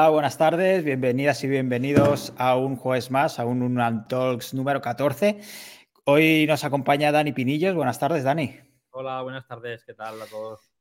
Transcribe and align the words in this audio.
Hola, 0.00 0.08
buenas 0.08 0.38
tardes, 0.38 0.82
bienvenidas 0.82 1.44
y 1.44 1.46
bienvenidos 1.46 2.32
a 2.38 2.56
un 2.56 2.76
jueves 2.76 3.10
más, 3.10 3.38
a 3.38 3.44
un 3.44 3.60
Unan 3.60 4.08
Talks 4.08 4.54
número 4.54 4.80
14. 4.80 5.42
Hoy 6.04 6.46
nos 6.46 6.64
acompaña 6.64 7.12
Dani 7.12 7.32
Pinillos. 7.32 7.74
Buenas 7.74 7.98
tardes, 7.98 8.24
Dani. 8.24 8.58
Hola, 8.92 9.20
buenas 9.20 9.46
tardes, 9.46 9.84
¿qué 9.84 9.92
tal 9.92 10.22
a 10.22 10.24
todos? 10.24 10.72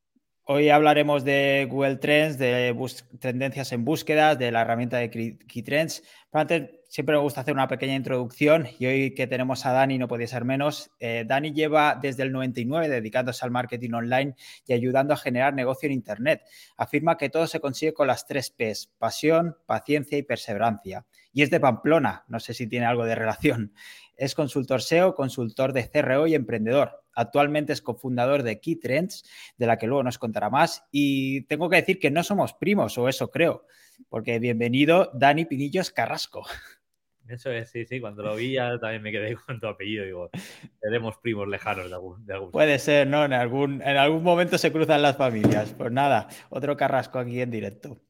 Hoy 0.46 0.70
hablaremos 0.70 1.26
de 1.26 1.68
Google 1.70 1.98
Trends, 1.98 2.38
de 2.38 2.74
tendencias 3.20 3.74
en 3.74 3.84
búsquedas, 3.84 4.40
de 4.40 4.54
la 4.54 4.62
herramienta 4.62 5.00
de 5.00 5.10
KeyTrends. 5.10 6.02
Pero 6.32 6.42
antes, 6.42 6.70
siempre 6.90 7.16
me 7.16 7.22
gusta 7.22 7.42
hacer 7.42 7.54
una 7.54 7.68
pequeña 7.68 7.94
introducción 7.94 8.68
y 8.80 8.88
hoy 8.88 9.14
que 9.14 9.28
tenemos 9.28 9.66
a 9.66 9.72
Dani 9.72 10.00
no 10.00 10.08
podía 10.08 10.28
ser 10.28 10.44
menos. 10.44 10.90
Eh, 11.00 11.24
Dani 11.26 11.54
lleva 11.54 11.98
desde 12.02 12.24
el 12.24 12.32
99 12.32 12.90
dedicándose 12.90 13.46
al 13.46 13.52
marketing 13.52 13.92
online 13.94 14.36
y 14.66 14.74
ayudando 14.74 15.14
a 15.14 15.18
generar 15.18 15.54
negocio 15.54 15.88
en 15.88 15.94
Internet. 15.94 16.42
Afirma 16.76 17.16
que 17.18 17.30
todo 17.30 17.46
se 17.46 17.60
consigue 17.60 17.94
con 17.94 18.08
las 18.08 18.26
tres 18.26 18.50
Ps, 18.50 18.92
pasión, 18.98 19.56
paciencia 19.68 20.18
y 20.18 20.24
perseverancia. 20.24 21.06
Y 21.32 21.44
es 21.44 21.52
de 21.52 21.60
Pamplona, 21.60 22.26
no 22.28 22.40
sé 22.40 22.56
si 22.56 22.66
tiene 22.66 22.88
algo 22.88 23.06
de 23.06 23.16
relación. 23.16 23.74
Es 24.18 24.34
consultor 24.34 24.82
SEO, 24.82 25.14
consultor 25.14 25.74
de 25.74 25.88
CRO 25.88 26.26
y 26.26 26.34
emprendedor. 26.34 27.04
Actualmente 27.14 27.72
es 27.72 27.82
cofundador 27.82 28.44
de 28.44 28.60
Key 28.60 28.78
Trends, 28.78 29.24
de 29.58 29.68
la 29.68 29.78
que 29.78 29.88
luego 29.88 30.04
nos 30.04 30.18
contará 30.18 30.50
más. 30.50 30.86
Y 30.92 31.42
tengo 31.44 31.70
que 31.70 31.76
decir 31.78 32.00
que 32.00 32.10
no 32.12 32.24
somos 32.24 32.54
primos, 32.54 32.98
o 32.98 33.08
eso 33.08 33.30
creo, 33.30 33.66
porque 34.10 34.40
bienvenido 34.40 35.12
Dani 35.14 35.46
Pinillos 35.46 35.92
Carrasco. 35.92 36.46
Eso 37.30 37.52
es, 37.52 37.70
sí, 37.70 37.86
sí. 37.86 38.00
Cuando 38.00 38.24
lo 38.24 38.36
vi 38.36 38.54
ya 38.54 38.80
también 38.80 39.02
me 39.02 39.12
quedé 39.12 39.36
con 39.48 39.60
tu 39.60 39.68
apellido. 39.68 40.06
Digo, 40.06 40.30
seremos 40.82 41.18
primos 41.18 41.48
lejanos 41.48 41.88
de 41.88 41.94
algún, 41.94 42.26
de 42.26 42.40
Puede 42.52 42.80
ser, 42.80 43.08
¿no? 43.08 43.24
En 43.24 43.34
algún, 43.34 43.82
en 43.82 43.98
algún 43.98 44.24
momento 44.24 44.58
se 44.58 44.72
cruzan 44.72 45.02
las 45.02 45.18
familias. 45.18 45.74
Pues 45.74 45.92
nada, 45.92 46.28
otro 46.50 46.76
Carrasco 46.76 47.20
aquí 47.20 47.42
en 47.42 47.52
directo. 47.52 48.02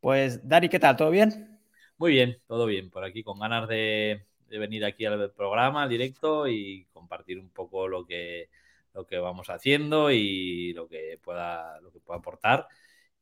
Pues 0.00 0.46
Dani, 0.48 0.68
¿qué 0.68 0.78
tal? 0.78 0.96
¿Todo 0.96 1.10
bien? 1.10 1.60
Muy 1.96 2.12
bien, 2.12 2.38
todo 2.46 2.66
bien. 2.66 2.90
Por 2.90 3.04
aquí 3.04 3.22
con 3.22 3.38
ganas 3.38 3.68
de, 3.68 4.26
de 4.48 4.58
venir 4.58 4.84
aquí 4.84 5.04
al 5.06 5.32
programa, 5.32 5.84
al 5.84 5.88
directo 5.88 6.48
y 6.48 6.86
compartir 6.92 7.38
un 7.38 7.50
poco 7.50 7.88
lo 7.88 8.04
que, 8.04 8.50
lo 8.94 9.06
que 9.06 9.18
vamos 9.18 9.50
haciendo 9.50 10.10
y 10.10 10.72
lo 10.72 10.88
que 10.88 11.18
pueda, 11.22 11.80
lo 11.80 11.92
que 11.92 12.00
pueda 12.00 12.18
aportar. 12.18 12.66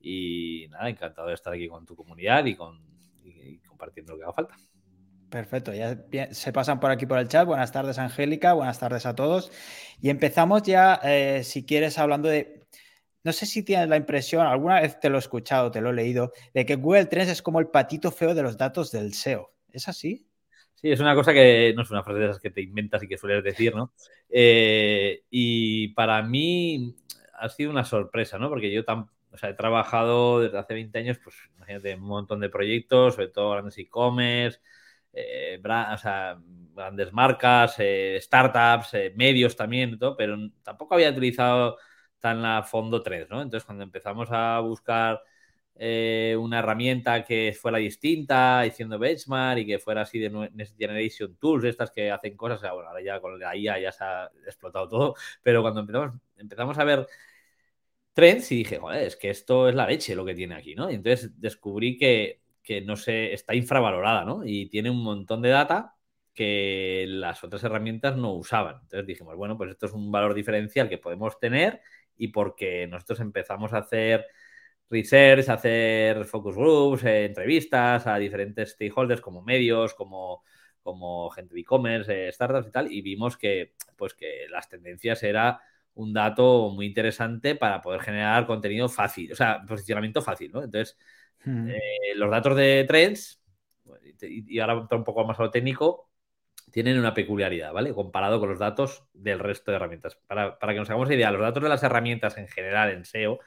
Y 0.00 0.66
nada, 0.70 0.88
encantado 0.88 1.28
de 1.28 1.34
estar 1.34 1.52
aquí 1.52 1.68
con 1.68 1.86
tu 1.86 1.96
comunidad 1.96 2.44
y, 2.44 2.54
con, 2.54 2.80
compartiendo 3.66 4.12
lo 4.12 4.18
que 4.18 4.24
haga 4.24 4.32
falta. 4.32 4.56
Perfecto, 5.34 5.72
ya 5.74 5.98
se 6.30 6.52
pasan 6.52 6.78
por 6.78 6.92
aquí 6.92 7.06
por 7.06 7.18
el 7.18 7.26
chat. 7.26 7.44
Buenas 7.44 7.72
tardes, 7.72 7.98
Angélica. 7.98 8.52
Buenas 8.52 8.78
tardes 8.78 9.04
a 9.04 9.16
todos. 9.16 9.50
Y 10.00 10.08
empezamos 10.10 10.62
ya, 10.62 11.00
eh, 11.02 11.42
si 11.42 11.66
quieres, 11.66 11.98
hablando 11.98 12.28
de. 12.28 12.62
No 13.24 13.32
sé 13.32 13.44
si 13.44 13.64
tienes 13.64 13.88
la 13.88 13.96
impresión, 13.96 14.46
alguna 14.46 14.80
vez 14.80 15.00
te 15.00 15.10
lo 15.10 15.16
he 15.16 15.18
escuchado, 15.18 15.72
te 15.72 15.80
lo 15.80 15.90
he 15.90 15.92
leído, 15.92 16.30
de 16.52 16.64
que 16.64 16.76
Google 16.76 17.06
Trends 17.06 17.32
es 17.32 17.42
como 17.42 17.58
el 17.58 17.66
patito 17.66 18.12
feo 18.12 18.32
de 18.32 18.44
los 18.44 18.56
datos 18.56 18.92
del 18.92 19.12
SEO. 19.12 19.50
¿Es 19.72 19.88
así? 19.88 20.24
Sí, 20.76 20.92
es 20.92 21.00
una 21.00 21.16
cosa 21.16 21.32
que 21.32 21.72
no 21.74 21.82
es 21.82 21.90
una 21.90 22.04
frase 22.04 22.20
de 22.20 22.26
esas 22.26 22.40
que 22.40 22.50
te 22.50 22.62
inventas 22.62 23.02
y 23.02 23.08
que 23.08 23.18
sueles 23.18 23.42
decir, 23.42 23.74
¿no? 23.74 23.92
Eh, 24.30 25.24
y 25.30 25.88
para 25.94 26.22
mí 26.22 26.94
ha 27.40 27.48
sido 27.48 27.72
una 27.72 27.84
sorpresa, 27.84 28.38
¿no? 28.38 28.48
Porque 28.48 28.72
yo 28.72 28.84
tan, 28.84 29.08
he 29.42 29.54
trabajado 29.54 30.42
desde 30.42 30.58
hace 30.58 30.74
20 30.74 30.96
años, 30.96 31.18
pues 31.18 31.34
imagínate, 31.56 31.96
un 31.96 32.02
montón 32.02 32.38
de 32.38 32.50
proyectos, 32.50 33.16
sobre 33.16 33.30
todo 33.30 33.50
grandes 33.50 33.76
e-commerce, 33.78 34.60
eh, 35.14 35.60
grandes 36.74 37.12
marcas, 37.12 37.76
eh, 37.78 38.18
startups, 38.20 38.92
medios 39.14 39.56
también, 39.56 39.98
pero 40.18 40.36
tampoco 40.62 40.94
había 40.94 41.10
utilizado 41.10 41.76
tan 42.18 42.44
a 42.44 42.62
fondo 42.62 43.02
3, 43.02 43.28
¿no? 43.30 43.42
Entonces, 43.42 43.64
cuando 43.64 43.84
empezamos 43.84 44.28
a 44.32 44.58
buscar 44.60 45.22
eh, 45.76 46.36
una 46.38 46.60
herramienta 46.60 47.24
que 47.24 47.56
fuera 47.60 47.78
distinta, 47.78 48.62
diciendo 48.62 48.98
benchmark 48.98 49.58
y 49.60 49.66
que 49.66 49.78
fuera 49.78 50.02
así 50.02 50.18
de 50.18 50.30
Next 50.30 50.76
Generation 50.78 51.36
Tools, 51.36 51.64
estas 51.64 51.90
que 51.90 52.10
hacen 52.10 52.36
cosas, 52.36 52.60
bueno, 52.60 52.88
ahora 52.88 53.02
ya 53.02 53.20
con 53.20 53.38
la 53.38 53.56
IA 53.56 53.78
ya 53.80 53.92
se 53.92 54.04
ha 54.04 54.30
explotado 54.46 54.88
todo, 54.88 55.14
pero 55.42 55.62
cuando 55.62 55.80
empezamos, 55.80 56.12
empezamos 56.36 56.78
a 56.78 56.84
ver 56.84 57.06
trends 58.12 58.50
y 58.52 58.56
dije, 58.58 58.78
joder, 58.78 59.02
es 59.06 59.16
que 59.16 59.30
esto 59.30 59.68
es 59.68 59.74
la 59.74 59.86
leche 59.86 60.14
lo 60.14 60.24
que 60.24 60.34
tiene 60.34 60.54
aquí, 60.54 60.74
¿no? 60.74 60.90
Y 60.90 60.94
entonces 60.94 61.38
descubrí 61.40 61.96
que, 61.96 62.40
que 62.64 62.80
no 62.80 62.96
sé, 62.96 63.32
está 63.34 63.54
infravalorada, 63.54 64.24
¿no? 64.24 64.42
Y 64.44 64.68
tiene 64.68 64.90
un 64.90 65.02
montón 65.04 65.42
de 65.42 65.50
data 65.50 65.94
que 66.34 67.06
las 67.08 67.44
otras 67.44 67.62
herramientas 67.64 68.16
no 68.16 68.32
usaban. 68.34 68.76
Entonces 68.82 69.06
dijimos, 69.06 69.36
bueno, 69.36 69.56
pues 69.56 69.70
esto 69.70 69.86
es 69.86 69.92
un 69.92 70.10
valor 70.10 70.34
diferencial 70.34 70.88
que 70.88 70.98
podemos 70.98 71.38
tener 71.38 71.80
y 72.16 72.28
porque 72.28 72.86
nosotros 72.88 73.20
empezamos 73.20 73.72
a 73.72 73.78
hacer 73.78 74.26
research, 74.90 75.48
hacer 75.48 76.24
focus 76.24 76.56
groups, 76.56 77.04
eh, 77.04 77.26
entrevistas 77.26 78.06
a 78.06 78.16
diferentes 78.18 78.72
stakeholders 78.72 79.20
como 79.20 79.42
medios, 79.42 79.94
como, 79.94 80.42
como 80.82 81.30
gente 81.30 81.54
de 81.54 81.60
e-commerce, 81.60 82.28
eh, 82.28 82.32
startups 82.32 82.68
y 82.68 82.70
tal, 82.70 82.92
y 82.92 83.02
vimos 83.02 83.36
que, 83.36 83.74
pues, 83.96 84.14
que 84.14 84.46
las 84.50 84.68
tendencias 84.68 85.22
era 85.22 85.60
un 85.94 86.12
dato 86.12 86.70
muy 86.70 86.86
interesante 86.86 87.54
para 87.54 87.80
poder 87.80 88.00
generar 88.00 88.46
contenido 88.46 88.88
fácil, 88.88 89.32
o 89.32 89.36
sea, 89.36 89.62
posicionamiento 89.66 90.22
fácil, 90.22 90.50
¿no? 90.52 90.62
Entonces, 90.62 90.98
eh, 91.46 92.14
los 92.16 92.30
datos 92.30 92.56
de 92.56 92.84
trends, 92.86 93.42
y 94.20 94.58
ahora 94.60 94.86
un 94.90 95.04
poco 95.04 95.24
más 95.24 95.38
a 95.38 95.44
lo 95.44 95.50
técnico, 95.50 96.08
tienen 96.70 96.98
una 96.98 97.14
peculiaridad, 97.14 97.72
¿vale? 97.72 97.92
Comparado 97.94 98.40
con 98.40 98.48
los 98.48 98.58
datos 98.58 99.04
del 99.12 99.38
resto 99.38 99.70
de 99.70 99.76
herramientas. 99.76 100.16
Para, 100.26 100.58
para 100.58 100.72
que 100.72 100.80
nos 100.80 100.90
hagamos 100.90 101.10
idea, 101.10 101.30
los 101.30 101.40
datos 101.40 101.62
de 101.62 101.68
las 101.68 101.82
herramientas 101.82 102.36
en 102.36 102.48
general 102.48 102.90
en 102.90 103.04
SEO 103.04 103.38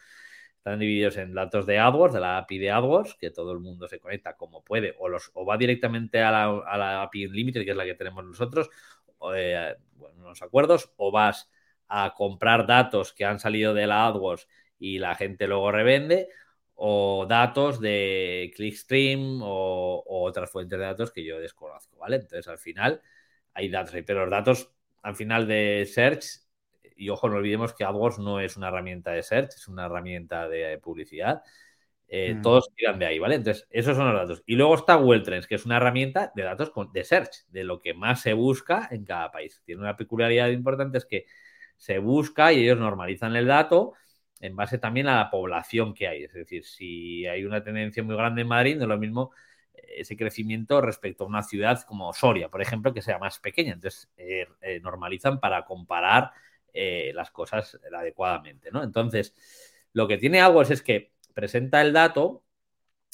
están 0.67 0.79
divididos 0.79 1.15
en 1.17 1.33
datos 1.33 1.65
de 1.65 1.79
AdWords, 1.79 2.13
de 2.13 2.19
la 2.19 2.37
API 2.37 2.57
de 2.57 2.71
AdWords, 2.71 3.15
que 3.15 3.31
todo 3.31 3.53
el 3.53 3.59
mundo 3.59 3.87
se 3.87 3.99
conecta 3.99 4.35
como 4.35 4.63
puede, 4.63 4.95
o, 4.99 5.07
los, 5.07 5.31
o 5.33 5.45
va 5.45 5.57
directamente 5.57 6.21
a 6.21 6.31
la, 6.31 7.03
API 7.03 7.27
Unlimited, 7.27 7.63
que 7.63 7.71
es 7.71 7.77
la 7.77 7.85
que 7.85 7.95
tenemos 7.95 8.25
nosotros, 8.25 8.69
o, 9.17 9.33
eh, 9.33 9.77
los 10.21 10.41
acuerdos, 10.41 10.91
o 10.97 11.09
vas 11.09 11.49
a 11.87 12.13
comprar 12.13 12.67
datos 12.67 13.13
que 13.13 13.23
han 13.23 13.39
salido 13.39 13.73
de 13.73 13.87
la 13.87 14.07
AdWords 14.07 14.47
y 14.77 14.99
la 14.99 15.15
gente 15.15 15.47
luego 15.47 15.71
revende, 15.71 16.27
o 16.77 17.25
datos 17.27 17.81
de 17.81 18.51
Clickstream 18.55 19.41
o, 19.43 20.03
o 20.05 20.23
otras 20.23 20.49
fuentes 20.49 20.79
de 20.79 20.85
datos 20.85 21.11
que 21.11 21.23
yo 21.23 21.39
desconozco, 21.39 21.97
¿vale? 21.97 22.15
Entonces, 22.15 22.47
al 22.47 22.57
final, 22.57 23.01
hay 23.53 23.69
datos 23.69 23.93
ahí, 23.93 24.03
pero 24.03 24.21
los 24.21 24.31
datos 24.31 24.71
al 25.03 25.15
final 25.15 25.47
de 25.47 25.88
Search 25.91 26.47
y 26.97 27.09
ojo, 27.09 27.29
no 27.29 27.38
olvidemos 27.38 27.73
que 27.73 27.83
AdWords 27.83 28.19
no 28.19 28.39
es 28.39 28.57
una 28.57 28.67
herramienta 28.69 29.11
de 29.11 29.23
search, 29.23 29.55
es 29.55 29.67
una 29.67 29.85
herramienta 29.85 30.49
de 30.49 30.77
publicidad. 30.79 31.43
Eh, 32.07 32.35
mm. 32.35 32.41
Todos 32.41 32.69
tiran 32.75 32.99
de 32.99 33.05
ahí, 33.05 33.19
¿vale? 33.19 33.35
Entonces, 33.35 33.67
esos 33.69 33.95
son 33.95 34.11
los 34.11 34.19
datos. 34.19 34.44
Y 34.45 34.55
luego 34.55 34.75
está 34.75 34.95
Google 34.95 35.21
Trends, 35.21 35.47
que 35.47 35.55
es 35.55 35.65
una 35.65 35.77
herramienta 35.77 36.31
de 36.35 36.44
datos 36.44 36.71
de 36.94 37.03
search, 37.03 37.45
de 37.49 37.63
lo 37.63 37.79
que 37.79 37.94
más 37.94 38.21
se 38.21 38.33
busca 38.33 38.88
en 38.91 39.05
cada 39.05 39.31
país. 39.31 39.61
Tiene 39.65 39.81
una 39.81 39.95
peculiaridad 39.95 40.49
importante, 40.49 40.97
es 40.97 41.05
que 41.05 41.25
se 41.75 41.99
busca 41.99 42.51
y 42.53 42.63
ellos 42.63 42.79
normalizan 42.79 43.35
el 43.35 43.47
dato 43.47 43.94
en 44.41 44.55
base 44.55 44.77
también 44.77 45.07
a 45.07 45.17
la 45.17 45.29
población 45.29 45.93
que 45.93 46.07
hay. 46.07 46.23
Es 46.23 46.33
decir, 46.33 46.65
si 46.65 47.25
hay 47.25 47.45
una 47.45 47.63
tendencia 47.63 48.03
muy 48.03 48.15
grande 48.15 48.41
en 48.41 48.47
Madrid, 48.47 48.75
no 48.75 48.83
es 48.83 48.89
lo 48.89 48.97
mismo 48.97 49.31
eh, 49.73 49.95
ese 49.97 50.17
crecimiento 50.17 50.81
respecto 50.81 51.23
a 51.23 51.27
una 51.27 51.43
ciudad 51.43 51.81
como 51.83 52.13
Soria, 52.13 52.49
por 52.49 52.61
ejemplo, 52.61 52.93
que 52.93 53.01
sea 53.01 53.19
más 53.19 53.39
pequeña. 53.39 53.73
Entonces, 53.73 54.09
eh, 54.17 54.47
normalizan 54.81 55.39
para 55.39 55.65
comparar 55.65 56.31
eh, 56.73 57.11
las 57.15 57.31
cosas 57.31 57.79
adecuadamente, 57.91 58.69
¿no? 58.71 58.83
Entonces, 58.83 59.33
lo 59.93 60.07
que 60.07 60.17
tiene 60.17 60.41
AdWords 60.41 60.71
es 60.71 60.81
que 60.83 61.13
presenta 61.33 61.81
el 61.81 61.93
dato 61.93 62.43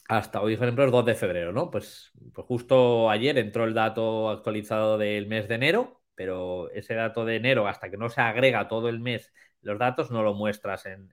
hasta 0.07 0.41
hoy, 0.41 0.57
por 0.57 0.65
ejemplo, 0.65 0.83
el 0.83 0.91
2 0.91 1.05
de 1.05 1.15
febrero, 1.15 1.53
¿no? 1.53 1.71
Pues, 1.71 2.11
pues, 2.33 2.45
justo 2.47 3.09
ayer 3.09 3.37
entró 3.37 3.63
el 3.65 3.73
dato 3.73 4.29
actualizado 4.29 4.97
del 4.97 5.27
mes 5.27 5.47
de 5.47 5.55
enero, 5.55 6.01
pero 6.15 6.69
ese 6.71 6.93
dato 6.95 7.25
de 7.25 7.37
enero, 7.37 7.67
hasta 7.67 7.89
que 7.89 7.97
no 7.97 8.09
se 8.09 8.21
agrega 8.21 8.67
todo 8.67 8.89
el 8.89 8.99
mes, 8.99 9.33
los 9.63 9.79
datos 9.79 10.11
no 10.11 10.23
lo 10.23 10.33
muestras 10.33 10.85
en, 10.85 11.11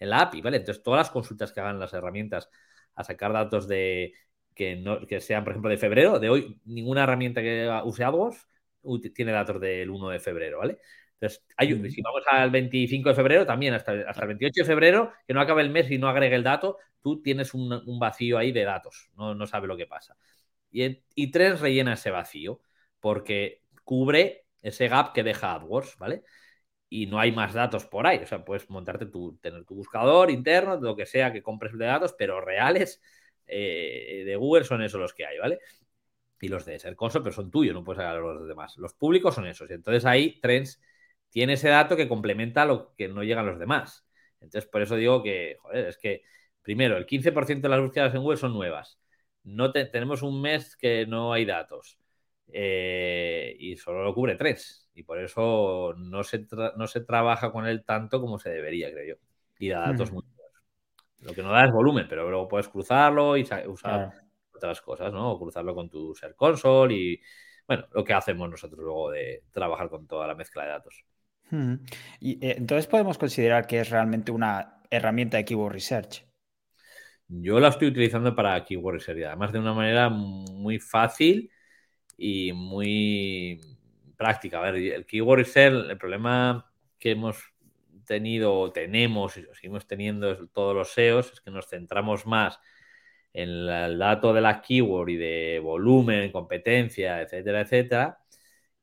la 0.00 0.20
API, 0.20 0.42
¿vale? 0.42 0.58
Entonces, 0.58 0.82
todas 0.82 0.98
las 0.98 1.10
consultas 1.10 1.52
que 1.52 1.60
hagan 1.60 1.78
las 1.78 1.94
herramientas 1.94 2.50
a 2.94 3.04
sacar 3.04 3.32
datos 3.32 3.66
de 3.66 4.12
que, 4.54 4.76
no, 4.76 5.06
que 5.06 5.20
sean, 5.20 5.44
por 5.44 5.52
ejemplo, 5.52 5.70
de 5.70 5.78
febrero, 5.78 6.18
de 6.18 6.28
hoy, 6.28 6.60
ninguna 6.66 7.04
herramienta 7.04 7.40
que 7.40 7.70
use 7.84 8.04
AdWords 8.04 8.46
tiene 9.14 9.32
datos 9.32 9.60
del 9.60 9.88
1 9.90 10.10
de 10.10 10.20
febrero, 10.20 10.58
¿vale? 10.58 10.78
Entonces, 11.14 11.42
hay, 11.56 11.90
si 11.90 12.02
vamos 12.02 12.22
al 12.30 12.50
25 12.50 13.08
de 13.08 13.14
febrero, 13.14 13.46
también 13.46 13.72
hasta, 13.74 13.92
hasta 14.06 14.22
el 14.22 14.28
28 14.28 14.62
de 14.62 14.66
febrero, 14.66 15.12
que 15.26 15.32
no 15.32 15.40
acabe 15.40 15.62
el 15.62 15.70
mes 15.70 15.90
y 15.90 15.98
no 15.98 16.08
agregue 16.08 16.36
el 16.36 16.42
dato, 16.42 16.78
tú 17.00 17.22
tienes 17.22 17.54
un, 17.54 17.98
vacío 17.98 18.36
ahí 18.36 18.52
de 18.52 18.64
datos, 18.64 19.10
no, 19.16 19.34
no 19.34 19.46
sabe 19.46 19.66
lo 19.66 19.76
que 19.76 19.86
pasa. 19.86 20.16
Y, 20.70 21.02
y 21.14 21.30
tres 21.30 21.60
rellena 21.60 21.94
ese 21.94 22.10
vacío, 22.10 22.60
porque 23.00 23.62
cubre 23.84 24.46
ese 24.62 24.88
gap 24.88 25.12
que 25.12 25.22
deja 25.22 25.54
AdWords, 25.54 25.96
¿vale? 25.98 26.24
Y 26.94 27.06
no 27.06 27.18
hay 27.18 27.32
más 27.32 27.52
datos 27.54 27.86
por 27.86 28.06
ahí. 28.06 28.18
O 28.18 28.26
sea, 28.26 28.44
puedes 28.44 28.70
montarte 28.70 29.06
tu, 29.06 29.36
tener 29.38 29.64
tu 29.64 29.74
buscador 29.74 30.30
interno, 30.30 30.76
lo 30.80 30.94
que 30.94 31.06
sea 31.06 31.32
que 31.32 31.42
compres 31.42 31.76
de 31.76 31.86
datos, 31.86 32.14
pero 32.16 32.40
reales 32.40 33.02
eh, 33.48 34.22
de 34.24 34.36
Google 34.36 34.64
son 34.64 34.80
esos 34.80 35.00
los 35.00 35.12
que 35.12 35.26
hay, 35.26 35.38
¿vale? 35.38 35.58
Y 36.40 36.48
los 36.48 36.64
de 36.64 36.78
Sercoso, 36.78 37.22
pero 37.22 37.34
son 37.34 37.50
tuyos, 37.50 37.74
no 37.74 37.82
puedes 37.84 37.98
sacar 38.00 38.20
los 38.20 38.46
demás. 38.46 38.76
Los 38.78 38.94
públicos 38.94 39.34
son 39.34 39.46
esos. 39.48 39.68
Y 39.70 39.74
entonces 39.74 40.04
ahí 40.04 40.40
Trends 40.40 40.80
tiene 41.30 41.54
ese 41.54 41.68
dato 41.68 41.96
que 41.96 42.08
complementa 42.08 42.64
lo 42.64 42.94
que 42.96 43.08
no 43.08 43.24
llegan 43.24 43.46
los 43.46 43.58
demás. 43.58 44.06
Entonces, 44.40 44.70
por 44.70 44.82
eso 44.82 44.96
digo 44.96 45.22
que, 45.22 45.56
joder, 45.62 45.88
es 45.88 45.98
que 45.98 46.22
primero, 46.62 46.96
el 46.96 47.06
15% 47.06 47.68
de 47.68 47.68
las 47.70 47.80
búsquedas 47.80 48.14
en 48.14 48.22
Google 48.22 48.36
son 48.38 48.52
nuevas. 48.52 49.00
No 49.42 49.72
tenemos 49.72 50.22
un 50.22 50.40
mes 50.42 50.76
que 50.76 51.06
no 51.06 51.32
hay 51.32 51.44
datos 51.44 51.98
eh, 52.52 53.56
y 53.58 53.76
solo 53.76 54.04
lo 54.04 54.14
cubre 54.14 54.36
tres. 54.36 54.88
Y 54.94 55.02
por 55.02 55.18
eso 55.18 55.94
no 55.96 56.22
se, 56.22 56.46
no 56.76 56.86
se 56.86 57.00
trabaja 57.00 57.50
con 57.50 57.66
él 57.66 57.84
tanto 57.84 58.20
como 58.20 58.38
se 58.38 58.50
debería, 58.50 58.90
creo 58.92 59.16
yo. 59.16 59.22
Y 59.58 59.68
da 59.68 59.80
datos 59.80 60.12
muy 60.12 60.22
buenos. 60.36 60.62
Lo 61.20 61.34
que 61.34 61.42
no 61.42 61.50
da 61.50 61.64
es 61.64 61.72
volumen, 61.72 62.06
pero 62.08 62.28
luego 62.28 62.48
puedes 62.48 62.68
cruzarlo 62.68 63.36
y 63.36 63.42
usar 63.66 64.12
otras 64.54 64.80
cosas, 64.82 65.12
¿no? 65.12 65.32
O 65.32 65.38
cruzarlo 65.38 65.74
con 65.74 65.88
tu 65.88 66.14
Ser 66.14 66.34
Console 66.36 66.94
y, 66.94 67.20
bueno, 67.66 67.86
lo 67.92 68.04
que 68.04 68.12
hacemos 68.12 68.48
nosotros 68.48 68.80
luego 68.80 69.10
de 69.10 69.42
trabajar 69.50 69.88
con 69.88 70.06
toda 70.06 70.26
la 70.26 70.34
mezcla 70.34 70.64
de 70.64 70.70
datos. 70.70 71.04
Y 72.20 72.44
eh, 72.44 72.54
entonces 72.58 72.86
podemos 72.86 73.18
considerar 73.18 73.66
que 73.66 73.80
es 73.80 73.90
realmente 73.90 74.32
una 74.32 74.82
herramienta 74.90 75.36
de 75.36 75.44
Keyword 75.44 75.72
Research. 75.72 76.24
Yo 77.28 77.58
la 77.58 77.68
estoy 77.68 77.88
utilizando 77.88 78.34
para 78.34 78.64
Keyword 78.64 78.94
Research, 78.94 79.24
además 79.24 79.52
de 79.52 79.58
una 79.58 79.72
manera 79.72 80.08
muy 80.08 80.78
fácil 80.78 81.50
y 82.16 82.52
muy 82.52 83.60
práctica. 84.16 84.58
A 84.58 84.70
ver, 84.70 84.76
el 84.76 85.06
Keyword 85.06 85.38
Research, 85.40 85.90
el 85.90 85.98
problema 85.98 86.70
que 86.98 87.12
hemos 87.12 87.54
tenido 88.04 88.54
o 88.54 88.72
tenemos 88.72 89.36
y 89.36 89.44
seguimos 89.54 89.86
teniendo 89.86 90.48
todos 90.48 90.74
los 90.74 90.90
SEOs 90.92 91.32
es 91.32 91.40
que 91.40 91.50
nos 91.50 91.68
centramos 91.68 92.26
más 92.26 92.60
en 93.32 93.48
el 93.48 93.98
dato 93.98 94.32
de 94.32 94.40
la 94.40 94.62
keyword 94.62 95.08
y 95.08 95.16
de 95.16 95.60
volumen, 95.62 96.30
competencia, 96.30 97.20
etcétera, 97.20 97.62
etcétera, 97.62 98.18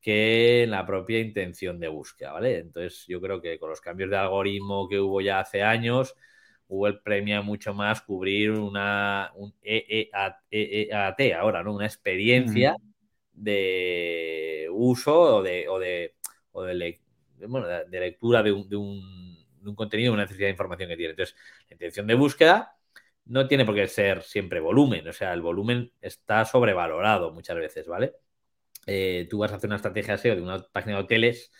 que 0.00 0.64
en 0.64 0.72
la 0.72 0.84
propia 0.84 1.20
intención 1.20 1.80
de 1.80 1.88
búsqueda, 1.88 2.32
¿vale? 2.32 2.58
Entonces 2.58 3.06
yo 3.08 3.20
creo 3.20 3.40
que 3.40 3.58
con 3.58 3.70
los 3.70 3.80
cambios 3.80 4.10
de 4.10 4.16
algoritmo 4.16 4.88
que 4.88 5.00
hubo 5.00 5.20
ya 5.22 5.40
hace 5.40 5.62
años, 5.62 6.14
Google 6.68 7.00
premia 7.02 7.40
mucho 7.40 7.72
más 7.72 8.02
cubrir 8.02 8.50
una 8.52 9.32
un 9.36 9.54
EEAT, 9.62 10.36
e 10.50 11.34
ahora, 11.34 11.62
¿no? 11.62 11.74
Una 11.74 11.86
experiencia 11.86 12.76
de 13.32 14.68
uso 14.70 15.36
o 15.36 15.42
de, 15.42 15.68
o 15.68 15.78
de, 15.78 16.14
o 16.52 16.62
de, 16.62 17.00
bueno, 17.46 17.66
de 17.66 18.00
lectura 18.00 18.42
de 18.42 18.52
un, 18.52 18.68
de, 18.68 18.76
un, 18.76 19.46
de 19.60 19.68
un 19.70 19.74
contenido, 19.74 20.12
una 20.12 20.22
necesidad 20.22 20.46
de 20.46 20.52
información 20.52 20.88
que 20.88 20.96
tiene. 20.96 21.10
Entonces, 21.10 21.36
la 21.68 21.74
intención 21.74 22.06
de 22.06 22.14
búsqueda 22.14 22.76
no 23.26 23.46
tiene 23.46 23.64
por 23.64 23.74
qué 23.74 23.86
ser 23.88 24.22
siempre 24.22 24.60
volumen, 24.60 25.06
o 25.08 25.12
sea, 25.12 25.32
el 25.32 25.42
volumen 25.42 25.92
está 26.00 26.44
sobrevalorado 26.44 27.32
muchas 27.32 27.56
veces, 27.56 27.86
¿vale? 27.86 28.14
Eh, 28.86 29.28
tú 29.30 29.38
vas 29.38 29.52
a 29.52 29.56
hacer 29.56 29.68
una 29.68 29.76
estrategia 29.76 30.18
SEO 30.18 30.34
de 30.36 30.42
una 30.42 30.60
página 30.72 30.96
de 30.96 31.02
hoteles, 31.02 31.52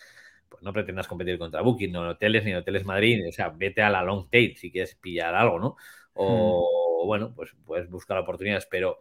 pues 0.48 0.62
no 0.62 0.72
pretendas 0.72 1.06
competir 1.06 1.38
contra 1.38 1.62
Booking, 1.62 1.92
no 1.92 2.10
hoteles 2.10 2.44
ni 2.44 2.54
hoteles 2.54 2.84
Madrid, 2.84 3.26
o 3.28 3.32
sea, 3.32 3.50
vete 3.50 3.82
a 3.82 3.90
la 3.90 4.02
long 4.02 4.28
tail 4.28 4.56
si 4.56 4.72
quieres 4.72 4.96
pillar 4.96 5.34
algo, 5.34 5.58
¿no? 5.60 5.76
O 6.14 7.04
hmm. 7.04 7.06
bueno, 7.06 7.32
pues 7.34 7.54
puedes 7.64 7.88
buscar 7.88 8.18
oportunidades, 8.18 8.66
pero 8.70 9.00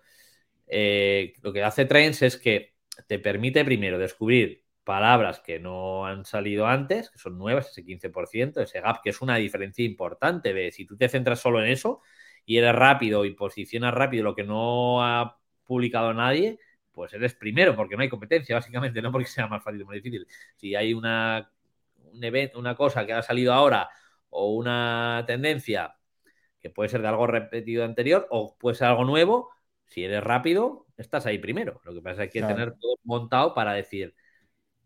eh, 0.74 1.34
lo 1.42 1.52
que 1.52 1.64
hace 1.64 1.86
Trends 1.86 2.22
es 2.22 2.38
que 2.38 2.76
te 3.06 3.20
permite 3.20 3.66
primero 3.66 4.00
descubrir 4.00 4.64
palabras 4.86 5.42
que 5.42 5.60
no 5.60 6.06
han 6.06 6.24
salido 6.24 6.66
antes, 6.66 7.10
que 7.10 7.20
son 7.20 7.38
nuevas, 7.38 7.70
ese 7.70 7.84
15%, 7.84 8.62
ese 8.62 8.80
gap, 8.80 9.02
que 9.04 9.10
es 9.10 9.22
una 9.22 9.36
diferencia 9.36 9.84
importante 9.84 10.54
de 10.54 10.72
si 10.72 10.86
tú 10.86 10.96
te 10.96 11.10
centras 11.10 11.42
solo 11.42 11.62
en 11.62 11.70
eso, 11.70 12.02
y 12.46 12.58
eres 12.58 12.74
rápido 12.74 13.26
y 13.26 13.34
posicionas 13.34 13.94
rápido 13.94 14.24
lo 14.24 14.34
que 14.34 14.46
no 14.46 15.04
ha 15.04 15.40
publicado 15.66 16.14
nadie, 16.14 16.58
pues 16.94 17.14
eres 17.14 17.36
primero, 17.36 17.76
porque 17.76 17.98
no 17.98 18.04
hay 18.04 18.10
competencia, 18.10 18.56
básicamente, 18.56 19.02
no 19.02 19.12
porque 19.12 19.28
sea 19.28 19.48
más 19.48 19.64
fácil 19.64 19.82
o 19.84 19.86
más 19.86 19.96
difícil. 19.96 20.26
Si 20.56 20.74
hay 20.76 20.94
una, 20.94 21.52
un 22.14 22.24
evento, 22.24 22.58
una 22.60 22.76
cosa 22.76 23.06
que 23.06 23.12
ha 23.12 23.22
salido 23.22 23.54
ahora 23.54 23.90
o 24.30 24.54
una 24.56 25.26
tendencia 25.28 25.96
que 26.62 26.70
puede 26.70 26.90
ser 26.90 27.02
de 27.02 27.10
algo 27.10 27.28
repetido 27.28 27.84
anterior 27.84 28.28
o 28.30 28.58
puede 28.58 28.76
ser 28.76 28.88
algo 28.88 29.04
nuevo, 29.04 29.50
si 29.92 30.06
eres 30.06 30.24
rápido, 30.24 30.88
estás 30.96 31.26
ahí 31.26 31.38
primero. 31.38 31.82
Lo 31.84 31.94
que 31.94 32.02
pasa 32.02 32.24
es 32.24 32.32
que 32.32 32.40
hay 32.40 32.48
que 32.48 32.54
tener 32.54 32.74
todo 32.80 32.96
montado 33.04 33.54
para 33.54 33.74
decir, 33.74 34.16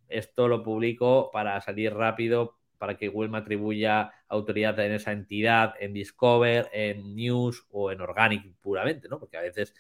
esto 0.10 0.48
lo 0.48 0.64
publico 0.64 1.30
para 1.32 1.62
salir 1.62 1.94
rápido, 1.94 2.58
para 2.80 2.98
que 2.98 3.08
Google 3.10 3.30
me 3.30 3.38
atribuya 3.38 4.12
autoridad 4.28 4.80
en 4.80 4.94
esa 4.94 5.12
entidad, 5.12 5.76
en 5.80 5.94
Discover, 5.94 6.70
en 6.74 7.16
News 7.16 7.68
o 7.70 7.92
en 7.92 8.02
Organic 8.02 8.52
puramente, 8.62 9.08
¿no? 9.08 9.20
Porque 9.20 9.38
a 9.38 9.42
veces 9.42 9.76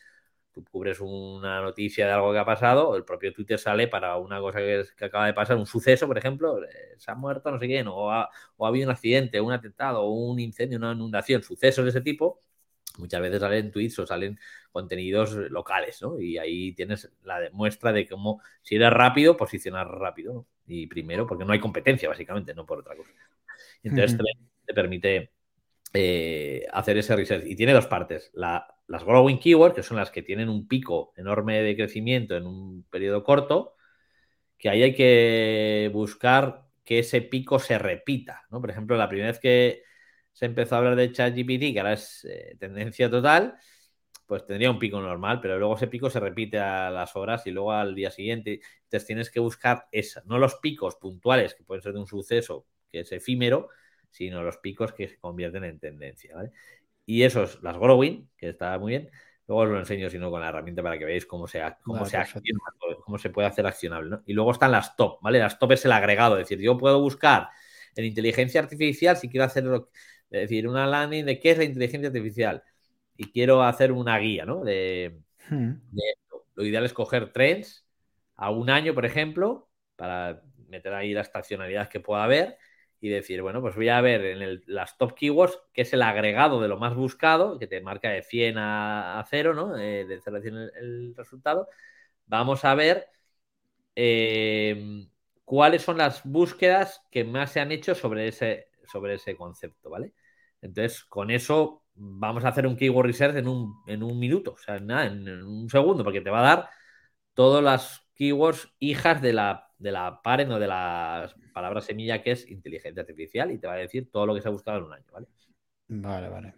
tú 0.51 0.63
cubres 0.63 0.99
una 1.01 1.59
noticia 1.59 2.05
de 2.05 2.13
algo 2.13 2.31
que 2.31 2.39
ha 2.39 2.45
pasado, 2.45 2.95
el 2.95 3.03
propio 3.03 3.33
Twitter 3.33 3.57
sale 3.57 3.87
para 3.87 4.17
una 4.17 4.39
cosa 4.39 4.59
que, 4.59 4.85
acaba 5.01 5.25
de 5.25 5.33
pasar, 5.33 5.57
un 5.57 5.65
suceso, 5.65 6.05
por 6.05 6.19
ejemplo, 6.19 6.63
eh, 6.63 6.95
se 6.97 7.09
ha 7.11 7.15
muerto 7.15 7.49
no 7.51 7.59
sé 7.59 7.65
quién, 7.65 7.87
o 7.87 8.11
ha, 8.11 8.29
o 8.57 8.65
ha 8.65 8.69
habido 8.69 8.87
un 8.87 8.91
accidente, 8.91 9.41
un 9.41 9.51
atentado, 9.51 10.05
un 10.05 10.39
incendio, 10.39 10.77
una 10.77 10.93
inundación, 10.93 11.41
sucesos 11.41 11.83
de 11.83 11.89
ese 11.89 12.01
tipo, 12.01 12.41
muchas 12.99 13.21
veces 13.21 13.39
salen 13.39 13.71
tweets 13.71 13.99
o 13.99 14.07
salen 14.07 14.39
contenidos 14.75 15.33
locales, 15.51 16.01
¿no? 16.01 16.19
Y 16.19 16.37
ahí 16.37 16.73
tienes 16.73 17.09
la 17.23 17.39
muestra 17.53 17.93
de 17.93 18.05
cómo, 18.05 18.41
si 18.61 18.75
eres 18.75 18.91
rápido, 18.91 19.37
posicionar 19.37 19.87
rápido, 19.87 20.33
¿no? 20.33 20.47
Y 20.67 20.87
primero, 20.87 21.25
porque 21.25 21.45
no 21.45 21.53
hay 21.53 21.61
competencia, 21.61 22.09
básicamente, 22.09 22.53
no 22.53 22.65
por 22.65 22.79
otra 22.79 22.93
cosa. 22.93 23.09
Entonces 23.81 24.19
te, 24.65 24.73
permite 24.73 25.31
eh, 25.93 26.65
hacer 26.73 26.97
ese 26.97 27.15
research. 27.15 27.45
Y 27.45 27.55
tiene 27.55 27.71
dos 27.71 27.87
partes. 27.87 28.31
las 28.33 29.05
growing 29.05 29.39
keywords, 29.39 29.75
que 29.75 29.83
son 29.83 29.95
las 29.95 30.11
que 30.11 30.23
tienen 30.23 30.49
un 30.49 30.67
pico 30.67 31.13
enorme 31.15 31.61
de 31.61 31.77
crecimiento 31.77 32.35
en 32.35 32.45
un 32.45 32.83
periodo 32.89 33.23
corto, 33.23 33.75
que 34.57 34.67
ahí 34.67 34.83
hay 34.83 34.93
que 34.93 35.89
buscar 35.93 36.65
que 36.83 36.99
ese 36.99 37.21
pico 37.21 37.59
se 37.59 37.79
repita, 37.79 38.43
¿no? 38.51 38.59
Por 38.59 38.71
ejemplo, 38.71 38.97
la 38.97 39.07
primera 39.07 39.31
vez 39.31 39.39
que 39.39 39.83
se 40.33 40.47
empezó 40.47 40.75
a 40.75 40.79
hablar 40.79 40.97
de 40.97 41.13
ChatGPT, 41.13 41.71
que 41.71 41.79
ahora 41.79 41.93
es 41.93 42.25
eh, 42.29 42.57
tendencia 42.59 43.09
total, 43.09 43.55
pues 44.25 44.45
tendría 44.45 44.71
un 44.71 44.79
pico 44.79 44.99
normal, 45.01 45.39
pero 45.41 45.57
luego 45.59 45.75
ese 45.75 45.87
pico 45.87 46.09
se 46.09 46.19
repite 46.19 46.59
a 46.59 46.89
las 46.89 47.15
horas 47.15 47.45
y 47.45 47.51
luego 47.51 47.71
al 47.71 47.93
día 47.93 48.11
siguiente. 48.11 48.59
Entonces 48.83 49.05
tienes 49.05 49.29
que 49.29 49.39
buscar 49.39 49.87
esa, 49.91 50.23
no 50.25 50.39
los 50.39 50.55
picos 50.55 50.95
puntuales 50.95 51.53
que 51.53 51.63
pueden 51.63 51.81
ser 51.81 51.93
de 51.93 51.99
un 51.99 52.07
suceso 52.07 52.65
que 52.89 53.01
es 53.01 53.11
efímero, 53.11 53.69
sino 54.09 54.41
los 54.41 54.57
picos 54.57 54.93
que 54.93 55.07
se 55.07 55.19
convierten 55.19 55.63
en 55.63 55.79
tendencia. 55.79 56.35
¿vale? 56.35 56.51
Y 57.05 57.23
esos, 57.23 57.61
las 57.61 57.77
growing, 57.77 58.29
que 58.37 58.49
está 58.49 58.77
muy 58.79 58.91
bien. 58.91 59.11
Luego 59.47 59.63
os 59.63 59.69
lo 59.69 59.79
enseño, 59.79 60.09
sino 60.09 60.31
con 60.31 60.41
la 60.41 60.49
herramienta 60.49 60.81
para 60.81 60.97
que 60.97 61.05
veáis 61.05 61.25
cómo 61.27 61.47
se, 61.47 61.61
cómo 61.83 62.03
se, 62.05 62.17
cómo 63.03 63.17
se 63.19 63.29
puede 63.29 63.47
hacer 63.47 63.67
accionable. 63.67 64.17
Y 64.25 64.33
luego 64.33 64.51
están 64.51 64.71
las 64.71 64.95
top, 64.95 65.19
¿vale? 65.21 65.37
Las 65.37 65.59
top 65.59 65.73
es 65.73 65.85
el 65.85 65.91
agregado, 65.91 66.39
es 66.39 66.47
decir, 66.47 66.63
yo 66.63 66.77
puedo 66.77 66.99
buscar 66.99 67.49
en 67.95 68.05
inteligencia 68.05 68.59
artificial 68.61 69.17
si 69.17 69.29
quiero 69.29 69.45
hacer 69.45 69.65
es 70.31 70.41
decir, 70.41 70.67
una 70.67 70.87
landing 70.87 71.25
de 71.25 71.39
qué 71.39 71.51
es 71.51 71.57
la 71.59 71.63
inteligencia 71.63 72.07
artificial 72.07 72.63
y 73.17 73.31
quiero 73.31 73.63
hacer 73.63 73.91
una 73.91 74.17
guía, 74.19 74.45
¿no? 74.45 74.63
De, 74.63 75.21
hmm. 75.49 75.71
esto. 76.13 76.45
Lo 76.55 76.63
ideal 76.65 76.85
es 76.85 76.93
coger 76.93 77.31
trends 77.31 77.85
a 78.35 78.51
un 78.51 78.69
año, 78.69 78.93
por 78.93 79.05
ejemplo, 79.05 79.69
para 79.95 80.41
meter 80.67 80.93
ahí 80.93 81.13
la 81.13 81.21
estacionalidad 81.21 81.89
que 81.89 81.99
pueda 81.99 82.23
haber 82.23 82.57
y 82.99 83.09
decir, 83.09 83.41
bueno, 83.41 83.61
pues 83.61 83.75
voy 83.75 83.89
a 83.89 84.01
ver 84.01 84.25
en 84.25 84.63
las 84.65 84.97
top 84.97 85.13
keywords, 85.13 85.59
que 85.73 85.83
es 85.83 85.93
el 85.93 86.01
agregado 86.01 86.61
de 86.61 86.67
lo 86.67 86.77
más 86.77 86.95
buscado, 86.95 87.59
que 87.59 87.67
te 87.67 87.81
marca 87.81 88.09
de 88.09 88.23
100 88.23 88.57
a, 88.57 89.23
0, 89.29 89.53
¿no? 89.53 89.77
Eh, 89.77 90.05
de 90.05 90.19
0 90.21 90.37
a 90.37 90.41
100 90.41 90.55
el, 90.55 91.15
resultado. 91.15 91.67
Vamos 92.25 92.65
a 92.65 92.73
ver 92.73 93.07
eh, 93.95 95.07
cuáles 95.43 95.83
son 95.83 95.97
las 95.97 96.23
búsquedas 96.23 97.05
que 97.11 97.23
más 97.23 97.51
se 97.51 97.59
han 97.59 97.71
hecho 97.71 97.95
sobre 97.95 98.27
ese, 98.27 98.69
sobre 98.91 99.15
ese 99.15 99.35
concepto, 99.35 99.89
¿vale? 99.89 100.13
Entonces, 100.61 101.03
con 101.05 101.29
eso 101.31 101.84
vamos 101.95 102.43
a 102.43 102.49
hacer 102.49 102.67
un 102.67 102.75
keyword 102.75 103.07
research 103.07 103.35
en 103.37 103.47
un, 103.47 103.81
en 103.87 104.03
un 104.03 104.19
minuto, 104.19 104.53
o 104.53 104.57
sea, 104.57 104.79
nada, 104.79 105.05
en, 105.07 105.27
un 105.43 105.69
segundo, 105.69 106.03
porque 106.03 106.21
te 106.21 106.29
va 106.29 106.39
a 106.39 106.55
dar 106.55 106.69
todas 107.33 107.63
las 107.63 108.07
keywords 108.15 108.73
hijas 108.79 109.21
de 109.21 109.33
la, 109.33 109.69
de 109.77 109.91
la 109.91 110.21
parent 110.21 110.51
o 110.51 110.59
de 110.59 110.67
la 110.67 111.33
palabra 111.53 111.81
semilla 111.81 112.21
que 112.21 112.31
es 112.31 112.49
inteligencia 112.49 113.01
artificial 113.01 113.51
y 113.51 113.57
te 113.57 113.67
va 113.67 113.73
a 113.73 113.77
decir 113.77 114.09
todo 114.11 114.25
lo 114.25 114.35
que 114.35 114.41
se 114.41 114.47
ha 114.47 114.51
buscado 114.51 114.79
en 114.79 114.83
un 114.85 114.93
año, 114.93 115.05
¿vale? 115.11 115.27
Vale, 115.87 116.29
vale. 116.29 116.55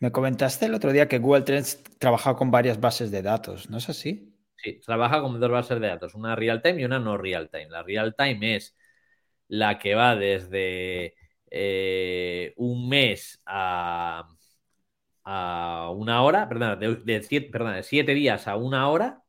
Me 0.00 0.10
comentaste 0.10 0.66
el 0.66 0.74
otro 0.74 0.92
día 0.92 1.08
que 1.08 1.18
Google 1.18 1.42
Trends 1.42 1.82
trabaja 1.98 2.34
con 2.36 2.50
varias 2.50 2.80
bases 2.80 3.10
de 3.10 3.22
datos, 3.22 3.70
¿no 3.70 3.78
es 3.78 3.88
así? 3.88 4.34
Sí, 4.56 4.80
trabaja 4.80 5.20
con 5.20 5.38
dos 5.38 5.50
bases 5.50 5.80
de 5.80 5.86
datos, 5.86 6.14
una 6.14 6.34
real 6.34 6.62
time 6.62 6.80
y 6.80 6.84
una 6.84 6.98
no 6.98 7.16
real 7.16 7.50
time. 7.50 7.68
La 7.68 7.82
real 7.82 8.14
time 8.16 8.56
es 8.56 8.76
la 9.48 9.78
que 9.78 9.94
va 9.94 10.16
desde 10.16 11.14
eh, 11.50 12.52
un 12.56 12.88
mes 12.88 13.40
a, 13.46 14.26
a 15.24 15.90
una 15.94 16.22
hora, 16.22 16.48
perdón, 16.48 16.78
de, 16.78 17.22
siete, 17.82 18.14
días 18.14 18.46
a 18.46 18.56
una 18.56 18.88
hora, 18.88 19.22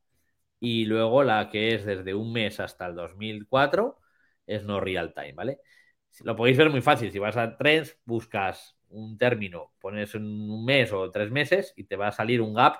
y 0.60 0.84
luego 0.86 1.22
la 1.22 1.50
que 1.50 1.74
es 1.74 1.84
desde 1.84 2.14
un 2.14 2.32
mes 2.32 2.60
hasta 2.60 2.86
el 2.86 2.94
2004 2.94 3.98
es 4.46 4.64
no 4.64 4.80
real 4.80 5.14
time, 5.14 5.32
¿vale? 5.34 5.58
Lo 6.22 6.36
podéis 6.36 6.56
ver 6.56 6.70
muy 6.70 6.80
fácil. 6.80 7.12
Si 7.12 7.18
vas 7.18 7.36
a 7.36 7.56
Trends, 7.56 7.98
buscas 8.04 8.76
un 8.88 9.18
término, 9.18 9.72
pones 9.80 10.14
un 10.14 10.64
mes 10.64 10.92
o 10.92 11.10
tres 11.10 11.30
meses 11.30 11.74
y 11.76 11.84
te 11.84 11.96
va 11.96 12.08
a 12.08 12.12
salir 12.12 12.40
un 12.40 12.54
gap 12.54 12.76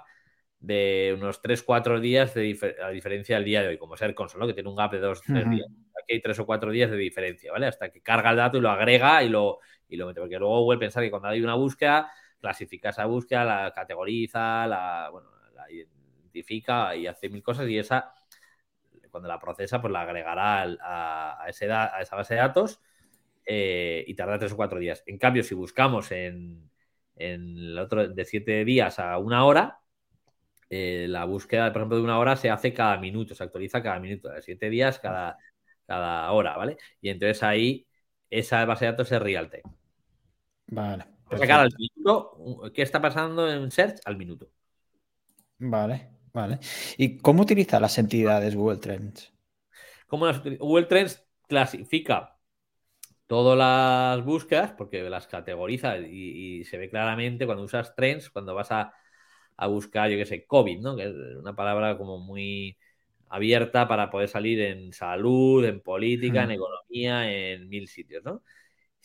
de 0.59 1.15
unos 1.17 1.43
3-4 1.43 2.01
días 2.01 2.35
de 2.35 2.59
a 2.83 2.89
diferencia 2.91 3.37
del 3.37 3.45
día 3.45 3.63
de 3.63 3.69
hoy, 3.69 3.79
como 3.79 3.97
ser 3.97 4.15
console, 4.15 4.47
que 4.47 4.55
tiene 4.55 4.69
un 4.69 4.77
gap 4.77 4.93
de 4.93 5.01
2-3 5.01 5.51
días. 5.51 5.67
Aquí 6.03 6.15
hay 6.15 6.21
3 6.21 6.39
o 6.39 6.47
4 6.47 6.71
días 6.71 6.91
de 6.91 6.97
diferencia, 6.97 7.53
¿vale? 7.53 7.67
Hasta 7.67 7.91
que 7.91 8.01
carga 8.01 8.31
el 8.31 8.37
dato 8.37 8.59
y 8.59 8.61
lo 8.61 8.71
agrega 8.71 9.23
y 9.23 9.29
lo, 9.29 9.59
y 9.89 9.97
lo 9.97 10.07
mete. 10.07 10.21
Porque 10.21 10.39
luego 10.39 10.61
Google 10.63 10.79
pensar 10.79 11.03
que 11.03 11.11
cuando 11.11 11.29
hay 11.29 11.43
una 11.43 11.55
búsqueda 11.55 12.11
clasifica 12.41 12.91
esa 12.91 13.07
búsqueda, 13.07 13.45
la 13.45 13.73
categoriza, 13.73 14.67
la, 14.67 15.09
bueno, 15.11 15.31
la 15.55 15.71
identifica 15.71 16.95
y 16.97 17.07
hace 17.07 17.29
mil 17.29 17.43
cosas 17.43 17.69
y 17.69 17.79
esa, 17.79 18.13
cuando 19.11 19.29
la 19.29 19.41
procesa, 19.41 19.81
pues 19.81 19.93
la 19.93 20.03
agregará 20.03 20.63
a, 20.81 21.43
a, 21.45 21.49
ese 21.49 21.71
a 21.73 22.01
esa 22.01 22.17
base 22.17 22.35
de 22.35 22.41
datos 22.41 22.81
eh, 23.47 24.05
y 24.07 24.15
tarda 24.15 24.39
tres 24.39 24.53
o 24.53 24.57
cuatro 24.57 24.79
días. 24.79 25.03
En 25.07 25.19
cambio, 25.19 25.43
si 25.43 25.55
buscamos 25.55 26.13
en, 26.13 26.71
en 27.17 27.57
el 27.57 27.79
otro 27.79 28.09
de 28.09 28.25
siete 28.25 28.65
días 28.65 28.99
a 28.99 29.19
una 29.19 29.45
hora, 29.45 29.81
eh, 30.71 31.07
la 31.09 31.25
búsqueda, 31.25 31.73
por 31.73 31.83
ejemplo, 31.83 31.99
de 31.99 32.05
una 32.05 32.19
hora 32.19 32.37
se 32.37 32.51
hace 32.51 32.73
cada 32.75 32.99
minuto, 32.99 33.35
se 33.35 33.45
actualiza 33.45 33.83
cada 33.83 33.99
minuto, 34.01 34.29
de 34.31 34.43
siete 34.43 34.69
días 34.71 34.99
cada, 34.99 35.39
cada 35.87 36.31
hora, 36.33 36.57
¿vale? 36.57 36.77
Y 37.01 37.11
entonces 37.11 37.43
ahí 37.43 37.87
esa 38.31 38.65
base 38.65 38.85
de 38.87 38.91
datos 38.93 39.13
es 39.13 39.23
real 39.23 39.51
time. 39.51 39.63
Vale. 40.69 41.16
Sacar 41.31 41.61
al 41.61 41.75
minuto, 41.77 42.71
¿qué 42.73 42.83
está 42.83 43.01
pasando 43.01 43.51
en 43.51 43.71
Search? 43.71 44.01
Al 44.05 44.17
minuto. 44.17 44.49
Vale, 45.59 46.11
vale. 46.33 46.59
¿Y 46.97 47.19
cómo 47.19 47.43
utiliza 47.43 47.81
las 47.81 47.99
entidades 47.99 48.55
Google 48.55 48.79
Trends? 48.79 49.33
¿Cómo 50.07 50.27
las 50.27 50.43
Google 50.43 50.87
Trends 50.87 51.25
clasifica 51.49 52.37
todas 53.27 53.59
las 53.59 54.25
búsquedas, 54.25 54.73
porque 54.73 55.03
las 55.11 55.27
categoriza 55.27 55.99
y, 55.99 56.65
se 56.65 56.79
ve 56.79 56.89
claramente 56.89 57.47
cuando 57.47 57.65
usas 57.65 57.95
trends, 57.95 58.31
cuando 58.31 58.55
vas 58.55 58.71
a, 58.71 58.93
a 59.57 59.67
buscar, 59.67 60.11
yo 60.11 60.17
qué 60.17 60.27
sé, 60.27 60.47
COVID, 60.47 60.81
¿no? 60.81 60.97
Que 60.97 61.05
es 61.05 61.15
una 61.37 61.57
palabra 61.57 61.99
como 61.99 62.19
muy 62.19 62.79
abierta 63.29 63.89
para 63.89 64.11
poder 64.11 64.29
salir 64.29 64.61
en 64.61 64.93
salud, 64.93 65.65
en 65.65 65.81
política, 65.81 66.45
en 66.45 66.53
economía, 66.53 67.31
en 67.31 67.69
mil 67.69 67.89
sitios, 67.89 68.25
¿no? 68.25 68.43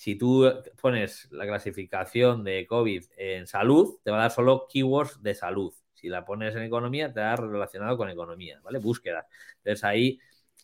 Si 0.01 0.15
tú 0.15 0.51
pones 0.81 1.27
la 1.29 1.45
clasificación 1.45 2.43
de 2.43 2.65
COVID 2.65 3.03
en 3.17 3.45
salud, 3.45 3.99
te 4.03 4.09
va 4.09 4.17
a 4.17 4.21
dar 4.21 4.31
solo 4.31 4.65
keywords 4.67 5.21
de 5.21 5.35
salud. 5.35 5.71
Si 5.93 6.09
la 6.09 6.25
pones 6.25 6.55
en 6.55 6.63
economía, 6.63 7.13
te 7.13 7.19
da 7.19 7.35
relacionado 7.35 7.97
con 7.97 8.09
economía, 8.09 8.59
¿vale? 8.63 8.79
Búsqueda. 8.79 9.27
Entonces 9.57 9.83
ahí 9.83 10.19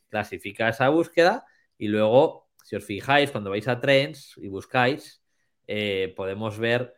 clasifica 0.10 0.70
esa 0.70 0.90
búsqueda 0.90 1.46
y 1.78 1.88
luego, 1.88 2.48
si 2.64 2.78
os 2.78 2.84
fijáis, 2.84 3.30
cuando 3.30 3.52
vais 3.52 3.68
a 3.68 3.80
trends 3.80 4.36
y 4.38 4.48
buscáis, 4.48 5.22
eh, 5.68 6.16
podemos 6.18 6.58
ver 6.58 6.96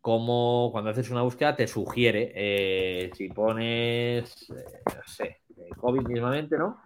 cómo 0.00 0.70
cuando 0.72 0.90
haces 0.90 1.08
una 1.10 1.22
búsqueda 1.22 1.54
te 1.54 1.68
sugiere, 1.68 2.32
eh, 2.34 3.10
si 3.14 3.28
pones, 3.28 4.50
eh, 4.50 4.80
no 4.86 5.02
sé, 5.06 5.42
COVID 5.76 6.02
mismamente, 6.08 6.58
¿no? 6.58 6.82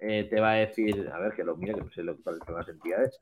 Te 0.00 0.40
va 0.40 0.50
a 0.50 0.54
decir, 0.54 1.08
a 1.14 1.20
ver 1.20 1.32
que 1.32 1.44
lo 1.44 1.56
mire, 1.56 1.74
que 1.74 1.82
no 1.82 1.90
sé 1.92 2.02
lo, 2.02 2.16
cuáles 2.16 2.42
son 2.44 2.56
las 2.56 2.68
entidades. 2.68 3.20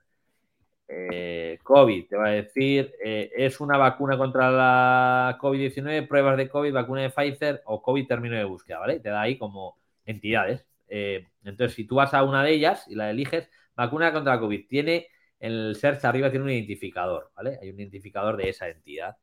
Eh, 0.92 1.58
COVID, 1.62 2.08
te 2.08 2.16
va 2.16 2.26
a 2.26 2.30
decir, 2.30 2.92
eh, 3.04 3.30
es 3.36 3.60
una 3.60 3.76
vacuna 3.78 4.18
contra 4.18 4.50
la 4.50 5.38
COVID-19, 5.40 6.08
pruebas 6.08 6.36
de 6.36 6.48
COVID, 6.48 6.72
vacuna 6.72 7.02
de 7.02 7.10
Pfizer 7.10 7.62
o 7.66 7.80
COVID 7.80 8.06
término 8.06 8.36
de 8.36 8.44
búsqueda, 8.44 8.80
¿vale? 8.80 8.98
Te 8.98 9.08
da 9.08 9.22
ahí 9.22 9.38
como 9.38 9.78
entidades. 10.04 10.66
entonces, 10.88 11.74
si 11.74 11.84
tú 11.86 11.96
vas 11.96 12.12
a 12.14 12.24
una 12.24 12.42
de 12.42 12.52
ellas 12.52 12.86
y 12.88 12.96
la 12.96 13.10
eliges, 13.10 13.48
vacuna 13.76 14.12
contra 14.12 14.34
la 14.34 14.40
COVID, 14.40 14.66
tiene 14.66 15.06
en 15.38 15.52
el 15.52 15.76
search 15.76 16.04
arriba 16.04 16.30
tiene 16.30 16.44
un 16.44 16.50
identificador, 16.50 17.30
¿vale? 17.36 17.58
Hay 17.62 17.70
un 17.70 17.78
identificador 17.78 18.36
de 18.36 18.48
esa 18.48 18.68
entidad. 18.68 19.16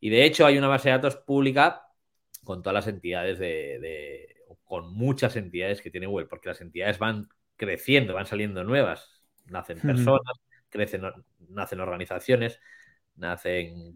Y 0.00 0.10
de 0.10 0.24
hecho 0.24 0.46
hay 0.46 0.58
una 0.58 0.68
base 0.68 0.88
de 0.88 0.94
datos 0.96 1.16
pública 1.16 1.82
con 2.44 2.62
todas 2.62 2.74
las 2.74 2.86
entidades 2.88 3.38
de 3.38 4.38
con 4.68 4.92
muchas 4.94 5.34
entidades 5.36 5.80
que 5.80 5.90
tiene 5.90 6.06
Google, 6.06 6.26
porque 6.26 6.50
las 6.50 6.60
entidades 6.60 6.98
van 6.98 7.28
creciendo, 7.56 8.14
van 8.14 8.26
saliendo 8.26 8.62
nuevas, 8.64 9.24
nacen 9.46 9.80
personas, 9.80 10.36
crecen, 10.68 11.02
nacen 11.48 11.80
organizaciones, 11.80 12.60
nacen 13.16 13.94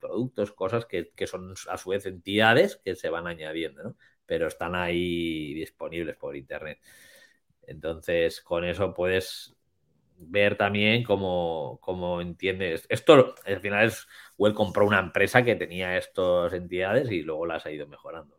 productos, 0.00 0.52
cosas 0.52 0.86
que, 0.86 1.12
son 1.26 1.54
a 1.68 1.76
su 1.78 1.90
vez 1.90 2.06
entidades 2.06 2.80
que 2.84 2.94
se 2.94 3.10
van 3.10 3.26
añadiendo, 3.26 3.82
¿no? 3.82 3.96
pero 4.24 4.48
están 4.48 4.74
ahí 4.74 5.54
disponibles 5.54 6.16
por 6.16 6.36
Internet. 6.36 6.80
Entonces, 7.62 8.40
con 8.40 8.64
eso 8.64 8.94
puedes 8.94 9.56
ver 10.18 10.56
también 10.56 11.04
cómo, 11.04 11.78
cómo 11.80 12.20
entiendes. 12.20 12.86
Esto 12.88 13.34
al 13.44 13.60
final 13.60 13.86
es 13.86 14.06
Google 14.36 14.54
compró 14.54 14.86
una 14.86 14.98
empresa 14.98 15.42
que 15.42 15.56
tenía 15.56 15.96
estas 15.96 16.52
entidades 16.52 17.10
y 17.10 17.22
luego 17.22 17.46
las 17.46 17.66
ha 17.66 17.70
ido 17.70 17.86
mejorando. 17.86 18.36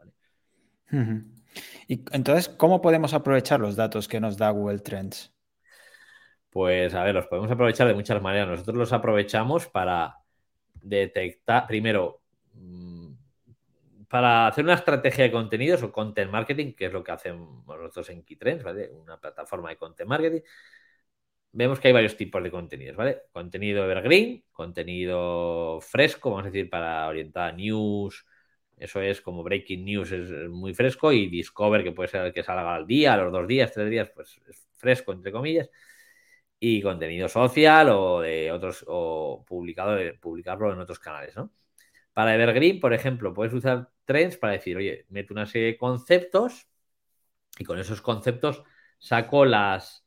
Y 1.88 2.04
entonces, 2.12 2.50
¿cómo 2.50 2.82
podemos 2.82 3.14
aprovechar 3.14 3.60
los 3.60 3.76
datos 3.76 4.08
que 4.08 4.20
nos 4.20 4.38
da 4.38 4.50
Google 4.52 4.80
Trends? 4.80 5.34
Pues 6.58 6.96
a 6.96 7.04
ver, 7.04 7.14
los 7.14 7.28
podemos 7.28 7.52
aprovechar 7.52 7.88
de 7.88 7.94
muchas 7.94 8.20
maneras. 8.20 8.48
Nosotros 8.50 8.78
los 8.78 8.92
aprovechamos 8.92 9.68
para 9.68 10.16
detectar, 10.74 11.68
primero, 11.68 12.24
mm, 12.54 13.14
para 14.10 14.48
hacer 14.48 14.64
una 14.64 14.74
estrategia 14.74 15.26
de 15.26 15.32
contenidos 15.32 15.84
o 15.84 15.92
content 15.92 16.32
marketing, 16.32 16.74
que 16.74 16.88
es 16.88 16.94
lo 16.94 17.04
que 17.04 17.12
hacemos 17.12 17.64
nosotros 17.68 18.10
en 18.10 18.24
Keytrends, 18.24 18.64
¿vale? 18.64 18.90
Una 18.90 19.20
plataforma 19.20 19.70
de 19.70 19.78
content 19.78 20.10
marketing. 20.10 20.42
Vemos 21.52 21.80
que 21.80 21.90
hay 21.90 21.94
varios 21.94 22.18
tipos 22.18 22.42
de 22.44 22.50
contenidos, 22.50 22.96
¿vale? 22.98 23.22
Contenido 23.32 23.84
evergreen, 23.86 24.44
contenido 24.52 25.80
fresco, 25.82 26.32
vamos 26.32 26.46
a 26.48 26.50
decir, 26.50 26.70
para 26.72 27.08
orientar 27.08 27.50
a 27.50 27.56
news, 27.56 28.26
eso 28.78 29.00
es 29.02 29.22
como 29.22 29.44
Breaking 29.44 29.86
News, 29.86 30.12
es 30.12 30.50
muy 30.50 30.74
fresco, 30.74 31.12
y 31.12 31.28
Discover, 31.30 31.84
que 31.84 31.92
puede 31.92 32.10
ser 32.10 32.26
el 32.26 32.34
que 32.34 32.44
salga 32.44 32.74
al 32.76 32.88
día, 32.88 33.14
a 33.14 33.18
los 33.18 33.32
dos 33.32 33.48
días, 33.48 33.72
tres 33.72 33.90
días, 33.92 34.10
pues 34.16 34.40
es 34.48 34.68
fresco, 34.76 35.12
entre 35.14 35.32
comillas. 35.32 35.70
Y 36.60 36.82
contenido 36.82 37.30
social 37.30 37.90
o 37.90 38.22
de 38.22 38.52
otros, 38.52 38.84
o 38.88 39.46
publicado, 39.48 39.98
publicarlo 40.20 40.74
en 40.74 40.80
otros 40.80 41.00
canales, 41.00 41.36
¿no? 41.36 41.52
Para 42.14 42.34
Evergreen, 42.34 42.80
por 42.80 42.94
ejemplo, 42.94 43.34
puedes 43.34 43.54
usar 43.54 43.92
trends 44.06 44.38
para 44.38 44.54
decir, 44.54 44.76
oye, 44.78 45.06
meto 45.10 45.34
una 45.34 45.46
serie 45.46 45.68
de 45.68 45.78
conceptos 45.78 46.68
y 47.60 47.64
con 47.64 47.78
esos 47.78 48.02
conceptos 48.02 48.64
saco 48.98 49.46
las, 49.46 50.06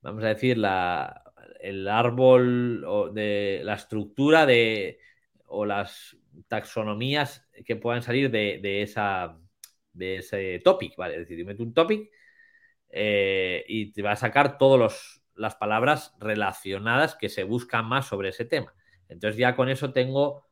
vamos 0.00 0.24
a 0.24 0.28
decir, 0.28 0.58
la, 0.58 1.22
el 1.60 1.86
árbol 1.88 2.84
o 2.84 3.10
de 3.10 3.60
la 3.64 3.74
estructura 3.74 4.46
de, 4.46 4.98
o 5.46 5.64
las 5.64 6.16
taxonomías 6.48 7.46
que 7.64 7.76
puedan 7.76 8.02
salir 8.02 8.30
de, 8.30 8.82
esa, 8.82 9.38
de 9.92 10.16
ese 10.16 10.60
topic, 10.64 10.96
¿vale? 10.96 11.14
Es 11.14 11.20
decir, 11.20 11.38
yo 11.38 11.46
meto 11.46 11.62
un 11.62 11.74
topic 11.74 12.10
eh, 12.90 13.64
y 13.68 13.92
te 13.92 14.02
va 14.02 14.12
a 14.12 14.16
sacar 14.16 14.58
todas 14.58 15.21
las 15.34 15.54
palabras 15.56 16.14
relacionadas 16.18 17.14
que 17.14 17.28
se 17.28 17.44
buscan 17.44 17.86
más 17.86 18.06
sobre 18.06 18.30
ese 18.30 18.44
tema. 18.44 18.74
Entonces 19.08 19.38
ya 19.38 19.54
con 19.56 19.68
eso 19.68 19.92
tengo 19.92 20.46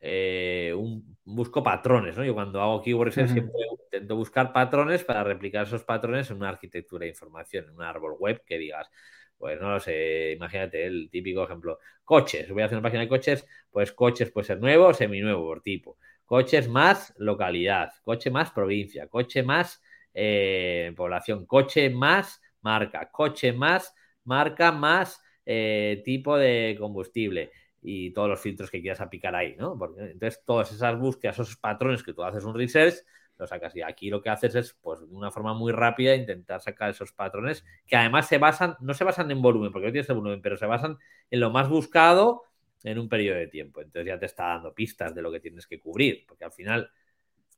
eh, 0.00 0.72
un, 0.76 1.16
busco 1.24 1.62
patrones, 1.62 2.16
¿no? 2.16 2.24
Yo 2.24 2.34
cuando 2.34 2.60
hago 2.60 2.82
keywords 2.82 3.14
siempre 3.14 3.54
intento 3.84 4.16
buscar 4.16 4.52
patrones 4.52 5.04
para 5.04 5.24
replicar 5.24 5.66
esos 5.66 5.84
patrones 5.84 6.30
en 6.30 6.36
una 6.36 6.50
arquitectura 6.50 7.04
de 7.04 7.10
información, 7.10 7.66
en 7.66 7.76
un 7.76 7.82
árbol 7.82 8.16
web 8.18 8.42
que 8.44 8.58
digas, 8.58 8.90
pues 9.38 9.60
no 9.60 9.70
lo 9.70 9.80
sé, 9.80 10.32
imagínate 10.32 10.86
el 10.86 11.08
típico 11.10 11.44
ejemplo, 11.44 11.78
coches, 12.04 12.50
voy 12.50 12.62
a 12.62 12.66
hacer 12.66 12.78
una 12.78 12.82
página 12.82 13.02
de 13.02 13.08
coches, 13.08 13.46
pues 13.70 13.92
coches 13.92 14.30
puede 14.30 14.46
ser 14.46 14.60
nuevo 14.60 14.92
seminuevo 14.92 15.44
por 15.44 15.62
tipo, 15.62 15.98
coches 16.24 16.68
más 16.68 17.14
localidad, 17.16 17.92
coche 18.02 18.30
más 18.30 18.50
provincia, 18.50 19.08
coche 19.08 19.42
más 19.42 19.82
eh, 20.12 20.92
población, 20.96 21.46
coche 21.46 21.90
más 21.90 22.40
marca, 22.64 23.10
coche 23.12 23.52
más 23.52 23.94
marca 24.24 24.72
más 24.72 25.22
eh, 25.46 26.02
tipo 26.04 26.36
de 26.36 26.76
combustible 26.78 27.52
y 27.82 28.12
todos 28.12 28.28
los 28.28 28.40
filtros 28.40 28.70
que 28.70 28.80
quieras 28.80 29.00
aplicar 29.00 29.34
ahí, 29.34 29.54
¿no? 29.58 29.76
Porque 29.78 30.00
entonces 30.00 30.42
todas 30.44 30.72
esas 30.72 30.98
búsquedas, 30.98 31.38
esos 31.38 31.56
patrones 31.56 32.02
que 32.02 32.14
tú 32.14 32.22
haces 32.22 32.44
un 32.44 32.54
research, 32.54 32.94
lo 33.36 33.46
sacas. 33.46 33.76
Y 33.76 33.82
aquí 33.82 34.08
lo 34.08 34.22
que 34.22 34.30
haces 34.30 34.54
es, 34.54 34.72
pues, 34.80 35.00
de 35.00 35.14
una 35.14 35.30
forma 35.30 35.52
muy 35.52 35.70
rápida, 35.72 36.14
intentar 36.14 36.62
sacar 36.62 36.90
esos 36.90 37.12
patrones 37.12 37.64
que 37.86 37.96
además 37.96 38.26
se 38.26 38.38
basan, 38.38 38.76
no 38.80 38.94
se 38.94 39.04
basan 39.04 39.30
en 39.30 39.42
volumen, 39.42 39.70
porque 39.70 39.88
no 39.88 39.92
tienes 39.92 40.08
el 40.08 40.16
volumen, 40.16 40.40
pero 40.40 40.56
se 40.56 40.66
basan 40.66 40.96
en 41.30 41.40
lo 41.40 41.50
más 41.50 41.68
buscado 41.68 42.44
en 42.84 42.98
un 42.98 43.08
periodo 43.08 43.38
de 43.38 43.48
tiempo. 43.48 43.82
Entonces 43.82 44.06
ya 44.06 44.18
te 44.18 44.26
está 44.26 44.44
dando 44.46 44.72
pistas 44.72 45.14
de 45.14 45.20
lo 45.20 45.30
que 45.30 45.40
tienes 45.40 45.66
que 45.66 45.78
cubrir, 45.78 46.24
porque 46.26 46.44
al 46.44 46.52
final 46.52 46.90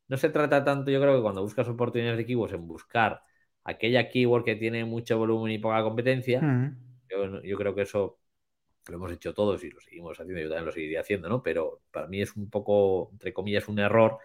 no 0.08 0.16
se 0.16 0.30
trata 0.30 0.64
tanto, 0.64 0.90
yo 0.90 1.00
creo 1.00 1.16
que 1.16 1.22
cuando 1.22 1.42
buscas 1.42 1.68
oportunidades 1.68 2.18
de 2.18 2.26
keywords, 2.26 2.54
en 2.54 2.66
buscar 2.66 3.22
aquella 3.66 4.08
keyword 4.08 4.44
que 4.44 4.56
tiene 4.56 4.84
mucho 4.84 5.18
volumen 5.18 5.52
y 5.52 5.58
poca 5.58 5.82
competencia. 5.82 6.40
yo, 7.10 7.42
yo 7.42 7.56
creo 7.56 7.74
que 7.74 7.82
eso 7.82 8.18
lo 8.88 8.96
hemos 8.96 9.12
hecho 9.12 9.34
todos 9.34 9.62
y 9.64 9.70
lo 9.70 9.80
seguimos 9.80 10.18
haciendo, 10.18 10.40
yo 10.40 10.48
también 10.48 10.66
lo 10.66 10.72
seguiría 10.72 11.00
haciendo, 11.00 11.28
¿no? 11.28 11.42
Pero 11.42 11.82
para 11.90 12.06
mí 12.06 12.22
es 12.22 12.36
un 12.36 12.48
poco, 12.48 13.10
entre 13.12 13.32
comillas, 13.32 13.68
un 13.68 13.78
error 13.78 14.18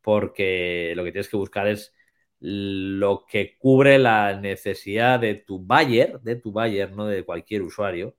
porque 0.00 0.92
lo 0.94 1.02
que 1.02 1.10
tienes 1.10 1.28
que 1.28 1.36
buscar 1.36 1.66
es 1.66 1.92
lo 2.38 3.26
que 3.28 3.56
cubre 3.58 3.98
la 3.98 4.38
necesidad 4.38 5.18
de 5.18 5.34
tu 5.34 5.58
buyer, 5.58 6.20
de 6.20 6.36
tu 6.36 6.52
buyer, 6.52 6.92
no 6.92 7.06
de 7.06 7.24
cualquier 7.24 7.62
usuario, 7.62 8.14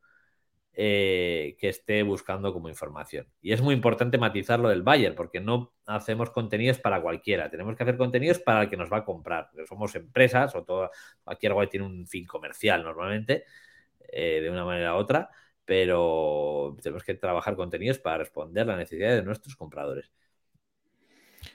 eh, 0.80 1.58
que 1.60 1.70
esté 1.70 2.04
buscando 2.04 2.54
como 2.54 2.70
información. 2.70 3.28
Y 3.42 3.52
es 3.52 3.64
muy 3.64 3.74
importante 3.74 4.20
matizar 4.20 4.60
lo 4.60 4.70
del 4.70 4.84
buyer, 4.84 5.16
porque 5.16 5.40
no 5.40 5.74
hacemos 5.88 6.30
contenidos 6.30 6.78
para 6.78 7.02
cualquiera, 7.02 7.50
tenemos 7.50 7.76
que 7.76 7.82
hacer 7.82 7.98
contenidos 7.98 8.38
para 8.38 8.62
el 8.62 8.70
que 8.70 8.78
nos 8.78 8.94
va 8.94 8.98
a 8.98 9.04
comprar. 9.04 9.50
somos 9.68 9.96
empresas 9.96 10.54
o 10.54 10.64
todo, 10.64 10.92
cualquier 11.24 11.54
web 11.54 11.68
tiene 11.68 11.88
un 11.88 12.06
fin 12.06 12.28
comercial 12.28 12.84
normalmente, 12.84 13.46
eh, 14.08 14.40
de 14.40 14.52
una 14.52 14.66
manera 14.66 14.94
u 14.94 14.98
otra, 14.98 15.32
pero 15.66 16.78
tenemos 16.80 17.04
que 17.04 17.16
trabajar 17.16 17.56
contenidos 17.56 17.98
para 17.98 18.20
responder 18.20 18.62
a 18.62 18.68
las 18.68 18.78
necesidades 18.78 19.22
de 19.22 19.24
nuestros 19.24 19.56
compradores. 19.56 20.12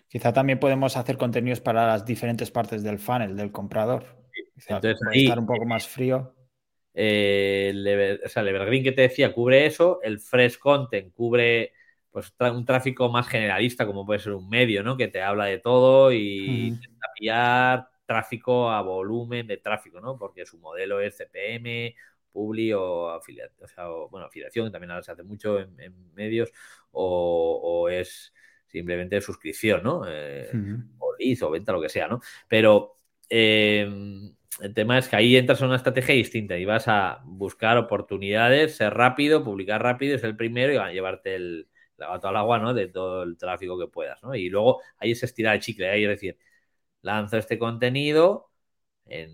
Quizá 0.08 0.32
también 0.32 0.58
podemos 0.58 0.96
hacer 0.96 1.16
contenidos 1.16 1.60
para 1.60 1.86
las 1.86 2.04
diferentes 2.04 2.50
partes 2.50 2.82
del 2.82 2.98
funnel 2.98 3.36
del 3.36 3.52
comprador. 3.52 4.04
Entonces, 4.56 4.98
estar 5.12 5.38
un 5.38 5.46
poco 5.46 5.64
más 5.64 5.86
frío. 5.86 6.34
Eh, 6.94 7.70
el, 7.70 8.20
o 8.24 8.28
sea, 8.28 8.42
el 8.42 8.48
Evergreen 8.48 8.84
que 8.84 8.92
te 8.92 9.02
decía 9.02 9.32
cubre 9.32 9.66
eso, 9.66 10.00
el 10.02 10.20
Fresh 10.20 10.58
Content 10.58 11.12
cubre 11.14 11.72
pues 12.10 12.34
un 12.40 12.66
tráfico 12.66 13.08
más 13.08 13.26
generalista, 13.26 13.86
como 13.86 14.04
puede 14.04 14.20
ser 14.20 14.34
un 14.34 14.48
medio, 14.48 14.82
¿no? 14.82 14.98
Que 14.98 15.08
te 15.08 15.22
habla 15.22 15.46
de 15.46 15.58
todo 15.58 16.12
y 16.12 16.72
uh 16.72 16.76
tráfico 18.04 18.70
a 18.70 18.82
volumen 18.82 19.46
de 19.46 19.56
tráfico, 19.56 20.00
¿no? 20.00 20.18
Porque 20.18 20.44
su 20.44 20.58
modelo 20.58 21.00
es 21.00 21.16
CPM, 21.16 21.94
Publi 22.30 22.72
o 22.72 23.08
afiliación, 23.08 23.64
o 23.64 23.68
sea, 23.68 23.86
bueno, 24.10 24.26
afiliación, 24.26 24.70
también 24.70 24.90
ahora 24.90 25.02
se 25.02 25.12
hace 25.12 25.22
mucho 25.22 25.60
en, 25.60 26.12
medios, 26.12 26.50
o, 26.90 27.88
es 27.90 28.34
simplemente 28.66 29.20
suscripción, 29.20 29.82
¿no? 29.82 30.02
Eh, 30.06 30.50
o 30.98 31.14
lead 31.18 31.42
o 31.42 31.50
venta, 31.50 31.72
lo 31.72 31.80
que 31.80 31.88
sea, 31.88 32.08
¿no? 32.08 32.20
Pero 32.48 32.98
eh, 33.30 33.88
el 34.60 34.74
tema 34.74 34.98
es 34.98 35.08
que 35.08 35.16
ahí 35.16 35.36
entras 35.36 35.60
en 35.60 35.68
una 35.68 35.76
estrategia 35.76 36.14
distinta 36.14 36.56
y 36.58 36.64
vas 36.64 36.88
a 36.88 37.22
buscar 37.24 37.78
oportunidades, 37.78 38.76
ser 38.76 38.94
rápido, 38.94 39.44
publicar 39.44 39.82
rápido, 39.82 40.16
es 40.16 40.24
el 40.24 40.36
primero 40.36 40.72
y 40.72 40.76
a 40.76 40.92
llevarte 40.92 41.34
el, 41.34 41.68
gato 42.08 42.28
al 42.28 42.36
agua, 42.36 42.58
¿no? 42.58 42.74
De 42.74 42.88
todo 42.88 43.22
el 43.22 43.36
tráfico 43.36 43.78
que 43.78 43.86
puedas, 43.86 44.22
¿no? 44.22 44.34
Y 44.34 44.48
luego 44.48 44.80
ahí 44.98 45.12
es 45.12 45.22
estirar 45.22 45.54
el 45.56 45.60
chicle, 45.60 45.88
ahí 45.88 46.04
es 46.04 46.10
decir, 46.10 46.38
lanzo 47.02 47.38
este 47.38 47.58
contenido 47.58 48.50
en 49.06 49.30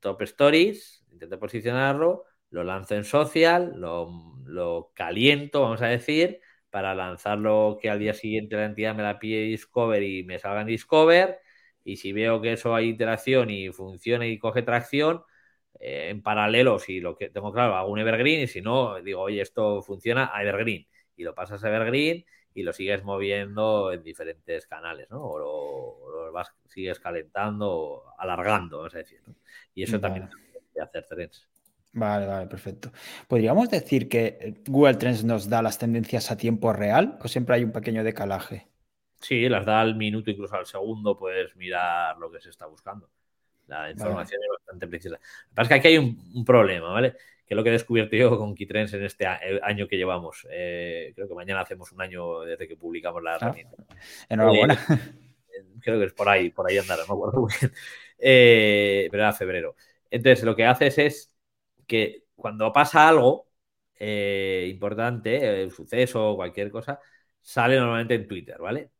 Top 0.00 0.22
Stories, 0.22 1.04
intento 1.12 1.38
posicionarlo, 1.38 2.24
lo 2.50 2.64
lanzo 2.64 2.94
en 2.96 3.04
social, 3.04 3.74
lo, 3.76 4.92
caliento, 4.94 5.62
vamos 5.62 5.82
a 5.82 5.86
decir, 5.86 6.40
para 6.70 6.94
lanzarlo 6.94 7.78
que 7.80 7.90
al 7.90 7.98
día 7.98 8.14
siguiente 8.14 8.56
la 8.56 8.66
entidad 8.66 8.94
me 8.94 9.02
la 9.02 9.18
pide 9.18 9.42
Discover 9.42 10.02
y 10.02 10.24
me 10.24 10.38
salga 10.38 10.62
en 10.62 10.68
Discover. 10.68 11.38
Y 11.90 11.96
si 11.96 12.12
veo 12.12 12.40
que 12.40 12.52
eso 12.52 12.74
hay 12.74 12.88
interacción 12.88 13.50
y 13.50 13.70
funciona 13.70 14.26
y 14.26 14.38
coge 14.38 14.62
tracción, 14.62 15.22
eh, 15.80 16.10
en 16.10 16.22
paralelo, 16.22 16.78
si 16.78 17.00
lo 17.00 17.16
que 17.16 17.30
tengo 17.30 17.52
claro, 17.52 17.74
hago 17.74 17.90
un 17.90 17.98
Evergreen 17.98 18.42
y 18.42 18.46
si 18.46 18.60
no, 18.60 19.00
digo, 19.02 19.22
oye, 19.22 19.40
esto 19.40 19.82
funciona 19.82 20.30
a 20.32 20.42
Evergreen. 20.42 20.86
Y 21.16 21.24
lo 21.24 21.34
pasas 21.34 21.64
a 21.64 21.68
Evergreen 21.68 22.24
y 22.54 22.62
lo 22.62 22.72
sigues 22.72 23.02
moviendo 23.02 23.92
en 23.92 24.04
diferentes 24.04 24.66
canales, 24.68 25.08
¿no? 25.10 25.20
O 25.22 25.38
lo, 25.38 26.32
vas, 26.32 26.52
sigues 26.68 27.00
calentando 27.00 27.68
o 27.70 28.14
alargando, 28.18 28.78
vamos 28.78 28.94
a 28.94 28.98
decir. 28.98 29.20
Y 29.74 29.82
eso 29.82 29.98
también 29.98 30.28
de 30.74 30.82
hacer 30.82 31.06
trends. 31.06 31.48
Vale, 31.92 32.24
vale, 32.24 32.46
perfecto. 32.46 32.92
¿Podríamos 33.26 33.68
decir 33.68 34.08
que 34.08 34.38
eh, 34.40 34.54
Google 34.68 34.94
Trends 34.94 35.24
nos 35.24 35.48
da 35.48 35.60
las 35.60 35.78
tendencias 35.78 36.30
a 36.30 36.36
tiempo 36.36 36.72
real 36.72 37.18
o 37.20 37.26
siempre 37.26 37.56
hay 37.56 37.64
un 37.64 37.72
pequeño 37.72 38.04
decalaje? 38.04 38.69
Sí, 39.20 39.48
las 39.48 39.66
da 39.66 39.80
al 39.80 39.96
minuto, 39.96 40.30
incluso 40.30 40.56
al 40.56 40.66
segundo, 40.66 41.16
puedes 41.16 41.54
mirar 41.56 42.18
lo 42.18 42.30
que 42.30 42.40
se 42.40 42.50
está 42.50 42.66
buscando. 42.66 43.08
La 43.66 43.90
información 43.90 44.40
es 44.42 44.48
bastante 44.58 44.88
precisa. 44.88 45.10
Lo 45.10 45.18
que 45.18 45.54
pasa 45.54 45.62
es 45.62 45.68
que 45.68 45.74
aquí 45.74 45.88
hay 45.88 45.98
un, 45.98 46.44
problema, 46.44 46.90
¿vale? 46.90 47.12
Que 47.46 47.54
es 47.54 47.56
lo 47.56 47.62
que 47.62 47.68
he 47.68 47.72
descubierto 47.72 48.16
yo 48.16 48.36
con 48.36 48.54
Keytrends 48.54 48.94
en 48.94 49.04
este 49.04 49.26
año 49.26 49.86
que 49.86 49.96
llevamos. 49.96 50.46
Eh, 50.50 51.12
creo 51.14 51.28
que 51.28 51.34
mañana 51.34 51.60
hacemos 51.60 51.92
un 51.92 52.00
año 52.00 52.40
desde 52.40 52.66
que 52.66 52.76
publicamos 52.76 53.22
la 53.22 53.34
ah, 53.34 53.36
herramienta. 53.36 53.76
enhorabuena. 54.28 54.74
Eh, 55.52 55.64
creo 55.80 55.98
que 55.98 56.06
es 56.06 56.12
por 56.12 56.28
ahí, 56.28 56.50
por 56.50 56.68
ahí 56.68 56.78
andará, 56.78 57.02
no 57.02 57.14
me 57.14 57.18
acuerdo 57.18 57.40
muy 57.40 57.52
bien. 57.60 57.72
pero 59.10 59.22
era 59.22 59.32
febrero. 59.32 59.76
Entonces, 60.10 60.44
lo 60.44 60.56
que 60.56 60.64
haces 60.64 60.98
es 60.98 61.34
que 61.86 62.24
cuando 62.36 62.72
pasa 62.72 63.08
algo 63.08 63.48
eh, 63.98 64.68
importante, 64.70 65.64
un 65.64 65.70
suceso 65.70 66.30
o 66.30 66.36
cualquier 66.36 66.70
cosa, 66.70 66.98
sale 67.40 67.76
normalmente 67.76 68.14
en 68.14 68.26
Twitter, 68.26 68.58
¿vale? 68.58 68.90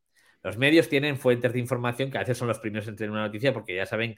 Los 0.42 0.56
medios 0.56 0.88
tienen 0.88 1.16
fuentes 1.16 1.52
de 1.52 1.58
información 1.58 2.10
que 2.10 2.18
a 2.18 2.20
veces 2.20 2.38
son 2.38 2.48
los 2.48 2.58
primeros 2.58 2.88
en 2.88 2.96
tener 2.96 3.10
una 3.10 3.26
noticia 3.26 3.52
porque 3.52 3.74
ya 3.74 3.86
saben 3.86 4.16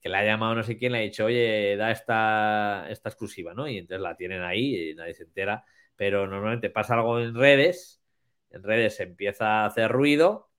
que 0.00 0.08
le 0.08 0.16
ha 0.18 0.24
llamado 0.24 0.54
no 0.54 0.62
sé 0.62 0.76
quién, 0.76 0.92
le 0.92 0.98
ha 0.98 1.00
dicho, 1.00 1.24
oye, 1.24 1.76
da 1.76 1.90
esta, 1.90 2.86
esta 2.90 3.08
exclusiva, 3.08 3.54
¿no? 3.54 3.66
Y 3.66 3.78
entonces 3.78 4.02
la 4.02 4.16
tienen 4.16 4.42
ahí 4.42 4.90
y 4.90 4.94
nadie 4.94 5.14
se 5.14 5.24
entera. 5.24 5.64
Pero 5.96 6.26
normalmente 6.26 6.70
pasa 6.70 6.94
algo 6.94 7.20
en 7.20 7.34
redes, 7.34 8.02
en 8.50 8.62
redes 8.62 8.96
se 8.96 9.04
empieza 9.04 9.62
a 9.62 9.66
hacer 9.66 9.90
ruido, 9.90 10.50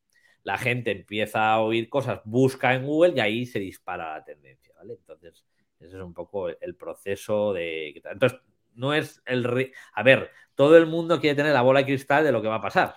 la 0.44 0.58
gente 0.58 0.92
empieza 0.92 1.52
a 1.52 1.60
oír 1.60 1.90
cosas, 1.90 2.22
busca 2.26 2.74
en 2.74 2.86
Google 2.86 3.14
y 3.16 3.20
ahí 3.20 3.46
se 3.46 3.60
dispara 3.60 4.16
la 4.16 4.24
tendencia, 4.24 4.74
¿vale? 4.76 4.94
Entonces, 4.94 5.46
ese 5.80 5.96
es 5.96 6.02
un 6.02 6.14
poco 6.14 6.50
el 6.50 6.76
proceso 6.76 7.54
de... 7.54 7.90
Entonces, 7.90 8.40
no 8.74 8.94
es 8.94 9.22
el... 9.26 9.72
A 9.94 10.04
ver, 10.04 10.32
todo 10.56 10.78
el 10.78 10.88
mundo 10.88 11.20
quiere 11.20 11.36
tener 11.36 11.54
la 11.54 11.62
bola 11.62 11.82
de 11.82 11.86
cristal 11.86 12.24
de 12.24 12.32
lo 12.32 12.42
que 12.42 12.48
va 12.48 12.56
a 12.56 12.62
pasar. 12.62 12.96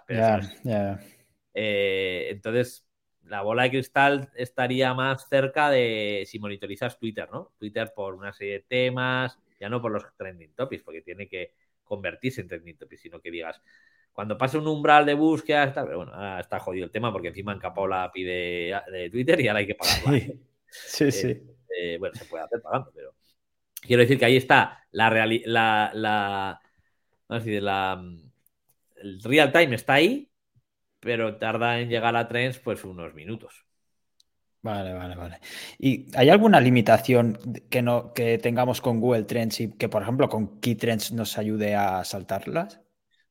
Eh, 1.61 2.29
entonces, 2.31 2.87
la 3.25 3.42
bola 3.42 3.64
de 3.64 3.71
cristal 3.71 4.31
estaría 4.37 4.94
más 4.94 5.29
cerca 5.29 5.71
de 5.71 6.23
si 6.25 6.38
monitorizas 6.38 7.01
Twitter, 7.01 7.29
¿no? 7.33 7.51
Twitter 7.59 7.92
por 7.97 8.14
una 8.14 8.33
serie 8.33 8.55
de 8.55 8.61
temas, 8.61 9.40
ya 9.59 9.68
no 9.68 9.83
por 9.83 9.90
los 9.90 10.05
trending 10.16 10.53
topics, 10.55 10.85
porque 10.85 11.03
tiene 11.03 11.27
que 11.27 11.55
convertirse 11.83 12.42
en 12.42 12.49
trending 12.49 12.79
topics, 12.79 13.03
sino 13.03 13.21
que 13.21 13.33
digas, 13.33 13.61
cuando 14.12 14.38
pase 14.38 14.57
un 14.57 14.68
umbral 14.68 15.05
de 15.05 15.14
búsqueda, 15.14 15.64
está, 15.64 15.85
pero 15.85 15.97
bueno, 15.99 16.38
está 16.38 16.61
jodido 16.61 16.85
el 16.85 16.92
tema 16.92 17.11
porque 17.11 17.29
encima 17.29 17.51
han 17.51 17.59
capado 17.59 17.88
la 17.88 18.05
API 18.05 18.23
de, 18.23 19.09
Twitter 19.11 19.40
y 19.40 19.49
ahora 19.49 19.59
hay 19.59 19.66
que 19.66 19.75
pagarla. 19.75 20.21
Sí, 20.68 21.11
sí. 21.11 21.29
Eh, 21.29 21.57
eh, 21.77 21.97
bueno, 21.99 22.14
se 22.14 22.25
puede 22.27 22.44
hacer 22.44 22.62
pagando, 22.62 22.92
pero 22.94 23.14
quiero 23.81 24.03
decir 24.03 24.16
que 24.16 24.27
ahí 24.27 24.37
está 24.37 24.87
la 24.92 25.11
realidad, 25.11 25.47
la, 25.47 25.90
la, 25.92 26.61
la, 27.29 28.05
el 28.97 29.23
real 29.23 29.51
time 29.51 29.75
está 29.75 29.94
ahí, 29.94 30.28
pero 31.01 31.37
tarda 31.37 31.81
en 31.81 31.89
llegar 31.89 32.17
a 32.17 32.29
trends 32.29 32.59
pues 32.59 32.85
unos 32.85 33.15
minutos. 33.15 33.67
Vale, 34.61 34.93
vale, 34.93 35.15
vale. 35.15 35.41
¿Y 35.79 36.15
hay 36.17 36.31
alguna 36.31 36.61
limitación 36.61 37.39
que 37.71 37.81
no 37.81 38.13
que 38.13 38.39
tengamos 38.39 38.81
con 38.81 39.01
Google 39.01 39.23
Trends 39.23 39.61
y 39.61 39.77
que, 39.77 39.89
por 39.89 40.03
ejemplo, 40.03 40.29
con 40.29 40.61
Key 40.61 40.75
Trends 40.75 41.13
nos 41.13 41.39
ayude 41.39 41.77
a 41.77 42.05
saltarlas? 42.05 42.81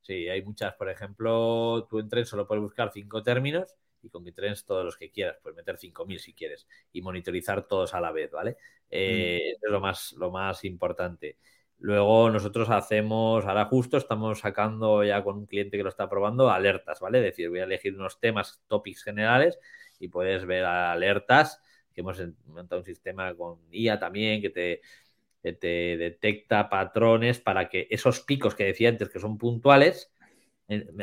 Sí, 0.01 0.29
hay 0.29 0.41
muchas. 0.41 0.73
Por 0.75 0.89
ejemplo, 0.89 1.85
tú 1.89 1.99
en 1.99 2.07
Trends 2.07 2.29
solo 2.29 2.47
puedes 2.47 2.61
buscar 2.61 2.91
cinco 2.93 3.21
términos 3.21 3.75
y 4.01 4.09
con 4.09 4.23
Trends 4.33 4.65
todos 4.65 4.85
los 4.85 4.97
que 4.97 5.11
quieras, 5.11 5.37
puedes 5.41 5.57
meter 5.57 5.77
5.000 5.77 6.19
si 6.19 6.33
quieres 6.33 6.67
y 6.93 7.01
monitorizar 7.01 7.67
todos 7.67 7.93
a 7.93 7.99
la 7.99 8.11
vez, 8.11 8.31
¿vale? 8.31 8.57
Eh, 8.89 9.55
mm. 9.61 9.65
Es 9.65 9.71
lo 9.71 9.79
más, 9.81 10.13
lo 10.13 10.31
más 10.31 10.63
importante. 10.63 11.37
Luego 11.79 12.31
nosotros 12.31 12.69
hacemos, 12.71 13.45
ahora 13.45 13.65
justo 13.65 13.97
estamos 13.97 14.39
sacando 14.39 15.03
ya 15.03 15.23
con 15.23 15.37
un 15.37 15.45
cliente 15.45 15.77
que 15.77 15.83
lo 15.83 15.89
está 15.89 16.09
probando 16.09 16.49
alertas, 16.49 16.99
¿vale? 16.99 17.19
Es 17.19 17.25
decir, 17.25 17.49
voy 17.49 17.59
a 17.59 17.65
elegir 17.65 17.95
unos 17.95 18.19
temas, 18.19 18.63
topics 18.67 19.03
generales 19.03 19.59
y 19.99 20.07
puedes 20.07 20.45
ver 20.45 20.65
alertas, 20.65 21.61
que 21.93 22.01
hemos 22.01 22.19
montado 22.47 22.81
un 22.81 22.85
sistema 22.85 23.33
con 23.35 23.59
IA 23.71 23.99
también 23.99 24.41
que 24.41 24.49
te, 24.49 24.81
detecta 25.41 26.67
patrones 26.67 27.39
para 27.39 27.69
que 27.69 27.87
esos 27.89 28.21
picos 28.21 28.53
que 28.55 28.65
decía 28.65 28.89
antes 28.89 29.09
que 29.09 29.19
son 29.19 29.37
puntuales, 29.37 30.11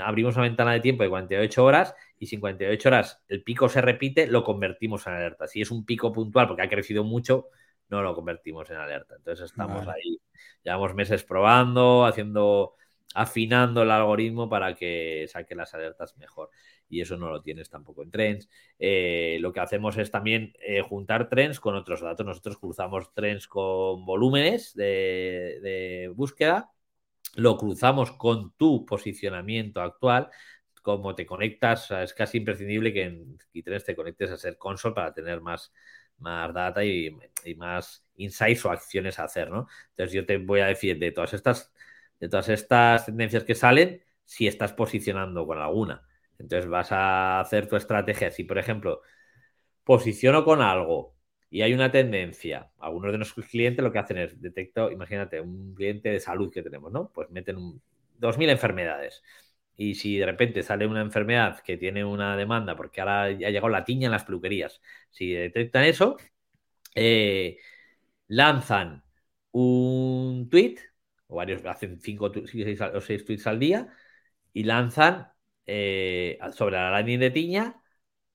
abrimos 0.02 0.34
una 0.37 0.44
ventana 0.44 0.72
de 0.72 0.80
tiempo 0.80 1.02
de 1.02 1.08
48 1.08 1.64
horas 1.64 1.94
y 2.18 2.26
si 2.26 2.34
en 2.34 2.40
48 2.40 2.88
horas 2.88 3.24
el 3.28 3.42
pico 3.42 3.68
se 3.68 3.80
repite, 3.80 4.26
lo 4.26 4.44
convertimos 4.44 5.06
en 5.06 5.14
alerta. 5.14 5.46
Si 5.46 5.62
es 5.62 5.70
un 5.70 5.87
pico 5.87 6.12
puntual 6.12 6.48
porque 6.48 6.62
ha 6.62 6.68
crecido 6.68 7.04
mucho, 7.04 7.48
no 7.88 8.02
lo 8.02 8.14
convertimos 8.14 8.70
en 8.70 8.76
alerta. 8.76 9.16
Entonces 9.16 9.46
estamos 9.46 9.86
ahí, 9.88 10.20
llevamos 10.62 10.94
meses 10.94 11.24
probando, 11.24 12.04
haciendo, 12.04 12.74
afinando 13.14 13.82
el 13.82 13.90
algoritmo 13.90 14.48
para 14.48 14.74
que 14.74 15.26
saque 15.28 15.54
las 15.54 15.74
alertas 15.74 16.16
mejor. 16.18 16.50
Y 16.88 17.00
eso 17.00 17.16
no 17.16 17.30
lo 17.30 17.42
tienes 17.42 17.70
tampoco 17.70 18.02
en 18.02 18.10
trends. 18.10 18.48
Eh, 18.78 19.38
lo 19.40 19.52
que 19.52 19.60
hacemos 19.60 19.96
es 19.96 20.10
también 20.10 20.52
eh, 20.60 20.82
juntar 20.82 21.28
trends 21.28 21.60
con 21.60 21.74
otros 21.74 22.00
datos. 22.00 22.26
Nosotros 22.26 22.58
cruzamos 22.58 23.12
trends 23.14 23.48
con 23.48 24.04
volúmenes 24.04 24.74
de 24.74 26.12
búsqueda 26.14 26.70
lo 27.36 27.56
cruzamos 27.56 28.12
con 28.12 28.52
tu 28.56 28.84
posicionamiento 28.86 29.80
actual, 29.80 30.30
como 30.82 31.14
te 31.14 31.26
conectas, 31.26 31.90
es 31.90 32.14
casi 32.14 32.38
imprescindible 32.38 32.92
que 32.92 33.04
en 33.04 33.38
Keytrends 33.52 33.84
te 33.84 33.96
conectes 33.96 34.30
a 34.30 34.36
ser 34.36 34.58
console 34.58 34.94
para 34.94 35.14
tener 35.14 35.40
más, 35.40 35.72
más 36.18 36.53
data 36.55 36.85
y, 36.85 37.16
más 37.57 38.07
insights 38.16 38.64
o 38.64 38.70
acciones 38.70 39.18
a 39.18 39.24
hacer, 39.24 39.50
¿no? 39.50 39.68
Entonces 39.90 40.14
yo 40.14 40.27
te 40.27 40.38
voy 40.38 40.61
a 40.61 40.66
decir 40.66 40.98
de 40.98 41.12
todas 41.12 41.35
estas, 41.35 41.72
de 42.20 42.29
todas 42.29 42.48
estas 42.48 43.07
tendencias 43.07 43.44
que 43.44 43.55
salen, 43.55 44.03
si 44.24 44.46
estás 44.46 44.72
posicionando 44.72 45.46
con 45.46 45.59
alguna. 45.59 46.07
Entonces 46.38 46.68
vas 46.68 46.92
a 46.92 47.40
hacer 47.40 47.68
tu 47.68 47.77
estrategia. 47.77 48.31
Si, 48.31 48.44
por 48.44 48.59
ejemplo, 48.59 49.03
posiciono 49.85 50.44
con 50.44 50.62
algo 50.62 51.14
y 51.50 51.62
hay 51.62 51.72
una 51.74 51.90
tendencia. 51.92 52.70
Algunos 52.79 53.12
de 53.12 53.18
nuestros 53.18 53.46
clientes 53.46 53.85
lo 53.85 53.92
que 53.92 53.98
hacen 53.98 54.18
es 54.18 54.40
detecto, 54.40 54.90
imagínate, 54.90 55.40
un 55.40 55.74
cliente 55.74 56.11
de 56.11 56.20
salud 56.20 56.50
que 56.53 56.62
tenemos, 56.62 56.90
¿no? 56.90 57.11
Pues 57.12 57.31
meten 57.31 57.81
2.000 58.18 58.50
enfermedades. 58.50 59.22
Y 59.76 59.94
si 59.96 60.18
de 60.18 60.26
repente 60.26 60.62
sale 60.62 60.87
una 60.87 61.00
enfermedad 61.00 61.60
que 61.60 61.76
tiene 61.76 62.04
una 62.04 62.37
demanda, 62.37 62.76
porque 62.76 63.00
ahora 63.00 63.24
ha 63.24 63.30
llegado 63.30 63.68
la 63.68 63.84
tiña 63.84 64.06
en 64.06 64.12
las 64.12 64.24
peluquerías, 64.24 64.80
si 65.10 65.32
detectan 65.32 65.84
eso, 65.84 66.16
eh, 66.94 67.58
lanzan 68.28 69.04
un 69.52 70.48
tweet 70.50 70.76
o 71.28 71.37
varios, 71.37 71.64
hacen 71.66 72.00
cinco 72.00 72.32
o 72.94 73.00
seis 73.00 73.24
tweets 73.24 73.46
al 73.46 73.58
día 73.58 73.88
y 74.52 74.64
lanzan 74.64 75.32
eh, 75.66 76.38
sobre 76.52 76.76
la 76.76 76.90
landing 76.90 77.20
de 77.20 77.30
Tiña 77.30 77.82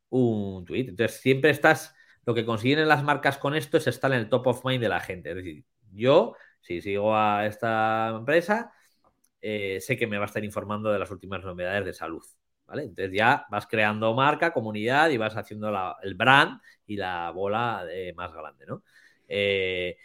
un 0.09 0.65
tweet. 0.65 0.89
Entonces, 0.89 1.21
siempre 1.21 1.51
estás, 1.51 1.95
lo 2.25 2.33
que 2.33 2.45
consiguen 2.45 2.87
las 2.87 3.03
marcas 3.03 3.37
con 3.37 3.55
esto 3.55 3.77
es 3.77 3.87
estar 3.87 4.11
en 4.11 4.19
el 4.19 4.29
top 4.29 4.47
of 4.47 4.65
mind 4.65 4.81
de 4.81 4.89
la 4.89 4.99
gente. 4.99 5.29
Es 5.31 5.35
decir, 5.37 5.65
yo, 5.93 6.35
si 6.61 6.81
sigo 6.81 7.15
a 7.15 7.45
esta 7.45 8.09
empresa, 8.17 8.73
eh, 9.41 9.79
sé 9.81 9.97
que 9.97 10.07
me 10.07 10.17
va 10.17 10.25
a 10.25 10.27
estar 10.27 10.43
informando 10.43 10.91
de 10.91 10.99
las 10.99 11.11
últimas 11.11 11.43
novedades 11.43 11.85
de 11.85 11.93
salud. 11.93 12.23
¿Vale? 12.65 12.83
Entonces 12.83 13.11
ya 13.11 13.47
vas 13.49 13.65
creando 13.65 14.13
marca, 14.13 14.53
comunidad 14.53 15.09
y 15.09 15.17
vas 15.17 15.35
haciendo 15.35 15.69
el 16.03 16.13
brand 16.13 16.61
y 16.85 16.97
la 16.97 17.31
bola 17.31 17.83
más 18.15 18.31
grande, 18.31 18.67
¿no? 18.67 18.83
Eh, 19.27 19.97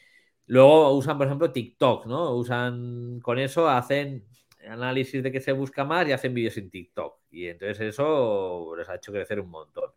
luego 0.47 0.93
usan, 0.95 1.19
por 1.19 1.27
ejemplo, 1.27 1.53
TikTok, 1.53 2.07
¿no? 2.07 2.35
Usan 2.35 3.21
con 3.21 3.39
eso, 3.39 3.69
hacen 3.69 4.27
análisis 4.69 5.23
de 5.23 5.33
qué 5.33 5.41
se 5.41 5.53
busca 5.53 5.85
más 5.85 6.09
y 6.09 6.13
hacen 6.13 6.35
vídeos 6.35 6.57
en 6.57 6.71
TikTok. 6.71 7.21
Y 7.31 7.49
entonces 7.49 7.81
eso 7.81 8.75
les 8.77 8.89
ha 8.89 8.97
hecho 8.97 9.13
crecer 9.13 9.41
un 9.41 9.51
montón. 9.51 9.91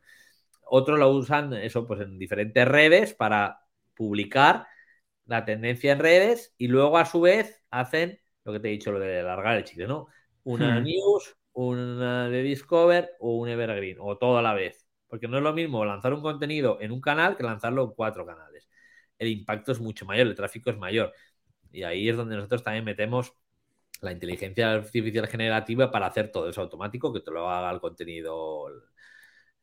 Otros 0.63 0.99
lo 0.99 1.09
usan 1.11 1.53
eso 1.53 1.87
pues 1.87 2.01
en 2.01 2.17
diferentes 2.17 2.67
redes 2.67 3.13
para 3.13 3.61
publicar 3.95 4.67
la 5.25 5.45
tendencia 5.45 5.93
en 5.93 5.99
redes 5.99 6.53
y 6.57 6.67
luego 6.67 6.97
a 6.97 7.05
su 7.05 7.21
vez 7.21 7.61
hacen 7.69 8.19
lo 8.47 8.53
que 8.53 8.59
te 8.61 8.69
he 8.69 8.71
dicho, 8.71 8.93
lo 8.93 8.99
de 8.99 9.19
alargar 9.19 9.57
el 9.57 9.65
chile, 9.65 9.87
¿no? 9.87 10.07
Una 10.45 10.79
hmm. 10.79 10.83
news, 10.83 11.35
una 11.51 12.29
de 12.29 12.41
Discover 12.43 13.11
o 13.19 13.35
un 13.35 13.49
Evergreen, 13.49 13.97
o 13.99 14.17
todo 14.17 14.37
a 14.37 14.41
la 14.41 14.53
vez. 14.53 14.87
Porque 15.07 15.27
no 15.27 15.37
es 15.37 15.43
lo 15.43 15.53
mismo 15.53 15.83
lanzar 15.83 16.13
un 16.13 16.21
contenido 16.21 16.77
en 16.79 16.93
un 16.93 17.01
canal 17.01 17.35
que 17.35 17.43
lanzarlo 17.43 17.83
en 17.83 17.91
cuatro 17.91 18.25
canales. 18.25 18.69
El 19.19 19.27
impacto 19.27 19.73
es 19.73 19.81
mucho 19.81 20.05
mayor, 20.05 20.27
el 20.27 20.35
tráfico 20.35 20.69
es 20.69 20.77
mayor. 20.77 21.13
Y 21.71 21.83
ahí 21.83 22.07
es 22.07 22.15
donde 22.15 22.37
nosotros 22.37 22.63
también 22.63 22.85
metemos 22.85 23.33
la 24.01 24.13
inteligencia 24.13 24.71
artificial 24.71 25.27
generativa 25.27 25.91
para 25.91 26.07
hacer 26.07 26.31
todo 26.31 26.49
eso 26.49 26.61
automático, 26.61 27.11
que 27.11 27.19
te 27.19 27.31
lo 27.31 27.49
haga 27.49 27.69
el 27.71 27.81
contenido 27.81 28.67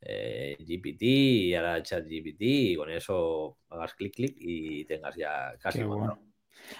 eh, 0.00 0.56
GPT 0.58 1.02
y 1.02 1.54
ahora 1.54 1.82
chat 1.82 2.04
GPT 2.04 2.42
y 2.42 2.76
con 2.76 2.90
eso 2.90 3.58
hagas 3.70 3.94
clic 3.94 4.14
clic 4.14 4.36
y 4.38 4.84
tengas 4.84 5.16
ya 5.16 5.56
casi 5.58 5.82
bueno. 5.84 6.33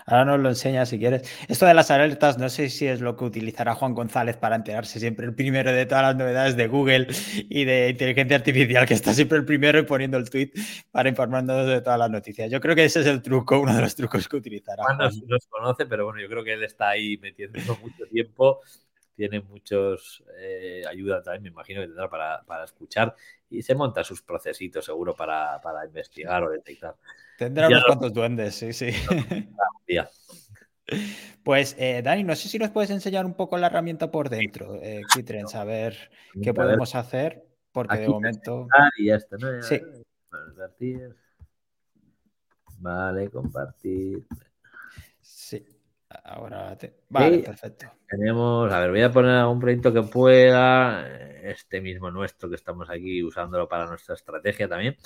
Ahora 0.06 0.24
nos 0.24 0.40
lo 0.40 0.48
enseña 0.48 0.86
si 0.86 0.98
quieres. 0.98 1.22
Esto 1.48 1.66
de 1.66 1.74
las 1.74 1.90
alertas, 1.90 2.38
no 2.38 2.48
sé 2.48 2.68
si 2.68 2.86
es 2.86 3.00
lo 3.00 3.16
que 3.16 3.24
utilizará 3.24 3.74
Juan 3.74 3.94
González 3.94 4.36
para 4.36 4.56
enterarse 4.56 5.00
siempre 5.00 5.26
el 5.26 5.34
primero 5.34 5.72
de 5.72 5.86
todas 5.86 6.02
las 6.02 6.16
novedades 6.16 6.56
de 6.56 6.66
Google 6.66 7.08
y 7.48 7.64
de 7.64 7.90
inteligencia 7.90 8.36
artificial, 8.36 8.86
que 8.86 8.94
está 8.94 9.14
siempre 9.14 9.38
el 9.38 9.44
primero 9.44 9.78
y 9.78 9.82
poniendo 9.82 10.16
el 10.18 10.28
tweet 10.28 10.52
para 10.90 11.08
informarnos 11.08 11.66
de 11.66 11.80
todas 11.80 11.98
las 11.98 12.10
noticias. 12.10 12.50
Yo 12.50 12.60
creo 12.60 12.74
que 12.74 12.84
ese 12.84 13.00
es 13.00 13.06
el 13.06 13.22
truco, 13.22 13.60
uno 13.60 13.74
de 13.74 13.80
los 13.80 13.94
trucos 13.94 14.28
que 14.28 14.36
utilizará. 14.36 14.82
Juan 14.84 14.98
no 14.98 15.10
los 15.28 15.46
conoce, 15.46 15.86
pero 15.86 16.04
bueno, 16.04 16.20
yo 16.20 16.28
creo 16.28 16.44
que 16.44 16.52
él 16.52 16.64
está 16.64 16.90
ahí 16.90 17.16
metiendo 17.18 17.58
mucho 17.82 18.04
tiempo. 18.10 18.60
Tiene 19.14 19.40
muchos 19.40 20.24
eh, 20.38 20.82
ayuda 20.88 21.22
también, 21.22 21.42
me 21.44 21.48
imagino 21.50 21.80
que 21.80 21.86
tendrá 21.86 22.10
para, 22.10 22.42
para, 22.44 22.64
escuchar 22.64 23.14
y 23.48 23.62
se 23.62 23.74
monta 23.74 24.02
sus 24.02 24.22
procesitos 24.22 24.84
seguro 24.84 25.14
para, 25.14 25.60
para 25.60 25.84
investigar 25.84 26.42
o 26.42 26.50
detectar. 26.50 26.96
Tendrá 27.38 27.68
unos 27.68 27.84
cuantos 27.84 28.12
duendes, 28.12 28.54
sí, 28.54 28.72
sí. 28.72 28.90
Pues, 31.42 31.76
eh, 31.78 32.02
Dani, 32.02 32.24
no 32.24 32.36
sé 32.36 32.48
si 32.48 32.58
nos 32.58 32.70
puedes 32.70 32.90
enseñar 32.90 33.24
un 33.24 33.34
poco 33.34 33.56
la 33.56 33.68
herramienta 33.68 34.10
por 34.10 34.28
dentro, 34.28 34.74
eh, 34.82 35.00
Kitrens, 35.14 35.54
a 35.54 35.64
ver 35.64 36.10
qué 36.42 36.52
podemos 36.52 36.94
hacer, 36.94 37.42
porque 37.72 37.98
de 37.98 38.08
momento. 38.08 38.66
Y 38.98 39.06
ya 39.06 39.16
está, 39.16 39.36
¿no? 39.38 39.62
sí. 39.62 39.80
Vale, 42.78 43.30
compartir. 43.30 44.26
Ahora 46.22 46.76
te... 46.76 46.94
Vale, 47.08 47.38
perfecto. 47.38 47.90
Tenemos, 48.06 48.72
a 48.72 48.80
ver, 48.80 48.90
voy 48.90 49.02
a 49.02 49.10
poner 49.10 49.32
algún 49.32 49.58
proyecto 49.58 49.92
que 49.92 50.02
pueda, 50.02 51.06
este 51.42 51.80
mismo 51.80 52.10
nuestro 52.10 52.48
que 52.48 52.56
estamos 52.56 52.88
aquí 52.90 53.22
usándolo 53.22 53.68
para 53.68 53.86
nuestra 53.86 54.14
estrategia 54.14 54.68
también. 54.68 54.96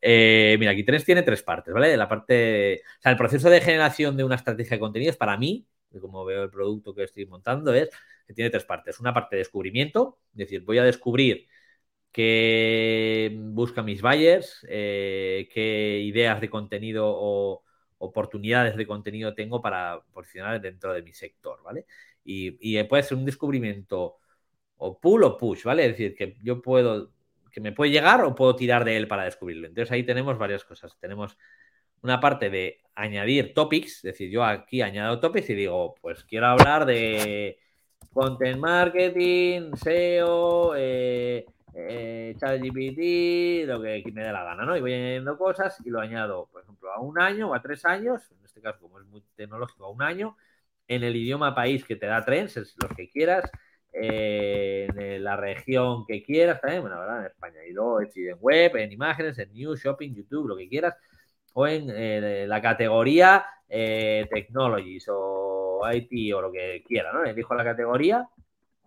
Eh, 0.00 0.56
mira, 0.58 0.72
aquí 0.72 0.84
tiene 0.84 1.22
tres 1.22 1.42
partes, 1.42 1.72
¿vale? 1.72 1.96
La 1.96 2.08
parte, 2.08 2.82
o 2.98 3.02
sea, 3.02 3.12
el 3.12 3.18
proceso 3.18 3.48
de 3.48 3.60
generación 3.60 4.16
de 4.16 4.24
una 4.24 4.34
estrategia 4.34 4.76
de 4.76 4.80
contenidos 4.80 5.16
para 5.16 5.36
mí, 5.36 5.66
como 6.00 6.24
veo 6.24 6.44
el 6.44 6.50
producto 6.50 6.94
que 6.94 7.04
estoy 7.04 7.26
montando, 7.26 7.72
es 7.72 7.90
que 8.26 8.34
tiene 8.34 8.50
tres 8.50 8.64
partes. 8.64 9.00
Una 9.00 9.14
parte 9.14 9.36
de 9.36 9.40
descubrimiento, 9.40 10.18
es 10.32 10.38
decir, 10.38 10.62
voy 10.62 10.78
a 10.78 10.84
descubrir 10.84 11.46
qué 12.12 13.36
buscan 13.36 13.84
mis 13.86 14.02
buyers, 14.02 14.64
eh, 14.68 15.48
qué 15.52 16.00
ideas 16.00 16.40
de 16.40 16.50
contenido 16.50 17.06
o 17.08 17.63
oportunidades 18.04 18.76
de 18.76 18.86
contenido 18.86 19.34
tengo 19.34 19.60
para 19.60 20.00
posicionar 20.12 20.60
dentro 20.60 20.92
de 20.92 21.02
mi 21.02 21.12
sector, 21.12 21.62
¿vale? 21.62 21.86
Y, 22.24 22.56
y 22.60 22.82
puede 22.84 23.02
ser 23.02 23.18
un 23.18 23.24
descubrimiento 23.24 24.16
o 24.78 24.98
pull 24.98 25.24
o 25.24 25.36
push, 25.36 25.64
¿vale? 25.64 25.86
Es 25.86 25.92
decir, 25.92 26.14
que 26.14 26.36
yo 26.42 26.60
puedo 26.62 27.12
que 27.54 27.60
me 27.60 27.72
puede 27.72 27.92
llegar 27.92 28.24
o 28.24 28.34
puedo 28.34 28.56
tirar 28.56 28.84
de 28.84 28.96
él 28.96 29.06
para 29.06 29.24
descubrirlo. 29.24 29.68
Entonces 29.68 29.92
ahí 29.92 30.02
tenemos 30.02 30.36
varias 30.36 30.64
cosas. 30.64 30.98
Tenemos 30.98 31.38
una 32.02 32.18
parte 32.20 32.50
de 32.50 32.80
añadir 32.96 33.54
topics, 33.54 33.98
es 33.98 34.02
decir, 34.02 34.28
yo 34.28 34.44
aquí 34.44 34.82
añado 34.82 35.20
topics 35.20 35.50
y 35.50 35.54
digo, 35.54 35.94
pues 36.02 36.24
quiero 36.24 36.48
hablar 36.48 36.84
de 36.84 37.58
content 38.12 38.58
marketing, 38.58 39.72
SEO, 39.74 40.74
eh, 40.76 41.46
eh, 41.74 42.34
ChatGPT, 42.38 43.66
lo 43.68 43.82
que 43.82 44.02
me 44.12 44.22
dé 44.22 44.32
la 44.32 44.44
gana, 44.44 44.64
¿no? 44.64 44.76
Y 44.76 44.80
voy 44.80 44.94
añadiendo 44.94 45.36
cosas 45.36 45.76
y 45.84 45.90
lo 45.90 46.00
añado, 46.00 46.48
por 46.52 46.62
ejemplo, 46.62 46.92
a 46.92 47.00
un 47.00 47.20
año 47.20 47.50
o 47.50 47.54
a 47.54 47.62
tres 47.62 47.84
años, 47.84 48.30
en 48.30 48.44
este 48.44 48.60
caso 48.60 48.80
como 48.80 49.00
es 49.00 49.06
muy 49.06 49.22
tecnológico, 49.36 49.84
a 49.86 49.90
un 49.90 50.02
año, 50.02 50.36
en 50.88 51.02
el 51.02 51.16
idioma 51.16 51.54
país 51.54 51.84
que 51.84 51.96
te 51.96 52.06
da 52.06 52.24
trends, 52.24 52.56
los 52.56 52.96
que 52.96 53.08
quieras, 53.08 53.50
en 53.96 55.22
la 55.22 55.36
región 55.36 56.04
que 56.06 56.22
quieras 56.22 56.60
también, 56.60 56.82
bueno, 56.82 56.98
¿verdad? 56.98 57.20
En 57.20 57.26
España. 57.26 57.64
Y 57.68 57.72
luego 57.72 58.00
en 58.00 58.38
web, 58.40 58.76
en 58.76 58.92
imágenes, 58.92 59.38
en 59.38 59.52
news, 59.52 59.80
shopping, 59.82 60.14
YouTube, 60.14 60.48
lo 60.48 60.56
que 60.56 60.68
quieras. 60.68 60.96
O 61.54 61.66
en 61.66 61.88
eh, 61.90 62.46
la 62.48 62.60
categoría 62.60 63.46
eh, 63.68 64.26
technologies 64.32 65.06
o 65.08 65.80
IT 65.92 66.34
o 66.34 66.40
lo 66.42 66.52
que 66.52 66.82
quiera, 66.86 67.12
¿no? 67.12 67.24
Elijo 67.24 67.54
la 67.54 67.64
categoría 67.64 68.28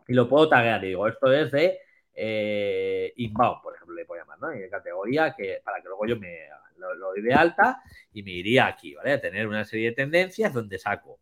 y 0.08 0.14
lo 0.14 0.28
puedo 0.28 0.50
taguear. 0.50 0.82
digo, 0.82 1.08
esto 1.08 1.32
es 1.32 1.52
de 1.52 1.80
eh, 2.20 3.14
inbound, 3.18 3.62
por 3.62 3.76
ejemplo, 3.76 3.96
le 3.96 4.06
puedo 4.06 4.20
llamar, 4.20 4.40
¿no? 4.40 4.50
De 4.50 4.70
categoría 4.70 5.36
que 5.38 5.62
para 5.64 5.82
que 5.82 5.88
luego 5.88 6.08
yo 6.08 6.18
me 6.18 6.48
lo, 6.78 6.96
lo 6.96 7.10
doy 7.10 7.22
de 7.22 7.34
alta 7.34 7.82
y 8.12 8.24
me 8.24 8.32
iría 8.32 8.66
aquí, 8.66 8.96
¿vale? 8.96 9.14
A 9.14 9.22
tener 9.22 9.48
una 9.48 9.64
serie 9.64 9.90
de 9.90 9.96
tendencias 9.96 10.52
donde 10.52 10.80
saco 10.80 11.20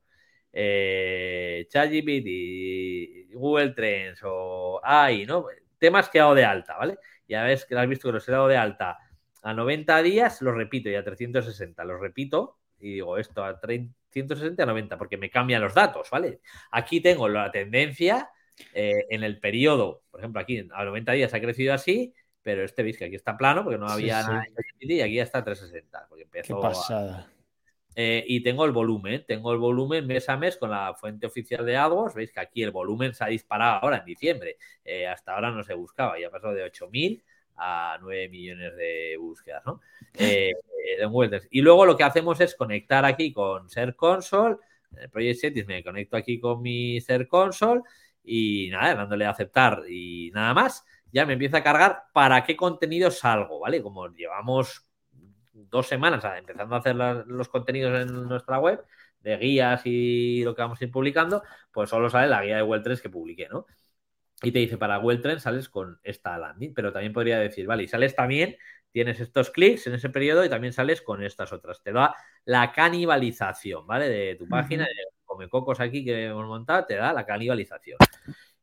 eh, 0.58 1.68
ChatGPT, 1.70 3.34
Google 3.34 3.72
Trends 3.72 4.22
o 4.24 4.80
AI, 4.82 5.26
¿no? 5.26 5.48
Temas 5.78 6.08
que 6.08 6.22
hago 6.22 6.34
de 6.34 6.46
alta, 6.46 6.78
¿vale? 6.78 6.98
Ya 7.28 7.44
ves 7.44 7.66
que 7.66 7.76
has 7.76 7.90
visto 7.90 8.08
que 8.08 8.14
los 8.14 8.30
he 8.30 8.32
dado 8.32 8.48
de 8.48 8.56
alta 8.56 8.98
a 9.44 9.54
90 9.54 10.02
días, 10.02 10.42
los 10.42 10.56
repito 10.56 10.90
y 10.90 10.96
a 10.96 11.04
360 11.04 11.84
los 11.84 12.00
repito 12.00 12.58
y 12.80 12.94
digo 12.94 13.18
esto 13.18 13.44
a 13.44 13.60
360 13.60 14.64
a 14.64 14.66
90 14.66 14.98
porque 14.98 15.18
me 15.18 15.30
cambian 15.30 15.62
los 15.62 15.74
datos, 15.74 16.10
¿vale? 16.10 16.40
Aquí 16.72 17.02
tengo 17.02 17.28
la 17.28 17.52
tendencia 17.52 18.30
eh, 18.74 19.06
en 19.10 19.24
el 19.24 19.40
periodo, 19.40 20.04
por 20.12 20.20
ejemplo, 20.20 20.42
aquí 20.42 20.68
a 20.74 20.86
90 20.86 21.12
días 21.14 21.34
ha 21.34 21.42
crecido 21.42 21.74
así, 21.74 22.14
pero 22.42 22.64
este 22.64 22.84
veis 22.84 22.98
que 22.98 23.06
aquí 23.06 23.16
está 23.16 23.38
plano 23.38 23.64
porque 23.64 23.80
no 23.80 23.88
había 23.88 24.22
nada 24.22 24.46
y 24.80 25.02
aquí 25.02 25.16
ya 25.16 25.24
está 25.24 25.40
a 25.40 25.44
360 25.44 26.06
porque 26.08 26.24
empezó 26.24 26.56
Qué 26.56 26.62
pasada. 26.62 27.32
Eh, 27.98 28.26
y 28.28 28.44
tengo 28.44 28.66
el 28.66 28.72
volumen, 28.72 29.24
tengo 29.26 29.54
el 29.54 29.58
volumen 29.58 30.06
mes 30.06 30.28
a 30.28 30.36
mes 30.36 30.58
con 30.58 30.70
la 30.70 30.94
fuente 30.96 31.26
oficial 31.26 31.66
de 31.66 31.78
AdWords. 31.78 32.14
Veis 32.14 32.32
que 32.32 32.42
aquí 32.42 32.62
el 32.62 32.72
volumen 32.72 33.14
se 33.14 33.24
ha 33.24 33.28
disparado 33.28 33.80
ahora 33.82 33.98
en 33.98 34.06
diciembre. 34.06 34.58
Eh, 34.84 35.08
hasta 35.08 35.34
ahora 35.34 35.50
no 35.52 35.64
se 35.64 35.74
buscaba, 35.74 36.20
ya 36.20 36.30
pasó 36.30 36.52
de 36.52 36.64
8.000 36.66 37.24
a 37.58 37.98
9 38.02 38.28
millones 38.28 38.76
de 38.76 39.16
búsquedas, 39.18 39.64
¿no? 39.66 39.80
Eh, 40.14 40.52
y 41.52 41.62
luego 41.62 41.86
lo 41.86 41.96
que 41.96 42.04
hacemos 42.04 42.40
es 42.42 42.54
conectar 42.56 43.06
aquí 43.06 43.32
con 43.32 43.70
Ser 43.70 43.96
Console. 43.96 44.58
En 44.92 45.04
el 45.04 45.10
Project 45.10 45.40
Settings 45.40 45.68
me 45.68 45.84
conecto 45.84 46.18
aquí 46.18 46.40
con 46.40 46.62
mi 46.62 47.00
Ser 47.02 47.28
Console 47.28 47.82
y 48.26 48.70
nada, 48.72 48.96
dándole 48.96 49.26
a 49.26 49.32
aceptar 49.32 49.84
y 49.90 50.32
nada 50.34 50.54
más, 50.54 50.86
ya 51.12 51.26
me 51.26 51.34
empieza 51.34 51.58
a 51.58 51.64
cargar 51.64 52.04
para 52.14 52.44
qué 52.44 52.56
contenido 52.56 53.12
salgo, 53.12 53.60
¿vale? 53.60 53.82
Como 53.82 54.08
llevamos 54.10 54.86
dos 55.54 55.88
semanas 55.88 56.24
empezando 56.38 56.76
a 56.76 56.80
hacer 56.80 56.96
los 56.96 57.48
contenidos 57.50 58.02
en 58.02 58.28
nuestra 58.28 58.60
web 58.60 58.84
de 59.22 59.38
guías 59.38 59.82
y 59.86 60.44
lo 60.44 60.54
que 60.54 60.62
vamos 60.62 60.80
a 60.80 60.84
ir 60.84 60.92
publicando, 60.92 61.42
pues 61.72 61.90
solo 61.90 62.10
sale 62.10 62.28
la 62.28 62.44
guía 62.44 62.58
de 62.58 62.64
Well 62.64 62.84
3 62.84 63.02
que 63.02 63.10
publiqué, 63.10 63.48
¿no? 63.50 63.66
Y 64.42 64.52
te 64.52 64.60
dice, 64.60 64.78
para 64.78 65.00
Well 65.00 65.22
3 65.22 65.42
sales 65.42 65.70
con 65.70 66.00
esta 66.04 66.38
landing, 66.38 66.74
pero 66.74 66.92
también 66.92 67.14
podría 67.14 67.40
decir, 67.40 67.66
vale, 67.66 67.84
y 67.84 67.88
sales 67.88 68.16
también, 68.16 68.58
tienes 68.92 69.20
estos 69.20 69.50
clics 69.50 69.88
en 69.88 69.96
ese 69.96 70.10
periodo 70.10 70.46
y 70.46 70.50
también 70.50 70.74
sales 70.74 71.02
con 71.02 71.24
estas 71.24 71.52
otras. 71.54 71.82
Te 71.82 71.92
da 71.92 72.16
la 72.46 72.72
canibalización, 72.72 73.88
¿vale? 73.88 74.10
De 74.10 74.36
tu 74.36 74.48
página, 74.48 74.84
de 74.84 75.15
Come 75.36 75.50
Cocos 75.50 75.82
aquí 75.82 76.06
que 76.06 76.28
hemos 76.28 76.48
montado, 76.48 76.86
te 76.86 76.96
da 76.96 77.12
la 77.12 77.26
canibalización. 77.26 77.98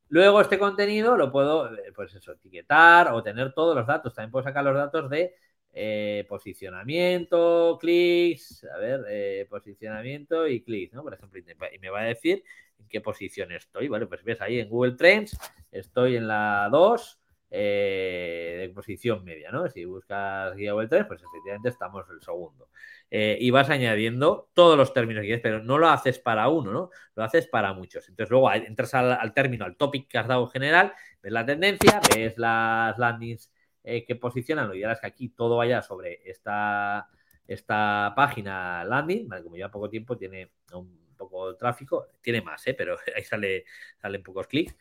Luego 0.08 0.40
este 0.40 0.58
contenido 0.58 1.18
lo 1.18 1.30
puedo, 1.30 1.70
eh, 1.74 1.92
pues 1.94 2.14
eso, 2.14 2.32
etiquetar 2.32 3.12
o 3.12 3.22
tener 3.22 3.52
todos 3.52 3.76
los 3.76 3.86
datos. 3.86 4.14
También 4.14 4.30
puedo 4.30 4.44
sacar 4.44 4.64
los 4.64 4.74
datos 4.74 5.10
de 5.10 5.34
eh, 5.74 6.24
posicionamiento, 6.28 7.78
clics, 7.78 8.64
a 8.74 8.78
ver, 8.78 9.04
eh, 9.08 9.46
posicionamiento 9.50 10.46
y 10.48 10.62
clics, 10.62 10.94
¿no? 10.94 11.02
Por 11.02 11.12
ejemplo, 11.12 11.38
y 11.38 11.78
me 11.78 11.90
va 11.90 12.00
a 12.00 12.04
decir 12.04 12.42
en 12.78 12.88
qué 12.88 13.02
posición 13.02 13.52
estoy, 13.52 13.88
¿vale? 13.88 14.06
Pues 14.06 14.24
ves 14.24 14.40
ahí 14.40 14.60
en 14.60 14.68
Google 14.70 14.92
Trends, 14.92 15.36
estoy 15.70 16.16
en 16.16 16.26
la 16.26 16.68
2 16.70 17.18
eh, 17.54 18.56
de 18.60 18.68
posición 18.70 19.22
media, 19.24 19.50
¿no? 19.50 19.68
Si 19.68 19.84
buscas 19.84 20.56
guía 20.56 20.72
Google 20.72 20.88
Trends, 20.88 21.06
pues 21.06 21.22
efectivamente 21.22 21.68
estamos 21.68 22.08
el 22.08 22.22
segundo. 22.22 22.68
Y 23.14 23.50
vas 23.50 23.68
añadiendo 23.68 24.48
todos 24.54 24.76
los 24.76 24.94
términos 24.94 25.20
que 25.20 25.26
quieres, 25.26 25.42
pero 25.42 25.62
no 25.62 25.76
lo 25.76 25.88
haces 25.88 26.18
para 26.18 26.48
uno, 26.48 26.72
¿no? 26.72 26.90
Lo 27.14 27.22
haces 27.22 27.46
para 27.46 27.74
muchos. 27.74 28.08
Entonces 28.08 28.30
luego 28.30 28.50
entras 28.52 28.94
al, 28.94 29.12
al 29.12 29.34
término, 29.34 29.66
al 29.66 29.76
topic 29.76 30.08
que 30.08 30.16
has 30.16 30.26
dado 30.26 30.44
en 30.44 30.50
general, 30.50 30.94
ves 31.22 31.32
la 31.32 31.44
tendencia, 31.44 32.00
ves 32.14 32.38
las 32.38 32.98
landings 32.98 33.50
eh, 33.84 34.04
que 34.04 34.16
posicionan. 34.16 34.68
Lo 34.68 34.74
ideal 34.74 34.92
es 34.92 35.00
que 35.00 35.06
aquí 35.06 35.28
todo 35.30 35.56
vaya 35.56 35.82
sobre 35.82 36.20
esta, 36.24 37.08
esta 37.46 38.12
página 38.14 38.84
landing, 38.84 39.28
como 39.42 39.56
lleva 39.56 39.70
poco 39.70 39.90
tiempo, 39.90 40.16
tiene 40.16 40.52
un 40.72 41.14
poco 41.16 41.52
de 41.52 41.58
tráfico, 41.58 42.06
tiene 42.20 42.42
más, 42.42 42.64
¿eh? 42.66 42.74
pero 42.74 42.96
ahí 43.16 43.24
sale, 43.24 43.64
salen 44.00 44.22
pocos 44.22 44.46
clics. 44.46 44.76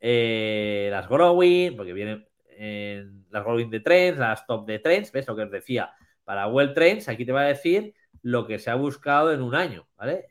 Eh, 0.00 0.88
las 0.90 1.08
growing, 1.08 1.76
porque 1.76 1.92
vienen 1.92 2.26
las 3.30 3.42
growing 3.42 3.70
de 3.70 3.80
trends, 3.80 4.18
las 4.18 4.46
top 4.46 4.66
de 4.66 4.80
trends, 4.80 5.12
¿ves 5.12 5.26
lo 5.26 5.34
que 5.34 5.42
os 5.42 5.50
decía? 5.50 5.94
Para 6.30 6.46
Well 6.46 6.74
Trends, 6.74 7.08
aquí 7.08 7.24
te 7.24 7.32
va 7.32 7.40
a 7.40 7.46
decir 7.46 7.92
lo 8.22 8.46
que 8.46 8.60
se 8.60 8.70
ha 8.70 8.76
buscado 8.76 9.32
en 9.32 9.42
un 9.42 9.56
año, 9.56 9.88
¿vale? 9.96 10.26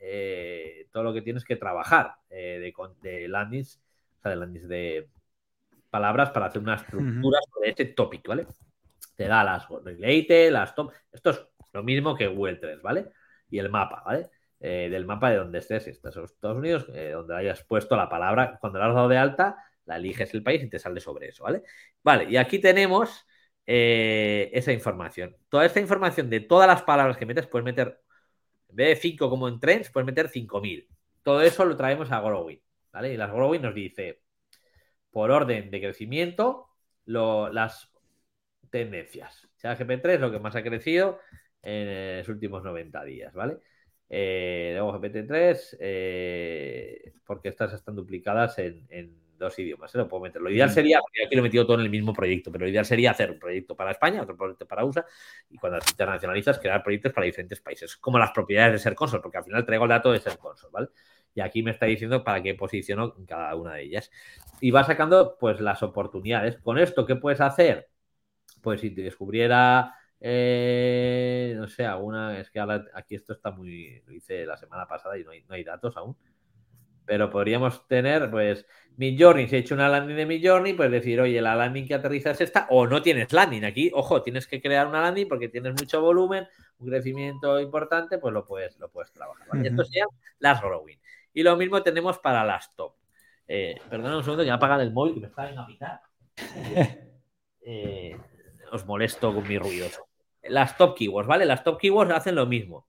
todo 0.94 1.04
lo 1.04 1.14
que 1.14 1.22
tienes 1.22 1.44
que 1.44 1.58
trabajar 1.58 2.16
de, 2.30 2.74
de 3.02 3.28
landings, 3.28 3.82
o 4.18 4.22
sea, 4.22 4.32
de 4.32 4.38
landings 4.38 4.70
de, 4.70 5.10
palabras 5.90 6.32
para 6.32 6.46
hacer 6.46 6.62
una 6.62 6.76
estructura 6.76 7.40
sobre 7.52 7.72
ese 7.72 7.86
tópico, 7.86 8.30
¿vale? 8.30 8.48
Te 9.16 9.28
da 9.28 9.44
las 9.44 9.68
related, 9.68 10.52
las 10.52 10.74
top. 10.76 10.94
Esto 11.12 11.32
es 11.32 11.46
lo 11.74 11.84
mismo 11.84 12.16
que 12.16 12.30
3, 12.30 12.82
¿vale? 12.82 13.12
Y 13.50 13.60
el 13.60 13.70
mapa, 13.70 14.04
¿vale? 14.06 14.30
Eh, 14.60 14.88
del 14.90 15.06
mapa 15.06 15.32
de 15.32 15.38
donde 15.38 15.60
estés, 15.60 15.84
si 15.84 15.90
estás 15.90 16.16
en 16.16 16.24
Estados 16.24 16.58
Unidos, 16.58 16.88
eh, 16.94 17.12
donde 17.12 17.36
hayas 17.36 17.64
puesto 17.64 17.96
la 17.96 18.10
palabra, 18.10 18.58
cuando 18.60 18.80
la 18.80 18.88
has 18.88 18.94
dado 18.94 19.10
de 19.10 19.18
alta, 19.18 19.58
la 19.86 19.98
eliges 19.98 20.34
el 20.34 20.44
país 20.44 20.64
y 20.64 20.70
te 20.70 20.80
sale 20.80 21.00
sobre 21.00 21.30
eso, 21.30 21.44
¿vale? 21.44 21.64
Vale, 22.04 22.30
y 22.30 22.38
aquí 22.38 22.60
tenemos 22.60 23.26
eh, 23.72 24.50
esa 24.54 24.72
información. 24.74 25.38
Toda 25.48 25.64
esta 25.64 25.80
información 25.80 26.28
de 26.28 26.40
todas 26.40 26.68
las 26.68 26.82
palabras 26.82 27.18
que 27.18 27.28
metes, 27.28 27.46
puedes 27.46 27.64
meter, 27.64 28.02
en 28.70 28.76
vez 28.76 28.88
de 28.90 28.96
5 28.96 29.30
como 29.30 29.48
en 29.48 29.60
trends, 29.60 29.92
puedes 29.92 30.08
meter 30.08 30.28
5000. 30.28 30.88
Todo 31.22 31.44
eso 31.44 31.66
lo 31.66 31.78
traemos 31.78 32.12
a 32.12 32.20
Growing, 32.20 32.60
¿vale? 32.92 33.14
Y 33.14 33.18
las 33.18 33.32
Growing 33.32 33.62
nos 33.62 33.76
dice, 33.76 34.24
por 35.12 35.30
orden 35.30 35.70
de 35.70 35.82
crecimiento 35.82 36.70
las 37.06 37.92
tendencias. 38.72 39.48
GP3 39.62 40.16
es 40.16 40.20
lo 40.20 40.32
que 40.32 40.40
más 40.40 40.56
ha 40.56 40.64
crecido 40.64 41.20
en 41.62 42.18
los 42.18 42.30
últimos 42.30 42.64
90 42.64 43.04
días, 43.04 43.34
¿vale? 43.36 43.60
Eh, 44.10 44.72
luego 44.74 45.00
GPT-3, 45.00 45.78
eh, 45.80 47.14
porque 47.24 47.50
estas 47.50 47.74
están 47.74 47.96
duplicadas 47.96 48.58
en, 48.58 49.14
dos 49.40 49.58
idiomas, 49.58 49.96
¿eh? 49.96 49.98
lo 49.98 50.08
puedo 50.08 50.24
meter. 50.24 50.42
Lo 50.42 50.52
ideal 50.52 50.70
sería, 50.70 51.00
porque 51.00 51.26
aquí 51.26 51.36
lo 51.36 51.40
he 51.40 51.44
metido 51.44 51.66
todo 51.66 51.78
en 51.78 51.86
el 51.86 51.90
mismo 51.90 52.14
proyecto, 52.14 52.52
pero 52.52 52.66
lo 52.66 52.70
ideal 52.70 52.86
sería 52.86 53.12
hacer 53.12 53.32
un 53.32 53.40
proyecto 53.40 53.76
para 53.76 53.92
España, 53.92 54.22
otro 54.22 54.38
proyecto 54.38 54.68
para 54.68 54.86
USA, 54.86 55.06
y 55.50 55.58
cuando 55.58 55.80
internacionalizas, 55.90 56.60
crear 56.60 56.84
proyectos 56.84 57.14
para 57.14 57.26
diferentes 57.26 57.60
países, 57.62 57.98
como 57.98 58.20
las 58.20 58.32
propiedades 58.32 58.74
de 58.74 58.80
Ser 58.80 58.94
Console, 58.96 59.22
porque 59.22 59.38
al 59.40 59.44
final 59.46 59.66
traigo 59.66 59.86
el 59.86 59.90
dato 59.90 60.12
de 60.12 60.20
Ser 60.20 60.38
Console, 60.38 60.72
¿vale? 60.72 60.90
Y 61.34 61.42
aquí 61.42 61.64
me 61.64 61.72
está 61.72 61.86
diciendo 61.86 62.24
para 62.24 62.42
qué 62.44 62.56
posiciono 62.56 63.16
cada 63.28 63.56
una 63.56 63.76
de 63.76 63.84
ellas. 63.84 64.12
Y 64.62 64.72
va 64.72 64.84
sacando 64.84 65.38
pues 65.40 65.62
las 65.62 65.82
oportunidades. 65.84 66.58
Con 66.58 66.78
esto, 66.78 67.06
¿qué 67.06 67.16
puedes 67.16 67.40
hacer? 67.42 67.90
Pues 68.62 68.82
si 68.82 68.92
te 68.92 69.04
descubriera, 69.04 69.94
eh, 70.20 71.54
no 71.56 71.68
sé, 71.68 71.86
alguna, 71.86 72.40
es 72.40 72.50
que 72.50 72.60
aquí 72.60 73.16
esto 73.16 73.34
está 73.34 73.52
muy, 73.52 74.02
lo 74.06 74.14
hice 74.14 74.46
la 74.46 74.58
semana 74.58 74.88
pasada 74.88 75.18
y 75.18 75.24
no 75.24 75.32
hay, 75.32 75.44
no 75.44 75.56
hay 75.56 75.64
datos 75.64 75.96
aún. 75.98 76.16
Pero 77.10 77.32
podríamos 77.32 77.88
tener, 77.88 78.30
pues, 78.30 78.68
Midjourney, 78.98 79.48
si 79.48 79.56
he 79.56 79.60
hecho 79.60 79.74
una 79.74 79.90
landing 79.90 80.16
de 80.16 80.28
Midjourney, 80.28 80.74
pues 80.74 80.92
decir, 80.92 81.20
oye, 81.20 81.42
la 81.42 81.56
landing 81.56 81.88
que 81.88 81.96
aterriza 81.96 82.30
es 82.30 82.42
esta, 82.42 82.68
o 82.70 82.86
no 82.86 83.02
tienes 83.02 83.34
landing. 83.34 83.66
Aquí, 83.66 83.90
ojo, 83.96 84.22
tienes 84.22 84.46
que 84.46 84.62
crear 84.62 84.86
una 84.86 85.02
landing 85.02 85.28
porque 85.28 85.50
tienes 85.50 85.74
mucho 85.74 86.02
volumen, 86.02 86.48
un 86.78 86.88
crecimiento 86.88 87.60
importante, 87.60 88.20
pues 88.20 88.32
lo 88.32 88.46
puedes, 88.46 88.78
lo 88.78 88.92
puedes 88.92 89.12
trabajar. 89.12 89.48
Esto 89.66 89.84
serían 89.86 90.08
las 90.38 90.62
growing. 90.62 91.00
Y 91.34 91.42
lo 91.42 91.58
mismo 91.58 91.82
tenemos 91.82 92.20
para 92.20 92.46
las 92.46 92.76
top. 92.76 92.94
Eh, 93.48 93.82
perdona 93.90 94.18
un 94.18 94.24
segundo, 94.24 94.44
ya 94.44 94.54
apagan 94.54 94.82
el 94.82 94.94
móvil 94.94 95.16
que 95.16 95.22
me 95.22 95.28
está 95.28 95.50
en 95.50 95.58
a 95.58 95.66
pitar. 95.66 96.02
Eh, 97.72 98.18
os 98.72 98.86
molesto 98.86 99.34
con 99.34 99.48
mis 99.48 99.60
ruidos. 99.60 100.00
Las 100.44 100.76
top 100.76 100.96
keywords, 100.96 101.28
¿vale? 101.28 101.46
Las 101.46 101.64
top 101.64 101.80
keywords 101.80 102.12
hacen 102.12 102.34
lo 102.34 102.48
mismo. 102.48 102.88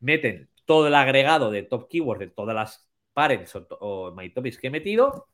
Meten 0.00 0.50
todo 0.66 0.88
el 0.88 0.94
agregado 0.94 1.50
de 1.50 1.62
top 1.62 1.88
keywords 1.88 2.20
de 2.20 2.26
todas 2.26 2.54
las 2.54 2.87
parents 3.18 3.52
o, 3.80 4.12
my 4.14 4.30
topics 4.32 4.58
que 4.58 4.68
he 4.68 4.70
metido 4.70 5.28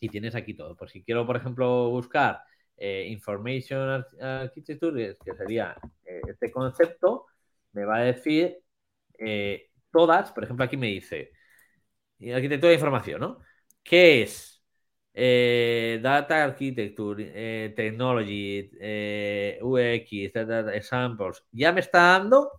y 0.00 0.08
tienes 0.08 0.34
aquí 0.34 0.54
todo. 0.54 0.76
Por 0.76 0.90
si 0.90 1.02
quiero, 1.02 1.26
por 1.26 1.36
ejemplo, 1.36 1.90
buscar 1.90 2.40
eh, 2.76 3.06
Information 3.08 4.04
Architecture, 4.20 5.16
que 5.24 5.34
sería 5.34 5.76
este 6.04 6.50
concepto, 6.50 7.26
me 7.72 7.84
va 7.84 7.98
a 7.98 8.02
decir 8.02 8.58
todas, 9.92 10.32
por 10.32 10.44
ejemplo, 10.44 10.64
aquí 10.64 10.76
me 10.76 10.88
dice 10.88 11.32
y 12.20 12.32
arquitectura 12.32 12.68
de 12.68 12.74
información, 12.74 13.20
¿no? 13.20 13.38
¿Qué 13.82 14.22
es? 14.22 14.62
Eh, 15.14 15.98
data 16.02 16.44
Architecture, 16.44 17.32
eh, 17.34 17.72
Technology, 17.74 18.70
eh, 18.80 19.58
UX, 19.62 20.32
data, 20.34 20.74
Examples. 20.74 21.42
Ya 21.50 21.72
me 21.72 21.80
está 21.80 22.18
dando 22.18 22.50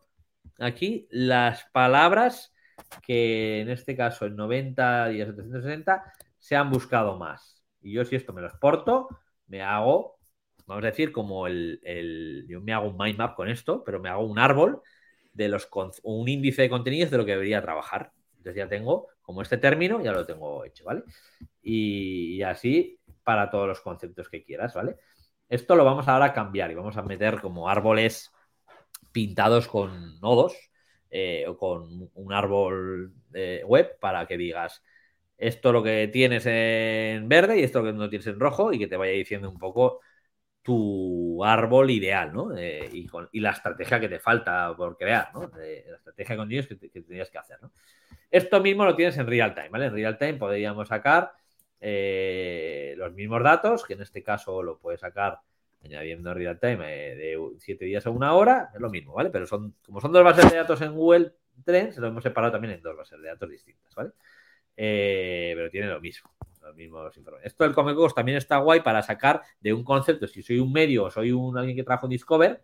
aquí 0.59 1.07
las 1.11 1.65
palabras 1.71 2.53
que 3.01 3.61
en 3.61 3.69
este 3.69 3.95
caso 3.95 4.25
en 4.25 4.35
90 4.35 5.11
y 5.11 5.17
760 5.17 6.03
se 6.37 6.55
han 6.55 6.69
buscado 6.69 7.17
más. 7.17 7.63
Y 7.81 7.93
yo 7.93 8.05
si 8.05 8.15
esto 8.15 8.33
me 8.33 8.41
lo 8.41 8.47
exporto, 8.47 9.07
me 9.47 9.61
hago, 9.61 10.19
vamos 10.65 10.83
a 10.83 10.87
decir, 10.87 11.11
como 11.11 11.47
el, 11.47 11.79
el 11.83 12.45
yo 12.47 12.61
me 12.61 12.73
hago 12.73 12.89
un 12.89 12.97
mind 12.97 13.17
map 13.17 13.35
con 13.35 13.49
esto, 13.49 13.83
pero 13.83 13.99
me 13.99 14.09
hago 14.09 14.25
un 14.25 14.39
árbol 14.39 14.81
de 15.33 15.47
los 15.47 15.69
un 16.03 16.27
índice 16.27 16.63
de 16.63 16.69
contenidos 16.69 17.11
de 17.11 17.17
lo 17.17 17.25
que 17.25 17.31
debería 17.31 17.61
trabajar. 17.61 18.11
Entonces 18.37 18.55
ya 18.55 18.67
tengo 18.67 19.07
como 19.21 19.41
este 19.41 19.57
término, 19.57 20.01
ya 20.01 20.11
lo 20.11 20.25
tengo 20.25 20.65
hecho, 20.65 20.83
¿vale? 20.85 21.03
Y, 21.61 22.41
así 22.41 22.99
para 23.23 23.49
todos 23.49 23.67
los 23.67 23.81
conceptos 23.81 24.29
que 24.29 24.43
quieras, 24.43 24.73
¿vale? 24.73 24.97
Esto 25.47 25.75
lo 25.75 25.85
vamos 25.85 26.07
ahora 26.07 26.25
a 26.25 26.33
cambiar 26.33 26.71
y 26.71 26.75
vamos 26.75 26.97
a 26.97 27.03
meter 27.03 27.39
como 27.39 27.69
árboles 27.69 28.31
pintados 29.11 29.67
con 29.67 30.19
nodos 30.19 30.70
eh, 31.11 31.45
o 31.47 31.57
con 31.57 32.09
un 32.13 32.33
árbol 32.33 33.13
web 33.65 33.99
para 33.99 34.25
que 34.25 34.37
digas 34.37 34.81
esto 35.37 35.71
lo 35.73 35.83
que 35.83 36.07
tienes 36.07 36.45
en 36.45 37.27
verde 37.27 37.59
y 37.59 37.63
esto 37.63 37.79
lo 37.79 37.85
que 37.85 37.93
no 37.93 38.09
tienes 38.09 38.27
en 38.27 38.39
rojo 38.39 38.73
y 38.73 38.79
que 38.79 38.87
te 38.87 38.97
vaya 38.97 39.13
diciendo 39.13 39.49
un 39.49 39.57
poco 39.57 39.99
tu 40.61 41.43
árbol 41.43 41.89
ideal, 41.89 42.31
¿no? 42.33 42.55
Eh, 42.55 42.89
y, 42.93 43.39
la 43.39 43.51
estrategia 43.51 43.99
que 43.99 44.09
te 44.09 44.19
falta 44.19 44.75
por 44.75 44.97
crear, 44.97 45.33
¿no? 45.33 45.51
la 45.55 45.95
estrategia 45.95 46.37
con 46.37 46.51
ellos 46.51 46.67
que, 46.67 46.77
que 46.77 46.89
tendrías 46.89 47.31
que 47.31 47.39
hacer, 47.39 47.57
¿no? 47.61 47.71
Esto 48.29 48.61
mismo 48.61 48.85
lo 48.85 48.95
tienes 48.95 49.17
en 49.17 49.27
real 49.27 49.53
time, 49.53 49.69
¿vale? 49.69 49.87
En 49.87 49.93
real 49.93 50.17
time 50.17 50.35
podríamos 50.35 50.87
sacar 50.87 51.33
eh, 51.81 52.93
los 52.97 53.11
mismos 53.13 53.43
datos, 53.43 53.83
que 53.83 53.93
en 53.93 54.01
este 54.01 54.23
caso 54.23 54.63
lo 54.63 54.77
puedes 54.79 55.01
sacar 55.01 55.39
añadiendo 55.83 56.33
real 56.33 56.59
time 56.59 56.85
eh, 56.87 57.15
de 57.15 57.39
7 57.57 57.85
días 57.85 58.05
a 58.05 58.09
una 58.09 58.33
hora, 58.33 58.69
es 58.73 58.79
lo 58.79 58.89
mismo, 58.89 59.13
¿vale? 59.13 59.29
Pero 59.29 59.45
son, 59.45 59.75
como 59.85 59.99
son 59.99 60.11
dos 60.11 60.23
bases 60.23 60.49
de 60.51 60.57
datos 60.57 60.81
en 60.81 60.93
Google 60.93 61.33
Trends, 61.63 61.97
lo 61.97 62.07
hemos 62.07 62.23
separado 62.23 62.53
también 62.53 62.73
en 62.73 62.81
dos 62.81 62.95
bases 62.95 63.21
de 63.21 63.27
datos 63.27 63.49
distintas, 63.49 63.93
¿vale? 63.95 64.11
Eh, 64.77 65.53
pero 65.55 65.69
tiene 65.69 65.87
lo 65.87 65.99
mismo, 65.99 66.31
los 66.61 66.75
mismos 66.75 67.15
informes. 67.17 67.45
Esto 67.45 67.63
del 67.63 67.73
Comecos 67.73 68.15
también 68.15 68.37
está 68.37 68.57
guay 68.57 68.81
para 68.81 69.01
sacar 69.01 69.41
de 69.59 69.73
un 69.73 69.83
concepto, 69.83 70.27
si 70.27 70.41
soy 70.41 70.59
un 70.59 70.71
medio 70.71 71.05
o 71.05 71.11
soy 71.11 71.31
un 71.31 71.57
alguien 71.57 71.75
que 71.75 71.83
trabaja 71.83 72.05
en 72.05 72.11
Discover, 72.11 72.63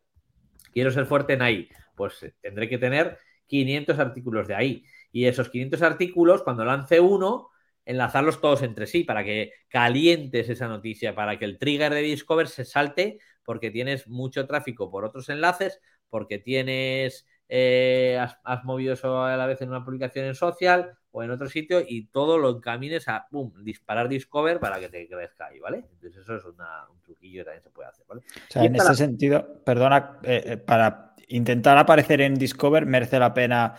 quiero 0.72 0.92
ser 0.92 1.06
fuerte 1.06 1.34
en 1.34 1.42
ahí, 1.42 1.70
pues 1.96 2.34
tendré 2.42 2.70
que 2.70 2.78
tener 2.78 3.18
500 3.48 4.00
artículos 4.00 4.48
de 4.48 4.56
ahí 4.56 4.86
y 5.12 5.26
esos 5.26 5.50
500 5.50 5.82
artículos, 5.82 6.44
cuando 6.44 6.66
lance 6.66 7.00
uno, 7.00 7.50
enlazarlos 7.88 8.42
todos 8.42 8.62
entre 8.64 8.86
sí 8.86 9.06
para 9.06 9.24
que 9.24 9.54
calientes 9.70 10.50
esa 10.50 10.68
noticia, 10.68 11.16
para 11.16 11.40
que 11.40 11.46
el 11.46 11.58
trigger 11.58 11.94
de 11.94 12.02
Discover 12.02 12.50
se 12.50 12.66
salte 12.66 13.20
porque 13.44 13.72
tienes 13.72 14.10
mucho 14.10 14.46
tráfico 14.46 14.92
por 14.92 15.06
otros 15.06 15.30
enlaces, 15.30 15.80
porque 16.10 16.38
tienes, 16.38 17.26
eh, 17.48 18.20
has, 18.44 18.64
movido 18.66 18.94
eso 18.94 19.24
a 19.24 19.38
la 19.38 19.46
vez 19.46 19.62
en 19.62 19.70
una 19.70 19.86
publicación 19.86 20.26
en 20.26 20.36
social 20.36 20.98
o 21.12 21.24
en 21.24 21.32
otro 21.32 21.48
sitio 21.48 21.82
y 21.88 22.08
todo 22.08 22.38
lo 22.38 22.58
encamines 22.58 23.08
a, 23.08 23.26
boom, 23.32 23.54
disparar 23.64 24.10
Discover 24.10 24.60
para 24.60 24.82
que 24.82 24.90
te 24.90 25.08
crezca 25.08 25.48
ahí, 25.48 25.60
¿vale? 25.60 25.78
Entonces 25.78 26.18
eso 26.18 26.36
es 26.36 26.44
un 26.44 27.02
truquillo 27.04 27.40
que 27.40 27.46
también 27.46 27.64
se 27.64 27.70
puede 27.70 27.88
hacer, 27.88 28.06
¿vale? 28.06 28.22
O 28.22 28.52
sea, 28.52 28.66
en 28.66 28.76
ese 28.76 28.96
sentido, 28.96 29.64
perdona, 29.64 30.20
eh, 30.24 30.44
eh, 30.46 30.58
para 30.58 31.16
intentar 31.30 31.78
aparecer 31.78 32.20
en 32.20 32.36
Discover 32.36 32.86
merece 32.86 33.18
la 33.18 33.34
pena 33.34 33.76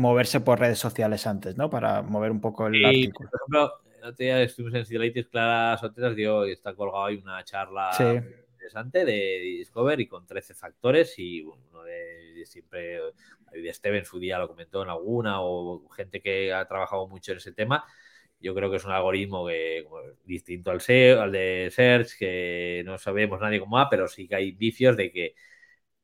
moverse 0.00 0.40
por 0.40 0.58
redes 0.58 0.78
sociales 0.78 1.26
antes, 1.26 1.56
¿no? 1.56 1.70
Para 1.70 2.02
mover 2.02 2.30
un 2.30 2.40
poco 2.40 2.66
el 2.66 2.84
artículo. 2.84 3.30
Por 3.30 3.40
ejemplo, 3.40 3.72
el 3.98 4.04
otro 4.04 4.24
día 4.24 4.42
estuvimos 4.42 4.74
en 4.74 4.86
Sidelitis, 4.86 5.28
Clara 5.28 5.76
Soteras 5.78 6.16
dio 6.16 6.46
y 6.46 6.52
está 6.52 6.74
colgado 6.74 7.04
ahí 7.04 7.16
una 7.16 7.44
charla 7.44 7.90
de 7.98 8.50
interesante 8.60 9.04
de 9.04 9.40
Discover 9.58 10.00
y 10.00 10.06
con 10.06 10.26
13 10.26 10.54
factores 10.54 11.18
y 11.18 11.42
uno 11.42 11.82
de 11.82 12.44
siempre, 12.44 13.00
de 13.52 13.72
Steven 13.72 14.04
su 14.04 14.18
día 14.18 14.38
lo 14.38 14.48
comentó 14.48 14.82
en 14.82 14.90
alguna 14.90 15.40
o 15.40 15.88
gente 15.90 16.20
que 16.20 16.52
ha 16.52 16.66
trabajado 16.66 17.06
mucho 17.08 17.32
en 17.32 17.38
ese 17.38 17.52
tema. 17.52 17.84
Yo 18.38 18.54
creo 18.54 18.70
que 18.70 18.76
es 18.76 18.84
un 18.84 18.92
algoritmo 18.92 19.46
que, 19.46 19.84
distinto 20.24 20.70
al 20.70 20.80
SEO, 20.80 21.20
al 21.20 21.32
de 21.32 21.70
Search, 21.70 22.16
que 22.18 22.82
no 22.86 22.96
sabemos 22.96 23.40
nadie 23.40 23.60
cómo 23.60 23.76
va, 23.76 23.90
pero 23.90 24.08
sí 24.08 24.26
que 24.26 24.36
hay 24.36 24.52
vicios 24.52 24.96
de 24.96 25.10
que 25.10 25.34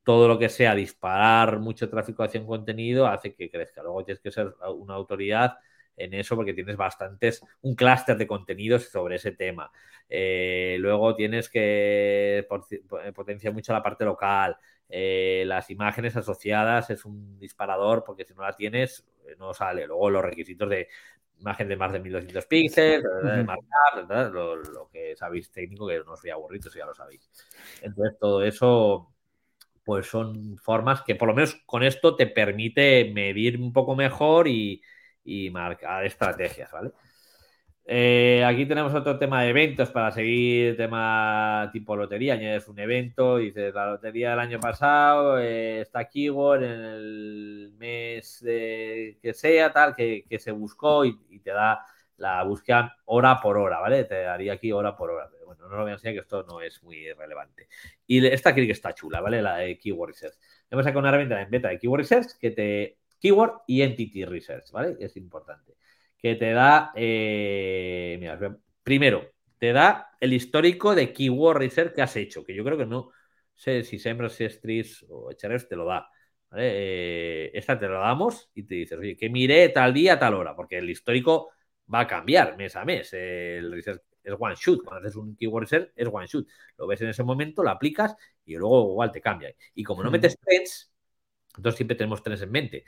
todo 0.07 0.29
lo 0.29 0.39
que 0.39 0.47
sea 0.47 0.73
disparar 0.73 1.59
mucho 1.59 1.89
tráfico 1.89 2.23
hacia 2.23 2.39
un 2.39 2.47
contenido 2.47 3.07
hace 3.07 3.35
que 3.35 3.49
crezca. 3.51 3.83
Luego 3.83 4.05
tienes 4.05 4.21
que 4.21 4.31
ser 4.31 4.55
una 4.77 4.93
autoridad 4.93 5.57
en 5.97 6.13
eso 6.13 6.37
porque 6.37 6.53
tienes 6.53 6.77
bastantes, 6.77 7.43
un 7.59 7.75
clúster 7.75 8.15
de 8.15 8.25
contenidos 8.25 8.83
sobre 8.85 9.17
ese 9.17 9.33
tema. 9.33 9.69
Eh, 10.07 10.77
luego 10.79 11.13
tienes 11.13 11.49
que 11.49 12.37
eh, 12.37 13.11
potenciar 13.13 13.53
mucho 13.53 13.73
la 13.73 13.83
parte 13.83 14.05
local. 14.05 14.55
Eh, 14.87 15.43
las 15.45 15.69
imágenes 15.71 16.15
asociadas 16.15 16.89
es 16.89 17.03
un 17.03 17.37
disparador 17.37 18.05
porque 18.05 18.23
si 18.23 18.33
no 18.33 18.43
la 18.43 18.53
tienes 18.53 19.05
no 19.37 19.53
sale. 19.53 19.87
Luego 19.87 20.09
los 20.09 20.23
requisitos 20.23 20.69
de 20.69 20.87
imagen 21.41 21.67
de 21.67 21.75
más 21.75 21.91
de 21.91 21.99
1200 21.99 22.45
píxeles, 22.45 23.03
de 23.03 23.43
marcar, 23.43 24.31
lo, 24.31 24.89
que 24.89 25.17
sabéis 25.17 25.51
técnico, 25.51 25.85
que 25.85 25.99
no 25.99 26.13
os 26.13 26.21
voy 26.21 26.31
a 26.31 26.35
aburrir, 26.35 26.61
eso 26.61 26.79
ya 26.79 26.85
lo 26.85 26.93
sabéis. 26.93 27.29
Entonces, 27.81 28.17
todo 28.17 28.41
eso, 28.41 29.13
pues 29.87 30.07
son 30.07 30.57
formas 30.57 31.01
que 31.03 31.15
por 31.15 31.29
lo 31.29 31.33
menos 31.33 31.55
con 31.65 31.81
esto 31.81 32.13
te 32.17 32.27
permite 32.27 33.09
medir 33.13 33.57
un 33.57 33.71
poco 33.71 33.95
mejor 33.95 34.49
y, 34.49 34.81
y 35.23 35.49
marcar 35.49 36.05
estrategias, 36.05 36.69
¿vale? 36.73 36.91
Eh, 37.89 38.43
aquí 38.45 38.65
tenemos 38.65 38.93
otro 38.93 39.17
tema 39.17 39.43
de 39.43 39.49
eventos 39.51 39.89
para 39.91 40.11
seguir 40.11 40.75
tema 40.75 41.69
tipo 41.71 41.95
lotería. 41.95 42.33
Añades 42.33 42.67
un 42.67 42.79
evento, 42.79 43.37
dices 43.37 43.73
la 43.73 43.91
lotería 43.91 44.31
del 44.31 44.39
año 44.39 44.59
pasado 44.59 45.39
eh, 45.39 45.79
está 45.81 46.03
keyword 46.09 46.63
en 46.63 46.83
el 46.83 47.73
mes 47.77 48.41
que 48.43 49.31
sea, 49.33 49.71
tal, 49.71 49.95
que, 49.95 50.25
se 50.37 50.51
buscó 50.51 51.05
y, 51.05 51.17
te 51.39 51.51
da 51.51 51.85
la 52.17 52.43
búsqueda 52.43 52.97
hora 53.05 53.39
por 53.41 53.57
hora, 53.57 53.79
¿vale? 53.79 54.03
Te 54.03 54.23
daría 54.23 54.53
aquí 54.53 54.71
hora 54.71 54.95
por 54.95 55.11
hora. 55.11 55.29
Bueno, 55.45 55.67
no 55.67 55.75
lo 55.75 55.81
voy 55.83 55.91
a 55.91 55.93
enseñar 55.93 56.15
que 56.15 56.21
esto 56.21 56.43
no 56.43 56.61
es 56.61 56.83
muy 56.83 57.11
relevante. 57.13 57.67
Y 58.05 58.25
esta 58.25 58.53
creo 58.53 58.65
que 58.65 58.73
está 58.73 58.93
chula, 58.93 59.21
¿vale? 59.21 59.41
La 59.41 59.57
de 59.57 59.77
Keyword 59.77 60.09
Research. 60.09 60.35
Hemos 60.69 60.83
sacado 60.83 60.99
una 60.99 61.09
herramienta 61.09 61.41
en 61.41 61.49
beta 61.49 61.69
de 61.69 61.79
Keyword 61.79 62.01
Research 62.01 62.37
que 62.39 62.51
te. 62.51 62.97
Keyword 63.19 63.61
y 63.65 63.81
Entity 63.81 64.25
Research, 64.25 64.71
¿vale? 64.71 64.95
Es 64.99 65.17
importante 65.17 65.77
que 66.17 66.35
te 66.35 66.51
da, 66.51 66.91
eh, 66.95 68.17
mira, 68.19 68.39
primero, 68.83 69.31
te 69.57 69.71
da 69.71 70.09
el 70.19 70.33
histórico 70.33 70.95
de 70.95 71.13
keyword 71.13 71.57
research 71.57 71.93
que 71.93 72.01
has 72.01 72.15
hecho, 72.15 72.43
que 72.43 72.55
yo 72.55 72.63
creo 72.63 72.77
que 72.77 72.85
no 72.85 73.11
sé 73.53 73.83
si 73.83 73.99
Sembras, 73.99 74.37
Streets 74.37 75.05
o 75.09 75.31
Echareos 75.31 75.67
te 75.67 75.75
lo 75.75 75.85
da. 75.85 76.09
Eh, 76.55 77.51
esta 77.53 77.77
te 77.77 77.87
lo 77.87 77.99
damos 77.99 78.49
y 78.53 78.63
te 78.63 78.75
dices, 78.75 78.97
oye, 78.97 79.17
que 79.17 79.29
mire 79.29 79.69
tal 79.69 79.93
día, 79.93 80.17
tal 80.17 80.35
hora, 80.35 80.55
porque 80.55 80.77
el 80.77 80.89
histórico 80.89 81.49
va 81.93 82.01
a 82.01 82.07
cambiar 82.07 82.57
mes 82.57 82.75
a 82.75 82.85
mes. 82.85 83.13
El 83.13 83.71
research 83.71 84.01
es 84.23 84.33
one 84.37 84.55
shoot. 84.55 84.83
Cuando 84.83 85.07
haces 85.07 85.15
un 85.15 85.35
keyword 85.35 85.63
research 85.63 85.91
es 85.95 86.07
one 86.11 86.27
shoot. 86.27 86.47
Lo 86.77 86.87
ves 86.87 87.01
en 87.01 87.09
ese 87.09 87.23
momento, 87.23 87.63
lo 87.63 87.69
aplicas 87.69 88.15
y 88.45 88.55
luego 88.55 88.91
igual 88.91 89.11
te 89.11 89.21
cambia. 89.21 89.53
Y 89.73 89.83
como 89.83 90.03
no 90.03 90.11
metes 90.11 90.37
trends, 90.39 90.91
entonces 91.55 91.77
siempre 91.77 91.95
tenemos 91.95 92.21
trends 92.23 92.41
en 92.41 92.51
mente. 92.51 92.85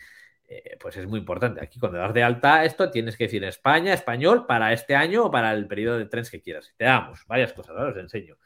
Eh, 0.48 0.78
pues 0.80 0.98
es 0.98 1.08
muy 1.08 1.20
importante. 1.20 1.64
Aquí 1.64 1.80
cuando 1.80 2.00
das 2.00 2.14
de 2.14 2.24
alta 2.24 2.66
esto 2.66 2.90
tienes 2.90 3.16
que 3.16 3.26
decir 3.26 3.44
España, 3.44 3.94
español, 3.94 4.48
para 4.48 4.74
este 4.74 4.96
año 4.96 5.26
o 5.26 5.32
para 5.32 5.54
el 5.54 5.68
periodo 5.68 5.98
de 6.00 6.06
trends 6.08 6.32
que 6.32 6.42
quieras. 6.42 6.74
Te 6.76 6.86
damos 6.86 7.26
varias 7.28 7.54
cosas, 7.54 7.76
¿vale? 7.76 7.92
os 7.92 7.98
enseño. 7.98 8.38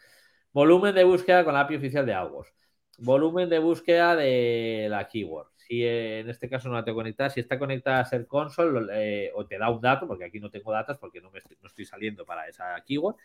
Volumen 0.52 0.94
de 0.94 1.04
búsqueda 1.04 1.44
con 1.46 1.54
la 1.54 1.62
API 1.62 1.78
oficial 1.78 2.06
de 2.06 2.14
AdWords. 2.14 2.54
Volumen 3.00 3.50
de 3.50 3.60
búsqueda 3.60 4.16
de 4.16 4.88
la 4.90 5.08
keyword. 5.08 5.53
Si 5.68 5.86
en 5.86 6.30
este 6.30 6.50
caso 6.50 6.68
no 6.68 6.76
la 6.76 6.84
tengo 6.84 6.98
conectada, 6.98 7.30
si 7.30 7.40
está 7.40 7.58
conectada 7.58 8.02
a 8.02 8.06
Ser 8.06 8.28
Console 8.28 8.88
eh, 8.94 9.32
o 9.34 9.46
te 9.46 9.58
da 9.58 9.70
un 9.70 9.80
dato, 9.82 10.08
porque 10.08 10.26
aquí 10.26 10.40
no 10.40 10.50
tengo 10.50 10.72
datos 10.72 10.98
porque 10.98 11.22
no, 11.22 11.32
me 11.32 11.40
estoy, 11.40 11.58
no 11.62 11.68
estoy 11.68 11.86
saliendo 11.86 12.26
para 12.26 12.48
esa 12.48 12.76
keyword. 12.86 13.16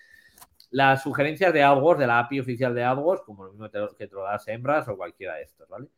Las 0.71 1.03
sugerencias 1.03 1.53
de 1.53 1.63
AdWords, 1.63 2.01
de 2.01 2.07
la 2.07 2.21
API 2.21 2.41
oficial 2.41 2.75
de 2.75 2.85
AdWords, 2.85 3.23
como 3.23 3.45
lo 3.45 3.53
mismo 3.53 3.69
que 3.97 4.07
te 4.07 4.15
lo 4.15 4.23
das 4.23 4.47
Hembras 4.47 4.87
o 4.89 4.97
cualquiera 4.97 5.35
de 5.35 5.43
estos, 5.43 5.69
¿vale? 5.69 5.89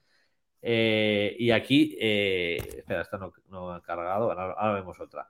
Eh, 0.62 1.36
y 1.38 1.50
aquí, 1.50 1.96
eh, 2.00 2.58
espera, 2.78 3.02
esta 3.02 3.18
no, 3.48 3.72
ha 3.72 3.82
cargado, 3.82 4.30
ahora, 4.30 4.72
vemos 4.74 4.98
otra. 5.00 5.28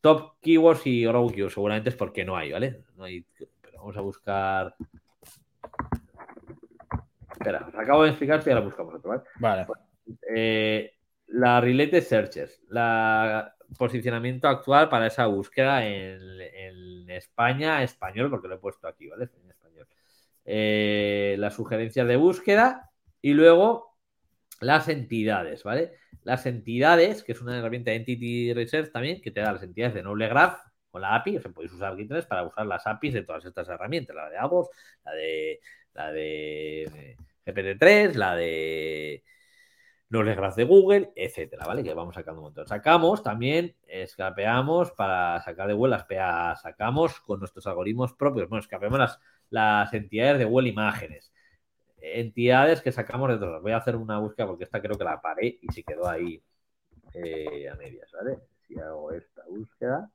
Top 0.00 0.40
keywords 0.40 0.86
y 0.86 1.04
grow 1.04 1.30
keywords, 1.30 1.54
seguramente 1.54 1.90
es 1.90 1.96
porque 1.96 2.24
no 2.24 2.36
hay, 2.36 2.52
¿vale? 2.52 2.84
No 2.96 3.04
hay, 3.04 3.24
pero 3.60 3.78
vamos 3.78 3.96
a 3.96 4.00
buscar. 4.00 4.74
Espera, 7.32 7.66
os 7.68 7.74
acabo 7.74 8.04
de 8.04 8.10
explicar 8.10 8.42
ya 8.42 8.54
la 8.54 8.60
buscamos 8.60 8.94
otra, 8.94 9.10
¿vale? 9.10 9.22
Vale. 9.38 9.66
Eh, 10.34 10.92
la 11.28 11.60
related 11.60 12.02
searches, 12.02 12.62
la 12.68 13.54
posicionamiento 13.76 14.48
actual 14.48 14.88
para 14.88 15.08
esa 15.08 15.26
búsqueda 15.26 15.84
en, 15.86 17.10
España, 17.10 17.82
español, 17.82 18.30
porque 18.30 18.48
lo 18.48 18.56
he 18.56 18.58
puesto 18.58 18.86
aquí, 18.86 19.08
¿vale? 19.08 19.28
En 19.42 19.50
español. 19.50 19.86
las 21.40 21.54
sugerencias 21.54 22.06
de 22.06 22.16
búsqueda 22.16 22.90
y 23.22 23.32
luego 23.32 23.96
las 24.60 24.88
entidades, 24.88 25.64
¿vale? 25.64 25.92
Las 26.24 26.46
entidades, 26.46 27.22
que 27.22 27.32
es 27.32 27.40
una 27.40 27.58
herramienta 27.58 27.90
de 27.90 27.98
Entity 27.98 28.52
Research 28.52 28.92
también, 28.92 29.20
que 29.20 29.30
te 29.30 29.40
da 29.40 29.52
las 29.52 29.62
entidades 29.62 29.94
de 29.94 30.02
Noble 30.02 30.28
Graph 30.28 30.60
con 30.90 31.02
la 31.02 31.14
API, 31.14 31.36
o 31.38 31.42
sea, 31.42 31.50
podéis 31.52 31.72
usar 31.72 31.96
Git 31.96 32.10
para 32.26 32.44
usar 32.44 32.66
las 32.66 32.86
APIs 32.86 33.14
de 33.14 33.22
todas 33.22 33.44
estas 33.44 33.68
herramientas, 33.68 34.16
la 34.16 34.30
de 34.30 34.38
Avos, 34.38 34.68
la 35.04 35.12
de 35.12 35.60
la 35.94 36.12
de 36.12 37.16
GPT-3, 37.44 38.14
la 38.14 38.36
de 38.36 39.22
Noble 40.16 40.34
Graph 40.34 40.56
de 40.56 40.64
Google, 40.64 41.12
etcétera, 41.14 41.66
¿vale? 41.66 41.82
Que 41.82 41.94
vamos 41.94 42.14
sacando 42.14 42.40
un 42.40 42.46
montón. 42.46 42.66
Sacamos 42.66 43.22
también, 43.22 43.76
escapeamos 43.86 44.92
para 44.92 45.40
sacar 45.42 45.68
de 45.68 45.74
Google 45.74 45.92
las 45.92 46.04
PA, 46.04 46.56
sacamos 46.56 47.20
con 47.20 47.38
nuestros 47.40 47.66
algoritmos 47.66 48.14
propios, 48.14 48.48
bueno, 48.48 48.60
escapeamos 48.60 48.98
las, 48.98 49.20
las 49.50 49.92
entidades 49.94 50.38
de 50.38 50.44
Google 50.44 50.68
Imágenes 50.68 51.32
entidades 52.14 52.82
que 52.82 52.92
sacamos 52.92 53.28
de 53.30 53.38
todas. 53.38 53.62
Voy 53.62 53.72
a 53.72 53.78
hacer 53.78 53.96
una 53.96 54.18
búsqueda 54.18 54.46
porque 54.46 54.64
esta 54.64 54.80
creo 54.80 54.96
que 54.96 55.04
la 55.04 55.20
paré 55.20 55.58
y 55.60 55.72
se 55.72 55.82
quedó 55.82 56.08
ahí 56.08 56.42
eh, 57.14 57.68
a 57.68 57.74
medias, 57.76 58.10
¿vale? 58.12 58.38
Si 58.66 58.78
hago 58.78 59.12
esta 59.12 59.42
búsqueda. 59.48 60.10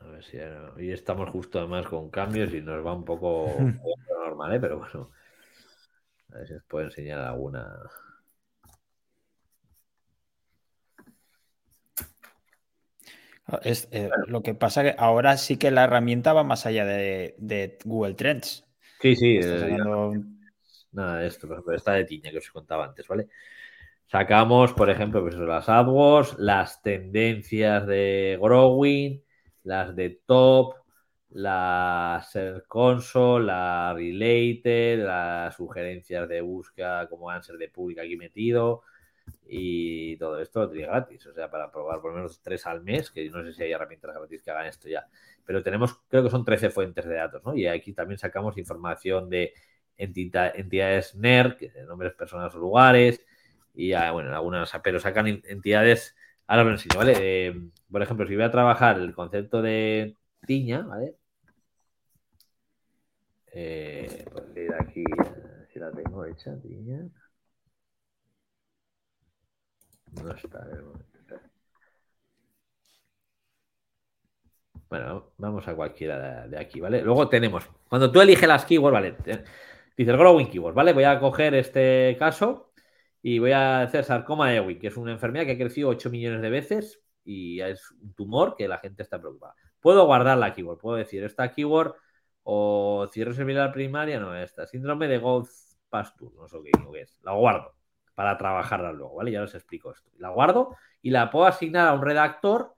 A 0.00 0.04
ver 0.06 0.24
si 0.24 0.38
hoy 0.38 0.92
estamos 0.92 1.28
justo 1.30 1.58
además 1.58 1.86
con 1.86 2.10
cambios 2.10 2.52
y 2.54 2.62
nos 2.62 2.84
va 2.84 2.94
un 2.94 3.04
poco, 3.04 3.46
normal, 4.24 4.54
¿eh? 4.54 4.60
Pero 4.60 4.78
bueno. 4.78 5.10
A 6.32 6.38
ver 6.38 6.46
si 6.46 6.54
os 6.54 6.64
puedo 6.64 6.84
enseñar 6.84 7.20
alguna. 7.20 7.66
Es, 13.62 13.88
eh, 13.90 14.08
Lo 14.26 14.42
que 14.42 14.54
pasa 14.54 14.82
que 14.82 14.94
ahora 14.96 15.36
sí 15.36 15.56
que 15.56 15.70
la 15.70 15.84
herramienta 15.84 16.32
va 16.32 16.44
más 16.44 16.66
allá 16.66 16.84
de, 16.84 17.78
Google 17.84 18.14
Trends. 18.14 18.64
Sí, 19.00 19.16
sí. 19.16 19.38
Eh, 19.40 19.76
nada 20.92 21.18
de 21.18 21.26
esto, 21.26 21.48
pero 21.48 21.76
esta 21.76 21.92
de 21.92 22.04
tiña 22.04 22.30
que 22.30 22.38
os 22.38 22.50
contaba 22.50 22.84
antes, 22.84 23.08
¿vale? 23.08 23.28
Sacamos, 24.06 24.72
por 24.72 24.90
ejemplo, 24.90 25.22
pues 25.22 25.36
las 25.36 25.68
AdWords, 25.68 26.36
las 26.38 26.82
tendencias 26.82 27.86
de 27.86 28.38
Growing, 28.40 29.22
las 29.62 29.94
de 29.94 30.20
Top, 30.26 30.79
la 31.30 32.22
Search 32.28 32.66
Console, 32.66 33.46
la 33.46 33.92
Related, 33.94 35.04
las 35.04 35.54
sugerencias 35.56 36.28
de 36.28 36.40
búsqueda 36.40 37.08
como 37.08 37.30
Answer 37.30 37.56
de 37.56 37.68
pública 37.68 38.02
aquí 38.02 38.16
metido, 38.16 38.82
y 39.46 40.16
todo 40.16 40.40
esto 40.40 40.60
lo 40.60 40.70
tenía 40.70 40.86
gratis, 40.88 41.26
o 41.26 41.32
sea, 41.32 41.50
para 41.50 41.70
probar 41.70 42.00
por 42.00 42.10
lo 42.10 42.16
menos 42.18 42.40
tres 42.42 42.66
al 42.66 42.82
mes, 42.82 43.10
que 43.10 43.28
no 43.30 43.42
sé 43.44 43.52
si 43.52 43.62
hay 43.62 43.72
herramientas 43.72 44.14
gratis 44.14 44.42
que 44.42 44.50
hagan 44.50 44.66
esto 44.66 44.88
ya, 44.88 45.06
pero 45.44 45.62
tenemos, 45.62 46.00
creo 46.08 46.22
que 46.22 46.30
son 46.30 46.44
13 46.44 46.70
fuentes 46.70 47.04
de 47.06 47.14
datos, 47.14 47.42
¿no? 47.44 47.54
Y 47.54 47.66
aquí 47.66 47.92
también 47.92 48.18
sacamos 48.18 48.58
información 48.58 49.28
de 49.30 49.54
entidades 49.96 51.14
NER, 51.14 51.56
que 51.56 51.70
nombres, 51.86 52.14
personas 52.14 52.54
o 52.54 52.58
lugares, 52.58 53.24
y 53.74 53.92
bueno, 54.12 54.34
algunas, 54.34 54.72
pero 54.82 55.00
sacan 55.00 55.26
entidades, 55.44 56.16
ahora 56.46 56.64
lo 56.64 56.70
enseño, 56.70 56.98
¿vale? 56.98 57.14
Eh, 57.18 57.54
por 57.90 58.02
ejemplo, 58.02 58.26
si 58.26 58.34
voy 58.34 58.44
a 58.44 58.50
trabajar 58.50 58.98
el 58.98 59.14
concepto 59.14 59.62
de 59.62 60.16
tiña, 60.46 60.82
¿vale? 60.82 61.16
Eh, 63.52 64.24
pues 64.30 64.44
ir 64.56 64.74
aquí, 64.74 65.04
si 65.72 65.78
la 65.78 65.90
tengo 65.90 66.24
hecha. 66.24 66.56
No 70.22 70.32
está, 70.34 70.66
Bueno, 74.88 75.32
vamos 75.38 75.68
a 75.68 75.74
cualquiera 75.76 76.48
de 76.48 76.58
aquí, 76.58 76.80
¿vale? 76.80 77.00
Luego 77.02 77.28
tenemos, 77.28 77.64
cuando 77.88 78.10
tú 78.10 78.20
eliges 78.20 78.48
las 78.48 78.64
keywords, 78.64 78.92
¿vale? 78.92 79.16
Dices 79.96 80.16
growing 80.16 80.48
keyword, 80.50 80.74
¿vale? 80.74 80.92
Voy 80.92 81.04
a 81.04 81.20
coger 81.20 81.54
este 81.54 82.16
caso 82.18 82.72
y 83.22 83.38
voy 83.38 83.52
a 83.52 83.82
hacer 83.82 84.02
sarcoma 84.04 84.52
Ewing, 84.52 84.80
que 84.80 84.88
es 84.88 84.96
una 84.96 85.12
enfermedad 85.12 85.44
que 85.44 85.52
ha 85.52 85.58
crecido 85.58 85.90
8 85.90 86.10
millones 86.10 86.42
de 86.42 86.50
veces 86.50 87.00
y 87.24 87.60
es 87.60 87.90
un 87.92 88.14
tumor 88.14 88.56
que 88.56 88.66
la 88.66 88.78
gente 88.78 89.02
está 89.02 89.20
preocupada. 89.20 89.54
puedo 89.80 90.06
guardar 90.06 90.38
la 90.38 90.52
keyword. 90.52 90.78
Puedo 90.78 90.96
decir, 90.96 91.22
esta 91.22 91.52
keyword 91.52 91.94
o 92.42 93.08
cierre 93.12 93.34
similar 93.34 93.72
primaria, 93.72 94.18
no, 94.20 94.34
esta. 94.34 94.66
Síndrome 94.66 95.08
de 95.08 95.18
Ghost 95.18 95.78
Pasture, 95.88 96.34
no 96.36 96.48
sé 96.48 96.58
qué, 96.64 97.00
es. 97.00 97.18
La 97.22 97.32
guardo 97.32 97.74
para 98.14 98.36
trabajarla 98.36 98.92
luego, 98.92 99.16
¿vale? 99.16 99.32
Ya 99.32 99.42
os 99.42 99.54
explico 99.54 99.92
esto. 99.92 100.10
La 100.18 100.30
guardo 100.30 100.76
y 101.00 101.10
la 101.10 101.30
puedo 101.30 101.46
asignar 101.46 101.88
a 101.88 101.94
un 101.94 102.02
redactor 102.02 102.74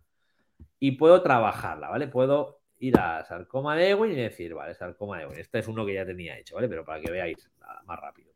y 0.78 0.92
puedo 0.92 1.22
trabajarla, 1.22 1.88
¿vale? 1.88 2.08
Puedo 2.08 2.60
ir 2.78 2.98
a 2.98 3.24
sarcoma 3.24 3.76
de 3.76 3.90
Ewing 3.90 4.12
y 4.12 4.16
decir, 4.16 4.54
vale, 4.54 4.74
sarcoma 4.74 5.18
de 5.18 5.24
Ewing. 5.24 5.38
Este 5.38 5.58
es 5.58 5.68
uno 5.68 5.84
que 5.86 5.94
ya 5.94 6.06
tenía 6.06 6.38
hecho, 6.38 6.54
¿vale? 6.56 6.68
Pero 6.68 6.84
para 6.84 7.00
que 7.00 7.10
veáis 7.10 7.50
más 7.86 8.00
rápido. 8.00 8.32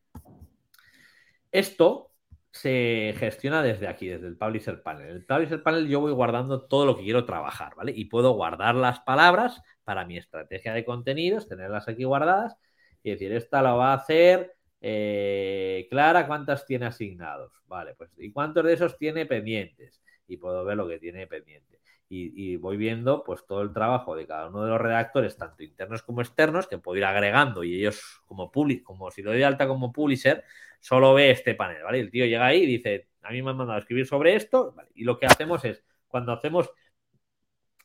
Esto 1.51 2.13
se 2.51 3.15
gestiona 3.19 3.63
desde 3.63 3.87
aquí, 3.87 4.09
desde 4.09 4.27
el 4.27 4.37
Publisher 4.37 4.83
Panel. 4.83 5.11
En 5.11 5.17
el 5.17 5.25
Publisher 5.25 5.63
Panel 5.63 5.89
yo 5.89 6.01
voy 6.01 6.13
guardando 6.13 6.63
todo 6.63 6.87
lo 6.87 6.97
que 6.97 7.03
quiero 7.03 7.25
trabajar, 7.25 7.75
¿vale? 7.77 7.93
Y 7.95 8.07
puedo 8.07 8.33
guardar 8.33 8.75
las 8.75 9.01
palabras 9.01 9.63
para 9.87 10.05
mi 10.05 10.19
estrategia 10.19 10.75
de 10.75 10.85
contenidos, 10.85 11.49
tenerlas 11.49 11.87
aquí 11.87 12.03
guardadas 12.03 12.57
y 13.05 13.11
decir, 13.11 13.33
esta 13.33 13.63
la 13.63 13.73
va 13.75 13.93
a 13.93 13.95
hacer 13.95 14.57
eh, 14.81 15.87
Clara, 15.89 16.27
¿cuántas 16.27 16.67
tiene 16.67 16.87
asignados? 16.87 17.53
Vale, 17.69 17.95
pues 17.95 18.11
¿y 18.19 18.33
cuántos 18.33 18.65
de 18.65 18.73
esos 18.73 18.99
tiene 18.99 19.27
pendientes? 19.27 20.03
Y 20.27 20.39
puedo 20.39 20.65
ver 20.65 20.77
lo 20.77 20.89
que 20.89 20.99
tiene 20.99 21.29
pendiente. 21.29 21.79
Y, 22.09 22.57
voy 22.57 22.77
viendo 22.77 23.23
pues 23.25 23.47
todo 23.47 23.63
el 23.63 23.73
trabajo 23.73 24.17
de 24.17 24.27
cada 24.27 24.49
uno 24.49 24.65
de 24.65 24.71
los 24.71 24.81
redactores, 24.81 25.37
tanto 25.37 25.63
internos 25.63 26.03
como 26.03 26.21
externos, 26.21 26.67
que 26.67 26.79
puedo 26.79 26.99
ir 26.99 27.05
agregando 27.05 27.63
y 27.63 27.77
ellos 27.77 28.23
como 28.27 28.51
public, 28.51 28.83
como 28.83 29.11
si 29.13 29.23
lo 29.23 29.31
doy 29.31 29.39
de 29.39 29.45
alta 29.45 29.69
como 29.69 29.93
publisher, 29.93 30.43
solo 30.81 31.15
ve 31.15 31.31
este 31.31 31.55
panel, 31.55 31.83
¿vale? 31.85 32.01
El 32.01 32.11
tío 32.11 32.27
llega 32.27 32.47
ahí 32.47 32.63
y 32.63 32.67
dice, 32.67 33.09
a 33.23 33.31
mí 33.31 33.41
me 33.43 33.51
han 33.51 33.57
mandado 33.57 33.77
a 33.77 33.81
escribir 33.81 34.07
sobre 34.07 34.35
esto, 34.35 34.75
Y 34.95 35.05
lo 35.05 35.19
que 35.19 35.27
hacemos 35.27 35.65
es, 35.65 35.85
cuando 36.09 36.33
hacemos 36.33 36.71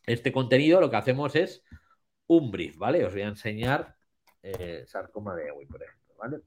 este 0.05 0.31
contenido, 0.31 0.81
lo 0.81 0.89
que 0.89 0.97
hacemos 0.97 1.35
es 1.35 1.63
un 2.37 2.49
brief, 2.49 2.77
¿vale? 2.77 3.03
Os 3.05 3.11
voy 3.11 3.23
a 3.23 3.27
enseñar 3.27 3.95
eh, 4.41 4.83
sarcoma 4.87 5.35
de 5.35 5.49
Ewing, 5.49 5.67
por 5.67 5.83
ejemplo, 5.83 6.15
¿vale? 6.17 6.37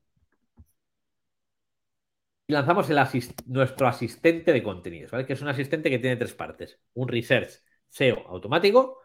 Y 2.46 2.52
lanzamos 2.52 2.88
el 2.90 2.98
nuestro 3.46 3.86
asistente 3.86 4.52
de 4.52 4.62
contenidos, 4.62 5.10
¿vale? 5.10 5.26
Que 5.26 5.34
es 5.34 5.42
un 5.42 5.48
asistente 5.48 5.90
que 5.90 5.98
tiene 5.98 6.16
tres 6.16 6.34
partes. 6.34 6.78
Un 6.94 7.08
research 7.08 7.62
SEO 7.88 8.26
automático, 8.28 9.00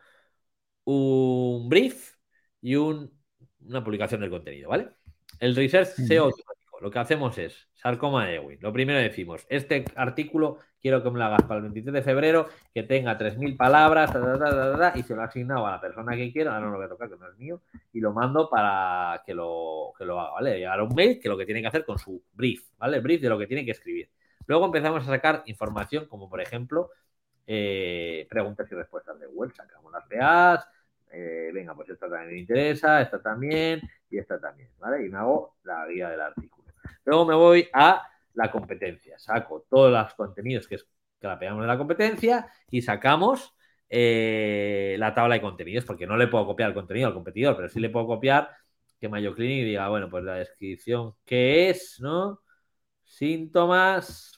un 0.85 1.67
brief 1.69 2.15
y 2.61 2.75
una 2.75 3.83
publicación 3.83 4.21
del 4.21 4.29
contenido, 4.29 4.69
¿vale? 4.69 4.89
El 5.39 5.55
research 5.55 5.89
SEO 5.89 6.25
automático 6.25 6.79
lo 6.79 6.91
que 6.91 6.99
hacemos 6.99 7.37
es, 7.37 7.67
sarcoma 7.75 8.25
de 8.25 8.35
Ewing. 8.35 8.59
Lo 8.61 8.71
primero 8.71 8.99
decimos, 8.99 9.45
este 9.49 9.83
artículo 9.95 10.59
quiero 10.81 11.03
que 11.03 11.09
me 11.11 11.19
lo 11.19 11.25
hagas 11.25 11.43
para 11.43 11.57
el 11.57 11.63
23 11.63 11.93
de 11.93 12.01
febrero, 12.01 12.47
que 12.73 12.83
tenga 12.83 13.17
3.000 13.17 13.57
palabras, 13.57 14.11
y 14.95 15.03
se 15.03 15.15
lo 15.15 15.21
he 15.21 15.25
asignado 15.25 15.67
a 15.67 15.71
la 15.71 15.81
persona 15.81 16.15
que 16.15 16.31
quiero, 16.31 16.51
ahora 16.51 16.65
no 16.65 16.71
lo 16.71 16.77
voy 16.77 16.85
a 16.85 16.89
tocar, 16.89 17.09
que 17.09 17.17
no 17.17 17.27
es 17.27 17.37
mío, 17.37 17.61
y 17.93 17.99
lo 17.99 18.13
mando 18.13 18.49
para 18.49 19.21
que 19.25 19.33
lo, 19.33 19.93
que 19.97 20.05
lo 20.05 20.19
haga, 20.19 20.31
¿vale? 20.31 20.57
Llegar 20.57 20.81
un 20.81 20.93
mail 20.95 21.19
que 21.19 21.29
lo 21.29 21.37
que 21.37 21.45
tiene 21.45 21.61
que 21.61 21.67
hacer 21.67 21.85
con 21.85 21.97
su 21.97 22.23
brief, 22.33 22.63
¿vale? 22.77 22.97
El 22.97 23.03
brief 23.03 23.21
de 23.21 23.29
lo 23.29 23.37
que 23.37 23.47
tiene 23.47 23.65
que 23.65 23.71
escribir. 23.71 24.09
Luego 24.47 24.65
empezamos 24.65 25.03
a 25.03 25.07
sacar 25.07 25.43
información 25.45 26.05
como, 26.05 26.29
por 26.29 26.41
ejemplo, 26.41 26.91
eh, 27.45 28.27
preguntas 28.29 28.67
y 28.71 28.75
respuestas 28.75 29.19
de 29.19 29.27
web, 29.27 29.51
sacamos 29.53 29.91
las 29.91 30.05
PAs, 30.07 30.67
eh, 31.11 31.51
venga, 31.53 31.75
pues 31.75 31.89
esta 31.89 32.07
también 32.07 32.33
me 32.33 32.39
interesa, 32.39 33.01
esta 33.01 33.21
también 33.21 33.81
y 34.09 34.17
esta 34.17 34.39
también, 34.39 34.69
¿vale? 34.79 35.05
Y 35.05 35.09
me 35.09 35.17
hago 35.17 35.55
la 35.63 35.87
guía 35.87 36.09
del 36.09 36.21
artículo. 36.21 36.71
Luego 37.05 37.25
me 37.25 37.35
voy 37.35 37.67
a 37.73 38.03
la 38.33 38.51
competencia. 38.51 39.17
Saco 39.19 39.65
todos 39.69 39.91
los 39.91 40.13
contenidos 40.13 40.67
que, 40.67 40.75
es, 40.75 40.87
que 41.19 41.27
la 41.27 41.39
pegamos 41.39 41.61
de 41.61 41.67
la 41.67 41.77
competencia 41.77 42.51
y 42.69 42.81
sacamos 42.81 43.55
eh, 43.89 44.95
la 44.99 45.13
tabla 45.13 45.35
de 45.35 45.41
contenidos, 45.41 45.85
porque 45.85 46.07
no 46.07 46.17
le 46.17 46.27
puedo 46.27 46.45
copiar 46.45 46.69
el 46.69 46.75
contenido 46.75 47.07
al 47.07 47.13
competidor, 47.13 47.55
pero 47.55 47.69
sí 47.69 47.79
le 47.79 47.89
puedo 47.89 48.07
copiar 48.07 48.49
que 48.99 49.09
Mayo 49.09 49.33
Clinic 49.33 49.65
diga, 49.65 49.89
bueno, 49.89 50.09
pues 50.09 50.23
la 50.23 50.35
descripción 50.35 51.13
que 51.25 51.69
es, 51.69 51.99
¿no? 51.99 52.41
Síntomas, 53.03 54.37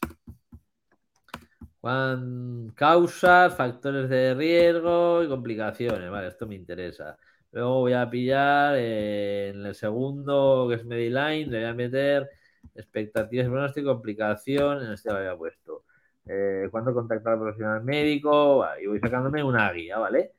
causas, 2.76 3.56
factores 3.56 4.10
de 4.10 4.34
riesgo 4.36 5.24
y 5.24 5.28
complicaciones. 5.28 6.10
Vale, 6.10 6.28
esto 6.28 6.48
me 6.48 6.56
interesa. 6.56 7.18
Luego 7.52 7.80
voy 7.82 7.94
a 7.94 8.10
pillar 8.10 8.76
eh, 8.78 9.50
en 9.50 9.66
el 9.66 9.76
segundo, 9.76 10.68
que 10.70 10.76
es 10.76 10.86
Mediline, 10.86 11.52
le 11.52 11.60
voy 11.60 11.68
a 11.68 11.74
meter 11.74 12.30
expectativas, 12.76 13.48
pronóstico, 13.48 13.94
complicación, 13.94 14.84
en 14.86 14.94
este 14.94 15.10
lo 15.10 15.18
había 15.18 15.38
puesto. 15.38 15.84
Eh, 16.26 16.68
¿Cuándo 16.72 16.94
contactar 16.94 17.34
al 17.34 17.40
profesional 17.40 17.84
médico? 17.84 18.66
y 18.82 18.88
voy 18.88 19.00
sacándome 19.00 19.44
una 19.44 19.72
guía, 19.72 19.98
¿vale? 19.98 20.34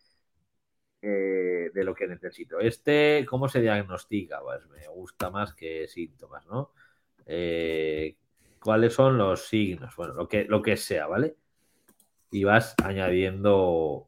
Eh, 1.01 1.71
de 1.75 1.85
lo 1.85 1.95
que 1.95 2.07
necesito. 2.07 2.61
Este, 2.61 3.27
¿cómo 3.29 3.49
se 3.49 3.61
diagnostica? 3.61 4.41
Pues 4.41 4.67
me 4.69 4.87
gusta 4.89 5.31
más 5.31 5.53
que 5.55 5.89
síntomas, 5.89 6.47
¿no? 6.47 6.71
Eh, 7.27 8.17
¿Cuáles 8.61 8.95
son 8.95 9.19
los 9.19 9.49
signos? 9.49 9.95
Bueno, 9.97 10.15
lo 10.15 10.29
que, 10.29 10.45
lo 10.45 10.63
que 10.63 10.77
sea, 10.77 11.09
¿vale? 11.09 11.37
Y 12.31 12.45
vas 12.45 12.75
añadiendo 12.83 14.07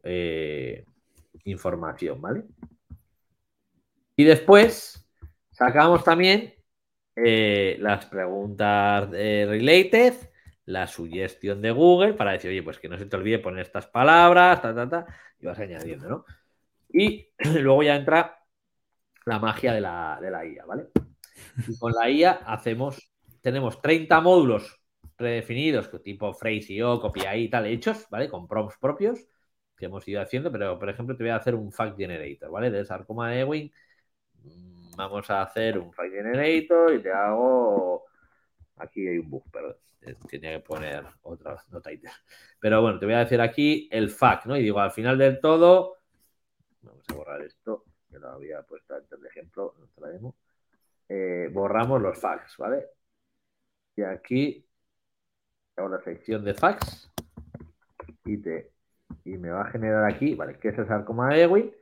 información, 1.43 2.21
¿vale? 2.21 2.45
Y 4.15 4.23
después 4.23 5.07
sacamos 5.51 6.03
también 6.03 6.54
eh, 7.15 7.77
las 7.79 8.05
preguntas 8.05 9.09
related, 9.09 10.13
la 10.65 10.87
sugestión 10.87 11.61
de 11.61 11.71
Google 11.71 12.13
para 12.13 12.31
decir, 12.33 12.49
oye, 12.49 12.63
pues 12.63 12.79
que 12.79 12.89
no 12.89 12.97
se 12.97 13.05
te 13.05 13.15
olvide 13.15 13.39
poner 13.39 13.61
estas 13.61 13.87
palabras, 13.87 14.61
ta, 14.61 14.73
ta, 14.73 14.89
ta, 14.89 15.05
y 15.39 15.45
vas 15.45 15.59
añadiendo, 15.59 16.09
¿no? 16.09 16.25
Y 16.91 17.27
luego 17.61 17.83
ya 17.83 17.95
entra 17.95 18.39
la 19.25 19.39
magia 19.39 19.73
de 19.73 19.81
la, 19.81 20.17
de 20.21 20.31
la 20.31 20.45
IA, 20.45 20.65
¿vale? 20.65 20.87
Y 21.67 21.77
con 21.77 21.91
la 21.93 22.09
IA 22.09 22.31
hacemos, 22.45 23.11
tenemos 23.41 23.81
30 23.81 24.21
módulos 24.21 24.79
predefinidos, 25.15 25.89
tipo 26.03 26.33
phrase 26.33 26.83
o 26.83 26.99
copia 26.99 27.35
y 27.35 27.49
tal, 27.49 27.65
hechos, 27.65 28.05
¿vale? 28.09 28.29
Con 28.29 28.47
prompts 28.47 28.77
propios 28.79 29.19
que 29.75 29.85
hemos 29.85 30.07
ido 30.07 30.21
haciendo, 30.21 30.51
pero 30.51 30.79
por 30.79 30.89
ejemplo 30.89 31.15
te 31.17 31.23
voy 31.23 31.31
a 31.31 31.35
hacer 31.35 31.55
un 31.55 31.71
fact 31.71 31.97
generator, 31.97 32.49
¿vale? 32.49 32.71
De 32.71 32.85
sarcoma 32.85 33.31
de 33.31 33.41
Ewing 33.41 33.71
vamos 34.95 35.29
a 35.29 35.41
hacer 35.41 35.77
un 35.77 35.93
file 35.93 36.17
generator 36.17 36.93
y 36.93 36.99
te 36.99 37.11
hago. 37.11 38.05
Aquí 38.77 39.07
hay 39.07 39.19
un 39.19 39.29
bug, 39.29 39.49
perdón. 39.51 39.75
Tenía 40.29 40.51
que 40.51 40.59
poner 40.59 41.03
otra 41.23 41.57
nota 41.71 41.89
Pero 42.59 42.81
bueno, 42.81 42.99
te 42.99 43.05
voy 43.05 43.15
a 43.15 43.19
decir 43.19 43.41
aquí 43.41 43.89
el 43.91 44.09
FAQ, 44.09 44.45
¿no? 44.45 44.57
Y 44.57 44.61
digo, 44.61 44.79
al 44.79 44.91
final 44.91 45.17
del 45.17 45.39
todo, 45.39 45.97
vamos 46.81 47.03
a 47.09 47.13
borrar 47.13 47.41
esto, 47.41 47.85
que 48.09 48.19
lo 48.19 48.29
había 48.29 48.61
puesto 48.61 48.95
antes 48.95 49.19
de 49.19 49.27
ejemplo, 49.27 49.73
no 49.79 49.87
traemos. 49.95 50.35
Eh, 51.09 51.49
borramos 51.51 52.01
los 52.01 52.19
fax, 52.19 52.57
¿vale? 52.57 52.85
Y 53.95 54.03
aquí 54.03 54.65
hago 55.75 55.89
la 55.89 56.01
sección 56.01 56.43
de 56.43 56.53
fax 56.53 57.11
y, 58.25 58.37
te, 58.37 58.71
y 59.23 59.37
me 59.37 59.49
va 59.49 59.61
a 59.61 59.71
generar 59.71 60.05
aquí, 60.05 60.35
¿vale? 60.35 60.57
Que 60.59 60.69
es 60.69 60.77
el 60.77 60.87
sarcoma 60.87 61.29
de 61.29 61.43
Ewing 61.43 61.75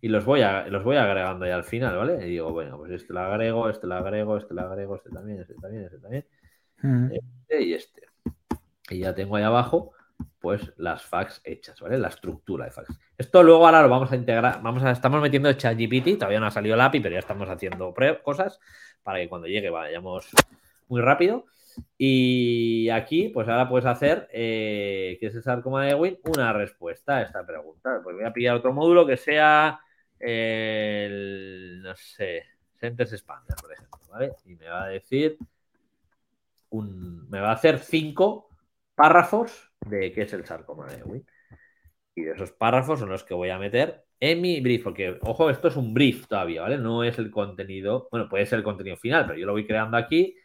y 0.00 0.08
los 0.08 0.24
voy, 0.24 0.42
a, 0.42 0.66
los 0.68 0.84
voy 0.84 0.96
agregando 0.96 1.44
ahí 1.44 1.50
al 1.50 1.64
final, 1.64 1.96
¿vale? 1.96 2.26
Y 2.26 2.30
digo, 2.30 2.52
bueno, 2.52 2.76
pues 2.78 2.92
este 2.92 3.12
lo 3.12 3.20
agrego, 3.20 3.68
este 3.68 3.86
lo 3.86 3.94
agrego, 3.94 4.36
este 4.36 4.54
lo 4.54 4.62
agrego, 4.62 4.96
este 4.96 5.10
también, 5.10 5.40
este 5.40 5.54
también, 5.54 5.84
este 5.84 5.98
también, 5.98 6.24
este 7.12 7.62
y 7.62 7.74
este. 7.74 8.02
Y 8.90 8.98
ya 9.00 9.14
tengo 9.14 9.36
ahí 9.36 9.42
abajo, 9.42 9.92
pues 10.38 10.72
las 10.76 11.02
fax 11.02 11.40
hechas, 11.44 11.80
¿vale? 11.80 11.98
La 11.98 12.08
estructura 12.08 12.66
de 12.66 12.70
fax. 12.70 12.88
Esto 13.18 13.42
luego 13.42 13.66
ahora 13.66 13.82
lo 13.82 13.88
vamos 13.88 14.12
a 14.12 14.16
integrar, 14.16 14.60
vamos 14.62 14.82
a, 14.82 14.90
estamos 14.90 15.20
metiendo 15.20 15.52
ChatGPT, 15.52 16.18
todavía 16.18 16.40
no 16.40 16.46
ha 16.46 16.50
salido 16.50 16.74
el 16.74 16.80
API, 16.80 17.00
pero 17.00 17.14
ya 17.14 17.20
estamos 17.20 17.48
haciendo 17.48 17.94
cosas 18.22 18.60
para 19.02 19.18
que 19.18 19.28
cuando 19.28 19.48
llegue 19.48 19.70
vayamos 19.70 20.28
muy 20.88 21.00
rápido. 21.00 21.46
Y 21.98 22.88
aquí, 22.90 23.28
pues 23.30 23.48
ahora 23.48 23.68
puedes 23.68 23.86
hacer, 23.86 24.28
eh, 24.32 25.16
que 25.20 25.26
es 25.26 25.46
el 25.46 25.62
como 25.62 25.78
de 25.78 25.94
Win, 25.94 26.18
una 26.24 26.52
respuesta 26.52 27.18
a 27.18 27.22
esta 27.22 27.46
pregunta. 27.46 28.00
Pues 28.02 28.16
voy 28.16 28.24
a 28.24 28.32
pillar 28.32 28.56
otro 28.56 28.72
módulo 28.72 29.06
que 29.06 29.16
sea 29.16 29.80
el, 30.18 31.80
no 31.82 31.94
sé, 31.96 32.44
Sentence 32.74 33.14
Expander, 33.14 33.56
por 33.60 33.72
ejemplo, 33.72 33.98
¿vale? 34.10 34.32
Y 34.44 34.54
me 34.56 34.68
va 34.68 34.84
a 34.84 34.88
decir, 34.88 35.38
un, 36.70 37.28
me 37.28 37.40
va 37.40 37.50
a 37.50 37.54
hacer 37.54 37.78
cinco 37.78 38.48
párrafos 38.94 39.72
de 39.86 40.12
qué 40.12 40.22
es 40.22 40.32
el 40.32 40.44
sarcoma 40.44 40.86
de 40.86 40.98
Ewing. 40.98 41.26
Y 42.14 42.28
esos 42.28 42.52
párrafos 42.52 43.00
son 43.00 43.10
los 43.10 43.24
que 43.24 43.34
voy 43.34 43.50
a 43.50 43.58
meter 43.58 44.04
en 44.20 44.40
mi 44.40 44.60
brief, 44.60 44.82
porque, 44.82 45.18
ojo, 45.22 45.50
esto 45.50 45.68
es 45.68 45.76
un 45.76 45.92
brief 45.92 46.26
todavía, 46.26 46.62
¿vale? 46.62 46.78
No 46.78 47.04
es 47.04 47.18
el 47.18 47.30
contenido, 47.30 48.08
bueno, 48.10 48.28
puede 48.28 48.46
ser 48.46 48.58
el 48.58 48.64
contenido 48.64 48.96
final, 48.96 49.26
pero 49.26 49.38
yo 49.38 49.46
lo 49.46 49.52
voy 49.52 49.66
creando 49.66 49.96
aquí 49.96 50.36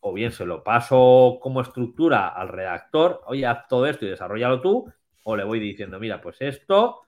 o 0.00 0.12
bien 0.12 0.32
se 0.32 0.44
lo 0.44 0.62
paso 0.62 1.38
como 1.40 1.60
estructura 1.60 2.28
al 2.28 2.48
redactor, 2.48 3.22
oye, 3.26 3.46
haz 3.46 3.66
todo 3.68 3.86
esto 3.86 4.06
y 4.06 4.10
desarrollalo 4.10 4.60
tú, 4.60 4.92
o 5.24 5.36
le 5.36 5.44
voy 5.44 5.60
diciendo, 5.60 5.98
mira, 5.98 6.20
pues 6.20 6.36
esto, 6.40 7.02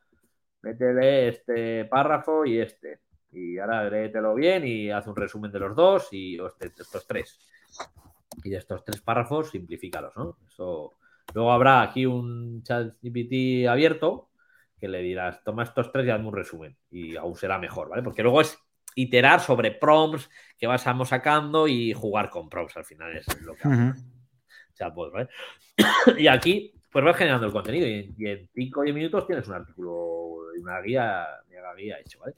métele 0.63 1.29
este 1.29 1.85
párrafo 1.87 2.45
y 2.45 2.61
este. 2.61 3.01
Y 3.33 3.59
ahora 3.59 3.89
léetelo 3.89 4.35
bien 4.35 4.67
y 4.67 4.91
haz 4.91 5.07
un 5.07 5.17
resumen 5.17 5.53
de 5.53 5.61
los 5.61 5.77
dos 5.77 6.09
y 6.13 6.39
este, 6.45 6.67
estos 6.67 7.07
tres. 7.07 7.39
Y 8.43 8.51
de 8.51 8.57
estos 8.57 8.85
tres 8.85 9.01
párrafos, 9.01 9.51
simplifícalos, 9.51 10.17
¿no? 10.17 10.37
Eso. 10.47 10.95
Luego 11.33 11.53
habrá 11.53 11.83
aquí 11.83 12.07
un 12.07 12.63
chat 12.65 12.95
GPT 13.01 13.69
abierto 13.69 14.31
que 14.81 14.89
le 14.89 15.01
dirás, 15.03 15.45
toma 15.45 15.63
estos 15.63 15.93
tres 15.93 16.07
y 16.07 16.11
hazme 16.11 16.29
un 16.29 16.35
resumen. 16.35 16.77
Y 16.91 17.17
aún 17.17 17.37
será 17.37 17.59
mejor, 17.59 17.91
¿vale? 17.91 18.03
Porque 18.03 18.23
luego 18.23 18.41
es 18.41 18.59
iterar 18.95 19.41
sobre 19.41 19.71
prompts 19.71 20.31
que 20.59 20.67
vamos 20.67 21.09
sacando 21.09 21.69
y 21.69 21.93
jugar 21.93 22.31
con 22.31 22.49
prompts 22.49 22.77
al 22.77 22.85
final 22.85 23.17
es 23.17 23.41
lo 23.43 23.55
que 23.55 23.69
pues, 24.95 25.13
¿vale? 25.13 25.29
y 26.19 26.27
aquí 26.27 26.73
pues 26.91 27.05
vas 27.05 27.17
generando 27.17 27.47
el 27.47 27.53
contenido 27.53 27.87
y, 27.87 28.15
en 28.27 28.49
5 28.53 28.81
o 28.81 28.83
10 28.83 28.95
minutos 28.95 29.27
tienes 29.27 29.47
un 29.47 29.55
artículo 29.55 30.55
y 30.57 30.61
una 30.61 30.81
guía, 30.81 31.27
una 31.49 31.75
guía 31.75 31.99
hecho, 32.01 32.19
¿vale? 32.19 32.35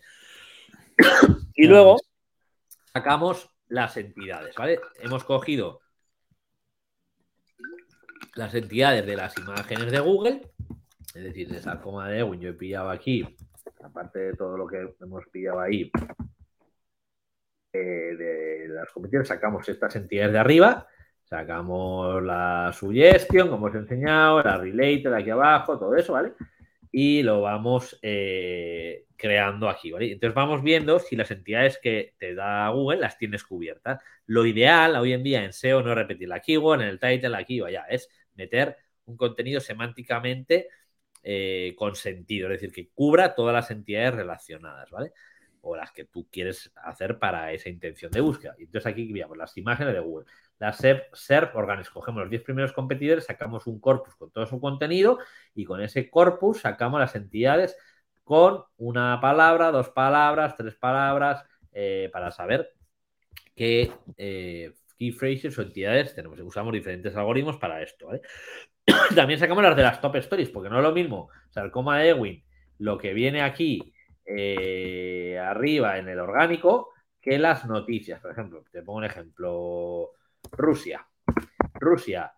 y 1.54 1.66
luego 1.66 1.96
sacamos 2.92 3.48
las 3.68 3.96
entidades, 3.96 4.54
¿vale? 4.56 4.80
Hemos 5.00 5.24
cogido 5.24 5.80
las 8.34 8.54
entidades 8.54 9.06
de 9.06 9.16
las 9.16 9.36
imágenes 9.38 9.90
de 9.90 10.00
Google, 10.00 10.52
es 11.14 11.22
decir, 11.22 11.48
de 11.48 11.60
sarcoma 11.60 12.08
de 12.08 12.20
Ewing, 12.20 12.40
yo 12.40 12.50
he 12.50 12.54
pillado 12.54 12.90
aquí, 12.90 13.24
aparte 13.82 14.18
de 14.18 14.34
todo 14.34 14.56
lo 14.56 14.66
que 14.66 14.94
hemos 15.00 15.24
pillado 15.28 15.60
ahí, 15.60 15.90
eh, 17.72 17.78
de 17.78 18.68
las 18.68 18.90
competiciones, 18.90 19.28
sacamos 19.28 19.68
estas 19.68 19.96
entidades 19.96 20.32
de 20.32 20.38
arriba, 20.38 20.86
sacamos 21.24 22.22
la 22.22 22.70
suggestion, 22.74 23.48
como 23.48 23.66
os 23.66 23.74
he 23.74 23.78
enseñado, 23.78 24.42
la 24.42 24.58
related 24.58 25.12
aquí 25.12 25.30
abajo, 25.30 25.78
todo 25.78 25.96
eso, 25.96 26.12
¿vale? 26.12 26.32
Y 26.90 27.22
lo 27.22 27.40
vamos 27.40 27.98
eh, 28.02 29.06
creando 29.16 29.70
aquí, 29.70 29.90
¿vale? 29.90 30.12
Entonces 30.12 30.34
vamos 30.34 30.62
viendo 30.62 30.98
si 30.98 31.16
las 31.16 31.30
entidades 31.30 31.78
que 31.78 32.14
te 32.18 32.34
da 32.34 32.68
Google 32.68 33.00
las 33.00 33.16
tienes 33.16 33.44
cubiertas. 33.44 34.02
Lo 34.26 34.44
ideal 34.44 34.94
hoy 34.96 35.14
en 35.14 35.22
día 35.22 35.42
en 35.42 35.54
SEO 35.54 35.82
no 35.82 35.92
es 35.92 35.96
repetir 35.96 36.28
la 36.28 36.40
keyword, 36.40 36.82
en 36.82 36.88
el 36.88 37.00
title, 37.00 37.36
aquí 37.36 37.60
o 37.62 37.66
allá, 37.66 37.86
es 37.88 38.10
meter 38.34 38.76
un 39.06 39.16
contenido 39.16 39.60
semánticamente 39.60 40.68
eh, 41.22 41.74
con 41.76 41.94
sentido, 41.94 42.48
es 42.48 42.60
decir, 42.60 42.72
que 42.74 42.90
cubra 42.90 43.34
todas 43.34 43.54
las 43.54 43.70
entidades 43.70 44.14
relacionadas, 44.14 44.90
¿vale? 44.90 45.12
O 45.62 45.76
las 45.76 45.92
que 45.92 46.04
tú 46.04 46.28
quieres 46.30 46.72
hacer 46.76 47.18
para 47.18 47.52
esa 47.52 47.68
intención 47.68 48.12
de 48.12 48.20
búsqueda. 48.20 48.54
Entonces 48.58 48.86
aquí 48.86 49.12
veamos 49.12 49.36
las 49.36 49.56
imágenes 49.56 49.94
de 49.94 50.00
Google. 50.00 50.26
Las 50.58 50.78
SERP 50.78 51.56
Organics, 51.56 51.90
cogemos 51.90 52.20
los 52.20 52.30
10 52.30 52.42
primeros 52.42 52.72
competidores, 52.72 53.24
sacamos 53.24 53.66
un 53.66 53.80
corpus 53.80 54.14
con 54.16 54.30
todo 54.30 54.46
su 54.46 54.60
contenido 54.60 55.18
y 55.54 55.64
con 55.64 55.80
ese 55.80 56.10
corpus 56.10 56.60
sacamos 56.60 57.00
las 57.00 57.14
entidades 57.16 57.76
con 58.24 58.64
una 58.76 59.20
palabra, 59.20 59.70
dos 59.72 59.88
palabras, 59.88 60.56
tres 60.56 60.76
palabras, 60.76 61.44
eh, 61.72 62.10
para 62.12 62.30
saber 62.30 62.72
qué 63.54 63.92
eh, 64.16 64.72
key 64.98 65.12
phrases 65.12 65.58
o 65.58 65.62
entidades 65.62 66.14
tenemos. 66.14 66.38
Usamos 66.40 66.72
diferentes 66.72 67.16
algoritmos 67.16 67.56
para 67.56 67.82
esto. 67.82 68.08
También 69.16 69.40
sacamos 69.40 69.62
las 69.62 69.76
de 69.76 69.82
las 69.82 70.00
top 70.00 70.16
stories, 70.16 70.50
porque 70.50 70.70
no 70.70 70.78
es 70.78 70.82
lo 70.82 70.92
mismo 70.92 71.28
sarcoma 71.50 72.04
Ewing, 72.04 72.44
lo 72.78 72.98
que 72.98 73.12
viene 73.12 73.42
aquí 73.42 73.91
eh, 74.24 75.38
arriba 75.38 75.98
en 75.98 76.08
el 76.08 76.18
orgánico, 76.18 76.90
que 77.20 77.38
las 77.38 77.66
noticias. 77.66 78.20
Por 78.20 78.32
ejemplo, 78.32 78.64
te 78.70 78.82
pongo 78.82 78.98
un 78.98 79.04
ejemplo. 79.04 80.10
Rusia. 80.50 81.06
Rusia. 81.74 82.32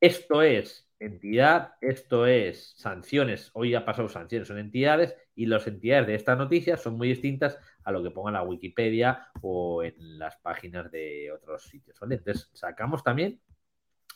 Esto 0.00 0.42
es 0.42 0.86
entidad, 0.98 1.74
esto 1.80 2.26
es 2.26 2.74
sanciones. 2.76 3.50
Hoy 3.54 3.74
ha 3.74 3.84
pasado 3.84 4.08
sanciones, 4.08 4.48
son 4.48 4.58
entidades 4.58 5.14
y 5.34 5.46
las 5.46 5.66
entidades 5.66 6.06
de 6.06 6.14
estas 6.14 6.38
noticias 6.38 6.82
son 6.82 6.96
muy 6.96 7.08
distintas 7.08 7.58
a 7.84 7.92
lo 7.92 8.02
que 8.02 8.10
ponga 8.10 8.30
la 8.30 8.42
Wikipedia 8.42 9.28
o 9.42 9.82
en 9.82 10.18
las 10.18 10.36
páginas 10.36 10.90
de 10.90 11.30
otros 11.32 11.64
sitios. 11.64 11.98
Entonces, 12.02 12.50
sacamos 12.52 13.02
también 13.02 13.40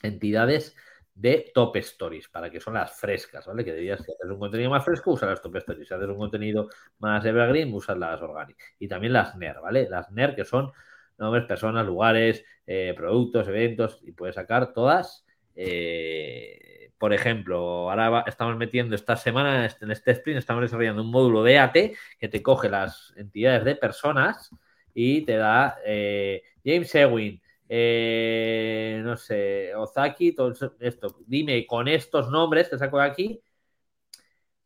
entidades 0.02 0.74
de 1.14 1.50
top 1.54 1.76
stories, 1.76 2.28
para 2.28 2.50
que 2.50 2.60
son 2.60 2.74
las 2.74 2.98
frescas, 2.98 3.46
¿vale? 3.46 3.64
Que 3.64 3.74
dirías 3.74 4.02
si 4.02 4.12
haces 4.12 4.30
un 4.30 4.38
contenido 4.38 4.70
más 4.70 4.84
fresco, 4.84 5.12
usa 5.12 5.28
las 5.28 5.42
top 5.42 5.56
stories. 5.56 5.88
Si 5.88 5.94
haces 5.94 6.08
un 6.08 6.18
contenido 6.18 6.68
más 6.98 7.24
evergreen, 7.24 7.72
usas 7.74 7.98
las 7.98 8.20
organic. 8.22 8.56
Y 8.78 8.88
también 8.88 9.12
las 9.12 9.34
NER, 9.36 9.60
¿vale? 9.60 9.88
Las 9.88 10.10
NER 10.10 10.34
que 10.34 10.44
son 10.44 10.72
nombres, 11.18 11.44
personas, 11.44 11.86
lugares, 11.86 12.44
eh, 12.66 12.94
productos, 12.96 13.46
eventos, 13.48 14.00
y 14.02 14.12
puedes 14.12 14.34
sacar 14.34 14.72
todas. 14.72 15.26
Eh, 15.54 16.92
por 17.00 17.12
ejemplo, 17.12 17.90
ahora 17.90 18.24
estamos 18.26 18.56
metiendo 18.56 18.94
esta 18.94 19.16
semana, 19.16 19.66
en 19.80 19.90
este 19.90 20.10
sprint, 20.12 20.38
estamos 20.38 20.62
desarrollando 20.62 21.02
un 21.02 21.10
módulo 21.10 21.42
de 21.42 21.58
AT 21.58 21.74
que 22.18 22.28
te 22.28 22.42
coge 22.42 22.68
las 22.68 23.14
entidades 23.16 23.64
de 23.64 23.74
personas 23.74 24.50
y 24.92 25.22
te 25.22 25.36
da 25.36 25.78
eh, 25.84 26.42
James 26.64 26.94
Ewing, 26.94 27.40
eh, 27.72 29.00
no 29.04 29.16
sé, 29.16 29.72
Ozaki, 29.76 30.32
todo 30.32 30.52
esto. 30.80 31.16
Dime 31.24 31.64
con 31.68 31.86
estos 31.86 32.28
nombres 32.28 32.68
que 32.68 32.76
saco 32.76 32.98
de 32.98 33.04
aquí, 33.04 33.42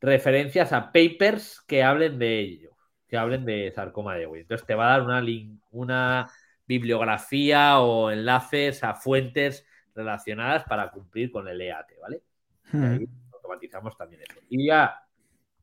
referencias 0.01 0.73
a 0.73 0.91
papers 0.91 1.61
que 1.67 1.83
hablen 1.83 2.17
de 2.17 2.39
ello, 2.39 2.71
que 3.07 3.15
hablen 3.15 3.45
de 3.45 3.71
sarcoma 3.71 4.15
de 4.15 4.23
Ewing. 4.23 4.41
Entonces 4.41 4.65
te 4.65 4.73
va 4.73 4.87
a 4.87 4.97
dar 4.97 5.03
una, 5.03 5.23
una 5.69 6.31
bibliografía 6.65 7.79
o 7.79 8.09
enlaces 8.09 8.83
a 8.83 8.95
fuentes 8.95 9.67
relacionadas 9.93 10.63
para 10.63 10.89
cumplir 10.89 11.31
con 11.31 11.47
el 11.47 11.61
EAT, 11.61 11.91
¿vale? 12.01 12.23
Ahí 12.73 13.05
hmm. 13.05 13.33
automatizamos 13.33 13.95
también 13.95 14.23
eso. 14.27 14.39
Y 14.49 14.65
ya 14.65 15.05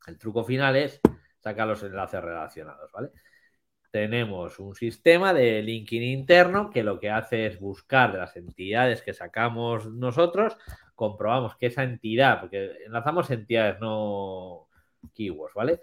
el 0.07 0.17
truco 0.17 0.45
final 0.45 0.77
es 0.77 1.01
sacar 1.41 1.67
los 1.67 1.83
enlaces 1.83 2.23
relacionados, 2.23 2.93
¿vale? 2.93 3.11
Tenemos 3.93 4.59
un 4.59 4.75
sistema 4.75 5.35
de 5.35 5.63
linking 5.63 6.03
interno 6.03 6.71
que 6.71 6.83
lo 6.83 6.99
que 6.99 7.11
hace 7.11 7.47
es 7.47 7.61
buscar 7.61 8.15
las 8.15 8.35
entidades 8.37 9.03
que 9.03 9.13
sacamos 9.13 9.87
nosotros, 9.87 10.57
comprobamos 10.95 11.57
que 11.57 11.67
esa 11.67 11.83
entidad, 11.85 12.41
porque 12.41 12.79
enlazamos 12.87 13.31
entidades, 13.31 13.79
no 13.81 14.67
keywords, 15.15 15.55
¿vale? 15.55 15.81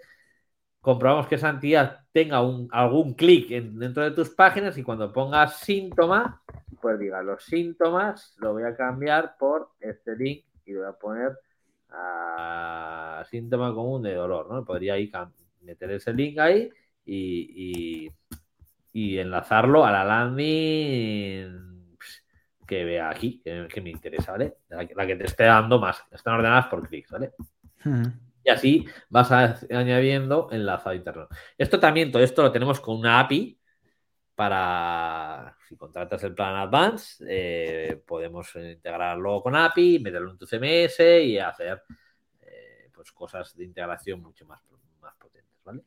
Comprobamos 0.80 1.28
que 1.28 1.36
esa 1.36 1.50
entidad 1.50 2.00
tenga 2.10 2.42
un, 2.42 2.68
algún 2.72 3.14
clic 3.14 3.48
dentro 3.48 4.02
de 4.02 4.10
tus 4.10 4.30
páginas 4.30 4.76
y 4.76 4.82
cuando 4.82 5.12
pongas 5.12 5.60
síntoma, 5.60 6.42
pues 6.80 6.98
diga 6.98 7.22
los 7.22 7.44
síntomas, 7.44 8.34
lo 8.38 8.54
voy 8.54 8.64
a 8.64 8.74
cambiar 8.74 9.36
por 9.38 9.70
este 9.78 10.16
link 10.16 10.46
y 10.66 10.74
voy 10.74 10.86
a 10.86 10.92
poner 10.92 11.38
a 11.90 13.24
síntoma 13.30 13.72
común 13.72 14.02
de 14.02 14.14
dolor, 14.14 14.50
¿no? 14.50 14.64
Podría 14.64 14.94
ahí 14.94 15.12
meter 15.60 15.92
ese 15.92 16.12
link 16.12 16.38
ahí 16.38 16.70
y, 17.04 17.99
enlazarlo 19.18 19.84
a 19.84 19.92
la 19.92 20.04
landing 20.04 21.70
que 22.70 22.84
vea 22.84 23.10
aquí, 23.10 23.42
que, 23.42 23.80
me 23.80 23.90
interesa, 23.90 24.30
¿vale? 24.30 24.58
La, 24.68 25.06
que 25.06 25.16
te 25.16 25.24
esté 25.24 25.42
dando 25.42 25.80
más. 25.80 26.04
Están 26.12 26.34
ordenadas 26.34 26.66
por 26.68 26.88
clics, 26.88 27.10
¿vale? 27.10 27.32
Hmm. 27.82 28.04
Y 28.44 28.48
así 28.50 28.86
vas 29.08 29.32
añadiendo 29.32 30.48
enlazado 30.52 30.94
interno. 30.94 31.28
Esto 31.58 31.80
también, 31.80 32.12
todo 32.12 32.22
esto 32.22 32.42
lo 32.42 32.52
tenemos 32.52 32.78
con 32.78 32.96
una 32.96 33.18
API 33.18 33.58
para, 34.36 35.56
si 35.68 35.76
contratas 35.76 36.22
el 36.22 36.34
plan 36.34 36.54
Advance, 36.54 37.24
eh, 37.28 38.02
podemos 38.06 38.54
integrarlo 38.54 39.42
con 39.42 39.56
API, 39.56 39.98
meterlo 39.98 40.30
en 40.30 40.38
tu 40.38 40.46
CMS 40.46 41.00
y 41.24 41.38
hacer 41.38 41.82
eh, 42.40 42.88
pues 42.94 43.10
cosas 43.10 43.54
de 43.56 43.64
integración 43.64 44.22
mucho 44.22 44.46
más, 44.46 44.62
más 45.00 45.14
potentes, 45.16 45.60
¿vale? 45.64 45.82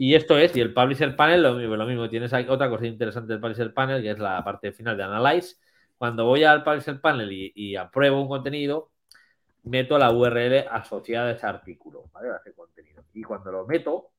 Y 0.00 0.14
esto 0.14 0.38
es, 0.38 0.54
y 0.54 0.60
el 0.60 0.72
Publisher 0.72 1.16
Panel, 1.16 1.42
lo 1.42 1.54
mismo, 1.54 1.74
lo 1.74 1.84
mismo. 1.84 2.08
Tienes 2.08 2.32
otra 2.32 2.70
cosa 2.70 2.86
interesante 2.86 3.32
del 3.32 3.40
Publisher 3.40 3.74
Panel, 3.74 4.00
que 4.00 4.12
es 4.12 4.18
la 4.20 4.44
parte 4.44 4.70
final 4.70 4.96
de 4.96 5.02
Analyze. 5.02 5.56
Cuando 5.98 6.24
voy 6.24 6.44
al 6.44 6.62
Publisher 6.62 7.00
Panel 7.00 7.28
y, 7.32 7.74
apruebo 7.74 8.22
un 8.22 8.28
contenido, 8.28 8.92
meto 9.64 9.98
la 9.98 10.12
URL 10.12 10.68
asociada 10.70 11.30
a 11.30 11.32
ese 11.32 11.46
artículo, 11.46 12.04
¿vale? 12.12 12.30
A 12.30 12.36
ese 12.36 12.54
contenido. 12.54 13.02
Y 13.12 13.24
cuando 13.24 13.50
lo 13.50 13.66
meto, 13.66 14.12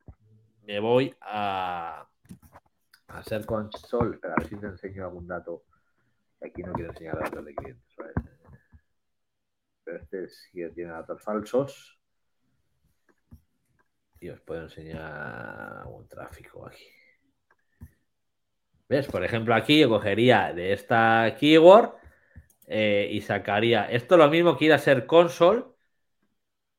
me 0.63 0.81
voy 0.81 1.15
a, 1.21 2.05
hacer 3.07 3.45
console. 3.45 4.15
Espera, 4.15 4.33
a 4.33 4.41
ver 4.41 4.49
si 4.49 4.57
te 4.57 4.67
enseño 4.67 5.05
algún 5.05 5.27
dato. 5.27 5.63
Aquí 6.41 6.61
no 6.61 6.73
quiero 6.73 6.91
enseñar 6.91 7.19
datos 7.19 7.45
de 7.45 7.55
clientes. 7.55 7.95
Pero 9.85 9.97
este 9.97 10.27
sí 10.27 10.49
que 10.55 10.69
tiene 10.71 10.91
datos 10.91 11.23
falsos. 11.23 11.98
Y 14.21 14.29
os 14.29 14.39
puedo 14.41 14.63
enseñar 14.63 15.83
un 15.87 16.07
tráfico 16.07 16.67
aquí. 16.67 16.83
¿Ves? 18.89 19.07
Por 19.07 19.23
ejemplo, 19.23 19.53
aquí 19.53 19.79
yo 19.79 19.89
cogería 19.89 20.51
de 20.51 20.73
esta 20.73 21.35
keyword 21.39 21.93
eh, 22.67 23.07
y 23.11 23.21
sacaría 23.21 23.85
esto 23.85 24.17
lo 24.17 24.29
mismo 24.29 24.57
que 24.57 24.65
ir 24.65 24.73
a 24.73 24.79
ser 24.79 25.05
console 25.05 25.63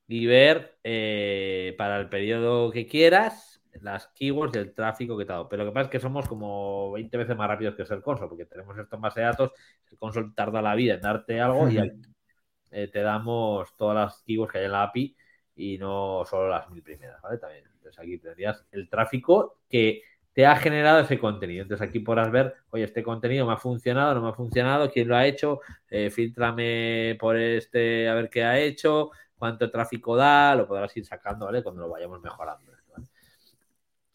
y 0.09 0.27
ver 0.27 0.77
eh, 0.83 1.75
para 1.79 1.99
el 2.01 2.09
periodo 2.09 2.73
que 2.73 2.87
quieras 2.87 3.63
las 3.81 4.09
keywords 4.09 4.53
del 4.53 4.75
tráfico 4.75 5.17
que 5.17 5.25
te 5.25 5.33
ha 5.33 5.37
dado. 5.37 5.49
Pero 5.49 5.65
lo 5.65 5.71
que 5.71 5.75
pasa 5.75 5.85
es 5.85 5.91
que 5.91 6.01
somos 6.01 6.27
como 6.27 6.91
20 6.93 7.17
veces 7.17 7.37
más 7.37 7.49
rápidos 7.49 7.77
que 7.77 7.87
ser 7.87 8.03
console, 8.03 8.29
porque 8.29 8.47
tenemos 8.47 8.77
esto 8.77 8.97
en 8.97 9.03
base 9.03 9.21
de 9.21 9.27
datos. 9.27 9.53
El 9.91 9.99
console 9.99 10.33
tarda 10.35 10.61
la 10.61 10.75
vida 10.75 10.95
en 10.95 11.01
darte 11.01 11.41
algo 11.41 11.69
y 11.69 11.79
eh, 12.73 12.89
te 12.89 13.03
damos 13.03 13.77
todas 13.77 13.95
las 13.95 14.23
keywords 14.23 14.53
que 14.53 14.59
hay 14.59 14.65
en 14.65 14.73
la 14.73 14.83
API 14.83 15.17
y 15.61 15.77
no 15.77 16.25
solo 16.25 16.49
las 16.49 16.71
mil 16.71 16.83
primeras, 16.83 17.21
¿vale? 17.21 17.37
También. 17.37 17.65
Entonces 17.75 17.99
aquí 17.99 18.19
tendrías 18.19 18.65
el 18.73 18.89
tráfico 18.89 19.59
que 19.69 20.03
te 20.33 20.47
ha 20.47 20.57
generado 20.57 21.01
ese 21.01 21.19
contenido. 21.19 21.63
Entonces 21.63 21.87
aquí 21.87 22.01
podrás 22.01 22.31
ver, 22.31 22.55
oye, 22.71 22.85
este 22.85 23.03
contenido 23.03 23.47
me 23.47 23.53
ha 23.53 23.59
funcionado, 23.59 24.15
no 24.15 24.23
me 24.23 24.31
ha 24.31 24.33
funcionado, 24.33 24.91
quién 24.91 25.09
lo 25.09 25.17
ha 25.17 25.27
hecho, 25.27 25.61
eh, 25.91 26.11
filtrame 26.11 27.17
por 27.21 27.37
este 27.37 28.09
a 28.09 28.15
ver 28.15 28.31
qué 28.31 28.43
ha 28.43 28.59
hecho, 28.59 29.11
cuánto 29.37 29.71
tráfico 29.71 30.17
da, 30.17 30.55
lo 30.55 30.67
podrás 30.67 30.97
ir 30.97 31.05
sacando, 31.05 31.47
¿vale? 31.47 31.63
Cuando 31.63 31.83
lo 31.83 31.91
vayamos 31.91 32.23
mejorando. 32.23 32.73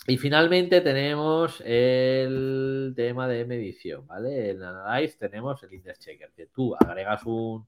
Y 0.07 0.17
finalmente 0.17 0.81
tenemos 0.81 1.63
el 1.65 2.93
tema 2.95 3.27
de 3.27 3.43
medición, 3.45 4.05
¿vale? 4.05 4.51
En 4.51 4.61
Analyze 4.61 5.17
tenemos 5.17 5.63
el 5.63 5.73
Index 5.73 5.99
Checker, 5.99 6.31
que 6.35 6.45
tú 6.45 6.75
agregas 6.75 7.23
un, 7.25 7.65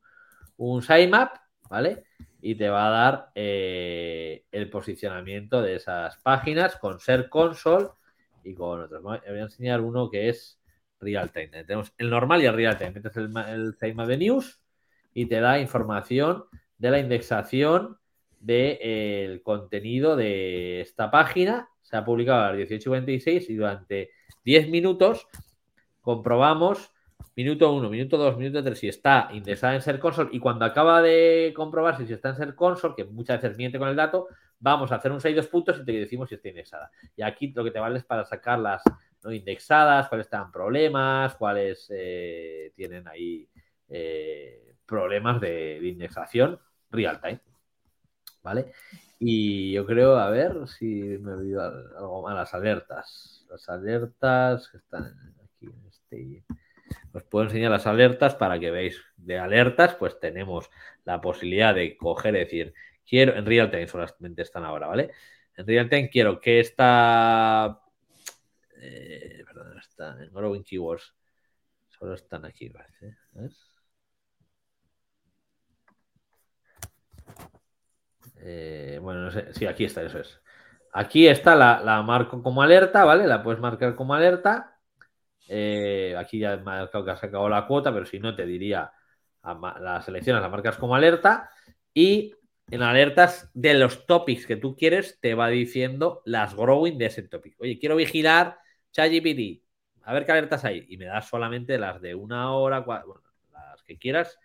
un 0.58 0.82
sitemap, 0.84 1.36
¿vale? 1.70 2.04
Y 2.42 2.56
te 2.56 2.70
va 2.70 2.88
a 2.88 2.90
dar 2.90 3.32
eh, 3.36 4.46
el 4.52 4.70
posicionamiento 4.70 5.62
de 5.62 5.76
esas 5.76 6.18
páginas 6.18 6.76
con 6.78 7.00
Ser 7.00 7.30
Console 7.30 7.88
y 8.44 8.54
con 8.54 8.82
otros. 8.82 9.02
Voy 9.02 9.20
a 9.26 9.42
enseñar 9.42 9.82
uno 9.82 10.10
que 10.10 10.30
es 10.30 10.60
Real 11.00 11.32
Time. 11.32 11.50
Tenemos 11.66 11.94
el 11.98 12.10
normal 12.10 12.42
y 12.42 12.46
el 12.46 12.56
Real 12.56 12.78
Time. 12.78 12.92
Metes 12.92 13.18
el, 13.18 13.36
el 13.36 13.74
sitemap 13.74 14.08
de 14.08 14.18
News 14.18 14.62
y 15.14 15.26
te 15.26 15.40
da 15.40 15.60
información 15.60 16.46
de 16.78 16.92
la 16.92 17.00
indexación 17.00 17.98
del 18.40 19.42
contenido 19.42 20.16
de 20.16 20.82
esta 20.82 21.10
página. 21.12 21.70
Se 21.82 21.98
ha 21.98 22.06
publicado 22.06 22.44
a 22.44 22.54
las 22.54 22.70
18.26 22.70 23.50
y 23.50 23.56
durante 23.56 24.12
10 24.46 24.70
minutos 24.70 25.28
comprobamos 26.02 26.92
minuto 27.38 27.72
1, 27.72 27.90
minuto 27.90 28.18
2, 28.18 28.38
minuto 28.38 28.64
3 28.64 28.78
si 28.78 28.88
está 28.88 29.30
indexada 29.32 29.76
en 29.76 29.82
Ser 29.82 30.00
Console 30.00 30.30
y 30.34 30.40
cuando 30.40 30.66
acaba 30.66 31.04
de 31.04 31.54
comprobarse 31.56 32.08
si 32.08 32.14
está 32.14 32.30
en 32.30 32.36
Ser 32.36 32.56
Console, 32.56 32.96
que 32.98 33.06
muchas 33.06 33.40
veces 33.42 33.58
miente 33.58 33.78
con 33.78 33.88
el 33.88 33.96
dato, 33.96 34.28
vamos 34.60 34.92
a 34.92 34.96
hacer 34.96 35.12
un 35.12 35.22
6 35.22 35.46
puntos 35.48 35.80
y 35.80 35.86
te 35.86 35.92
decimos 35.92 36.30
si 36.30 36.36
está 36.36 36.50
indexada. 36.50 36.92
Y 37.16 37.22
aquí 37.22 37.54
lo 37.56 37.64
que 37.64 37.70
te 37.70 37.80
vale 37.80 38.00
es 38.00 38.04
para 38.04 38.26
sacar 38.26 38.58
las 38.58 38.82
no 39.24 39.32
indexadas, 39.32 40.10
cuáles 40.10 40.26
están 40.26 40.52
problemas, 40.52 41.36
cuáles 41.36 41.88
eh, 41.96 42.72
tienen 42.76 43.08
ahí 43.08 43.48
eh, 43.88 44.76
problemas 44.86 45.40
de, 45.40 45.80
de 45.80 45.88
indexación 45.88 46.60
real 46.90 47.22
time. 47.22 47.40
¿Vale? 48.42 48.72
Y 49.20 49.74
yo 49.74 49.86
creo, 49.86 50.18
a 50.18 50.30
ver 50.30 50.68
si 50.68 50.86
me 51.20 51.34
olvido 51.34 51.62
algo 51.62 52.24
más, 52.24 52.36
las 52.36 52.54
alertas. 52.54 53.46
Las 53.50 53.68
alertas 53.70 54.70
que 54.70 54.78
están 54.78 55.36
aquí 55.44 55.66
en 55.66 55.86
este. 55.88 56.44
Os 57.14 57.24
puedo 57.24 57.46
enseñar 57.46 57.72
las 57.72 57.88
alertas 57.88 58.36
para 58.36 58.60
que 58.60 58.72
veáis 58.72 59.02
de 59.16 59.40
alertas, 59.40 59.96
pues 59.96 60.20
tenemos 60.20 60.70
la 61.06 61.22
posibilidad 61.22 61.74
de 61.74 61.98
coger 61.98 62.34
decir, 62.34 62.74
quiero, 63.06 63.36
en 63.36 63.46
real 63.46 63.72
time 63.72 63.88
solamente 63.88 64.42
están 64.42 64.66
ahora, 64.66 64.88
¿vale? 64.88 65.12
En 65.56 65.66
real 65.66 65.90
time 65.90 66.10
quiero 66.10 66.40
que 66.40 66.60
esta, 66.60 67.82
eh, 68.78 69.44
perdón, 69.46 69.80
están 69.80 70.22
en 70.22 70.34
Growing 70.34 70.64
Keywords, 70.64 71.16
solo 71.90 72.14
están 72.14 72.46
aquí, 72.46 72.70
parece. 72.70 73.16
Eh, 78.40 79.00
bueno, 79.02 79.22
no 79.22 79.32
sé. 79.32 79.54
Sí, 79.54 79.66
aquí 79.66 79.86
está, 79.86 80.04
eso 80.04 80.20
es. 80.20 80.40
Aquí 80.94 81.28
está, 81.28 81.56
la, 81.56 82.02
marco 82.04 82.42
como 82.42 82.62
alerta, 82.62 83.04
¿vale? 83.04 83.28
La 83.28 83.44
puedes 83.44 83.60
marcar 83.60 83.96
como 83.96 84.14
alerta. 84.14 84.77
Eh, 85.48 86.16
aquí 86.18 86.40
ya 86.40 86.54
he 86.54 86.58
marcado 86.58 87.06
que 87.06 87.12
has 87.12 87.20
sacado 87.20 87.48
la 87.50 87.66
cuota, 87.66 87.94
pero 87.94 88.06
si 88.06 88.20
no, 88.20 88.36
te 88.36 88.46
diría 88.46 88.92
la 89.44 90.02
seleccionas, 90.04 90.42
la 90.42 90.50
marcas 90.50 90.78
como 90.78 90.96
alerta. 90.96 91.50
Y 91.94 92.34
en 92.70 92.82
alertas 92.82 93.50
de 93.54 93.74
los 93.76 94.06
topics 94.06 94.46
que 94.46 94.58
tú 94.58 94.76
quieres, 94.76 95.20
te 95.22 95.34
va 95.36 95.48
diciendo 95.48 96.22
las 96.26 96.56
growing 96.56 96.98
de 96.98 97.06
ese 97.06 97.24
topic. 97.24 97.56
Oye, 97.60 97.80
quiero 97.80 97.96
vigilar 97.96 98.60
ChatGPT. 98.92 99.64
A 100.04 100.14
ver 100.14 100.26
qué 100.26 100.32
alertas 100.32 100.66
hay. 100.66 100.86
Y 100.90 100.98
me 100.98 101.06
das 101.06 101.28
solamente 101.28 101.78
las 101.78 102.02
de 102.02 102.16
una 102.16 102.52
hora, 102.54 102.86
las 103.52 103.84
que 103.84 103.98
quieras 103.98 104.38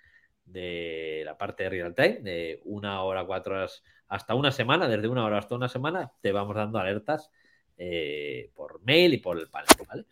de 0.45 1.23
la 1.25 1.37
parte 1.39 1.65
de 1.65 1.71
real 1.71 1.95
time, 1.95 2.21
de 2.21 2.61
una 2.65 3.03
hora, 3.03 3.25
cuatro 3.25 3.55
horas, 3.55 3.83
hasta 4.09 4.35
una 4.35 4.53
semana, 4.53 4.89
desde 4.89 5.09
una 5.09 5.25
hora 5.25 5.39
hasta 5.39 5.55
una 5.55 5.69
semana, 5.69 6.13
te 6.21 6.33
vamos 6.33 6.55
dando 6.55 6.79
alertas 6.79 7.31
eh, 7.79 8.51
por 8.55 8.83
mail 8.83 9.15
y 9.15 9.19
por 9.19 9.39
el 9.39 9.49
panel, 9.49 9.69
¿vale? 9.89 10.05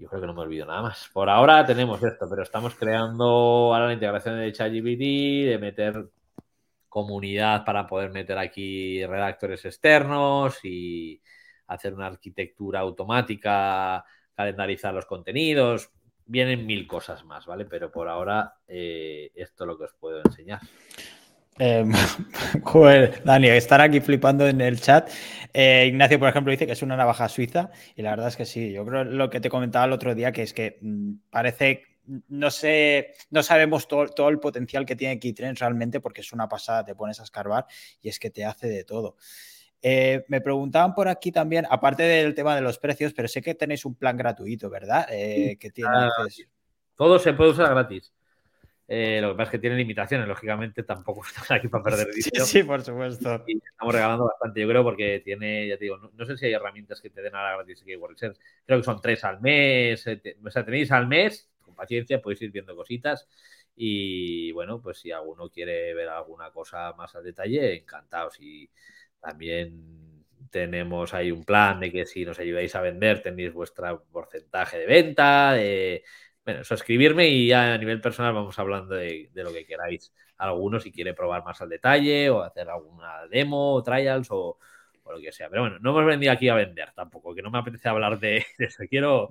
Yo 0.00 0.08
creo 0.08 0.22
que 0.22 0.26
no 0.26 0.32
me 0.32 0.40
olvido 0.40 0.64
nada 0.64 0.80
más. 0.80 1.10
Por 1.12 1.28
ahora 1.28 1.66
tenemos 1.66 2.02
esto, 2.02 2.26
pero 2.28 2.42
estamos 2.42 2.74
creando 2.74 3.24
ahora 3.74 3.88
la 3.88 3.92
integración 3.92 4.38
de 4.38 4.50
ChatGPT, 4.50 5.50
de 5.50 5.58
meter 5.60 6.08
comunidad 6.88 7.66
para 7.66 7.86
poder 7.86 8.10
meter 8.10 8.38
aquí 8.38 9.04
redactores 9.04 9.62
externos 9.66 10.58
y 10.64 11.20
hacer 11.66 11.92
una 11.92 12.06
arquitectura 12.06 12.80
automática, 12.80 14.02
calendarizar 14.34 14.94
los 14.94 15.04
contenidos, 15.04 15.90
vienen 16.24 16.64
mil 16.64 16.86
cosas 16.86 17.22
más, 17.26 17.44
¿vale? 17.44 17.66
Pero 17.66 17.92
por 17.92 18.08
ahora 18.08 18.54
eh, 18.66 19.30
esto 19.34 19.64
es 19.64 19.68
lo 19.68 19.76
que 19.76 19.84
os 19.84 19.92
puedo 19.92 20.22
enseñar. 20.24 20.60
Eh, 21.62 21.84
joder, 22.64 23.22
Dani, 23.22 23.48
estar 23.48 23.82
aquí 23.82 24.00
flipando 24.00 24.48
en 24.48 24.62
el 24.62 24.80
chat. 24.80 25.10
Eh, 25.52 25.86
Ignacio, 25.88 26.18
por 26.18 26.30
ejemplo, 26.30 26.50
dice 26.50 26.66
que 26.66 26.72
es 26.72 26.82
una 26.82 26.96
navaja 26.96 27.28
suiza 27.28 27.70
y 27.94 28.02
la 28.02 28.10
verdad 28.10 28.28
es 28.28 28.36
que 28.36 28.46
sí. 28.46 28.72
Yo 28.72 28.86
creo 28.86 29.04
lo 29.04 29.28
que 29.28 29.40
te 29.40 29.50
comentaba 29.50 29.84
el 29.84 29.92
otro 29.92 30.14
día, 30.14 30.32
que 30.32 30.42
es 30.42 30.54
que 30.54 30.78
mmm, 30.80 31.12
parece, 31.28 31.82
no 32.28 32.50
sé, 32.50 33.12
no 33.28 33.42
sabemos 33.42 33.88
todo, 33.88 34.06
todo 34.06 34.30
el 34.30 34.40
potencial 34.40 34.86
que 34.86 34.96
tiene 34.96 35.18
Keytrends 35.18 35.60
realmente 35.60 36.00
porque 36.00 36.22
es 36.22 36.32
una 36.32 36.48
pasada, 36.48 36.82
te 36.82 36.94
pones 36.94 37.20
a 37.20 37.24
escarbar 37.24 37.66
y 38.00 38.08
es 38.08 38.18
que 38.18 38.30
te 38.30 38.46
hace 38.46 38.66
de 38.66 38.84
todo. 38.84 39.16
Eh, 39.82 40.24
me 40.28 40.40
preguntaban 40.40 40.94
por 40.94 41.08
aquí 41.08 41.30
también, 41.30 41.66
aparte 41.68 42.04
del 42.04 42.34
tema 42.34 42.54
de 42.54 42.62
los 42.62 42.78
precios, 42.78 43.12
pero 43.12 43.28
sé 43.28 43.42
que 43.42 43.54
tenéis 43.54 43.84
un 43.84 43.96
plan 43.96 44.16
gratuito, 44.16 44.70
¿verdad? 44.70 45.06
Eh, 45.10 45.58
que 45.60 45.70
tiene, 45.70 45.90
ah, 45.94 46.10
todo 46.96 47.18
se 47.18 47.34
puede 47.34 47.50
usar 47.50 47.68
gratis. 47.70 48.12
Eh, 48.92 49.20
lo 49.20 49.28
que 49.28 49.34
pasa 49.36 49.44
es 49.44 49.50
que 49.52 49.58
tiene 49.60 49.76
limitaciones, 49.76 50.26
lógicamente 50.26 50.82
tampoco 50.82 51.22
estamos 51.26 51.48
aquí 51.52 51.68
para 51.68 51.84
perder 51.84 52.08
dinero. 52.12 52.44
Sí, 52.44 52.58
sí, 52.58 52.64
por 52.64 52.82
supuesto. 52.82 53.44
Y 53.46 53.58
estamos 53.58 53.94
regalando 53.94 54.24
bastante, 54.24 54.60
yo 54.60 54.68
creo, 54.68 54.82
porque 54.82 55.20
tiene, 55.20 55.68
ya 55.68 55.78
te 55.78 55.84
digo, 55.84 55.96
no, 55.98 56.10
no 56.12 56.26
sé 56.26 56.36
si 56.36 56.46
hay 56.46 56.54
herramientas 56.54 57.00
que 57.00 57.08
te 57.08 57.22
den 57.22 57.36
ahora 57.36 57.54
gratis 57.54 57.82
aquí 57.82 57.92
Creo 58.66 58.78
que 58.78 58.82
son 58.82 59.00
tres 59.00 59.22
al 59.22 59.40
mes, 59.40 60.02
te, 60.02 60.36
o 60.44 60.50
sea, 60.50 60.64
tenéis 60.64 60.90
al 60.90 61.06
mes, 61.06 61.48
con 61.60 61.76
paciencia, 61.76 62.20
podéis 62.20 62.42
ir 62.42 62.50
viendo 62.50 62.74
cositas. 62.74 63.28
Y 63.76 64.50
bueno, 64.50 64.82
pues 64.82 64.98
si 64.98 65.12
alguno 65.12 65.48
quiere 65.50 65.94
ver 65.94 66.08
alguna 66.08 66.50
cosa 66.50 66.92
más 66.94 67.14
al 67.14 67.22
detalle, 67.22 67.76
encantados. 67.76 68.40
Y 68.40 68.68
también 69.20 70.24
tenemos 70.50 71.14
ahí 71.14 71.30
un 71.30 71.44
plan 71.44 71.78
de 71.78 71.92
que 71.92 72.06
si 72.06 72.24
nos 72.24 72.40
ayudáis 72.40 72.74
a 72.74 72.80
vender 72.80 73.22
tenéis 73.22 73.52
vuestro 73.52 74.04
porcentaje 74.10 74.78
de 74.80 74.86
venta. 74.86 75.52
De... 75.52 76.02
Bueno, 76.44 76.64
suscribirme 76.64 77.28
y 77.28 77.48
ya 77.48 77.74
a 77.74 77.78
nivel 77.78 78.00
personal 78.00 78.32
vamos 78.32 78.58
hablando 78.58 78.94
de, 78.94 79.30
de, 79.32 79.44
lo 79.44 79.52
que 79.52 79.66
queráis. 79.66 80.12
Algunos 80.38 80.82
si 80.82 80.90
quiere 80.90 81.14
probar 81.14 81.44
más 81.44 81.60
al 81.60 81.68
detalle 81.68 82.30
o 82.30 82.42
hacer 82.42 82.68
alguna 82.70 83.26
demo, 83.28 83.82
trials 83.82 84.30
o, 84.30 84.58
o, 85.02 85.12
lo 85.12 85.20
que 85.20 85.32
sea. 85.32 85.50
Pero 85.50 85.62
bueno, 85.62 85.78
no 85.80 85.90
hemos 85.90 86.06
venido 86.06 86.32
aquí 86.32 86.48
a 86.48 86.54
vender 86.54 86.92
tampoco, 86.94 87.34
que 87.34 87.42
no 87.42 87.50
me 87.50 87.58
apetece 87.58 87.88
hablar 87.88 88.18
de, 88.18 88.44
eso. 88.58 88.84
Quiero, 88.88 89.28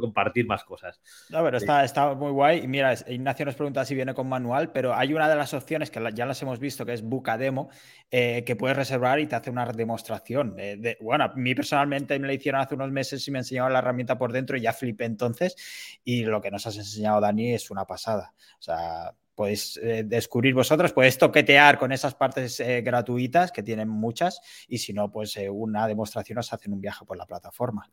compartir 0.00 0.46
más 0.46 0.64
cosas. 0.64 1.00
No, 1.30 1.42
pero 1.42 1.58
sí. 1.58 1.64
está, 1.64 1.84
está, 1.84 2.14
muy 2.14 2.30
guay. 2.30 2.60
Y 2.64 2.68
mira, 2.68 2.94
Ignacio 3.06 3.44
nos 3.44 3.54
pregunta 3.54 3.84
si 3.84 3.94
viene 3.94 4.14
con 4.14 4.28
manual, 4.28 4.72
pero 4.72 4.94
hay 4.94 5.14
una 5.14 5.28
de 5.28 5.36
las 5.36 5.54
opciones 5.54 5.90
que 5.90 6.00
ya 6.14 6.26
las 6.26 6.40
hemos 6.42 6.58
visto, 6.58 6.84
que 6.86 6.92
es 6.92 7.02
Buca 7.02 7.36
Demo, 7.38 7.70
eh, 8.10 8.44
que 8.44 8.56
puedes 8.56 8.76
reservar 8.76 9.20
y 9.20 9.26
te 9.26 9.36
hace 9.36 9.50
una 9.50 9.66
demostración. 9.66 10.56
De, 10.56 10.76
de, 10.76 10.98
bueno, 11.00 11.24
a 11.24 11.28
mí 11.34 11.54
personalmente 11.54 12.18
me 12.18 12.26
la 12.26 12.34
hicieron 12.34 12.60
hace 12.60 12.74
unos 12.74 12.90
meses 12.90 13.26
y 13.26 13.30
me 13.30 13.38
enseñaron 13.38 13.72
la 13.72 13.80
herramienta 13.80 14.18
por 14.18 14.32
dentro 14.32 14.56
y 14.56 14.60
ya 14.60 14.72
flipé 14.72 15.04
entonces. 15.04 15.56
Y 16.04 16.24
lo 16.24 16.40
que 16.40 16.50
nos 16.50 16.66
has 16.66 16.76
enseñado, 16.76 17.20
Dani, 17.20 17.54
es 17.54 17.70
una 17.70 17.84
pasada. 17.84 18.34
O 18.58 18.62
sea, 18.62 19.14
podéis 19.34 19.76
eh, 19.82 20.04
descubrir 20.04 20.54
vosotros, 20.54 20.92
podéis 20.92 21.18
toquetear 21.18 21.78
con 21.78 21.92
esas 21.92 22.14
partes 22.14 22.60
eh, 22.60 22.82
gratuitas, 22.82 23.52
que 23.52 23.62
tienen 23.62 23.88
muchas, 23.88 24.40
y 24.68 24.78
si 24.78 24.92
no, 24.92 25.10
pues 25.10 25.36
eh, 25.36 25.48
una 25.48 25.86
demostración 25.86 26.38
os 26.38 26.52
hacen 26.52 26.72
un 26.72 26.80
viaje 26.80 27.04
por 27.04 27.16
la 27.16 27.26
plataforma. 27.26 27.90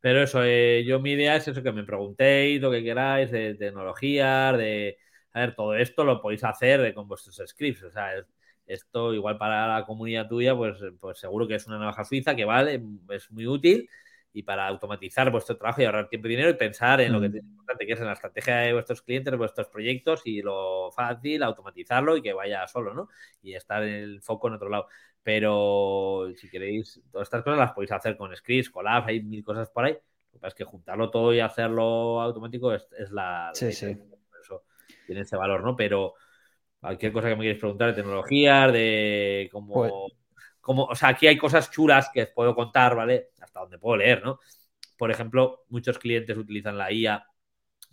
Pero 0.00 0.22
eso, 0.22 0.42
eh, 0.44 0.84
yo 0.86 1.00
mi 1.00 1.12
idea 1.12 1.36
es 1.36 1.48
eso, 1.48 1.62
que 1.62 1.72
me 1.72 1.84
preguntéis 1.84 2.60
lo 2.60 2.70
que 2.70 2.82
queráis 2.84 3.30
de 3.30 3.54
tecnologías, 3.54 4.56
de, 4.56 4.96
a 5.32 5.40
ver, 5.40 5.54
todo 5.54 5.74
esto 5.74 6.04
lo 6.04 6.20
podéis 6.22 6.44
hacer 6.44 6.80
de, 6.80 6.94
con 6.94 7.08
vuestros 7.08 7.40
scripts, 7.46 7.82
o 7.82 7.90
sea, 7.90 8.12
esto 8.66 9.12
igual 9.14 9.38
para 9.38 9.66
la 9.66 9.84
comunidad 9.86 10.28
tuya, 10.28 10.54
pues, 10.56 10.76
pues 11.00 11.18
seguro 11.18 11.48
que 11.48 11.56
es 11.56 11.66
una 11.66 11.78
navaja 11.78 12.04
suiza 12.04 12.36
que 12.36 12.44
vale, 12.44 12.82
es 13.10 13.30
muy 13.30 13.46
útil 13.46 13.88
y 14.32 14.42
para 14.42 14.66
automatizar 14.68 15.30
vuestro 15.30 15.56
trabajo 15.56 15.82
y 15.82 15.84
ahorrar 15.84 16.08
tiempo 16.08 16.28
y 16.28 16.30
dinero 16.30 16.50
y 16.50 16.54
pensar 16.54 17.00
en 17.00 17.10
mm. 17.10 17.14
lo 17.14 17.20
que 17.20 17.26
es 17.26 17.34
importante, 17.34 17.86
que 17.86 17.92
es 17.92 18.00
en 18.00 18.06
la 18.06 18.12
estrategia 18.12 18.56
de 18.58 18.72
vuestros 18.72 19.02
clientes, 19.02 19.36
vuestros 19.36 19.68
proyectos 19.68 20.22
y 20.24 20.42
lo 20.42 20.90
fácil, 20.92 21.42
automatizarlo 21.42 22.16
y 22.16 22.22
que 22.22 22.32
vaya 22.32 22.66
solo, 22.68 22.94
¿no? 22.94 23.08
Y 23.42 23.54
estar 23.54 23.82
en 23.82 23.94
el 23.94 24.22
foco 24.22 24.48
en 24.48 24.54
otro 24.54 24.68
lado. 24.68 24.88
Pero 25.22 26.28
si 26.36 26.48
queréis, 26.48 27.02
todas 27.10 27.26
estas 27.26 27.42
cosas 27.42 27.58
las 27.58 27.72
podéis 27.72 27.92
hacer 27.92 28.16
con 28.16 28.34
scripts, 28.34 28.70
apps, 28.86 29.08
hay 29.08 29.22
mil 29.22 29.42
cosas 29.44 29.68
por 29.70 29.84
ahí. 29.84 29.92
Lo 29.92 30.32
que 30.32 30.38
pasa 30.38 30.48
es 30.48 30.54
que 30.54 30.64
juntarlo 30.64 31.10
todo 31.10 31.34
y 31.34 31.40
hacerlo 31.40 32.20
automático 32.20 32.72
es, 32.72 32.86
es 32.98 33.10
la... 33.10 33.50
Sí, 33.54 33.72
sí. 33.72 33.94
Por 33.94 34.40
eso 34.40 34.64
tiene 35.06 35.22
ese 35.22 35.36
valor, 35.36 35.62
¿no? 35.62 35.74
Pero 35.74 36.14
cualquier 36.80 37.12
cosa 37.12 37.28
que 37.28 37.34
me 37.34 37.42
queréis 37.42 37.60
preguntar 37.60 37.88
de 37.88 37.94
tecnologías, 37.94 38.72
de 38.72 39.48
cómo... 39.50 39.74
Pues... 39.74 39.92
Como, 40.68 40.84
o 40.84 40.94
sea, 40.94 41.08
aquí 41.08 41.26
hay 41.26 41.38
cosas 41.38 41.70
chulas 41.70 42.10
que 42.12 42.24
os 42.24 42.28
puedo 42.28 42.54
contar, 42.54 42.94
¿vale? 42.94 43.30
Hasta 43.40 43.60
donde 43.60 43.78
puedo 43.78 43.96
leer, 43.96 44.22
¿no? 44.22 44.38
Por 44.98 45.10
ejemplo, 45.10 45.64
muchos 45.70 45.98
clientes 45.98 46.36
utilizan 46.36 46.76
la 46.76 46.92
IA 46.92 47.26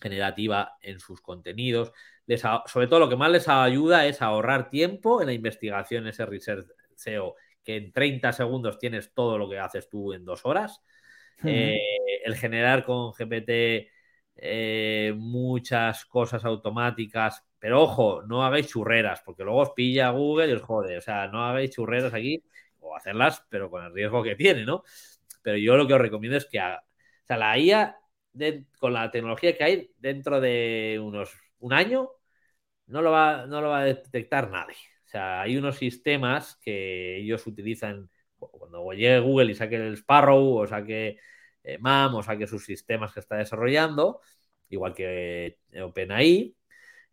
generativa 0.01 0.73
en 0.81 0.99
sus 0.99 1.21
contenidos. 1.21 1.93
les 2.25 2.41
sobre 2.65 2.87
todo 2.87 2.99
lo 2.99 3.07
que 3.07 3.15
más 3.15 3.31
les 3.31 3.47
ayuda 3.47 4.05
es 4.05 4.21
ahorrar 4.21 4.69
tiempo 4.69 5.21
en 5.21 5.27
la 5.27 5.33
investigación, 5.33 6.05
ese 6.07 6.25
research 6.25 6.67
SEO, 6.97 7.35
que 7.63 7.77
en 7.77 7.93
30 7.93 8.33
segundos 8.33 8.77
tienes 8.77 9.13
todo 9.13 9.37
lo 9.37 9.49
que 9.49 9.57
haces 9.57 9.87
tú 9.87 10.11
en 10.11 10.25
dos 10.25 10.45
horas. 10.45 10.81
Eh, 11.45 11.77
el 12.25 12.35
generar 12.35 12.83
con 12.83 13.13
GPT 13.13 13.89
eh, 14.35 15.13
muchas 15.15 16.03
cosas 16.07 16.43
automáticas, 16.43 17.41
pero 17.57 17.83
ojo, 17.83 18.21
no 18.23 18.43
hagáis 18.43 18.67
churreras, 18.67 19.21
porque 19.25 19.45
luego 19.45 19.61
os 19.61 19.71
pilla 19.71 20.09
Google 20.09 20.49
y 20.49 20.53
os 20.55 20.61
jode. 20.61 20.97
O 20.97 21.01
sea, 21.01 21.27
no 21.29 21.45
hagáis 21.45 21.71
churreras 21.71 22.13
aquí, 22.13 22.43
o 22.85 22.95
hacerlas, 22.95 23.45
pero 23.49 23.69
con 23.69 23.83
el 23.85 23.93
riesgo 23.93 24.23
que 24.23 24.35
tiene, 24.35 24.65
¿no? 24.65 24.83
Pero 25.41 25.57
yo 25.57 25.75
lo 25.77 25.87
que 25.87 25.93
os 25.93 26.01
recomiendo 26.01 26.37
es 26.37 26.45
que 26.45 26.59
haga, 26.59 26.83
sea, 27.25 27.37
la 27.37 27.57
IA 27.57 27.97
con 28.79 28.93
la 28.93 29.11
tecnología 29.11 29.55
que 29.57 29.63
hay 29.63 29.91
dentro 29.97 30.41
de 30.41 30.99
unos 31.01 31.31
un 31.59 31.73
año 31.73 32.09
no 32.87 33.01
lo 33.01 33.11
va, 33.11 33.45
no 33.47 33.61
lo 33.61 33.69
va 33.69 33.79
a 33.79 33.85
detectar 33.85 34.49
nadie. 34.51 34.75
O 35.05 35.07
sea, 35.07 35.41
hay 35.41 35.57
unos 35.57 35.77
sistemas 35.77 36.57
que 36.61 37.17
ellos 37.17 37.47
utilizan 37.47 38.09
cuando 38.37 38.91
llegue 38.93 39.19
Google 39.19 39.51
y 39.51 39.55
saque 39.55 39.75
el 39.77 39.97
Sparrow 39.97 40.57
o 40.57 40.67
saque 40.67 41.19
eh, 41.63 41.77
MAM 41.79 42.15
o 42.15 42.23
saque 42.23 42.47
sus 42.47 42.65
sistemas 42.65 43.13
que 43.13 43.21
está 43.21 43.37
desarrollando, 43.37 44.21
igual 44.69 44.93
que 44.93 45.59
OpenAI, 45.81 46.55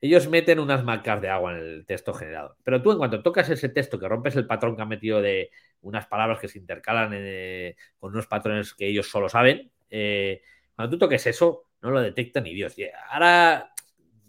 ellos 0.03 0.29
meten 0.29 0.59
unas 0.59 0.85
marcas 0.85 1.23
de 1.23 1.29
agua 1.29 1.53
en 1.53 1.59
el 1.59 1.87
texto 1.87 2.13
generado. 2.13 2.57
Pero 2.65 2.83
tú 2.83 2.91
en 2.91 2.99
cuanto 2.99 3.23
tocas 3.23 3.49
ese 3.49 3.69
texto, 3.69 4.01
que 4.01 4.09
rompes 4.09 4.35
el 4.35 4.49
patrón 4.49 4.75
que 4.75 4.83
han 4.83 4.89
metido 4.89 5.23
de 5.23 5.51
unas 5.83 6.07
palabras 6.07 6.41
que 6.41 6.49
se 6.49 6.59
intercalan 6.59 7.13
eh, 7.15 7.77
con 8.01 8.13
unos 8.13 8.27
patrones 8.27 8.75
que 8.75 8.89
ellos 8.89 9.09
solo 9.09 9.29
saben, 9.29 9.71
eh, 9.91 10.43
cuando 10.75 10.97
tú 10.97 10.99
toques 10.99 11.25
eso, 11.29 11.69
no 11.83 11.91
lo 11.93 12.01
detecta 12.01 12.41
ni 12.41 12.53
Dios. 12.53 12.75
ahora 13.11 13.73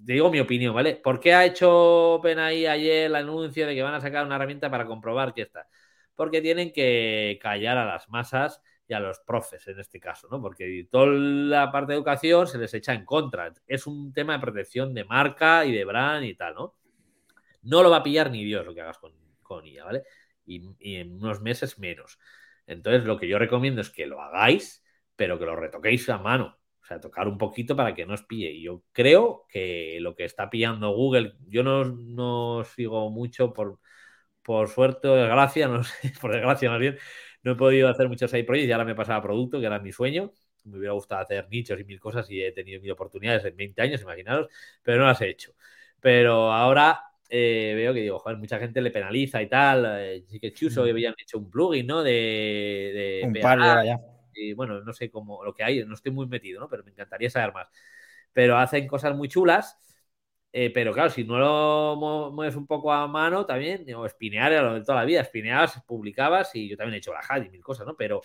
te 0.05 0.13
digo 0.13 0.29
mi 0.29 0.39
opinión, 0.39 0.75
¿vale? 0.75 0.95
¿Por 0.95 1.19
qué 1.19 1.33
ha 1.33 1.45
hecho 1.45 2.15
OpenAI 2.15 2.67
ayer 2.67 3.05
el 3.07 3.15
anuncio 3.15 3.65
de 3.65 3.73
que 3.73 3.81
van 3.81 3.95
a 3.95 4.01
sacar 4.01 4.25
una 4.25 4.35
herramienta 4.35 4.69
para 4.69 4.85
comprobar 4.85 5.33
que 5.33 5.41
está? 5.41 5.67
Porque 6.15 6.41
tienen 6.41 6.71
que 6.71 7.39
callar 7.41 7.79
a 7.79 7.85
las 7.85 8.09
masas 8.09 8.61
y 8.87 8.93
a 8.93 8.99
los 8.99 9.19
profes 9.19 9.67
en 9.67 9.79
este 9.79 9.99
caso, 9.99 10.27
¿no? 10.29 10.41
Porque 10.41 10.87
toda 10.91 11.07
la 11.07 11.71
parte 11.71 11.93
de 11.93 11.97
educación 11.97 12.47
se 12.47 12.57
les 12.57 12.73
echa 12.73 12.93
en 12.93 13.05
contra. 13.05 13.53
Es 13.67 13.87
un 13.87 14.13
tema 14.13 14.33
de 14.33 14.39
protección 14.39 14.93
de 14.93 15.05
marca 15.05 15.65
y 15.65 15.71
de 15.71 15.85
brand 15.85 16.25
y 16.25 16.35
tal, 16.35 16.55
¿no? 16.55 16.75
No 17.63 17.81
lo 17.81 17.89
va 17.89 17.97
a 17.97 18.03
pillar 18.03 18.29
ni 18.29 18.43
Dios 18.43 18.65
lo 18.65 18.73
que 18.73 18.81
hagas 18.81 18.97
con, 18.97 19.13
con 19.41 19.63
¿vale? 19.83 20.03
Y, 20.45 20.61
en 20.99 21.13
unos 21.13 21.41
meses 21.41 21.79
menos. 21.79 22.19
Entonces, 22.67 23.05
lo 23.05 23.17
que 23.17 23.27
yo 23.27 23.39
recomiendo 23.39 23.81
es 23.81 23.89
que 23.89 24.05
lo 24.05 24.21
hagáis, 24.21 24.83
pero 25.15 25.39
que 25.39 25.45
lo 25.45 25.55
retoquéis 25.55 26.09
a 26.09 26.17
mano. 26.17 26.57
O 26.81 26.85
sea, 26.85 26.99
tocar 26.99 27.29
un 27.29 27.37
poquito 27.37 27.75
para 27.77 27.93
que 27.93 28.05
no 28.05 28.13
os 28.13 28.23
pille. 28.23 28.51
Y 28.51 28.63
yo 28.63 28.83
creo 28.91 29.45
que 29.47 29.99
lo 30.01 30.15
que 30.15 30.25
está 30.25 30.49
pillando 30.49 30.91
Google, 30.91 31.35
yo 31.47 31.63
no, 31.63 31.85
no 31.85 32.63
sigo 32.65 33.09
mucho 33.09 33.53
por, 33.53 33.79
por 34.43 34.67
suerte 34.67 35.07
desgracia, 35.07 35.67
no 35.69 35.83
sé, 35.83 36.13
por 36.21 36.33
desgracia 36.33 36.69
más 36.69 36.79
bien, 36.79 36.97
no 37.43 37.51
he 37.53 37.55
podido 37.55 37.89
hacer 37.89 38.07
muchos 38.07 38.31
side 38.31 38.43
projects 38.43 38.69
y 38.69 38.71
ahora 38.71 38.85
me 38.85 38.95
pasaba 38.95 39.21
producto, 39.21 39.59
que 39.59 39.65
era 39.65 39.79
mi 39.79 39.91
sueño. 39.91 40.31
Me 40.65 40.77
hubiera 40.77 40.93
gustado 40.93 41.21
hacer 41.21 41.47
nichos 41.49 41.79
y 41.79 41.83
mil 41.83 41.99
cosas 41.99 42.29
y 42.31 42.41
he 42.41 42.51
tenido 42.51 42.81
mil 42.81 42.91
oportunidades 42.91 43.43
en 43.45 43.55
20 43.55 43.81
años, 43.81 44.01
imaginaros, 44.01 44.47
pero 44.81 44.99
no 44.99 45.05
las 45.05 45.19
he 45.21 45.29
hecho. 45.29 45.53
Pero 45.99 46.51
ahora 46.51 47.01
eh, 47.29 47.73
veo 47.75 47.93
que 47.93 48.01
digo, 48.01 48.19
joder, 48.19 48.37
mucha 48.37 48.59
gente 48.59 48.81
le 48.81 48.91
penaliza 48.91 49.41
y 49.41 49.49
tal. 49.49 49.85
Eh, 49.99 50.23
sí 50.27 50.39
que 50.39 50.53
Chuso 50.53 50.85
mm. 50.85 50.89
habían 50.89 51.15
hecho 51.17 51.37
un 51.37 51.49
plugin, 51.49 51.85
¿no? 51.85 52.01
De, 52.01 53.21
un 53.25 53.33
par 53.33 53.59
de 53.59 53.87
ya 53.87 53.99
y 54.35 54.53
bueno, 54.53 54.81
no 54.81 54.93
sé 54.93 55.09
cómo 55.09 55.43
lo 55.43 55.53
que 55.53 55.63
hay, 55.63 55.85
no 55.85 55.93
estoy 55.93 56.11
muy 56.11 56.27
metido, 56.27 56.59
¿no? 56.59 56.67
Pero 56.67 56.83
me 56.83 56.91
encantaría 56.91 57.29
saber 57.29 57.53
más. 57.53 57.67
Pero 58.33 58.57
hacen 58.57 58.87
cosas 58.87 59.15
muy 59.15 59.27
chulas. 59.27 59.77
Eh, 60.55 60.69
pero 60.71 60.93
claro, 60.93 61.09
si 61.09 61.23
no 61.23 61.39
lo 61.39 62.31
mueves 62.31 62.55
un 62.55 62.67
poco 62.67 62.93
a 62.93 63.07
mano 63.07 63.43
también, 63.43 63.91
o 63.95 64.05
espinear 64.05 64.51
era 64.51 64.61
lo 64.61 64.75
de 64.75 64.81
toda 64.81 64.99
la 64.99 65.05
vida, 65.05 65.21
espineabas, 65.21 65.81
publicabas 65.81 66.53
y 66.53 66.69
yo 66.69 66.77
también 66.77 66.93
he 66.93 66.97
hecho 66.99 67.11
la 67.11 67.39
y 67.39 67.49
mil 67.49 67.63
cosas, 67.63 67.87
¿no? 67.87 67.95
Pero 67.97 68.21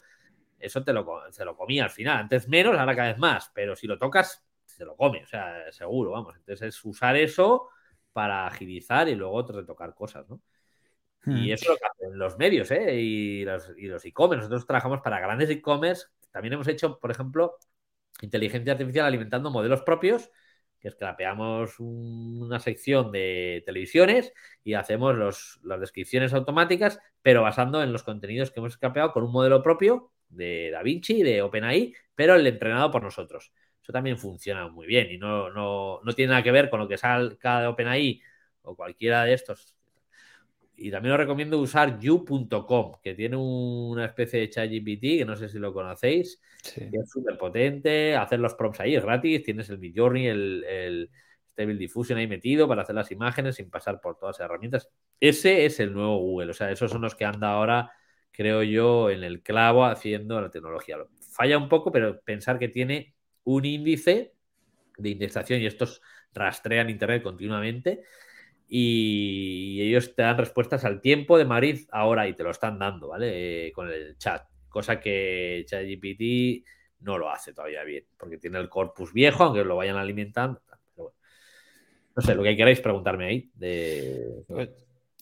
eso 0.59 0.85
te 0.85 0.93
lo, 0.93 1.07
se 1.31 1.43
lo 1.47 1.57
comía 1.57 1.85
al 1.85 1.91
final. 1.91 2.19
Antes 2.19 2.47
menos, 2.47 2.77
ahora 2.77 2.95
cada 2.95 3.09
vez 3.09 3.19
más. 3.19 3.51
Pero 3.55 3.75
si 3.75 3.87
lo 3.87 3.99
tocas, 3.99 4.45
se 4.67 4.85
lo 4.85 4.95
come, 4.95 5.23
o 5.23 5.27
sea, 5.27 5.73
seguro, 5.73 6.11
vamos. 6.11 6.37
Entonces 6.37 6.69
es 6.69 6.85
usar 6.85 7.17
eso 7.17 7.71
para 8.13 8.47
agilizar 8.47 9.09
y 9.09 9.15
luego 9.15 9.43
retocar 9.47 9.95
cosas, 9.95 10.29
¿no? 10.29 10.43
Y 11.27 11.31
hmm. 11.31 11.53
eso 11.53 11.65
es 11.65 11.69
lo 11.71 11.77
que 11.77 11.87
hacen 11.87 12.19
los 12.19 12.37
medios 12.37 12.71
¿eh? 12.71 12.95
y 12.95 13.45
los 13.45 14.05
e-commerce. 14.05 14.43
Nosotros 14.43 14.67
trabajamos 14.67 15.01
para 15.01 15.19
grandes 15.19 15.49
e-commerce. 15.49 16.07
También 16.31 16.53
hemos 16.53 16.69
hecho, 16.69 16.99
por 16.99 17.11
ejemplo, 17.11 17.57
inteligencia 18.21 18.73
artificial 18.73 19.07
alimentando 19.07 19.51
modelos 19.51 19.83
propios, 19.83 20.31
que 20.81 20.89
escrapeamos 20.89 21.81
una 21.81 22.61
sección 22.61 23.11
de 23.13 23.63
televisiones 23.67 24.33
y 24.65 24.75
hacemos 24.75 25.15
los, 25.17 25.61
las 25.65 25.81
descripciones 25.81 26.33
automáticas, 26.33 27.01
pero 27.23 27.43
basando 27.43 27.83
en 27.83 27.93
los 27.93 28.03
contenidos 28.03 28.51
que 28.51 28.61
hemos 28.61 28.75
escapeado 28.75 29.13
con 29.13 29.25
un 29.25 29.33
modelo 29.33 29.63
propio 29.63 30.13
de 30.29 30.71
DaVinci, 30.71 31.23
de 31.23 31.43
OpenAI, 31.43 31.95
pero 32.15 32.35
el 32.35 32.47
entrenado 32.47 32.91
por 32.91 33.03
nosotros. 33.03 33.53
Eso 33.83 33.93
también 33.93 34.19
funciona 34.19 34.69
muy 34.69 34.87
bien 34.87 35.11
y 35.11 35.19
no, 35.19 35.51
no, 35.51 36.01
no 36.03 36.13
tiene 36.13 36.31
nada 36.31 36.43
que 36.43 36.53
ver 36.53 36.71
con 36.71 36.81
lo 36.81 36.89
que 36.89 36.99
salga 36.99 37.61
de 37.61 37.67
OpenAI 37.67 38.21
o 38.63 38.77
cualquiera 38.77 39.25
de 39.25 39.33
estos 39.33 39.78
y 40.79 40.91
también 40.91 41.13
os 41.13 41.19
recomiendo 41.19 41.59
usar 41.59 41.99
you.com, 41.99 42.93
que 43.03 43.15
tiene 43.15 43.37
una 43.37 44.05
especie 44.05 44.41
de 44.41 44.51
chat 44.51 44.71
GPT, 44.71 45.19
que 45.19 45.25
no 45.27 45.37
sé 45.37 45.49
si 45.49 45.59
lo 45.59 45.73
conocéis, 45.73 46.41
que 46.75 46.85
es 46.85 47.11
súper 47.11 47.37
potente. 47.37 48.15
Hacer 48.15 48.39
los 48.39 48.55
prompts 48.55 48.81
ahí 48.81 48.95
es 48.95 49.03
gratis. 49.03 49.43
Tienes 49.43 49.69
el 49.71 49.79
Midjourney, 49.79 50.29
el, 50.29 50.65
el 50.65 51.11
Stable 51.51 51.75
Diffusion 51.75 52.19
ahí 52.19 52.29
metido 52.29 52.69
para 52.69 52.83
hacer 52.83 52.95
las 52.95 53.11
imágenes 53.11 53.57
sin 53.57 53.71
pasar 53.71 54.01
por 54.01 54.17
todas 54.17 54.39
las 54.39 54.45
herramientas. 54.45 54.89
Ese 55.19 55.65
es 55.65 55.81
el 55.81 55.93
nuevo 55.93 56.19
Google. 56.19 56.53
O 56.53 56.55
sea, 56.55 56.71
esos 56.71 56.91
son 56.91 57.03
los 57.03 57.17
que 57.17 57.25
anda 57.25 57.51
ahora, 57.51 57.91
creo 58.31 58.63
yo, 58.63 59.11
en 59.11 59.25
el 59.25 59.43
clavo 59.43 59.85
haciendo 59.85 60.41
la 60.41 60.51
tecnología. 60.51 60.97
Falla 61.33 61.59
un 61.59 61.69
poco, 61.69 61.91
pero 61.91 62.21
pensar 62.21 62.59
que 62.61 62.69
tiene 62.69 63.15
un 63.43 63.65
índice 63.65 64.33
de 64.97 65.11
indexación 65.11 65.61
y 65.61 65.67
estos 65.67 66.01
rastrean 66.33 66.89
Internet 66.89 67.23
continuamente 67.23 68.05
y 68.71 69.81
ellos 69.81 70.15
te 70.15 70.23
dan 70.23 70.37
respuestas 70.37 70.85
al 70.85 71.01
tiempo 71.01 71.39
de 71.39 71.47
Madrid 71.47 71.87
ahora 71.91 72.29
y 72.29 72.35
te 72.35 72.43
lo 72.43 72.51
están 72.51 72.79
dando, 72.79 73.09
¿vale? 73.09 73.69
Eh, 73.69 73.73
con 73.73 73.91
el 73.91 74.19
chat, 74.19 74.47
cosa 74.69 75.01
que 75.01 75.65
ChatGPT 75.67 76.67
no 77.01 77.17
lo 77.17 77.31
hace 77.31 77.55
todavía 77.55 77.83
bien, 77.85 78.05
porque 78.19 78.37
tiene 78.37 78.59
el 78.59 78.69
corpus 78.69 79.13
viejo, 79.13 79.45
aunque 79.45 79.65
lo 79.65 79.77
vayan 79.77 79.97
alimentando. 79.97 80.61
No 80.97 82.23
sé, 82.23 82.35
lo 82.35 82.43
que 82.43 82.57
queráis 82.57 82.81
preguntarme 82.81 83.27
ahí. 83.27 83.51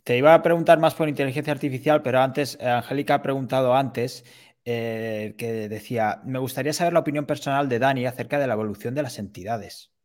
Te 0.03 0.17
iba 0.17 0.35
a 0.35 0.43
preguntar 0.43 0.79
más 0.79 0.95
por 0.95 1.09
inteligencia 1.09 1.53
artificial, 1.53 2.03
pero 2.03 2.21
antes, 2.21 2.59
eh, 2.61 2.67
Angélica 2.67 3.15
ha 3.15 3.23
preguntado 3.23 3.75
antes 3.75 4.25
eh, 4.65 5.35
que 5.37 5.69
decía, 5.69 6.21
me 6.25 6.39
gustaría 6.39 6.73
saber 6.73 6.95
la 6.95 7.01
opinión 7.01 7.27
personal 7.27 7.69
de 7.69 7.79
Dani 7.79 8.07
acerca 8.07 8.39
de 8.39 8.47
la 8.47 8.55
evolución 8.55 8.95
de 8.95 9.03
las 9.03 9.19
entidades 9.19 9.96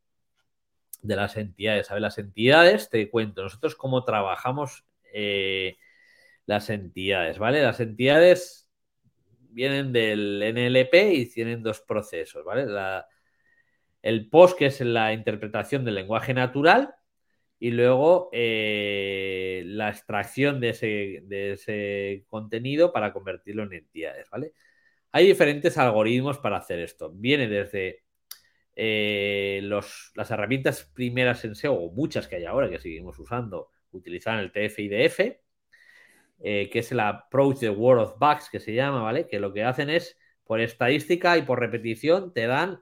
de 1.01 1.15
las 1.15 1.37
entidades. 1.37 1.91
A 1.91 1.95
ver, 1.95 2.01
las 2.01 2.17
entidades, 2.17 2.89
te 2.89 3.09
cuento, 3.09 3.43
nosotros 3.43 3.75
cómo 3.75 4.03
trabajamos 4.03 4.85
eh, 5.13 5.77
las 6.45 6.69
entidades, 6.69 7.39
¿vale? 7.39 7.61
Las 7.61 7.79
entidades 7.79 8.69
vienen 9.49 9.91
del 9.91 10.41
NLP 10.41 11.13
y 11.13 11.29
tienen 11.29 11.63
dos 11.63 11.81
procesos, 11.81 12.43
¿vale? 12.45 12.65
el 14.01 14.29
POST, 14.29 14.57
que 14.57 14.65
es 14.67 14.81
la 14.81 15.13
interpretación 15.13 15.85
del 15.85 15.95
lenguaje 15.95 16.33
natural, 16.33 16.95
y 17.59 17.69
luego 17.69 18.29
eh, 18.33 19.61
la 19.67 19.89
extracción 19.89 20.59
de 20.59 20.69
ese, 20.69 21.21
de 21.25 21.51
ese 21.53 22.25
contenido 22.27 22.91
para 22.91 23.13
convertirlo 23.13 23.63
en 23.63 23.73
entidades, 23.73 24.27
¿vale? 24.31 24.53
Hay 25.11 25.27
diferentes 25.27 25.77
algoritmos 25.77 26.39
para 26.39 26.57
hacer 26.57 26.79
esto. 26.79 27.11
Viene 27.13 27.47
desde 27.47 28.03
eh, 28.75 29.61
las 29.63 30.31
herramientas 30.31 30.89
primeras 30.93 31.43
en 31.45 31.55
SEO, 31.55 31.73
o 31.73 31.91
muchas 31.91 32.27
que 32.27 32.37
hay 32.37 32.45
ahora 32.45 32.69
que 32.69 32.79
seguimos 32.79 33.17
usando, 33.19 33.69
utilizan 33.91 34.39
el 34.39 34.51
TF-IDF, 34.51 35.39
eh, 36.43 36.69
que 36.71 36.79
es 36.79 36.91
el 36.91 36.99
approach 36.99 37.59
de 37.59 37.69
Word 37.69 37.99
of 37.99 38.19
Bugs, 38.19 38.49
que 38.49 38.59
se 38.59 38.73
llama, 38.73 39.01
¿vale? 39.01 39.27
Que 39.27 39.39
lo 39.39 39.53
que 39.53 39.63
hacen 39.63 39.89
es, 39.89 40.17
por 40.43 40.59
estadística 40.61 41.37
y 41.37 41.43
por 41.43 41.59
repetición, 41.59 42.33
te 42.33 42.47
dan 42.47 42.81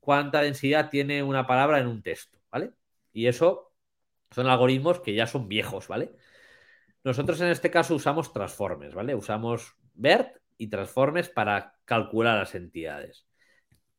cuánta 0.00 0.42
densidad 0.42 0.90
tiene 0.90 1.22
una 1.22 1.46
palabra 1.46 1.80
en 1.80 1.86
un 1.88 2.02
texto, 2.02 2.38
¿vale? 2.50 2.72
Y 3.12 3.26
eso 3.26 3.72
son 4.30 4.46
algoritmos 4.46 5.00
que 5.00 5.14
ya 5.14 5.26
son 5.26 5.48
viejos, 5.48 5.88
¿vale? 5.88 6.12
Nosotros 7.04 7.40
en 7.40 7.48
este 7.48 7.70
caso 7.70 7.94
usamos 7.94 8.32
transformes, 8.32 8.94
¿vale? 8.94 9.14
Usamos 9.14 9.76
BERT 9.94 10.36
y 10.58 10.68
transformes 10.68 11.28
para 11.28 11.76
calcular 11.84 12.38
las 12.38 12.54
entidades 12.54 13.26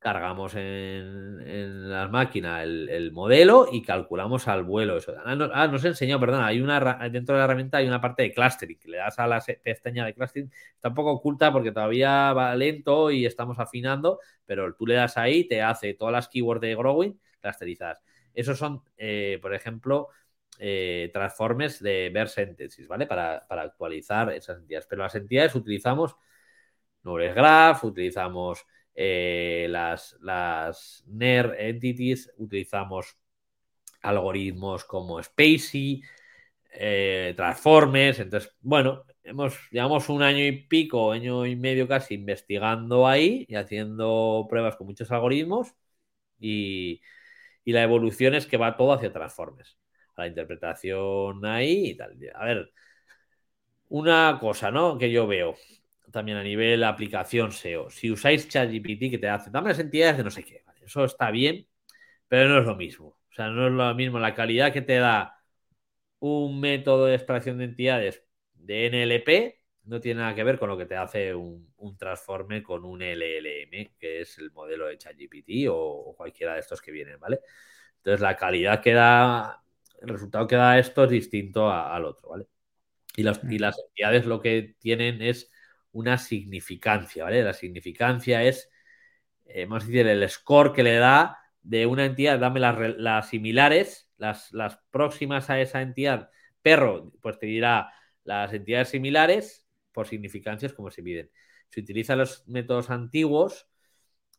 cargamos 0.03 0.53
en, 0.55 1.89
la 1.89 2.07
máquina 2.09 2.61
el, 2.63 3.11
modelo 3.11 3.67
y 3.71 3.81
calculamos 3.81 4.47
al 4.47 4.63
vuelo 4.63 4.97
eso. 4.97 5.13
Ah, 5.25 5.35
ah, 5.53 5.67
nos 5.67 5.83
enseñó, 5.85 6.19
perdón, 6.19 6.43
hay 6.43 6.61
una 6.61 6.79
dentro 7.09 7.35
de 7.35 7.39
la 7.39 7.45
herramienta 7.45 7.77
hay 7.77 7.87
una 7.87 8.01
parte 8.01 8.23
de 8.23 8.33
clustering, 8.33 8.77
que 8.77 8.89
le 8.89 8.97
das 8.97 9.17
a 9.17 9.27
la 9.27 9.41
pestaña 9.63 10.05
de 10.05 10.13
clustering, 10.13 10.51
está 10.75 10.89
un 10.89 10.95
poco 10.95 11.11
oculta 11.11 11.51
porque 11.51 11.71
todavía 11.71 12.33
va 12.33 12.55
lento 12.55 13.09
y 13.09 13.25
estamos 13.25 13.57
afinando, 13.59 14.19
pero 14.45 14.75
tú 14.75 14.85
le 14.85 14.95
das 14.95 15.17
ahí, 15.17 15.47
te 15.47 15.61
hace 15.61 15.93
todas 15.93 16.11
las 16.11 16.27
keywords 16.27 16.61
de 16.61 16.75
growing 16.75 17.19
clusterizadas. 17.41 18.03
Esos 18.33 18.57
son, 18.57 18.83
eh, 18.97 19.39
por 19.41 19.53
ejemplo, 19.53 20.09
eh, 20.59 21.09
transformes 21.13 21.81
de 21.81 22.11
ver 22.13 22.29
sentences, 22.29 22.87
¿vale? 22.87 23.07
Para, 23.07 23.37
actualizar 23.49 24.31
esas 24.33 24.59
entidades. 24.59 24.87
Pero 24.87 25.03
las 25.03 25.15
entidades 25.15 25.55
utilizamos 25.55 26.15
Knowledge 27.03 27.33
Graph, 27.33 27.83
utilizamos 27.83 28.65
eh, 28.95 29.67
las, 29.69 30.17
las 30.21 31.03
NER 31.07 31.55
entities, 31.59 32.31
utilizamos 32.37 33.17
algoritmos 34.01 34.85
como 34.85 35.21
Spacey, 35.21 36.01
eh, 36.73 37.33
Transformers. 37.35 38.19
Entonces, 38.19 38.55
bueno, 38.61 39.03
hemos, 39.23 39.57
llevamos 39.71 40.09
un 40.09 40.23
año 40.23 40.45
y 40.45 40.51
pico, 40.67 41.11
año 41.11 41.45
y 41.45 41.55
medio 41.55 41.87
casi 41.87 42.15
investigando 42.15 43.07
ahí 43.07 43.45
y 43.49 43.55
haciendo 43.55 44.47
pruebas 44.49 44.75
con 44.75 44.87
muchos 44.87 45.11
algoritmos 45.11 45.73
y, 46.39 47.01
y 47.65 47.73
la 47.73 47.83
evolución 47.83 48.35
es 48.35 48.45
que 48.47 48.57
va 48.57 48.77
todo 48.77 48.93
hacia 48.93 49.13
Transformers. 49.13 49.77
La 50.17 50.27
interpretación 50.27 51.45
ahí 51.45 51.89
y 51.91 51.95
tal. 51.97 52.17
A 52.35 52.45
ver, 52.45 52.71
una 53.89 54.37
cosa, 54.39 54.71
¿no? 54.71 54.97
Que 54.97 55.11
yo 55.11 55.27
veo 55.27 55.55
también 56.11 56.37
a 56.37 56.43
nivel 56.43 56.83
aplicación 56.83 57.51
SEO. 57.51 57.89
Si 57.89 58.11
usáis 58.11 58.47
ChatGPT 58.47 59.09
que 59.11 59.17
te 59.19 59.29
hace, 59.29 59.49
dame 59.51 59.69
las 59.69 59.79
entidades 59.79 60.17
de 60.17 60.23
no 60.23 60.31
sé 60.31 60.43
qué, 60.43 60.63
eso 60.83 61.05
está 61.05 61.31
bien, 61.31 61.67
pero 62.27 62.49
no 62.49 62.59
es 62.59 62.65
lo 62.65 62.75
mismo. 62.75 63.07
O 63.07 63.33
sea, 63.33 63.49
no 63.49 63.67
es 63.67 63.73
lo 63.73 63.93
mismo 63.95 64.19
la 64.19 64.35
calidad 64.35 64.73
que 64.73 64.81
te 64.81 64.95
da 64.97 65.35
un 66.19 66.59
método 66.59 67.05
de 67.05 67.15
extracción 67.15 67.57
de 67.57 67.65
entidades 67.65 68.23
de 68.53 68.87
NLP 68.87 69.63
no 69.85 69.99
tiene 69.99 70.21
nada 70.21 70.35
que 70.35 70.43
ver 70.43 70.57
con 70.57 70.69
lo 70.69 70.77
que 70.77 70.85
te 70.85 70.95
hace 70.95 71.33
un, 71.35 71.73
un 71.77 71.97
transforme 71.97 72.63
con 72.63 72.85
un 72.85 73.01
LLM, 73.01 73.95
que 73.99 74.21
es 74.21 74.37
el 74.37 74.51
modelo 74.51 74.87
de 74.87 74.97
ChatGPT 74.97 75.67
o, 75.69 75.75
o, 75.75 76.15
cualquiera 76.15 76.53
de 76.53 76.61
estos 76.61 76.81
que 76.81 76.91
vienen, 76.91 77.19
¿vale? 77.19 77.39
Entonces 77.97 78.21
la 78.21 78.35
calidad 78.37 78.81
que 78.81 78.93
da, 78.93 79.61
el 80.01 80.09
resultado 80.09 80.47
que 80.47 80.55
da 80.55 80.79
esto 80.79 81.03
es 81.05 81.09
distinto 81.09 81.69
al 81.69 82.05
otro, 82.05 82.29
¿vale? 82.29 82.47
Y 83.15 83.23
las, 83.23 83.41
y 83.43 83.59
las 83.59 83.77
entidades 83.79 84.25
lo 84.25 84.39
que 84.41 84.75
tienen 84.79 85.21
es 85.21 85.51
una 85.93 86.17
significancia, 86.17 87.23
¿vale? 87.23 87.43
La 87.43 87.53
significancia 87.53 88.43
es, 88.43 88.69
eh, 89.45 89.65
vamos 89.65 89.87
decir, 89.87 90.07
el 90.07 90.29
score 90.29 90.73
que 90.73 90.83
le 90.83 90.95
da 90.95 91.39
de 91.61 91.85
una 91.85 92.05
entidad, 92.05 92.39
dame 92.39 92.59
las, 92.59 92.77
las 92.97 93.29
similares, 93.29 94.11
las, 94.17 94.51
las, 94.51 94.77
próximas 94.91 95.49
a 95.49 95.61
esa 95.61 95.81
entidad. 95.81 96.29
Perro, 96.61 97.11
pues 97.21 97.39
te 97.39 97.45
dirá 97.45 97.91
las 98.23 98.53
entidades 98.53 98.89
similares 98.89 99.67
por 99.91 100.07
significancias 100.07 100.73
como 100.73 100.91
se 100.91 101.01
miden. 101.01 101.31
Si 101.69 101.79
utiliza 101.81 102.15
los 102.15 102.47
métodos 102.47 102.89
antiguos, 102.89 103.67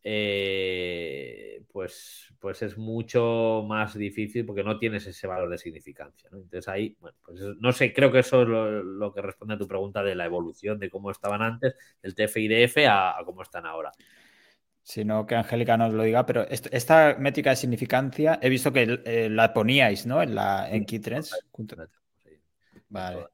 eh, 0.06 1.64
pues, 1.72 2.32
pues 2.38 2.60
es 2.60 2.76
mucho 2.76 3.64
más 3.66 3.94
difícil 3.94 4.44
porque 4.44 4.62
no 4.62 4.78
tienes 4.78 5.06
ese 5.06 5.26
valor 5.26 5.48
de 5.48 5.56
significancia. 5.56 6.28
¿no? 6.30 6.38
Entonces 6.38 6.68
ahí, 6.68 6.94
bueno, 7.00 7.16
pues 7.24 7.40
no 7.58 7.72
sé, 7.72 7.92
creo 7.94 8.12
que 8.12 8.18
eso 8.18 8.42
es 8.42 8.48
lo, 8.48 9.12
que 9.14 9.22
responde 9.22 9.54
a 9.54 9.58
tu 9.58 9.66
pregunta 9.66 10.02
de 10.02 10.14
la 10.14 10.26
evolución 10.26 10.78
de 10.78 10.90
cómo 10.90 11.10
estaban 11.10 11.40
antes, 11.40 11.74
del 12.02 12.14
TF-IDF 12.14 12.86
a, 12.86 13.18
a 13.18 13.24
cómo 13.24 13.42
están 13.42 13.64
ahora. 13.64 13.90
Sino 14.82 15.24
que 15.24 15.34
Angélica 15.34 15.78
nos 15.78 15.94
lo 15.94 16.02
diga, 16.02 16.26
pero 16.26 16.46
esta 16.50 17.16
métrica 17.18 17.50
de 17.50 17.56
significancia 17.56 18.38
he 18.42 18.50
visto 18.50 18.70
que 18.70 19.00
eh, 19.06 19.30
la 19.30 19.54
poníais, 19.54 20.04
¿no? 20.04 20.20
En 20.20 20.34
la 20.34 20.68
en 20.70 20.84
Keytrends. 20.84 21.34
Vale. 22.90 23.26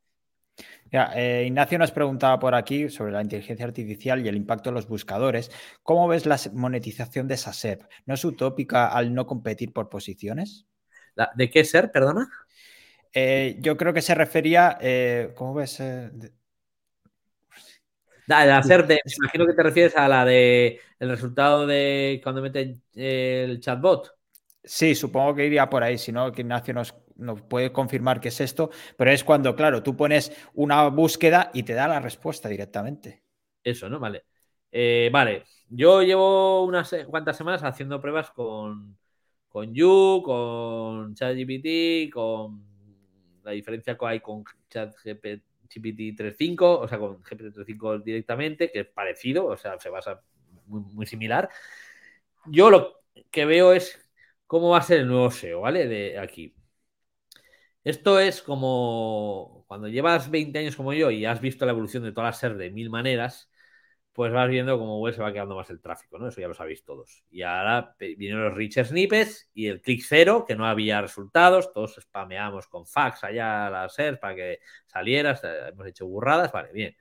Eh, 0.92 1.44
Ignacio 1.46 1.78
nos 1.78 1.92
preguntaba 1.92 2.38
por 2.38 2.54
aquí 2.54 2.88
sobre 2.88 3.12
la 3.12 3.22
inteligencia 3.22 3.64
artificial 3.64 4.24
y 4.24 4.28
el 4.28 4.36
impacto 4.36 4.70
en 4.70 4.74
los 4.74 4.88
buscadores. 4.88 5.50
¿Cómo 5.82 6.08
ves 6.08 6.26
la 6.26 6.38
monetización 6.52 7.28
de 7.28 7.34
esa 7.34 7.52
SERP? 7.52 7.82
¿No 8.06 8.14
es 8.14 8.24
utópica 8.24 8.88
al 8.88 9.14
no 9.14 9.26
competir 9.26 9.72
por 9.72 9.88
posiciones? 9.88 10.66
¿De 11.34 11.50
qué 11.50 11.64
ser, 11.64 11.90
perdona? 11.92 12.28
Eh, 13.12 13.56
yo 13.60 13.76
creo 13.76 13.92
que 13.92 14.02
se 14.02 14.14
refería, 14.14 14.78
eh, 14.80 15.32
¿cómo 15.36 15.54
ves? 15.54 15.82
La, 18.26 18.62
SERP, 18.62 18.86
de, 18.86 19.00
imagino 19.18 19.46
que 19.46 19.54
te 19.54 19.62
refieres 19.62 19.96
a 19.96 20.08
la 20.08 20.24
de 20.24 20.80
el 20.98 21.10
resultado 21.10 21.66
de 21.66 22.20
cuando 22.22 22.42
meten 22.42 22.82
el 22.94 23.60
chatbot. 23.60 24.14
Sí, 24.62 24.94
supongo 24.94 25.34
que 25.34 25.46
iría 25.46 25.68
por 25.68 25.82
ahí, 25.82 25.98
si 25.98 26.12
no, 26.12 26.30
que 26.30 26.42
Ignacio 26.42 26.74
nos, 26.74 26.94
nos, 27.20 27.42
puede 27.42 27.72
confirmar 27.72 28.20
qué 28.20 28.28
es 28.28 28.40
esto, 28.40 28.70
pero 28.96 29.10
es 29.10 29.24
cuando, 29.24 29.54
claro, 29.54 29.82
tú 29.82 29.96
pones 29.96 30.32
una 30.54 30.88
búsqueda 30.88 31.50
y 31.54 31.62
te 31.62 31.74
da 31.74 31.88
la 31.88 32.00
respuesta 32.00 32.48
directamente. 32.48 33.22
Eso, 33.62 33.88
¿no? 33.88 34.00
Vale. 34.00 34.24
Eh, 34.72 35.10
vale, 35.12 35.44
yo 35.68 36.02
llevo 36.02 36.64
unas 36.64 36.94
cuantas 37.08 37.36
semanas 37.36 37.62
haciendo 37.64 38.00
pruebas 38.00 38.30
con, 38.30 38.96
con 39.48 39.74
You, 39.74 40.22
con 40.24 41.14
ChatGPT, 41.14 42.12
con 42.12 42.64
la 43.42 43.52
diferencia 43.52 43.96
que 43.96 44.06
hay 44.06 44.20
con 44.20 44.44
ChatGPT 44.68 45.42
3.5, 46.16 46.80
o 46.80 46.88
sea, 46.88 46.98
con 46.98 47.22
GPT 47.22 47.54
3.5 47.54 48.02
directamente, 48.02 48.70
que 48.70 48.80
es 48.80 48.86
parecido, 48.86 49.46
o 49.46 49.56
sea, 49.56 49.78
se 49.78 49.88
basa 49.88 50.22
muy 50.66 51.06
similar. 51.06 51.48
Yo 52.46 52.70
lo 52.70 53.02
que 53.30 53.44
veo 53.44 53.72
es 53.72 53.98
cómo 54.46 54.70
va 54.70 54.78
a 54.78 54.82
ser 54.82 55.00
el 55.00 55.08
nuevo 55.08 55.30
SEO, 55.30 55.60
¿vale? 55.60 55.86
De 55.86 56.18
aquí. 56.18 56.54
Esto 57.90 58.20
es 58.20 58.40
como 58.40 59.64
cuando 59.66 59.88
llevas 59.88 60.30
20 60.30 60.56
años 60.60 60.76
como 60.76 60.92
yo 60.92 61.10
y 61.10 61.24
has 61.24 61.40
visto 61.40 61.66
la 61.66 61.72
evolución 61.72 62.04
de 62.04 62.12
todas 62.12 62.28
las 62.28 62.38
SER 62.38 62.56
de 62.56 62.70
mil 62.70 62.88
maneras, 62.88 63.50
pues 64.12 64.32
vas 64.32 64.48
viendo 64.48 64.78
cómo 64.78 65.00
web 65.00 65.12
se 65.12 65.22
va 65.22 65.32
quedando 65.32 65.56
más 65.56 65.70
el 65.70 65.80
tráfico, 65.80 66.16
¿no? 66.18 66.28
Eso 66.28 66.40
ya 66.40 66.46
lo 66.46 66.54
sabéis 66.54 66.84
todos. 66.84 67.24
Y 67.30 67.42
ahora 67.42 67.96
vienen 67.98 68.44
los 68.44 68.54
rich 68.54 68.80
snippets 68.84 69.50
y 69.54 69.66
el 69.66 69.80
click 69.82 70.04
cero, 70.06 70.44
que 70.46 70.54
no 70.54 70.66
había 70.66 71.00
resultados, 71.02 71.72
todos 71.72 71.96
spameamos 72.00 72.68
con 72.68 72.86
fax 72.86 73.24
allá 73.24 73.68
las 73.70 73.94
SER 73.94 74.20
para 74.20 74.36
que 74.36 74.60
salieras, 74.86 75.42
hemos 75.44 75.86
hecho 75.88 76.06
burradas, 76.06 76.52
vale, 76.52 76.72
bien. 76.72 76.96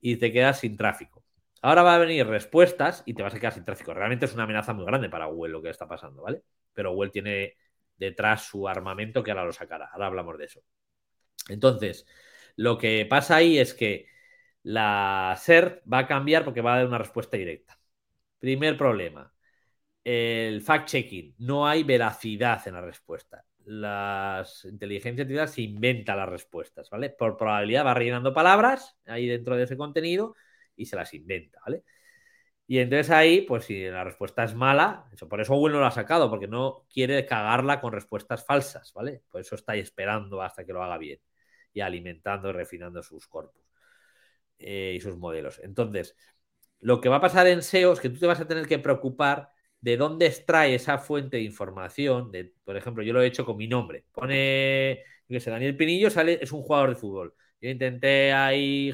Y 0.00 0.16
te 0.16 0.32
quedas 0.32 0.60
sin 0.60 0.78
tráfico. 0.78 1.24
Ahora 1.60 1.82
va 1.82 1.94
a 1.96 1.98
venir 1.98 2.26
respuestas 2.26 3.02
y 3.06 3.12
te 3.12 3.22
vas 3.22 3.34
a 3.34 3.38
quedar 3.38 3.52
sin 3.52 3.64
tráfico. 3.66 3.92
Realmente 3.92 4.24
es 4.26 4.34
una 4.34 4.44
amenaza 4.44 4.72
muy 4.72 4.86
grande 4.86 5.10
para 5.10 5.26
Google 5.26 5.52
lo 5.52 5.62
que 5.62 5.70
está 5.70 5.86
pasando, 5.86 6.22
¿vale? 6.22 6.42
pero 6.76 6.92
Well 6.92 7.10
tiene 7.10 7.56
detrás 7.98 8.44
su 8.44 8.68
armamento 8.68 9.22
que 9.22 9.30
ahora 9.30 9.44
lo 9.44 9.52
sacará. 9.52 9.86
Ahora 9.86 10.06
hablamos 10.06 10.38
de 10.38 10.44
eso. 10.44 10.62
Entonces, 11.48 12.06
lo 12.56 12.78
que 12.78 13.06
pasa 13.08 13.36
ahí 13.36 13.58
es 13.58 13.74
que 13.74 14.08
la 14.62 15.34
SER 15.36 15.82
va 15.92 15.98
a 15.98 16.06
cambiar 16.06 16.44
porque 16.44 16.60
va 16.60 16.74
a 16.74 16.78
dar 16.78 16.86
una 16.86 16.98
respuesta 16.98 17.36
directa. 17.36 17.78
Primer 18.38 18.76
problema, 18.76 19.32
el 20.04 20.62
fact-checking. 20.62 21.34
No 21.38 21.66
hay 21.66 21.82
veracidad 21.84 22.66
en 22.68 22.74
la 22.74 22.80
respuesta. 22.80 23.44
Las 23.64 24.64
inteligencias 24.64 25.24
artificiales 25.24 25.50
se 25.50 25.62
inventan 25.62 26.16
las 26.16 26.28
respuestas, 26.28 26.88
¿vale? 26.90 27.10
Por 27.10 27.36
probabilidad 27.36 27.84
va 27.84 27.94
rellenando 27.94 28.32
palabras 28.32 28.96
ahí 29.06 29.26
dentro 29.26 29.56
de 29.56 29.64
ese 29.64 29.76
contenido 29.76 30.36
y 30.76 30.86
se 30.86 30.96
las 30.96 31.12
inventa, 31.14 31.60
¿vale? 31.64 31.82
Y 32.68 32.78
entonces 32.78 33.10
ahí, 33.10 33.42
pues 33.42 33.64
si 33.66 33.84
la 33.84 34.02
respuesta 34.04 34.42
es 34.44 34.54
mala, 34.54 35.08
eso, 35.12 35.28
por 35.28 35.40
eso 35.40 35.54
Google 35.54 35.74
no 35.74 35.80
lo 35.80 35.86
ha 35.86 35.90
sacado, 35.92 36.28
porque 36.28 36.48
no 36.48 36.84
quiere 36.92 37.24
cagarla 37.24 37.80
con 37.80 37.92
respuestas 37.92 38.44
falsas, 38.44 38.92
¿vale? 38.92 39.22
Por 39.30 39.40
eso 39.40 39.54
está 39.54 39.76
esperando 39.76 40.42
hasta 40.42 40.64
que 40.64 40.72
lo 40.72 40.82
haga 40.82 40.98
bien 40.98 41.20
y 41.72 41.80
alimentando 41.80 42.48
y 42.50 42.52
refinando 42.52 43.02
sus 43.02 43.28
corpus 43.28 43.62
eh, 44.58 44.94
y 44.96 45.00
sus 45.00 45.16
modelos. 45.16 45.60
Entonces, 45.62 46.16
lo 46.80 47.00
que 47.00 47.08
va 47.08 47.16
a 47.16 47.20
pasar 47.20 47.46
en 47.46 47.60
SEO 47.60 47.92
es 47.92 48.00
que 48.00 48.10
tú 48.10 48.18
te 48.18 48.26
vas 48.26 48.40
a 48.40 48.48
tener 48.48 48.66
que 48.66 48.78
preocupar 48.78 49.50
de 49.80 49.96
dónde 49.96 50.26
extrae 50.26 50.74
esa 50.74 50.98
fuente 50.98 51.36
de 51.38 51.42
información. 51.44 52.32
De, 52.32 52.54
por 52.64 52.76
ejemplo, 52.76 53.02
yo 53.02 53.12
lo 53.12 53.22
he 53.22 53.26
hecho 53.26 53.44
con 53.44 53.56
mi 53.56 53.68
nombre. 53.68 54.04
Pone, 54.12 55.02
yo 55.28 55.40
sé, 55.40 55.50
Daniel 55.50 55.76
Pinillo 55.76 56.10
sale, 56.10 56.38
es 56.42 56.52
un 56.52 56.62
jugador 56.62 56.90
de 56.90 56.96
fútbol. 56.96 57.34
Yo 57.60 57.70
intenté 57.70 58.32
ahí 58.32 58.92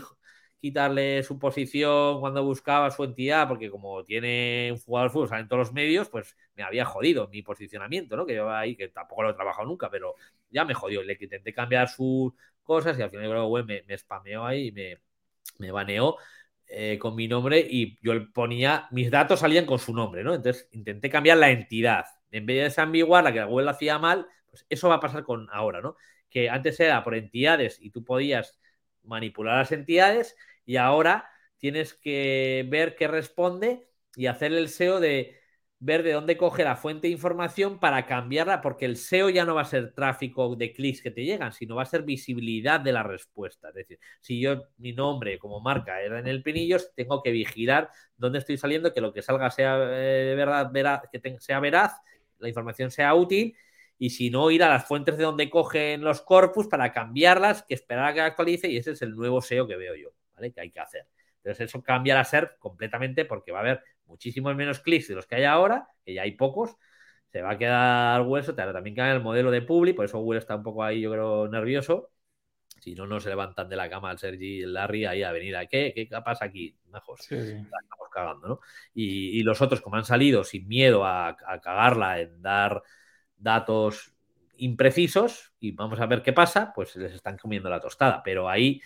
quitarle 0.63 1.25
su 1.25 1.41
posición 1.41 2.21
cuando 2.21 2.45
buscaba 2.45 2.89
su 2.93 3.03
entidad, 3.03 3.49
porque 3.49 3.69
como 3.69 4.05
tiene 4.05 4.71
un 4.71 4.79
jugador 4.79 5.11
de 5.11 5.13
fútbol 5.13 5.41
en 5.41 5.49
todos 5.49 5.59
los 5.59 5.73
medios, 5.73 6.09
pues 6.09 6.37
me 6.55 6.63
había 6.63 6.85
jodido 6.85 7.27
mi 7.27 7.43
posicionamiento, 7.43 8.17
¿no? 8.17 8.25
Que 8.25 8.37
yo 8.37 8.49
ahí, 8.49 8.77
que 8.77 8.87
tampoco 8.89 9.25
lo 9.25 9.31
he 9.31 9.35
trabajado 9.35 9.67
nunca, 9.67 9.91
pero 9.91 10.15
ya 10.51 10.65
me 10.65 10.73
jodió. 10.73 11.03
Le 11.03 11.19
intenté 11.21 11.53
cambiar 11.53 11.89
sus 11.89 12.33
cosas 12.63 12.97
y 12.97 13.03
al 13.03 13.11
final 13.11 13.27
luego 13.33 13.65
me, 13.65 13.83
me 13.83 13.99
spameó 13.99 14.47
ahí 14.47 14.69
y 14.69 14.73
me, 14.73 14.99
me 15.59 15.73
baneó 15.73 16.17
eh, 16.69 16.97
con 16.97 17.17
mi 17.17 17.27
nombre 17.27 17.59
y 17.69 17.99
yo 18.01 18.13
ponía, 18.33 18.87
mis 18.93 19.11
datos 19.11 19.41
salían 19.41 19.67
con 19.67 19.81
su 19.81 19.93
nombre, 19.93 20.23
¿no? 20.23 20.33
Entonces 20.33 20.69
intenté 20.71 21.11
cambiar 21.11 21.39
la 21.39 21.51
entidad. 21.51 22.05
En 22.31 22.47
vez 22.47 22.59
de 22.59 22.63
desambiguar 22.65 23.25
la 23.25 23.33
que 23.33 23.43
Google 23.43 23.71
hacía 23.71 23.99
mal, 23.99 24.29
pues 24.49 24.65
eso 24.69 24.89
va 24.89 24.95
a 24.97 25.01
pasar 25.01 25.25
con 25.25 25.49
ahora, 25.51 25.81
¿no? 25.81 25.97
Que 26.31 26.49
antes 26.49 26.79
era 26.79 27.03
por 27.03 27.17
entidades 27.17 27.79
y 27.81 27.91
tú 27.91 28.05
podías 28.05 28.61
manipular 29.05 29.59
las 29.59 29.73
entidades 29.73 30.37
y 30.65 30.77
ahora 30.77 31.29
tienes 31.59 31.95
que 31.95 32.67
ver 32.69 32.97
qué 32.97 33.09
responde 33.09 33.89
y 34.17 34.27
hacer 34.27 34.53
el 34.53 34.67
SEO 34.67 35.01
de 35.01 35.43
ver 35.85 36.05
de 36.05 36.13
dónde 36.13 36.37
coge 36.37 36.63
la 36.63 36.77
fuente 36.77 37.09
de 37.09 37.13
información 37.13 37.81
para 37.81 38.07
cambiarla, 38.07 38.61
porque 38.61 38.85
el 38.85 38.97
SEO 38.97 39.31
ya 39.31 39.45
no 39.45 39.57
va 39.57 39.63
a 39.63 39.65
ser 39.65 39.93
tráfico 39.93 40.55
de 40.55 40.73
clics 40.73 41.03
que 41.03 41.11
te 41.11 41.25
llegan, 41.25 41.53
sino 41.53 41.75
va 41.75 41.83
a 41.83 41.87
ser 41.87 42.03
visibilidad 42.05 42.79
de 42.79 42.93
la 42.93 43.03
respuesta. 43.03 43.71
Es 43.71 43.75
decir, 43.75 43.99
si 44.21 44.41
yo 44.41 44.63
mi 44.79 44.93
nombre 44.93 45.41
como 45.41 45.61
marca 45.61 46.01
era 46.01 46.21
en 46.21 46.29
el 46.29 46.45
Pinillos, 46.45 46.93
tengo 46.95 47.21
que 47.21 47.33
vigilar 47.33 47.91
dónde 48.17 48.39
estoy 48.39 48.59
saliendo, 48.59 48.93
que 48.95 49.01
lo 49.01 49.13
que 49.13 49.23
salga 49.23 49.51
sea 49.51 49.77
eh, 49.91 50.35
verdad, 50.37 51.03
que 51.11 51.41
sea 51.41 51.59
veraz, 51.59 52.01
la 52.39 52.49
información 52.49 52.93
sea 52.93 53.15
útil 53.15 53.57
y 53.99 54.11
si 54.11 54.31
no, 54.31 54.51
ir 54.51 54.63
a 54.63 54.69
las 54.69 54.87
fuentes 54.87 55.17
de 55.17 55.25
donde 55.25 55.51
cogen 55.51 56.03
los 56.03 56.23
corpus 56.23 56.69
para 56.69 56.93
cambiarlas, 56.93 57.63
que 57.65 57.75
esperar 57.75 58.07
a 58.07 58.15
que 58.15 58.21
actualice 58.21 58.69
y 58.69 58.77
ese 58.77 58.93
es 58.93 59.03
el 59.03 59.15
nuevo 59.17 59.41
SEO 59.43 59.67
que 59.67 59.77
veo 59.77 59.95
yo, 59.97 60.11
¿vale? 60.35 60.53
Que 60.53 60.61
hay 60.61 60.71
que 60.71 60.81
hacer. 60.81 61.07
Entonces 61.39 61.69
eso 61.69 61.83
cambia 61.83 62.15
la 62.15 62.25
SERP 62.25 62.59
completamente 62.59 63.25
porque 63.25 63.53
va 63.53 63.59
a 63.59 63.63
haber 63.63 63.83
muchísimos 64.07 64.55
menos 64.55 64.81
clics 64.81 65.09
de 65.09 65.15
los 65.15 65.27
que 65.27 65.37
hay 65.37 65.45
ahora, 65.45 65.89
que 66.05 66.15
ya 66.15 66.23
hay 66.23 66.33
pocos, 66.33 66.77
se 67.33 67.43
va 67.43 67.53
a 67.53 67.59
quedar 67.59 68.23
hueso, 68.23 68.55
también 68.55 68.95
cambia 68.95 69.15
el 69.15 69.23
modelo 69.23 69.51
de 69.51 69.63
Publi, 69.63 69.95
por 69.95 70.05
eso 70.05 70.19
Google 70.19 70.39
está 70.39 70.55
un 70.55 70.63
poco 70.63 70.85
ahí, 70.85 71.01
yo 71.01 71.11
creo, 71.11 71.49
nervioso. 71.49 72.11
Si 72.81 72.95
no, 72.95 73.07
no 73.07 73.21
se 73.21 73.29
levantan 73.29 73.69
de 73.69 73.77
la 73.77 73.89
cama 73.89 74.11
al 74.11 74.19
Sergi 74.19 74.59
y 74.59 74.63
el 74.63 74.75
Larry 74.75 75.07
ahí 75.07 75.23
a 75.23 75.33
venir 75.33 75.57
a 75.57 75.67
qué, 75.67 75.93
qué 75.95 76.09
pasa 76.23 76.47
aquí, 76.47 76.77
mejor. 76.91 77.19
Estamos 77.21 78.09
cagando, 78.13 78.49
¿no? 78.49 78.61
Y, 78.93 79.43
los 79.45 79.63
otros, 79.63 79.81
como 79.81 79.97
han 79.97 80.05
salido 80.05 80.43
sin 80.45 80.67
miedo 80.69 81.05
a, 81.05 81.29
a 81.29 81.61
cagarla 81.61 82.21
en 82.21 82.43
dar 82.43 82.83
datos 83.37 84.15
imprecisos 84.57 85.55
y 85.61 85.73
vamos 85.73 86.01
a 86.01 86.07
ver 86.07 86.23
qué 86.23 86.33
pasa, 86.33 86.73
pues 86.75 86.97
les 86.97 87.13
están 87.13 87.39
comiendo 87.39 87.71
la 87.71 87.81
tostada. 87.81 88.23
Pero 88.23 88.49
ahí 88.49 88.81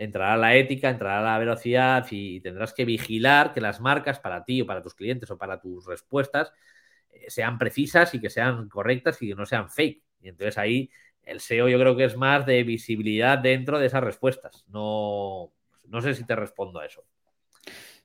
entrará 0.00 0.36
la 0.38 0.56
ética, 0.56 0.88
entrará 0.88 1.20
la 1.20 1.38
velocidad 1.38 2.06
y 2.10 2.40
tendrás 2.40 2.72
que 2.72 2.86
vigilar 2.86 3.52
que 3.52 3.60
las 3.60 3.80
marcas 3.80 4.18
para 4.18 4.44
ti 4.44 4.62
o 4.62 4.66
para 4.66 4.80
tus 4.80 4.94
clientes 4.94 5.30
o 5.30 5.36
para 5.36 5.60
tus 5.60 5.84
respuestas 5.86 6.52
eh, 7.10 7.26
sean 7.28 7.58
precisas 7.58 8.14
y 8.14 8.20
que 8.20 8.30
sean 8.30 8.68
correctas 8.70 9.20
y 9.20 9.28
que 9.28 9.34
no 9.34 9.44
sean 9.44 9.68
fake. 9.68 10.02
Y 10.22 10.28
entonces 10.28 10.56
ahí 10.56 10.90
el 11.22 11.36
SEO 11.36 11.68
yo 11.68 11.78
creo 11.78 11.96
que 11.96 12.04
es 12.04 12.16
más 12.16 12.46
de 12.46 12.62
visibilidad 12.64 13.38
dentro 13.38 13.78
de 13.78 13.86
esas 13.86 14.02
respuestas. 14.02 14.64
No, 14.68 15.52
no 15.86 16.00
sé 16.00 16.14
si 16.14 16.24
te 16.24 16.34
respondo 16.34 16.80
a 16.80 16.86
eso. 16.86 17.04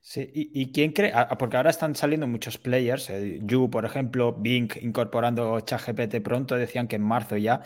Sí, 0.07 0.29
¿y, 0.35 0.71
quién 0.71 0.91
cree? 0.91 1.11
Porque 1.39 1.57
ahora 1.57 1.71
están 1.71 1.95
saliendo 1.95 2.27
muchos 2.27 2.59
players, 2.59 3.09
eh, 3.09 3.39
You, 3.41 3.71
por 3.71 3.85
ejemplo, 3.85 4.33
Bing 4.33 4.69
incorporando 4.81 5.59
ChatGPT 5.61 6.21
pronto, 6.21 6.55
decían 6.55 6.87
que 6.87 6.97
en 6.97 7.01
marzo 7.01 7.37
ya, 7.37 7.63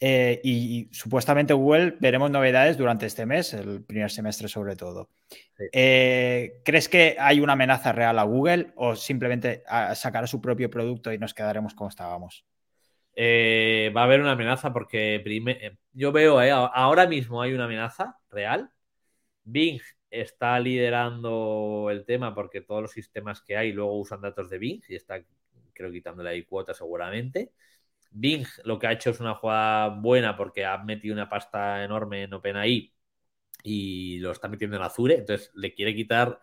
eh, 0.00 0.40
y, 0.42 0.88
supuestamente 0.90 1.52
Google 1.52 1.96
veremos 2.00 2.30
novedades 2.30 2.78
durante 2.78 3.04
este 3.04 3.26
mes, 3.26 3.52
el 3.52 3.82
primer 3.84 4.10
semestre 4.10 4.48
sobre 4.48 4.74
todo. 4.74 5.10
Eh, 5.70 6.62
¿Crees 6.64 6.88
que 6.88 7.16
hay 7.20 7.40
una 7.40 7.52
amenaza 7.52 7.92
real 7.92 8.18
a 8.18 8.22
Google 8.22 8.72
o 8.76 8.96
simplemente 8.96 9.62
sacará 9.94 10.26
su 10.26 10.40
propio 10.40 10.70
producto 10.70 11.12
y 11.12 11.18
nos 11.18 11.34
quedaremos 11.34 11.74
como 11.74 11.90
estábamos? 11.90 12.46
va 13.14 14.00
a 14.00 14.04
haber 14.04 14.22
una 14.22 14.32
amenaza 14.32 14.72
porque 14.72 15.22
yo 15.92 16.10
veo, 16.10 16.38
ahora 16.40 17.06
mismo 17.06 17.42
hay 17.42 17.52
una 17.52 17.66
amenaza 17.66 18.16
real. 18.30 18.70
Bing 19.44 19.78
está 20.12 20.60
liderando 20.60 21.88
el 21.90 22.04
tema 22.04 22.34
porque 22.34 22.60
todos 22.60 22.82
los 22.82 22.92
sistemas 22.92 23.40
que 23.42 23.56
hay 23.56 23.72
luego 23.72 23.98
usan 23.98 24.20
datos 24.20 24.50
de 24.50 24.58
Bing 24.58 24.82
y 24.88 24.94
está, 24.96 25.24
creo, 25.72 25.90
quitándole 25.90 26.30
ahí 26.30 26.44
cuota 26.44 26.74
seguramente. 26.74 27.52
Bing 28.10 28.46
lo 28.64 28.78
que 28.78 28.86
ha 28.88 28.92
hecho 28.92 29.10
es 29.10 29.20
una 29.20 29.34
jugada 29.34 29.88
buena 29.88 30.36
porque 30.36 30.66
ha 30.66 30.78
metido 30.78 31.14
una 31.14 31.28
pasta 31.30 31.82
enorme 31.84 32.24
en 32.24 32.34
OpenAI 32.34 32.92
y 33.64 34.18
lo 34.18 34.32
está 34.32 34.48
metiendo 34.48 34.76
en 34.76 34.82
Azure, 34.82 35.16
entonces 35.16 35.50
le 35.54 35.74
quiere 35.74 35.94
quitar 35.94 36.40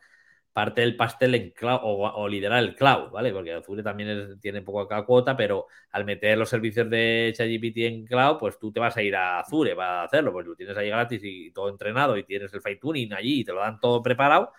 parte 0.54 0.82
del 0.82 0.96
pastel 0.96 1.36
en 1.36 1.52
cloud 1.52 1.80
o, 1.84 2.28
liderar 2.28 2.60
el 2.60 2.76
cloud, 2.76 3.12
¿vale? 3.12 3.32
Porque 3.32 3.54
Azure 3.54 3.84
también 3.84 4.40
tiene 4.40 4.62
poco 4.62 4.82
acá 4.82 5.04
cuota, 5.06 5.38
pero 5.38 5.68
al 5.92 6.06
meter 6.06 6.38
los 6.38 6.50
servicios 6.50 6.90
de 6.90 7.34
ChatGPT 7.36 7.78
en 7.78 8.06
cloud, 8.06 8.38
pues 8.40 8.60
tú 8.60 8.72
te 8.72 8.80
vas 8.80 8.98
a 8.98 9.02
ir 9.02 9.16
a 9.16 9.40
Azure 9.40 9.76
para 9.76 10.04
hacerlo, 10.04 10.32
pues 10.32 10.46
lo 10.48 10.56
tienes 10.56 10.76
ahí 10.78 10.90
gratis 10.90 11.22
y 11.24 11.52
todo 11.52 11.70
entrenado 11.70 12.18
y 12.18 12.24
tienes 12.24 12.54
el 12.54 12.62
fine 12.62 12.78
tuning 12.78 13.14
allí 13.14 13.42
y 13.42 13.46
te 13.46 13.54
lo 13.54 13.60
dan 13.62 13.80
todo 13.80 14.02
preparado, 14.02 14.52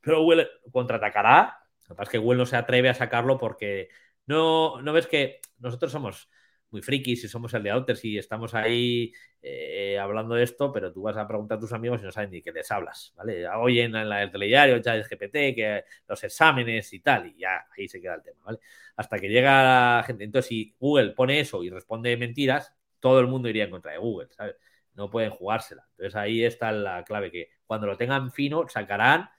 pero 0.00 0.22
Google 0.22 0.48
contraatacará. 0.72 1.58
Lo 1.88 1.94
que 1.94 1.96
pasa 1.96 2.02
es 2.04 2.08
que 2.10 2.18
Google 2.18 2.38
no 2.38 2.46
se 2.46 2.56
atreve 2.56 2.88
a 2.88 2.94
sacarlo 2.94 3.38
porque 3.38 3.90
no, 4.26 4.80
no 4.82 4.92
ves 4.92 5.06
que 5.06 5.40
nosotros 5.58 5.92
somos 5.92 6.28
muy 6.74 6.82
frikis 6.82 7.22
y 7.22 7.28
somos 7.28 7.54
el 7.54 7.62
de 7.62 7.70
Outers 7.70 8.04
y 8.04 8.18
estamos 8.18 8.52
ahí 8.52 9.12
eh, 9.40 9.96
hablando 9.96 10.34
de 10.34 10.42
esto, 10.42 10.72
pero 10.72 10.92
tú 10.92 11.02
vas 11.02 11.16
a 11.16 11.26
preguntar 11.28 11.58
a 11.58 11.60
tus 11.60 11.72
amigos 11.72 12.00
y 12.02 12.04
no 12.04 12.10
saben 12.10 12.32
ni 12.32 12.42
qué 12.42 12.50
les 12.50 12.68
hablas, 12.72 13.12
¿vale? 13.16 13.46
Hoy 13.48 13.78
en, 13.78 13.94
el 13.94 14.30
telediario, 14.32 14.78
ya 14.78 14.96
es 14.96 15.08
GPT, 15.08 15.54
que 15.54 15.84
los 16.08 16.24
exámenes 16.24 16.92
y 16.92 16.98
tal, 16.98 17.28
y 17.28 17.38
ya 17.38 17.64
ahí 17.78 17.86
se 17.86 18.00
queda 18.00 18.16
el 18.16 18.22
tema, 18.22 18.40
¿vale? 18.44 18.58
Hasta 18.96 19.20
que 19.20 19.28
llega 19.28 19.98
la 19.98 20.02
gente. 20.02 20.24
Entonces, 20.24 20.48
si 20.48 20.74
Google 20.80 21.10
pone 21.12 21.38
eso 21.38 21.62
y 21.62 21.70
responde 21.70 22.16
mentiras, 22.16 22.74
todo 22.98 23.20
el 23.20 23.28
mundo 23.28 23.48
iría 23.48 23.64
en 23.64 23.70
contra 23.70 23.92
de 23.92 23.98
Google, 23.98 24.28
¿sabes? 24.32 24.56
No 24.94 25.10
pueden 25.10 25.30
jugársela. 25.30 25.86
Entonces 25.92 26.16
ahí 26.16 26.44
está 26.44 26.72
la 26.72 27.04
clave, 27.04 27.30
que 27.30 27.50
cuando 27.66 27.86
lo 27.86 27.96
tengan 27.96 28.32
fino, 28.32 28.66
sacarán 28.68 29.30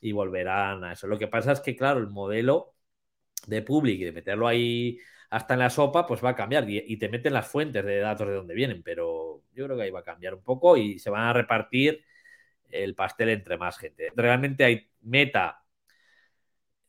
y 0.00 0.12
volverán 0.12 0.84
a 0.84 0.92
eso. 0.92 1.08
Lo 1.08 1.18
que 1.18 1.26
pasa 1.26 1.50
es 1.50 1.60
que, 1.60 1.74
claro, 1.74 1.98
el 1.98 2.08
modelo 2.08 2.76
de 3.48 3.62
Public 3.62 4.00
y 4.00 4.04
de 4.04 4.12
meterlo 4.12 4.46
ahí 4.46 5.00
hasta 5.36 5.52
en 5.52 5.60
la 5.60 5.70
sopa, 5.70 6.06
pues 6.06 6.24
va 6.24 6.30
a 6.30 6.34
cambiar 6.34 6.68
y, 6.68 6.96
te 6.96 7.10
meten 7.10 7.34
las 7.34 7.46
fuentes 7.46 7.84
de 7.84 7.98
datos 7.98 8.26
de 8.26 8.34
dónde 8.34 8.54
vienen, 8.54 8.82
pero 8.82 9.42
yo 9.52 9.66
creo 9.66 9.76
que 9.76 9.82
ahí 9.82 9.90
va 9.90 10.00
a 10.00 10.04
cambiar 10.04 10.34
un 10.34 10.42
poco 10.42 10.78
y 10.78 10.98
se 10.98 11.10
van 11.10 11.28
a 11.28 11.32
repartir 11.34 12.02
el 12.70 12.94
pastel 12.94 13.28
entre 13.28 13.58
más 13.58 13.76
gente. 13.78 14.10
Realmente 14.16 14.64
hay 14.64 14.88
Meta, 15.02 15.62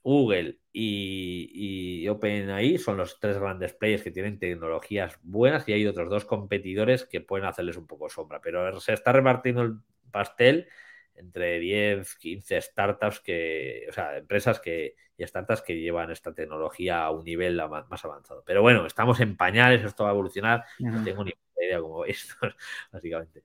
Google 0.02 0.60
y, 0.72 2.04
y 2.04 2.08
OpenAI 2.08 2.78
son 2.78 2.95
los 2.95 3.20
tres 3.20 3.38
grandes 3.38 3.74
players 3.74 4.04
que 4.04 4.12
tienen 4.12 4.39
tecnologías 4.39 5.20
buenas 5.24 5.68
y 5.68 5.74
hay 5.74 5.86
otros 5.86 6.10
dos 6.10 6.24
competidores 6.24 7.04
que 7.04 7.20
pueden 7.20 7.45
hacerles 7.48 7.76
un 7.76 7.86
poco 7.86 8.08
sombra, 8.08 8.39
pero 8.39 8.80
se 8.80 8.93
está 8.93 9.12
repartiendo 9.12 9.62
el 9.62 9.80
pastel 10.10 10.70
entre 11.18 11.59
10, 11.59 12.15
15 12.15 12.61
startups 12.61 13.20
que, 13.20 13.86
o 13.89 13.91
sea, 13.91 14.18
empresas 14.18 14.59
que, 14.59 14.95
y 15.18 15.26
startups 15.26 15.61
que 15.61 15.80
llevan 15.80 16.11
esta 16.11 16.34
tecnología 16.34 17.03
a 17.03 17.11
un 17.11 17.24
nivel 17.24 17.61
más 17.89 18.05
avanzado. 18.05 18.43
Pero 18.45 18.61
bueno, 18.61 18.86
estamos 18.86 19.20
en 19.20 19.36
pañales, 19.36 19.84
esto 19.84 20.03
va 20.03 20.11
a 20.11 20.13
evolucionar, 20.13 20.63
no 20.80 21.03
tengo 21.03 21.24
ni 21.24 21.34
idea 21.61 21.80
cómo 21.82 22.05
esto, 22.05 22.36
básicamente. 22.91 23.43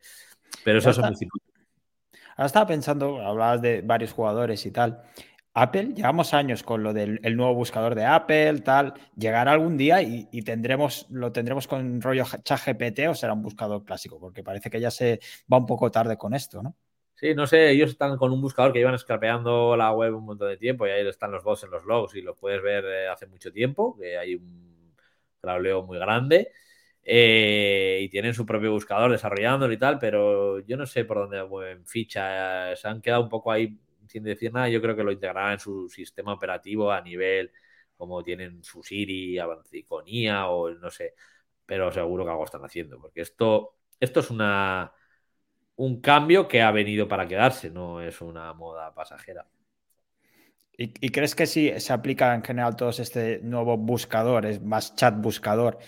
Pero 0.64 0.78
eso 0.78 0.90
es 0.90 0.98
muy 0.98 1.16
Ahora 2.36 2.46
estaba 2.46 2.66
pensando, 2.66 3.20
hablabas 3.20 3.60
de 3.60 3.82
varios 3.82 4.12
jugadores 4.12 4.64
y 4.64 4.70
tal. 4.70 5.02
Apple, 5.54 5.92
llevamos 5.94 6.32
años 6.32 6.62
con 6.62 6.82
lo 6.82 6.94
del 6.94 7.20
nuevo 7.36 7.54
buscador 7.54 7.94
de 7.94 8.06
Apple, 8.06 8.60
tal. 8.60 8.94
Llegará 9.16 9.52
algún 9.52 9.76
día 9.76 10.00
y, 10.00 10.26
tendremos, 10.42 11.06
lo 11.10 11.30
tendremos 11.30 11.68
con 11.68 12.00
rollo 12.00 12.24
ChatGPT 12.42 13.00
o 13.10 13.14
será 13.14 13.34
un 13.34 13.42
buscador 13.42 13.84
clásico, 13.84 14.18
porque 14.18 14.42
parece 14.42 14.70
que 14.70 14.80
ya 14.80 14.90
se 14.90 15.20
va 15.52 15.58
un 15.58 15.66
poco 15.66 15.90
tarde 15.90 16.16
con 16.16 16.32
esto, 16.32 16.62
¿no? 16.62 16.74
Sí, 17.22 17.34
no 17.36 17.46
sé, 17.46 17.70
ellos 17.70 17.90
están 17.90 18.16
con 18.16 18.32
un 18.32 18.40
buscador 18.40 18.72
que 18.72 18.80
llevan 18.80 18.98
scrapeando 18.98 19.76
la 19.76 19.92
web 19.92 20.16
un 20.16 20.24
montón 20.24 20.48
de 20.48 20.56
tiempo 20.56 20.88
y 20.88 20.90
ahí 20.90 21.06
están 21.06 21.30
los 21.30 21.44
bots 21.44 21.62
en 21.62 21.70
los 21.70 21.84
logs 21.84 22.16
y 22.16 22.20
lo 22.22 22.34
puedes 22.36 22.60
ver 22.60 22.84
eh, 22.84 23.06
hace 23.08 23.26
mucho 23.28 23.52
tiempo, 23.52 23.96
que 23.96 24.18
hay 24.18 24.34
un 24.34 24.92
crawleo 25.40 25.82
muy 25.84 25.98
grande. 25.98 26.50
Eh, 27.04 28.00
y 28.02 28.08
tienen 28.08 28.34
su 28.34 28.44
propio 28.46 28.72
buscador 28.72 29.12
desarrollándolo 29.12 29.72
y 29.72 29.78
tal, 29.78 29.98
pero 30.00 30.60
yo 30.60 30.76
no 30.76 30.84
sé 30.86 31.04
por 31.04 31.18
dónde 31.18 31.44
mueven 31.44 31.86
ficha. 31.86 32.74
Se 32.76 32.88
han 32.88 33.00
quedado 33.00 33.22
un 33.22 33.28
poco 33.28 33.52
ahí 33.52 33.78
sin 34.08 34.24
decir 34.24 34.52
nada. 34.52 34.68
Yo 34.68 34.80
creo 34.82 34.96
que 34.96 35.04
lo 35.04 35.12
integrarán 35.12 35.52
en 35.54 35.58
su 35.60 35.88
sistema 35.88 36.32
operativo 36.34 36.90
a 36.90 37.00
nivel 37.00 37.52
como 37.96 38.22
tienen 38.24 38.62
su 38.64 38.82
Siri, 38.82 39.38
Avanciconía 39.38 40.48
o 40.48 40.70
no 40.70 40.90
sé, 40.90 41.14
pero 41.66 41.92
seguro 41.92 42.24
que 42.24 42.30
algo 42.30 42.44
están 42.44 42.64
haciendo, 42.64 43.00
porque 43.00 43.20
esto, 43.22 43.76
esto 44.00 44.20
es 44.20 44.30
una 44.30 44.92
un 45.82 46.00
cambio 46.00 46.46
que 46.46 46.62
ha 46.62 46.70
venido 46.70 47.08
para 47.08 47.26
quedarse, 47.26 47.68
no 47.68 48.00
es 48.00 48.20
una 48.20 48.52
moda 48.54 48.94
pasajera. 48.94 49.48
¿Y, 50.78 51.10
crees 51.10 51.34
que 51.34 51.46
si 51.46 51.78
se 51.80 51.92
aplica 51.92 52.34
en 52.34 52.44
general 52.44 52.76
todo 52.76 52.90
este 52.90 53.40
nuevo 53.42 53.76
buscador, 53.76 54.46
es 54.46 54.62
más 54.62 54.94
chat 54.94 55.16
buscador, 55.16 55.78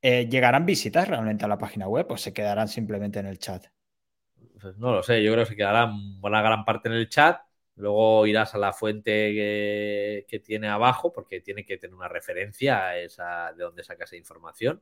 eh, 0.00 0.28
¿llegarán 0.28 0.64
visitas 0.64 1.08
realmente 1.08 1.44
a 1.44 1.48
la 1.48 1.58
página 1.58 1.88
web 1.88 2.06
o 2.10 2.16
se 2.16 2.32
quedarán 2.32 2.68
simplemente 2.68 3.18
en 3.18 3.26
el 3.26 3.38
chat? 3.38 3.66
Pues 4.60 4.78
no 4.78 4.92
lo 4.92 5.02
sé, 5.02 5.22
yo 5.22 5.32
creo 5.32 5.44
que 5.44 5.50
se 5.50 5.56
quedarán 5.56 6.20
una 6.22 6.40
gran 6.40 6.64
parte 6.64 6.88
en 6.88 6.94
el 6.94 7.08
chat, 7.08 7.40
luego 7.74 8.26
irás 8.28 8.54
a 8.54 8.58
la 8.58 8.72
fuente 8.72 10.24
que, 10.28 10.38
tiene 10.38 10.68
abajo, 10.68 11.12
porque 11.12 11.40
tiene 11.40 11.64
que 11.64 11.78
tener 11.78 11.94
una 11.94 12.08
referencia 12.08 12.86
a 12.86 12.96
esa, 12.96 13.52
de 13.52 13.64
dónde 13.64 13.82
saca 13.82 14.04
esa 14.04 14.16
información. 14.16 14.80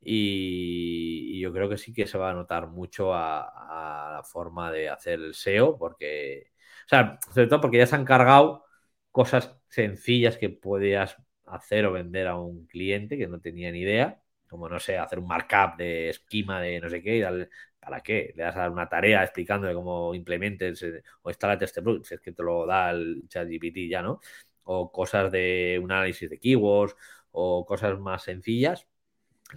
Y, 0.00 1.40
yo 1.40 1.52
creo 1.52 1.68
que 1.68 1.78
sí 1.78 1.92
que 1.92 2.06
se 2.06 2.18
va 2.18 2.30
a 2.30 2.34
notar 2.34 2.68
mucho 2.68 3.14
a, 3.14 4.12
la 4.16 4.22
forma 4.24 4.70
de 4.72 4.88
hacer 4.88 5.20
el 5.20 5.30
SEO, 5.34 5.78
porque, 5.78 6.52
o 6.86 6.88
sea, 6.88 7.18
sobre 7.32 7.46
todo 7.48 7.60
porque 7.60 7.78
ya 7.78 7.86
se 7.86 7.96
han 7.96 8.04
cargado 8.04 8.64
cosas 9.10 9.56
sencillas 9.68 10.36
que 10.38 10.50
podías 10.50 11.16
hacer 11.46 11.86
o 11.86 11.92
vender 11.92 12.26
a 12.28 12.36
un 12.38 12.66
cliente 12.66 13.16
que 13.18 13.26
no 13.28 13.40
tenía 13.40 13.70
ni 13.72 13.80
idea, 13.80 14.22
como 14.48 14.68
no 14.68 14.78
sé, 14.80 14.98
hacer 14.98 15.18
un 15.18 15.26
markup 15.26 15.76
de 15.78 16.10
esquema 16.10 16.60
de 16.60 16.80
no 16.80 16.88
sé 16.88 17.02
qué, 17.02 17.16
y 17.16 17.20
darle, 17.20 17.48
¿para 17.80 18.00
qué? 18.00 18.32
Le 18.36 18.42
das 18.44 18.56
a 18.56 18.70
una 18.70 18.88
tarea 18.88 19.22
explicándole 19.22 19.74
cómo 19.74 20.14
implementes 20.14 20.82
eh, 20.82 21.02
o 21.22 21.30
instala 21.30 21.54
este 21.54 21.82
plugin, 21.82 22.04
si 22.04 22.14
es 22.14 22.20
que 22.20 22.32
te 22.32 22.42
lo 22.42 22.66
da 22.66 22.90
el 22.90 23.24
ChatGPT 23.28 23.88
ya, 23.90 24.02
¿no? 24.02 24.20
O 24.64 24.92
cosas 24.92 25.32
de 25.32 25.80
un 25.82 25.90
análisis 25.92 26.28
de 26.30 26.38
keywords 26.38 26.94
o 27.30 27.64
cosas 27.66 27.98
más 27.98 28.22
sencillas 28.24 28.86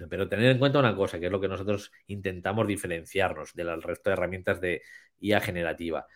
pero 0.10 0.28
tener 0.30 0.52
en 0.52 0.60
cuenta 0.60 0.80
una 0.80 0.96
cosa, 0.96 1.20
que 1.20 1.26
es 1.26 1.32
lo 1.32 1.42
que 1.42 1.48
nosotros 1.48 1.92
intentamos 2.08 2.68
diferenciarnos 2.68 3.54
del 3.54 3.82
resto 3.82 4.10
de 4.10 4.14
herramientas 4.14 4.62
de 4.62 4.82
IA 5.20 5.42
generativa. 5.42 6.08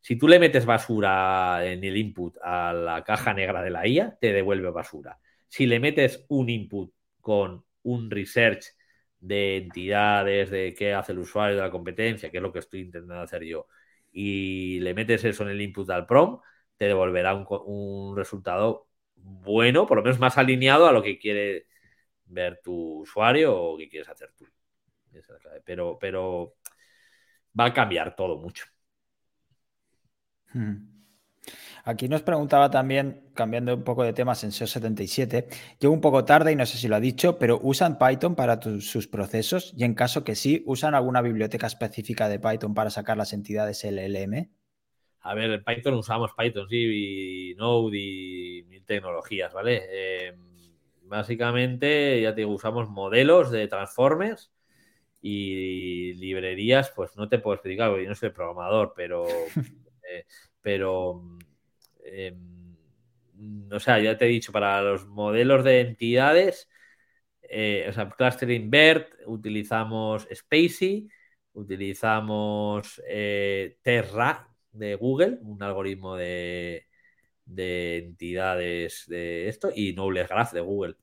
Si 0.00 0.16
tú 0.16 0.28
le 0.28 0.38
metes 0.38 0.64
basura 0.64 1.60
en 1.64 1.84
el 1.84 1.96
input 1.96 2.36
a 2.42 2.72
la 2.72 3.04
caja 3.04 3.34
negra 3.34 3.62
de 3.62 3.70
la 3.70 3.86
IA, 3.86 4.16
te 4.20 4.32
devuelve 4.32 4.70
basura. 4.70 5.18
Si 5.48 5.66
le 5.66 5.78
metes 5.80 6.24
un 6.28 6.48
input 6.48 6.92
con 7.20 7.64
un 7.82 8.10
research 8.10 8.64
de 9.20 9.58
entidades, 9.58 10.50
de 10.50 10.74
qué 10.74 10.94
hace 10.94 11.12
el 11.12 11.18
usuario 11.18 11.56
de 11.56 11.62
la 11.62 11.70
competencia, 11.70 12.30
que 12.30 12.38
es 12.38 12.42
lo 12.42 12.52
que 12.52 12.60
estoy 12.60 12.80
intentando 12.80 13.22
hacer 13.22 13.44
yo, 13.44 13.66
y 14.12 14.80
le 14.80 14.94
metes 14.94 15.24
eso 15.24 15.42
en 15.44 15.50
el 15.50 15.60
input 15.60 15.88
al 15.90 16.06
prom, 16.06 16.40
te 16.76 16.86
devolverá 16.86 17.34
un, 17.34 18.16
resultado 18.16 18.88
bueno, 19.14 19.86
por 19.86 19.98
lo 19.98 20.02
menos 20.02 20.18
más 20.18 20.38
alineado 20.38 20.86
a 20.86 20.92
lo 20.92 21.02
que 21.02 21.18
quiere 21.18 21.66
ver 22.30 22.60
tu 22.62 23.00
usuario 23.00 23.56
o 23.56 23.76
que 23.76 23.88
quieres 23.88 24.08
hacer 24.08 24.32
tú. 24.36 24.46
Pero, 25.64 25.98
pero 26.00 26.54
va 27.58 27.66
a 27.66 27.74
cambiar 27.74 28.14
todo 28.14 28.36
mucho. 28.38 28.64
Hmm. 30.52 30.90
Aquí 31.84 32.08
nos 32.08 32.22
preguntaba 32.22 32.70
también, 32.70 33.30
cambiando 33.34 33.74
un 33.74 33.84
poco 33.84 34.04
de 34.04 34.12
temas 34.12 34.44
en 34.44 34.52
SEO 34.52 34.66
77, 34.66 35.48
llego 35.78 35.94
un 35.94 36.00
poco 36.00 36.24
tarde 36.24 36.52
y 36.52 36.56
no 36.56 36.66
sé 36.66 36.76
si 36.76 36.88
lo 36.88 36.96
ha 36.96 37.00
dicho, 37.00 37.38
pero 37.38 37.58
¿usan 37.62 37.98
Python 37.98 38.34
para 38.34 38.60
sus 38.80 39.08
procesos? 39.08 39.72
Y 39.76 39.84
en 39.84 39.94
caso 39.94 40.22
que 40.22 40.34
sí, 40.34 40.62
¿usan 40.66 40.94
alguna 40.94 41.22
biblioteca 41.22 41.66
específica 41.66 42.28
de 42.28 42.38
Python 42.38 42.74
para 42.74 42.90
sacar 42.90 43.16
las 43.16 43.32
entidades 43.32 43.84
LLM? 43.84 44.50
A 45.22 45.34
ver, 45.34 45.50
en 45.50 45.64
Python 45.64 45.94
usamos 45.94 46.32
Python, 46.36 46.68
sí, 46.68 47.52
y 47.52 47.54
Node 47.54 47.98
y 47.98 48.62
mil 48.64 48.84
tecnologías, 48.84 49.52
¿vale? 49.52 49.82
Eh, 49.90 50.32
básicamente, 51.10 52.22
ya 52.22 52.34
te 52.34 52.42
digo, 52.42 52.52
usamos 52.54 52.88
modelos 52.88 53.50
de 53.50 53.68
transformers 53.68 54.52
y 55.20 56.14
librerías, 56.14 56.90
pues 56.96 57.16
no 57.16 57.28
te 57.28 57.38
puedo 57.38 57.56
explicar, 57.56 57.90
porque 57.90 58.04
yo 58.04 58.08
no 58.08 58.14
soy 58.14 58.30
programador, 58.30 58.94
pero, 58.96 59.26
eh, 60.10 60.24
pero 60.62 61.22
Em, 62.04 62.76
o 63.72 63.80
sea, 63.80 64.00
ya 64.00 64.16
te 64.18 64.26
he 64.26 64.28
dicho, 64.28 64.52
para 64.52 64.82
los 64.82 65.06
modelos 65.06 65.64
de 65.64 65.80
entidades, 65.80 66.68
eh, 67.42 67.86
o 67.88 67.92
sea, 67.92 68.10
Clustering 68.10 68.70
BERT, 68.70 69.14
utilizamos 69.26 70.28
Spacey, 70.34 71.08
utilizamos 71.54 73.02
eh, 73.08 73.78
Terra 73.82 74.48
de 74.72 74.94
Google, 74.96 75.38
un 75.42 75.62
algoritmo 75.62 76.16
de, 76.16 76.86
entidades 77.56 79.04
de 79.08 79.48
esto, 79.48 79.70
y 79.74 79.92
Knowledge 79.94 80.28
Graph 80.28 80.52
de 80.52 80.60
Google. 80.60 80.96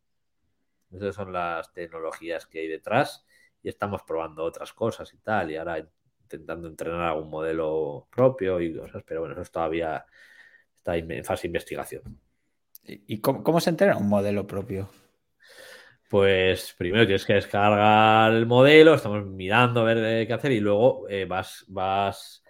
Esas 0.92 1.16
son 1.16 1.34
las 1.34 1.72
tecnologías 1.74 2.46
que 2.46 2.60
hay 2.60 2.68
detrás 2.68 3.26
y 3.62 3.70
estamos 3.70 4.04
probando 4.04 4.44
otras 4.44 4.74
cosas 4.74 5.14
y 5.14 5.18
tal, 5.18 5.52
y 5.52 5.58
ahora 5.58 5.86
intentando 6.22 6.68
entrenar 6.68 7.02
algún 7.02 7.30
modelo 7.30 8.08
propio 8.10 8.60
y 8.62 8.76
cosas, 8.76 9.04
pero 9.06 9.22
bueno, 9.22 9.34
eso 9.34 9.42
es 9.42 9.52
todavía 9.52 10.06
está 10.78 10.96
en 10.96 11.24
fase 11.24 11.44
de 11.44 11.48
investigación. 11.48 12.20
¿Y 12.84 13.20
cómo, 13.20 13.60
se 13.60 13.70
entrena 13.70 13.98
un 13.98 14.08
modelo 14.08 14.48
propio? 14.48 14.90
Pues 16.10 16.74
primero 16.78 17.06
tienes 17.06 17.26
que 17.26 17.34
descargar 17.34 18.32
el 18.32 18.46
modelo, 18.46 18.94
estamos 18.94 19.26
mirando 19.26 19.82
a 19.82 19.94
ver 19.94 20.26
qué 20.26 20.34
hacer 20.34 20.54
y 20.54 20.62
luego 20.62 21.08
eh, 21.10 21.26
vas, 21.26 21.66
vas 21.68 22.44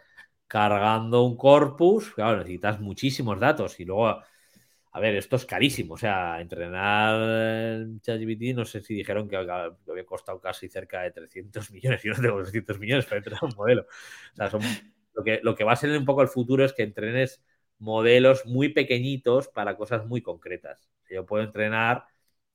cargando 0.47 1.23
un 1.23 1.37
corpus. 1.37 2.11
Claro, 2.13 2.37
necesitas 2.37 2.79
muchísimos 2.79 3.39
datos 3.39 3.79
y 3.79 3.85
luego, 3.85 4.07
a 4.91 4.99
ver, 4.99 5.15
esto 5.15 5.35
es 5.35 5.45
carísimo. 5.45 5.95
O 5.95 5.97
sea, 5.97 6.41
entrenar 6.41 7.85
ChatGPT, 8.01 8.55
no 8.55 8.65
sé 8.65 8.81
si 8.81 8.93
dijeron 8.95 9.27
que 9.29 9.37
había 9.37 10.05
costado 10.05 10.39
casi 10.39 10.69
cerca 10.69 11.01
de 11.01 11.11
300 11.11 11.71
millones. 11.71 12.01
Yo 12.03 12.13
no 12.13 12.21
tengo 12.21 12.41
300 12.41 12.79
millones 12.79 13.05
para 13.05 13.17
entrenar 13.17 13.43
un 13.43 13.55
modelo. 13.55 13.83
O 13.83 14.35
sea, 14.35 14.49
lo, 15.13 15.23
que, 15.23 15.39
lo 15.43 15.55
que 15.55 15.63
va 15.63 15.73
a 15.73 15.75
ser 15.75 15.97
un 15.97 16.05
poco 16.05 16.21
el 16.21 16.27
futuro 16.29 16.65
es 16.65 16.73
que 16.73 16.83
entrenes 16.83 17.43
modelos 17.79 18.45
muy 18.45 18.69
pequeñitos 18.69 19.47
para 19.49 19.77
cosas 19.77 20.05
muy 20.05 20.21
concretas. 20.21 20.89
Yo 21.09 21.25
puedo 21.25 21.43
entrenar 21.43 22.05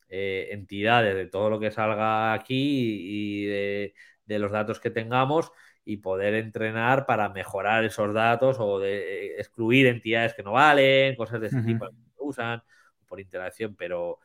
eh, 0.08 0.48
entidades 0.52 1.14
de 1.14 1.26
todo 1.26 1.48
lo 1.50 1.58
que 1.58 1.70
salga 1.70 2.34
aquí 2.34 2.54
y 2.54 3.46
de, 3.46 3.94
los 4.38 4.52
datos 4.52 4.80
que 4.80 4.90
tengamos 4.90 5.52
y 5.84 5.98
poder 5.98 6.34
entrenar 6.34 7.06
para 7.06 7.28
mejorar 7.28 7.84
esos 7.84 8.14
datos 8.14 8.56
o 8.60 8.78
de 8.78 8.98
eh, 8.98 9.34
excluir 9.38 9.86
entidades 9.86 10.34
que 10.34 10.42
no 10.42 10.52
valen, 10.52 11.16
cosas 11.16 11.40
de 11.40 11.48
ese 11.48 11.62
tipo 11.62 11.88
que 11.88 11.94
usan 12.18 12.62
por 13.06 13.20
interacción, 13.20 13.74
pero 13.76 14.18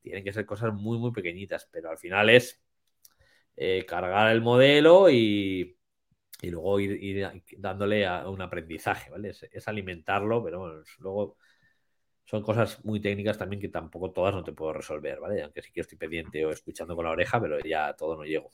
tienen 0.00 0.24
que 0.24 0.32
ser 0.32 0.44
cosas 0.44 0.72
muy, 0.74 0.98
muy 0.98 1.12
pequeñitas. 1.12 1.68
Pero 1.70 1.90
al 1.90 1.98
final 1.98 2.28
es 2.30 2.62
eh, 3.56 3.86
cargar 3.86 4.32
el 4.32 4.42
modelo 4.42 5.08
y, 5.08 5.78
y 6.42 6.50
luego 6.50 6.78
ir, 6.80 7.26
dándole 7.56 8.06
a 8.06 8.28
un 8.28 8.42
aprendizaje, 8.42 9.10
¿vale? 9.10 9.30
Es, 9.30 9.68
alimentarlo, 9.68 10.42
pero 10.44 10.60
bueno, 10.60 10.82
luego 10.98 11.36
son 12.24 12.42
cosas 12.42 12.82
muy 12.84 13.00
técnicas 13.00 13.36
también 13.36 13.60
que 13.60 13.68
tampoco 13.68 14.10
todas 14.10 14.34
no 14.34 14.42
te 14.42 14.52
puedo 14.52 14.72
resolver, 14.72 15.20
¿vale? 15.20 15.42
Aunque 15.42 15.62
sí 15.62 15.70
que 15.72 15.80
estoy 15.80 15.98
pendiente 15.98 16.44
o 16.44 16.50
escuchando 16.50 16.96
con 16.96 17.04
la 17.04 17.10
oreja, 17.10 17.40
pero 17.40 17.58
ya 17.60 17.92
todo 17.94 18.16
no 18.16 18.24
llego. 18.24 18.50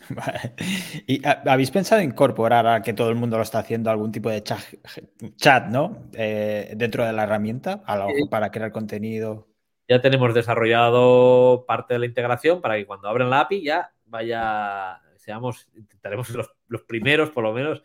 ¿Y 1.06 1.22
habéis 1.24 1.70
pensado 1.70 2.02
incorporar 2.02 2.66
a 2.66 2.82
que 2.82 2.92
todo 2.92 3.08
el 3.10 3.14
mundo 3.14 3.36
lo 3.36 3.42
está 3.42 3.60
haciendo 3.60 3.90
algún 3.90 4.10
tipo 4.10 4.28
de 4.28 4.42
chat, 4.42 5.66
¿no? 5.68 6.08
Eh, 6.14 6.74
dentro 6.76 7.04
de 7.04 7.12
la 7.12 7.22
herramienta, 7.22 7.82
a 7.86 8.06
para 8.28 8.50
crear 8.50 8.72
contenido. 8.72 9.48
Ya 9.88 10.00
tenemos 10.00 10.34
desarrollado 10.34 11.64
parte 11.66 11.94
de 11.94 12.00
la 12.00 12.06
integración 12.06 12.60
para 12.60 12.76
que 12.76 12.86
cuando 12.86 13.08
abran 13.08 13.30
la 13.30 13.40
API 13.40 13.62
ya 13.62 13.92
vaya 14.06 15.00
seamos, 15.16 15.68
intentaremos 15.74 16.30
los, 16.30 16.50
los, 16.68 16.82
primeros, 16.82 17.30
por 17.30 17.44
lo 17.44 17.52
menos. 17.52 17.82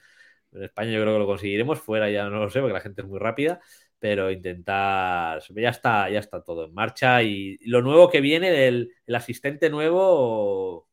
En 0.52 0.64
España 0.64 0.92
yo 0.92 1.02
creo 1.02 1.14
que 1.14 1.20
lo 1.20 1.26
conseguiremos, 1.26 1.80
fuera 1.80 2.10
ya 2.10 2.30
no 2.30 2.40
lo 2.40 2.50
sé, 2.50 2.60
porque 2.60 2.74
la 2.74 2.82
gente 2.82 3.02
es 3.02 3.08
muy 3.08 3.20
rápida, 3.20 3.62
pero 4.02 4.32
intentar, 4.32 5.44
ya 5.56 5.70
está, 5.70 6.10
ya 6.10 6.18
está 6.18 6.44
todo 6.44 6.66
en 6.66 6.74
marcha 6.74 7.22
y 7.22 7.60
lo 7.68 7.84
nuevo 7.84 8.10
que 8.10 8.20
viene 8.20 8.50
del 8.50 8.92
el 9.06 9.16
asistente 9.16 9.70
nuevo 9.70 10.90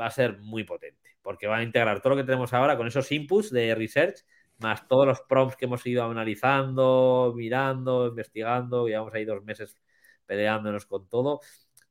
va 0.00 0.06
a 0.06 0.10
ser 0.12 0.38
muy 0.38 0.62
potente, 0.62 1.16
porque 1.22 1.48
va 1.48 1.56
a 1.56 1.62
integrar 1.64 2.00
todo 2.00 2.10
lo 2.10 2.16
que 2.18 2.24
tenemos 2.24 2.52
ahora 2.52 2.76
con 2.76 2.86
esos 2.86 3.10
inputs 3.10 3.50
de 3.50 3.74
research, 3.74 4.24
más 4.58 4.86
todos 4.86 5.08
los 5.08 5.22
prompts 5.22 5.56
que 5.56 5.64
hemos 5.64 5.84
ido 5.86 6.04
analizando, 6.04 7.34
mirando, 7.36 8.06
investigando, 8.06 8.86
llevamos 8.86 9.12
ahí 9.14 9.24
dos 9.24 9.42
meses 9.42 9.76
peleándonos 10.24 10.86
con 10.86 11.08
todo 11.08 11.40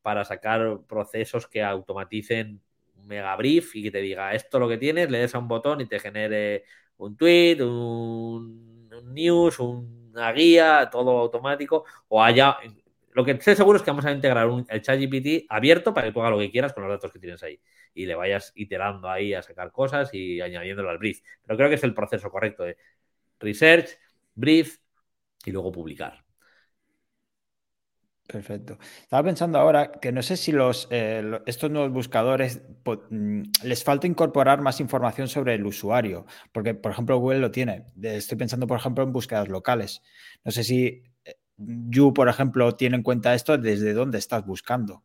para 0.01 0.23
sacar 0.23 0.83
procesos 0.87 1.47
que 1.47 1.63
automaticen 1.63 2.61
mega 3.03 3.35
brief 3.35 3.75
y 3.75 3.83
que 3.83 3.91
te 3.91 3.99
diga 3.99 4.33
esto 4.33 4.57
lo 4.57 4.69
que 4.69 4.77
tienes, 4.77 5.11
le 5.11 5.19
des 5.19 5.35
a 5.35 5.39
un 5.39 5.49
botón 5.49 5.81
y 5.81 5.85
te 5.85 5.99
genere 5.99 6.63
un 6.95 7.17
tweet, 7.17 7.61
un, 7.61 8.76
news, 9.05 9.59
una 9.59 10.31
guía, 10.31 10.89
todo 10.91 11.17
automático, 11.19 11.85
o 12.07 12.23
haya. 12.23 12.57
Lo 13.13 13.25
que 13.25 13.39
sé 13.41 13.55
seguro 13.55 13.77
es 13.77 13.83
que 13.83 13.91
vamos 13.91 14.05
a 14.05 14.11
integrar 14.11 14.47
un, 14.47 14.65
el 14.69 14.81
chat 14.81 14.99
GPT 14.99 15.45
abierto 15.49 15.93
para 15.93 16.07
que 16.07 16.13
tú 16.13 16.21
lo 16.21 16.37
que 16.37 16.51
quieras 16.51 16.73
con 16.73 16.83
los 16.83 16.91
datos 16.91 17.11
que 17.11 17.19
tienes 17.19 17.41
ahí 17.41 17.59
y 17.93 18.05
le 18.05 18.13
vayas 18.13 18.51
iterando 18.55 19.09
ahí 19.09 19.33
a 19.33 19.41
sacar 19.41 19.71
cosas 19.71 20.13
y 20.13 20.39
añadiéndolo 20.39 20.89
al 20.89 20.99
brief. 20.99 21.21
Pero 21.43 21.57
creo 21.57 21.69
que 21.69 21.75
es 21.75 21.83
el 21.83 21.95
proceso 21.95 22.29
correcto 22.29 22.63
de 22.63 22.77
research, 23.39 23.97
brief 24.35 24.77
y 25.45 25.51
luego 25.51 25.71
publicar. 25.71 26.26
Perfecto. 28.27 28.77
Estaba 29.01 29.23
pensando 29.23 29.57
ahora 29.57 29.89
que 30.01 30.11
no 30.11 30.21
sé 30.21 30.35
si 30.35 30.51
los, 30.51 30.89
eh, 30.91 31.39
estos 31.45 31.71
nuevos 31.71 31.93
buscadores 31.93 32.61
mm, 33.09 33.41
les 33.63 33.83
falta 33.85 34.05
incorporar 34.05 34.61
más 34.61 34.81
información 34.81 35.29
sobre 35.29 35.53
el 35.53 35.65
usuario, 35.65 36.25
porque 36.51 36.73
por 36.73 36.91
ejemplo 36.91 37.17
Google 37.19 37.39
lo 37.39 37.51
tiene. 37.51 37.85
Estoy 38.01 38.37
pensando 38.37 38.67
por 38.67 38.79
ejemplo 38.79 39.05
en 39.05 39.13
búsquedas 39.13 39.47
locales. 39.47 40.01
No 40.43 40.51
sé 40.51 40.65
si 40.65 41.03
eh, 41.23 41.35
You, 41.57 42.13
por 42.13 42.27
ejemplo, 42.27 42.75
tiene 42.75 42.97
en 42.97 43.03
cuenta 43.03 43.33
esto 43.33 43.57
desde 43.57 43.93
dónde 43.93 44.17
estás 44.17 44.45
buscando. 44.45 45.03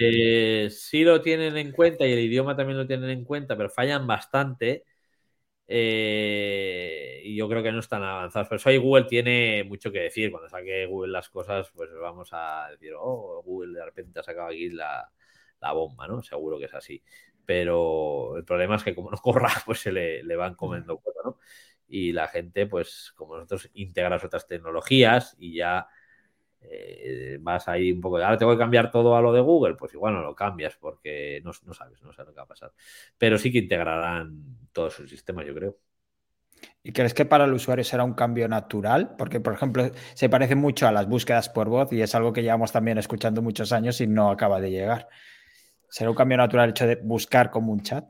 Eh, 0.00 0.68
sí 0.70 1.04
lo 1.04 1.22
tienen 1.22 1.56
en 1.56 1.70
cuenta 1.70 2.04
y 2.04 2.12
el 2.12 2.18
idioma 2.18 2.56
también 2.56 2.78
lo 2.78 2.86
tienen 2.86 3.10
en 3.10 3.24
cuenta, 3.24 3.56
pero 3.56 3.70
fallan 3.70 4.08
bastante. 4.08 4.82
Eh, 5.68 7.22
y 7.24 7.36
yo 7.36 7.48
creo 7.48 7.62
que 7.62 7.72
no 7.72 7.80
están 7.80 8.02
avanzados. 8.02 8.48
Pero 8.48 8.56
eso 8.56 8.68
ahí 8.68 8.76
Google 8.76 9.04
tiene 9.04 9.64
mucho 9.64 9.90
que 9.92 10.00
decir. 10.00 10.30
Cuando 10.30 10.48
saque 10.48 10.86
Google 10.86 11.12
las 11.12 11.28
cosas, 11.28 11.70
pues 11.74 11.90
vamos 12.00 12.30
a 12.32 12.68
decir, 12.70 12.92
oh, 12.98 13.42
Google 13.44 13.78
de 13.78 13.84
repente 13.84 14.20
ha 14.20 14.22
sacado 14.22 14.48
aquí 14.48 14.70
la, 14.70 15.10
bomba, 15.74 16.06
¿no? 16.06 16.22
Seguro 16.22 16.58
que 16.58 16.66
es 16.66 16.74
así. 16.74 17.02
Pero 17.44 18.36
el 18.36 18.44
problema 18.44 18.76
es 18.76 18.84
que 18.84 18.94
como 18.94 19.10
no 19.10 19.18
corra, 19.18 19.48
pues 19.66 19.80
se 19.80 19.92
le, 19.92 20.36
van 20.36 20.54
comiendo 20.54 20.98
cuota, 20.98 21.20
¿no? 21.24 21.38
Y 21.88 22.12
la 22.12 22.28
gente, 22.28 22.66
pues 22.66 23.12
como 23.16 23.36
nosotros 23.36 23.70
integras 23.74 24.24
otras 24.24 24.46
tecnologías 24.46 25.36
y 25.38 25.56
ya 25.56 25.88
eh, 26.70 27.38
vas 27.40 27.68
ahí 27.68 27.92
un 27.92 28.00
poco 28.00 28.18
de, 28.18 28.24
ahora 28.24 28.38
tengo 28.38 28.52
que 28.52 28.58
cambiar 28.58 28.90
todo 28.90 29.16
a 29.16 29.20
lo 29.20 29.32
de 29.32 29.40
Google, 29.40 29.74
pues 29.74 29.94
igual 29.94 30.14
no 30.14 30.22
lo 30.22 30.34
cambias 30.34 30.76
porque 30.76 31.40
no, 31.44 31.52
no 31.64 31.74
sabes, 31.74 32.02
no 32.02 32.12
sabes 32.12 32.28
lo 32.28 32.34
que 32.34 32.38
va 32.38 32.44
a 32.44 32.48
pasar. 32.48 32.72
Pero 33.18 33.38
sí 33.38 33.52
que 33.52 33.58
integrarán 33.58 34.68
todo 34.72 34.90
su 34.90 35.06
sistema, 35.06 35.44
yo 35.44 35.54
creo. 35.54 35.76
¿Y 36.82 36.92
crees 36.92 37.14
que 37.14 37.24
para 37.24 37.44
el 37.44 37.52
usuario 37.52 37.84
será 37.84 38.04
un 38.04 38.14
cambio 38.14 38.48
natural? 38.48 39.14
Porque, 39.16 39.40
por 39.40 39.54
ejemplo, 39.54 39.90
se 40.14 40.28
parece 40.28 40.54
mucho 40.54 40.86
a 40.86 40.92
las 40.92 41.08
búsquedas 41.08 41.48
por 41.48 41.68
voz 41.68 41.92
y 41.92 42.00
es 42.00 42.14
algo 42.14 42.32
que 42.32 42.42
llevamos 42.42 42.72
también 42.72 42.98
escuchando 42.98 43.42
muchos 43.42 43.72
años 43.72 44.00
y 44.00 44.06
no 44.06 44.30
acaba 44.30 44.60
de 44.60 44.70
llegar. 44.70 45.08
¿Será 45.88 46.10
un 46.10 46.16
cambio 46.16 46.36
natural 46.36 46.66
el 46.66 46.70
hecho 46.70 46.86
de 46.86 46.96
buscar 46.96 47.50
como 47.50 47.72
un 47.72 47.82
chat? 47.82 48.04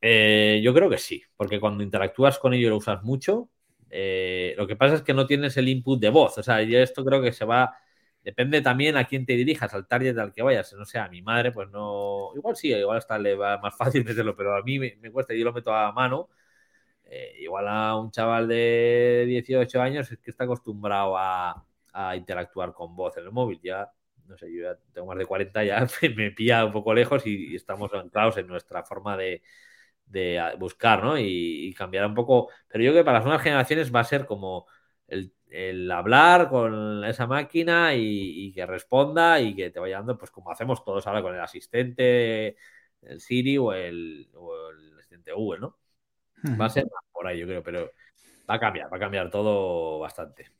Eh, 0.00 0.60
yo 0.62 0.72
creo 0.72 0.88
que 0.88 0.98
sí, 0.98 1.22
porque 1.36 1.60
cuando 1.60 1.82
interactúas 1.82 2.38
con 2.38 2.54
ello 2.54 2.68
y 2.68 2.70
lo 2.70 2.76
usas 2.76 3.02
mucho, 3.02 3.50
eh, 3.90 4.54
lo 4.56 4.66
que 4.66 4.76
pasa 4.76 4.96
es 4.96 5.02
que 5.02 5.14
no 5.14 5.26
tienes 5.26 5.56
el 5.56 5.68
input 5.68 6.00
de 6.00 6.10
voz. 6.10 6.38
O 6.38 6.42
sea, 6.42 6.62
yo 6.62 6.78
esto 6.78 7.04
creo 7.04 7.20
que 7.22 7.32
se 7.32 7.44
va 7.44 7.76
Depende 8.22 8.60
también 8.60 8.96
a 8.98 9.06
quién 9.06 9.24
te 9.24 9.32
dirijas, 9.32 9.72
al 9.72 9.86
target 9.86 10.18
al 10.18 10.32
que 10.32 10.42
vayas. 10.42 10.72
No 10.74 10.84
sea 10.84 11.04
a 11.04 11.08
mi 11.08 11.22
madre, 11.22 11.52
pues 11.52 11.70
no. 11.70 12.32
Igual 12.34 12.56
sí, 12.56 12.72
igual 12.72 12.98
hasta 12.98 13.18
le 13.18 13.34
va 13.34 13.58
más 13.58 13.76
fácil 13.78 14.04
meterlo, 14.04 14.36
pero 14.36 14.56
a 14.56 14.62
mí 14.62 14.78
me, 14.78 15.10
cuesta, 15.10 15.34
yo 15.34 15.44
lo 15.44 15.52
meto 15.52 15.74
a 15.74 15.92
mano. 15.92 16.28
Eh, 17.04 17.36
igual 17.40 17.68
a 17.68 17.96
un 17.96 18.10
chaval 18.10 18.48
de 18.48 19.24
18 19.28 19.82
años 19.82 20.10
es 20.12 20.18
que 20.18 20.30
está 20.30 20.44
acostumbrado 20.44 21.16
a, 21.18 21.66
interactuar 22.16 22.72
con 22.72 22.94
voz 22.96 23.16
en 23.16 23.24
el 23.24 23.32
móvil. 23.32 23.60
Ya, 23.62 23.90
no 24.26 24.36
sé, 24.36 24.52
yo 24.54 24.62
ya 24.64 24.78
tengo 24.92 25.06
más 25.08 25.18
de 25.18 25.26
40, 25.26 25.64
ya 25.64 25.86
me 26.16 26.30
pilla 26.32 26.64
un 26.64 26.72
poco 26.72 26.94
lejos 26.94 27.26
y, 27.26 27.56
estamos 27.56 27.92
anclados 27.94 28.36
en 28.38 28.46
nuestra 28.46 28.84
forma 28.84 29.16
de, 29.16 29.42
buscar, 30.58 31.02
¿no? 31.04 31.18
Y, 31.18 31.68
y, 31.68 31.74
cambiar 31.74 32.06
un 32.06 32.14
poco. 32.14 32.50
Pero 32.68 32.84
yo 32.84 32.90
creo 32.92 33.02
que 33.02 33.06
para 33.06 33.18
las 33.18 33.24
nuevas 33.24 33.42
generaciones 33.42 33.94
va 33.94 34.00
a 34.00 34.04
ser 34.04 34.26
como 34.26 34.66
el 35.08 35.32
el 35.50 35.90
hablar 35.90 36.48
con 36.48 37.04
esa 37.04 37.26
máquina 37.26 37.94
y, 37.94 38.52
que 38.52 38.66
responda 38.66 39.40
y 39.40 39.54
que 39.54 39.70
te 39.70 39.80
vaya 39.80 39.96
dando, 39.96 40.16
pues 40.16 40.30
como 40.30 40.50
hacemos 40.50 40.84
todos 40.84 41.06
ahora 41.06 41.22
con 41.22 41.34
el 41.34 41.40
asistente, 41.40 42.56
el 43.02 43.20
Siri 43.20 43.58
o 43.58 43.72
el, 43.72 44.28
asistente 44.98 45.32
Google, 45.32 45.60
¿no? 45.60 45.78
Va 46.58 46.66
a 46.66 46.70
ser 46.70 46.86
por 47.12 47.26
ahí, 47.26 47.38
yo 47.38 47.46
creo, 47.46 47.62
pero 47.62 47.90
va 48.48 48.54
a 48.54 48.60
cambiar, 48.60 48.92
va 48.92 48.96
a 48.96 49.00
cambiar 49.00 49.30
todo 49.30 49.98
bastante. 49.98 50.50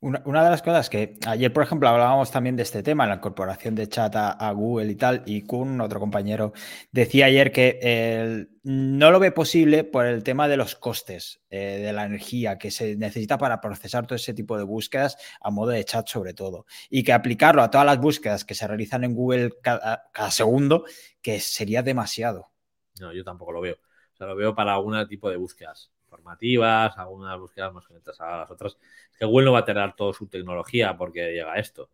Una, 0.00 0.42
de 0.42 0.50
las 0.50 0.62
cosas 0.62 0.90
que 0.90 1.16
ayer, 1.28 1.52
por 1.52 1.62
ejemplo, 1.62 1.88
hablábamos 1.88 2.32
también 2.32 2.56
de 2.56 2.64
este 2.64 2.82
tema, 2.82 3.06
la 3.06 3.14
incorporación 3.14 3.76
de 3.76 3.88
chat 3.88 4.12
a, 4.16 4.50
Google 4.50 4.90
y 4.90 4.96
tal, 4.96 5.22
y 5.26 5.42
Kun, 5.42 5.80
otro 5.80 6.00
compañero, 6.00 6.52
decía 6.90 7.26
ayer 7.26 7.52
que 7.52 8.48
no 8.64 9.12
lo 9.12 9.20
ve 9.20 9.30
posible 9.30 9.84
por 9.84 10.06
el 10.06 10.24
tema 10.24 10.48
de 10.48 10.56
los 10.56 10.74
costes 10.74 11.40
eh, 11.50 11.78
de 11.84 11.92
la 11.92 12.04
energía 12.04 12.58
que 12.58 12.72
se 12.72 12.96
necesita 12.96 13.38
para 13.38 13.60
procesar 13.60 14.04
todo 14.04 14.16
ese 14.16 14.34
tipo 14.34 14.58
de 14.58 14.64
búsquedas 14.64 15.16
a 15.40 15.52
modo 15.52 15.70
de 15.70 15.84
chat 15.84 16.08
sobre 16.08 16.34
todo, 16.34 16.66
y 16.90 17.04
que 17.04 17.12
aplicarlo 17.12 17.62
a 17.62 17.70
todas 17.70 17.86
las 17.86 18.00
búsquedas 18.00 18.44
que 18.44 18.56
se 18.56 18.66
realizan 18.66 19.04
en 19.04 19.14
Google 19.14 19.50
cada, 19.62 20.10
segundo, 20.32 20.84
que 21.20 21.38
sería 21.38 21.84
demasiado. 21.84 22.50
No, 22.98 23.12
yo 23.12 23.22
tampoco 23.22 23.52
lo 23.52 23.60
veo. 23.60 23.76
O 24.14 24.16
sea, 24.16 24.26
lo 24.26 24.34
veo 24.34 24.52
para 24.52 24.74
algún 24.74 25.06
tipo 25.06 25.30
de 25.30 25.36
búsquedas 25.36 25.91
formativas, 26.12 26.96
algunas 26.98 27.38
búsquedas 27.38 27.72
más 27.72 27.86
conectadas 27.86 28.20
a 28.20 28.38
las 28.38 28.50
otras. 28.50 28.76
Es 29.10 29.18
que 29.18 29.24
Google 29.24 29.46
no 29.46 29.52
va 29.52 29.60
a 29.60 29.64
tener 29.64 29.94
toda 29.94 30.12
su 30.12 30.26
tecnología 30.26 30.94
porque 30.96 31.32
llega 31.32 31.54
a 31.54 31.58
esto. 31.58 31.88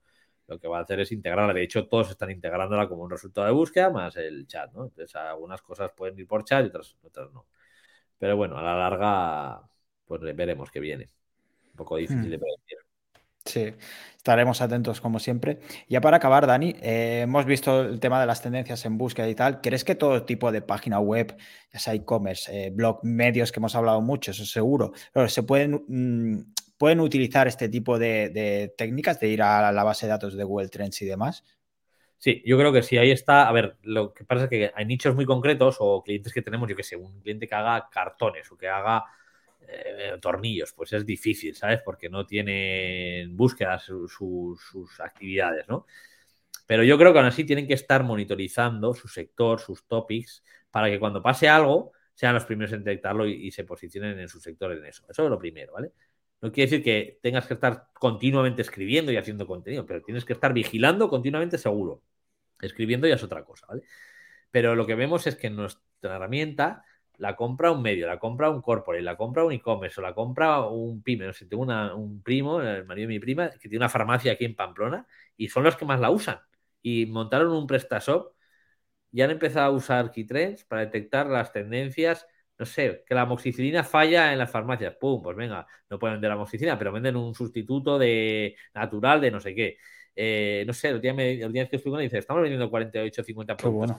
Lo 0.49 0.59
que 0.59 0.67
va 0.67 0.79
a 0.79 0.83
hacer 0.83 0.99
es 1.01 1.13
integrarla. 1.13 1.55
De 1.55 1.63
hecho, 1.63 1.87
todos 1.87 2.11
están 2.11 2.31
integrándola 2.31 2.89
como 2.89 3.05
un 3.05 3.11
resultado 3.11 3.47
de 3.47 3.53
búsqueda 3.53 3.91
más 3.91 4.17
el 4.17 4.47
chat, 4.49 4.73
¿no? 4.73 4.85
Entonces, 4.85 5.15
algunas 5.15 5.63
cosas 5.63 5.93
pueden 5.97 6.19
ir 6.19 6.27
por 6.27 6.45
chat 6.45 6.65
y 6.65 6.69
otras, 6.69 6.97
otras 7.03 7.33
no. 7.33 7.47
Pero 8.19 8.37
bueno, 8.37 8.59
a 8.59 8.63
la 8.63 8.77
larga, 8.77 9.63
pues 10.07 10.21
veremos 10.35 10.71
qué 10.71 10.81
viene. 10.81 11.09
Un 11.71 11.77
poco 11.77 11.97
difícil 11.97 12.27
hmm. 12.27 12.31
de 12.31 12.39
predecir. 12.39 12.78
Sí, 13.49 13.73
estaremos 14.15 14.61
atentos 14.61 15.01
como 15.01 15.19
siempre. 15.19 15.59
Ya 15.89 16.03
para 16.03 16.19
acabar, 16.19 16.47
Dani, 16.47 16.75
eh, 16.83 17.21
hemos 17.23 17.47
visto 17.47 17.81
el 17.81 17.99
tema 17.99 18.21
de 18.21 18.27
las 18.27 18.43
tendencias 18.43 18.85
en 18.85 18.99
búsqueda 18.99 19.27
y 19.27 19.35
tal. 19.35 19.63
¿Crees 19.63 19.85
que 19.85 19.95
todo 19.95 20.23
tipo 20.25 20.53
de 20.53 20.61
página 20.61 21.01
web, 21.01 21.35
ya 21.73 21.79
sea 21.79 21.95
e-commerce, 21.95 22.53
eh, 22.53 22.71
blog, 22.71 23.01
medios 23.05 23.53
que 23.53 23.61
hemos 23.61 23.75
hablado 23.75 24.03
mucho, 24.03 24.33
eso 24.33 24.45
seguro, 24.45 24.93
se 25.29 25.41
mm, 25.41 26.53
pueden 26.77 27.01
utilizar 27.01 27.49
este 27.49 27.71
tipo 27.71 27.99
de, 27.99 28.75
técnicas 28.77 29.19
de 29.19 29.29
ir 29.29 29.41
a 29.41 29.73
la 29.73 29.83
base 29.83 30.05
de 30.05 30.11
datos 30.11 30.37
de 30.37 30.45
Google 30.45 30.69
Trends 30.69 31.01
y 31.01 31.07
demás? 31.07 31.43
Sí, 32.19 32.43
yo 32.45 32.59
creo 32.59 32.71
que 32.71 32.83
sí, 32.83 32.99
ahí 32.99 33.13
está. 33.13 33.49
A 33.49 33.53
ver, 33.53 33.79
lo 33.83 34.13
que 34.13 34.25
pasa 34.25 34.45
es 34.45 34.51
que 34.51 34.73
hay 34.75 34.85
nichos 34.85 35.15
muy 35.15 35.25
concretos 35.25 35.77
o 35.81 36.03
clientes 36.03 36.35
que 36.35 36.43
tenemos, 36.43 36.69
yo 36.69 36.77
que 36.77 36.83
sé, 36.83 36.97
un 36.97 37.19
cliente 37.23 37.49
que 37.49 37.55
haga 37.55 37.89
cartones 37.91 38.53
o 38.53 38.59
que 38.59 38.69
haga 38.69 39.05
eh, 39.69 40.19
tornillos, 40.21 40.73
pues 40.73 40.93
es 40.93 41.05
difícil, 41.05 41.55
¿sabes? 41.55 41.81
Porque 41.85 42.09
no 42.09 42.27
tienen 42.27 43.37
búsquedas 43.37 43.85
sus 43.85 45.01
actividades, 45.01 45.69
¿no? 45.69 45.87
Pero 46.69 46.85
yo 46.85 46.99
creo 46.99 47.15
que 47.15 47.19
aún 47.19 47.29
así 47.29 47.45
tienen 47.45 47.67
que 47.67 47.73
estar 47.73 48.05
monitorizando 48.05 48.93
su 48.93 49.09
sector, 49.09 49.59
sus 49.59 49.87
topics, 49.87 50.45
para 50.71 50.91
que 50.91 50.99
cuando 50.99 51.23
pase 51.23 51.49
algo 51.49 51.93
sean 52.15 52.35
los 52.35 52.45
primeros 52.45 52.73
en 52.75 52.85
detectarlo 52.85 53.27
y, 53.27 53.51
se 53.53 53.65
posicionen 53.65 54.19
en 54.19 54.29
su 54.29 54.39
sector 54.39 54.73
en 54.73 54.85
eso. 54.85 55.05
Eso 55.09 55.25
es 55.25 55.31
lo 55.31 55.39
primero, 55.39 55.73
¿vale? 55.73 55.93
No 56.43 56.53
quiere 56.53 56.71
decir 56.71 56.85
que 56.85 57.21
tengas 57.23 57.47
que 57.47 57.55
estar 57.55 57.89
continuamente 57.95 58.61
escribiendo 58.63 59.11
y 59.13 59.17
haciendo 59.17 59.47
contenido, 59.47 59.87
pero 59.87 60.03
tienes 60.03 60.27
que 60.27 60.35
estar 60.35 60.53
vigilando 60.53 61.09
continuamente 61.09 61.57
seguro. 61.57 62.03
Escribiendo 62.61 63.07
ya 63.09 63.15
es 63.15 63.23
otra 63.23 63.45
cosa, 63.45 63.67
¿vale? 63.67 63.83
Pero 64.51 64.75
lo 64.75 64.87
que 64.87 64.95
vemos 64.95 65.27
es 65.27 65.37
que 65.37 65.49
nuestra 65.49 66.17
herramienta 66.17 66.85
la 67.19 67.37
compra 67.37 67.71
un 67.73 67.83
medio, 67.83 68.07
la 68.07 68.19
compra 68.19 68.51
un 68.51 68.63
corporate, 68.63 69.03
la 69.03 69.17
compra 69.17 69.45
un 69.45 69.53
e-commerce 69.53 70.01
o 70.01 70.03
la 70.03 70.15
compra 70.15 70.61
un 70.67 71.03
pyme. 71.03 71.27
No 71.27 71.33
sé, 71.33 71.47
tengo 71.47 71.65
un 71.65 72.23
primo, 72.23 72.61
el 72.61 72.85
marido 72.87 73.09
de 73.09 73.15
mi 73.15 73.21
prima, 73.21 73.51
que 73.51 73.69
tiene 73.69 73.79
una 73.79 73.89
farmacia 73.89 74.33
aquí 74.33 74.45
en 74.45 74.55
Pamplona 74.57 75.07
y 75.37 75.49
son 75.49 75.65
los 75.65 75.77
que 75.77 75.85
más 75.85 76.01
la 76.01 76.11
usan. 76.11 76.39
Y 76.83 77.07
montaron 77.07 77.53
un 77.53 77.67
PrestaShop 77.67 78.35
y 79.13 79.23
han 79.23 79.31
empezado 79.31 79.67
a 79.67 79.71
usar 79.77 80.13
Keytrends 80.13 80.65
para 80.65 80.83
detectar 80.83 81.27
las 81.27 81.53
tendencias. 81.53 82.27
No 82.59 82.67
sé, 82.67 83.05
que 83.07 83.15
la 83.15 83.23
amoxicilina 83.23 83.85
falla 83.85 84.33
en 84.33 84.39
las 84.39 84.51
farmacias. 84.51 84.97
Pum, 84.97 85.23
pues 85.23 85.37
venga, 85.37 85.67
no 85.91 85.99
pueden 85.99 86.17
vender 86.17 86.33
amoxicilina, 86.33 86.79
pero 86.79 86.93
venden 86.93 87.17
un 87.17 87.35
sustituto 87.35 87.99
de 87.99 88.57
natural 88.75 89.21
de 89.21 89.31
no 89.31 89.41
sé 89.41 89.55
qué. 89.55 89.79
Eh, 90.15 90.65
no 90.67 90.73
sé, 90.73 90.89
el 90.89 91.01
día, 91.01 91.13
el 91.13 91.53
día 91.53 91.69
que 91.69 91.77
estuve 91.77 91.93
con 91.93 92.01
él 92.01 92.07
dice, 92.07 92.19
estamos 92.19 92.43
vendiendo 92.43 92.71
48 92.71 93.23
50 93.23 93.57
productos 93.57 93.97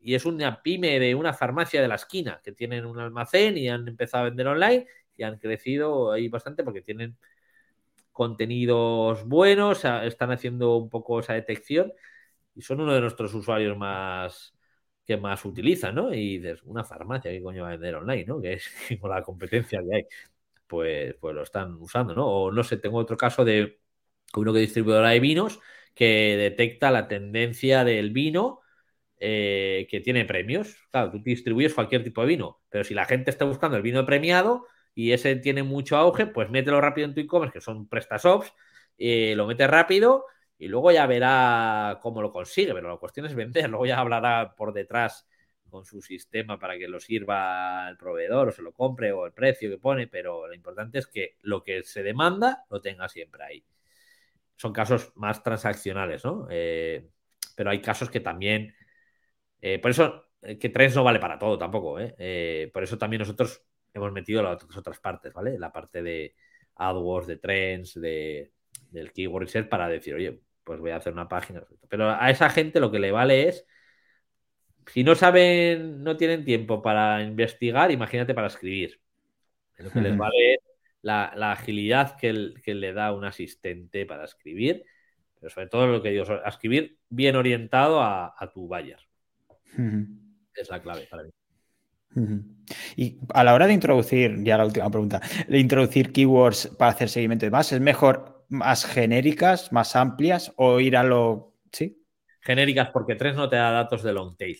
y 0.00 0.14
es 0.14 0.24
una 0.24 0.62
pyme 0.62 0.98
de 1.00 1.14
una 1.14 1.32
farmacia 1.32 1.82
de 1.82 1.88
la 1.88 1.96
esquina 1.96 2.40
que 2.42 2.52
tienen 2.52 2.86
un 2.86 2.98
almacén 2.98 3.56
y 3.58 3.68
han 3.68 3.86
empezado 3.88 4.24
a 4.24 4.28
vender 4.28 4.46
online 4.48 4.86
y 5.16 5.22
han 5.24 5.38
crecido 5.38 6.12
ahí 6.12 6.28
bastante 6.28 6.64
porque 6.64 6.82
tienen 6.82 7.16
contenidos 8.12 9.26
buenos, 9.26 9.84
están 9.84 10.32
haciendo 10.32 10.76
un 10.76 10.88
poco 10.90 11.20
esa 11.20 11.34
detección 11.34 11.92
y 12.54 12.62
son 12.62 12.80
uno 12.80 12.94
de 12.94 13.00
nuestros 13.00 13.32
usuarios 13.34 13.76
más 13.76 14.54
que 15.04 15.16
más 15.16 15.44
utilizan, 15.44 15.94
¿no? 15.94 16.12
Y 16.12 16.38
dices, 16.38 16.62
una 16.64 16.84
farmacia, 16.84 17.30
¿qué 17.30 17.42
coño 17.42 17.62
va 17.62 17.68
a 17.68 17.72
vender 17.72 17.94
online, 17.94 18.26
¿no? 18.26 18.40
Que 18.40 18.54
es 18.54 18.68
como 19.00 19.14
la 19.14 19.22
competencia 19.22 19.80
que 19.88 19.96
hay. 19.96 20.02
Pues, 20.66 21.14
pues 21.20 21.34
lo 21.34 21.42
están 21.42 21.74
usando, 21.76 22.14
¿no? 22.14 22.26
O 22.26 22.52
no 22.52 22.62
sé, 22.62 22.76
tengo 22.76 22.98
otro 22.98 23.16
caso 23.16 23.44
de 23.44 23.80
uno 24.36 24.52
que 24.52 24.60
distribuidora 24.60 25.10
de 25.10 25.20
vinos 25.20 25.60
que 25.94 26.36
detecta 26.36 26.90
la 26.90 27.08
tendencia 27.08 27.84
del 27.84 28.10
vino 28.10 28.60
eh, 29.20 29.86
que 29.90 30.00
tiene 30.00 30.24
premios. 30.24 30.76
Claro, 30.90 31.10
tú 31.10 31.18
distribuyes 31.22 31.74
cualquier 31.74 32.04
tipo 32.04 32.20
de 32.22 32.28
vino, 32.28 32.60
pero 32.68 32.84
si 32.84 32.94
la 32.94 33.04
gente 33.04 33.30
está 33.30 33.44
buscando 33.44 33.76
el 33.76 33.82
vino 33.82 34.06
premiado 34.06 34.66
y 34.94 35.12
ese 35.12 35.36
tiene 35.36 35.62
mucho 35.62 35.96
auge, 35.96 36.26
pues 36.26 36.50
mételo 36.50 36.80
rápido 36.80 37.06
en 37.06 37.14
tu 37.14 37.20
e-commerce, 37.20 37.52
que 37.52 37.60
son 37.60 37.88
PrestaShops, 37.88 38.52
eh, 38.98 39.34
lo 39.36 39.46
metes 39.46 39.68
rápido 39.68 40.24
y 40.58 40.68
luego 40.68 40.92
ya 40.92 41.06
verá 41.06 41.98
cómo 42.02 42.20
lo 42.22 42.32
consigue, 42.32 42.74
pero 42.74 42.88
la 42.88 42.96
cuestión 42.96 43.26
es 43.26 43.34
vender, 43.34 43.68
luego 43.70 43.86
ya 43.86 43.98
hablará 43.98 44.54
por 44.56 44.72
detrás 44.72 45.26
con 45.68 45.84
su 45.84 46.00
sistema 46.00 46.58
para 46.58 46.78
que 46.78 46.88
lo 46.88 46.98
sirva 46.98 47.88
el 47.90 47.96
proveedor 47.96 48.48
o 48.48 48.52
se 48.52 48.62
lo 48.62 48.72
compre 48.72 49.12
o 49.12 49.26
el 49.26 49.32
precio 49.32 49.70
que 49.70 49.78
pone, 49.78 50.06
pero 50.06 50.46
lo 50.46 50.54
importante 50.54 50.98
es 50.98 51.06
que 51.06 51.36
lo 51.42 51.62
que 51.62 51.82
se 51.82 52.02
demanda 52.02 52.64
lo 52.70 52.80
tenga 52.80 53.08
siempre 53.08 53.44
ahí. 53.44 53.64
Son 54.56 54.72
casos 54.72 55.12
más 55.16 55.42
transaccionales, 55.42 56.24
¿no? 56.24 56.48
Eh, 56.50 57.08
pero 57.54 57.70
hay 57.70 57.80
casos 57.80 58.10
que 58.10 58.20
también 58.20 58.74
eh, 59.60 59.78
por 59.78 59.90
eso, 59.90 60.26
eh, 60.42 60.58
que 60.58 60.68
Trends 60.68 60.96
no 60.96 61.04
vale 61.04 61.18
para 61.18 61.38
todo 61.38 61.58
tampoco, 61.58 61.98
¿eh? 62.00 62.70
por 62.72 62.82
eso 62.82 62.98
también 62.98 63.20
nosotros 63.20 63.62
hemos 63.92 64.12
metido 64.12 64.42
las 64.42 64.64
otras 64.76 64.98
partes, 65.00 65.32
¿vale? 65.32 65.58
La 65.58 65.72
parte 65.72 66.02
de 66.02 66.34
AdWords, 66.76 67.26
de 67.26 67.36
Trends, 67.36 68.00
de, 68.00 68.52
del 68.90 69.12
Keyword 69.12 69.44
Research 69.44 69.68
para 69.68 69.88
decir, 69.88 70.14
oye, 70.14 70.40
pues 70.64 70.80
voy 70.80 70.90
a 70.90 70.96
hacer 70.96 71.12
una 71.12 71.28
página. 71.28 71.62
Pero 71.88 72.10
a 72.10 72.30
esa 72.30 72.50
gente 72.50 72.80
lo 72.80 72.90
que 72.90 72.98
le 72.98 73.12
vale 73.12 73.48
es, 73.48 73.66
si 74.86 75.04
no 75.04 75.14
saben, 75.14 76.02
no 76.02 76.16
tienen 76.16 76.44
tiempo 76.44 76.82
para 76.82 77.22
investigar, 77.22 77.90
imagínate 77.90 78.34
para 78.34 78.46
escribir. 78.46 79.00
Lo 79.78 79.90
que 79.90 80.00
les 80.00 80.16
vale 80.16 80.54
es 80.54 80.60
la, 81.02 81.52
agilidad 81.52 82.16
que, 82.16 82.32
le 82.32 82.92
da 82.92 83.12
un 83.12 83.24
asistente 83.24 84.06
para 84.06 84.24
escribir, 84.24 84.84
pero 85.38 85.50
sobre 85.50 85.68
todo 85.68 85.86
lo 85.86 86.02
que 86.02 86.10
digo, 86.10 86.24
escribir 86.44 86.98
bien 87.08 87.36
orientado 87.36 88.00
a, 88.00 88.34
a 88.36 88.50
tu 88.50 88.66
buyer. 88.66 89.07
Es 90.54 90.68
la 90.70 90.80
clave 90.80 91.06
para 91.10 91.22
mí. 91.24 91.30
Y 92.96 93.18
a 93.32 93.44
la 93.44 93.54
hora 93.54 93.66
de 93.66 93.72
introducir, 93.72 94.42
ya 94.42 94.58
la 94.58 94.66
última 94.66 94.90
pregunta, 94.90 95.20
de 95.46 95.58
introducir 95.58 96.12
keywords 96.12 96.68
para 96.78 96.92
hacer 96.92 97.08
seguimiento 97.08 97.46
de 97.46 97.50
más, 97.50 97.72
¿es 97.72 97.80
mejor 97.80 98.46
más 98.48 98.84
genéricas, 98.84 99.72
más 99.72 99.94
amplias 99.94 100.52
o 100.56 100.80
ir 100.80 100.96
a 100.96 101.02
lo... 101.02 101.54
¿Sí? 101.72 102.02
Genéricas 102.40 102.90
porque 102.90 103.14
Trends 103.14 103.36
no 103.36 103.48
te 103.48 103.56
da 103.56 103.70
datos 103.70 104.02
de 104.02 104.12
long 104.12 104.36
tail. 104.36 104.58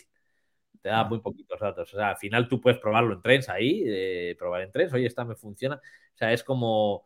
Te 0.81 0.89
da 0.89 1.01
ah. 1.01 1.03
muy 1.05 1.19
poquitos 1.19 1.59
datos. 1.59 1.93
O 1.93 1.97
sea, 1.97 2.09
al 2.09 2.17
final 2.17 2.47
tú 2.47 2.61
puedes 2.61 2.79
probarlo 2.79 3.13
en 3.13 3.21
Trends 3.21 3.49
ahí, 3.49 3.83
eh, 3.85 4.35
probar 4.37 4.61
en 4.61 4.71
Trends, 4.71 4.93
oye, 4.93 5.07
esta 5.07 5.25
me 5.25 5.35
funciona. 5.35 5.75
O 5.75 6.17
sea, 6.17 6.31
es 6.31 6.43
como... 6.43 6.93
o 6.95 7.05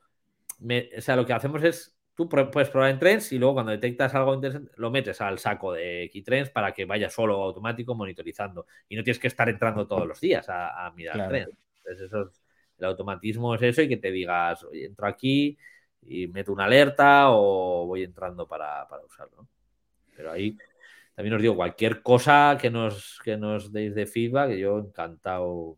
sea, 0.99 1.15
lo 1.15 1.25
que 1.25 1.33
hacemos 1.33 1.63
es 1.63 1.95
tú 2.15 2.29
puedes 2.29 2.69
probar 2.69 2.91
en 2.91 2.99
Trends 2.99 3.31
y 3.31 3.39
luego 3.39 3.55
cuando 3.55 3.71
detectas 3.71 4.13
algo 4.15 4.33
interesante 4.33 4.71
lo 4.77 4.91
metes 4.91 5.19
al 5.21 5.39
saco 5.39 5.73
de 5.73 6.09
Keytrends 6.11 6.49
para 6.51 6.71
que 6.71 6.85
vaya 6.85 7.09
solo 7.09 7.41
automático 7.41 7.95
monitorizando 7.95 8.67
y 8.87 8.95
no 8.95 9.03
tienes 9.03 9.19
que 9.19 9.27
estar 9.27 9.49
entrando 9.49 9.87
todos 9.87 10.07
los 10.07 10.19
días 10.19 10.45
a, 10.49 10.91
mirar 10.95 11.27
Trends. 11.27 11.57
Entonces 11.77 12.01
eso 12.07 12.31
el 12.77 12.85
automatismo 12.85 13.55
es 13.55 13.61
eso 13.61 13.81
y 13.81 13.89
que 13.89 13.97
te 13.97 14.11
digas, 14.11 14.63
oye, 14.63 14.85
entro 14.85 15.07
aquí 15.07 15.57
y 16.01 16.27
meto 16.27 16.51
una 16.51 16.65
alerta 16.65 17.29
o 17.29 17.85
voy 17.85 18.03
entrando 18.03 18.47
para, 18.47 18.87
para 18.87 19.03
usarlo. 19.03 19.47
Pero 20.15 20.31
ahí 20.31 20.57
también 21.15 21.35
os 21.35 21.41
digo, 21.41 21.55
cualquier 21.55 22.01
cosa 22.01 22.57
que 22.59 22.69
nos, 22.69 23.19
que 23.23 23.37
nos 23.37 23.71
deis 23.71 23.93
de 23.93 24.05
feedback, 24.05 24.51
yo 24.53 24.79
encantado 24.79 25.77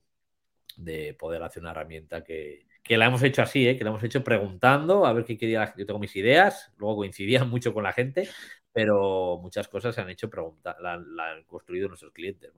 de 0.77 1.13
poder 1.13 1.43
hacer 1.43 1.61
una 1.61 1.71
herramienta 1.71 2.23
que, 2.23 2.65
que 2.85 2.97
la 2.97 3.07
hemos 3.07 3.23
hecho 3.23 3.41
así, 3.41 3.67
¿eh? 3.67 3.75
que 3.75 3.83
la 3.83 3.89
hemos 3.89 4.03
hecho 4.03 4.23
preguntando 4.23 5.07
a 5.07 5.13
ver 5.13 5.25
qué 5.25 5.37
quería. 5.37 5.73
Yo 5.75 5.87
tengo 5.87 5.99
mis 5.99 6.15
ideas, 6.15 6.71
luego 6.77 6.97
coincidían 6.97 7.49
mucho 7.49 7.73
con 7.73 7.83
la 7.83 7.91
gente, 7.91 8.29
pero 8.71 9.39
muchas 9.41 9.67
cosas 9.67 9.95
se 9.95 10.01
han 10.01 10.09
hecho 10.09 10.29
preguntar, 10.29 10.77
la, 10.79 10.93
han 10.93 11.43
construido 11.45 11.87
nuestros 11.87 12.13
clientes. 12.13 12.51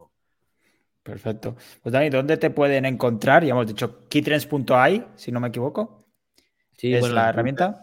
Perfecto. 1.01 1.55
Pues 1.81 1.93
Dani, 1.93 2.09
¿dónde 2.09 2.35
te 2.35 2.49
pueden 2.49 2.83
encontrar? 2.83 3.45
Ya 3.45 3.51
hemos 3.51 3.67
dicho 3.67 4.05
keytrends.ai, 4.09 5.07
si 5.15 5.31
no 5.31 5.39
me 5.39 5.47
equivoco. 5.47 6.09
Sí, 6.75 6.93
es 6.93 7.09
la 7.09 7.29
herramienta. 7.29 7.81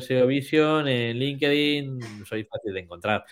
SEO 0.00 0.26
Vision, 0.26 0.88
en 0.88 1.16
LinkedIn, 1.16 2.24
soy 2.26 2.44
fácil 2.44 2.74
de 2.74 2.80
encontrar. 2.80 3.24